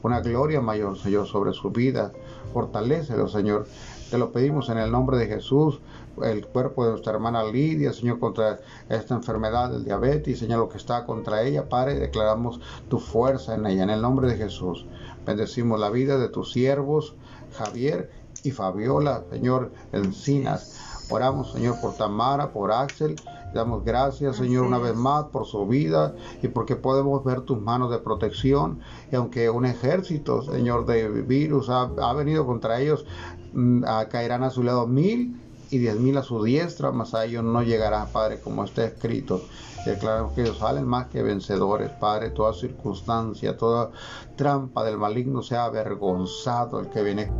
Una 0.03 0.21
gloria 0.21 0.61
mayor, 0.61 0.99
Señor, 0.99 1.27
sobre 1.27 1.53
su 1.53 1.71
vida. 1.71 2.13
Fortalécelo, 2.53 3.29
Señor, 3.29 3.67
Te 4.11 4.17
lo 4.17 4.33
pedimos 4.33 4.71
en 4.71 4.79
el 4.79 4.91
nombre 4.91 5.19
de 5.19 5.27
Jesús, 5.27 5.81
el 6.23 6.47
cuerpo 6.47 6.85
de 6.85 6.93
nuestra 6.93 7.13
hermana 7.13 7.45
Lidia, 7.45 7.93
Señor, 7.93 8.19
contra 8.19 8.59
esta 8.89 9.15
enfermedad 9.15 9.71
del 9.71 9.85
diabetes, 9.85 10.39
Señor, 10.39 10.61
lo 10.61 10.69
que 10.71 10.79
está 10.79 11.05
contra 11.05 11.43
ella, 11.43 11.69
Padre, 11.69 11.99
declaramos 11.99 12.59
tu 12.89 12.99
fuerza 12.99 13.55
en 13.55 13.67
ella, 13.67 13.83
en 13.83 13.91
el 13.91 14.01
nombre 14.01 14.29
de 14.29 14.37
Jesús. 14.39 14.87
Bendecimos 15.27 15.79
la 15.79 15.91
vida 15.91 16.17
de 16.17 16.31
tus 16.31 16.53
siervos, 16.53 17.17
Javier 17.53 18.11
y 18.43 18.51
Fabiola, 18.51 19.25
Señor, 19.31 19.73
Encinas. 19.93 20.77
Oramos, 21.11 21.53
Señor, 21.53 21.81
por 21.81 21.95
Tamara, 21.95 22.53
por 22.53 22.71
Axel. 22.71 23.17
Damos 23.55 23.83
gracias, 23.83 24.37
Señor, 24.37 24.67
una 24.67 24.79
vez 24.79 24.95
más 24.95 25.25
por 25.27 25.47
su 25.47 25.67
vida 25.67 26.15
y 26.43 26.49
porque 26.49 26.77
podemos 26.77 27.25
ver 27.25 27.41
tus 27.43 27.59
manos 27.61 27.91
de 27.91 27.99
protección. 27.99 28.81
Y 29.11 29.17
aunque 29.17 29.49
un 29.49 29.65
ejército, 29.65 30.43
Señor, 30.43 30.85
de 30.85 31.09
virus 31.09 31.71
ha, 31.71 32.13
venido 32.13 32.45
contra 32.47 32.81
ellos, 32.81 33.07
mm, 33.55 33.83
caerán 34.11 34.43
a 34.43 34.51
su 34.51 34.63
lado 34.63 34.87
mil 34.87 35.41
y 35.71 35.79
diez 35.79 35.99
mil 35.99 36.17
a 36.19 36.23
su 36.23 36.43
diestra, 36.43 36.93
mas 36.93 37.15
a 37.15 37.25
ellos 37.25 37.43
no 37.43 37.63
llegará, 37.63 38.05
Padre, 38.07 38.41
como 38.41 38.65
está 38.65 38.85
escrito. 38.85 39.41
Declaramos 39.87 40.33
que 40.33 40.43
ellos 40.43 40.59
salen 40.59 40.87
más 40.87 41.07
que 41.07 41.23
vencedores, 41.23 41.91
Padre. 41.93 42.31
Toda 42.31 42.53
circunstancia, 42.53 43.57
toda 43.57 43.91
trampa 44.37 44.85
del 44.85 44.99
maligno 44.99 45.43
sea 45.43 45.65
avergonzado 45.65 46.81
el 46.81 46.91
que 46.91 47.03
viene 47.03 47.31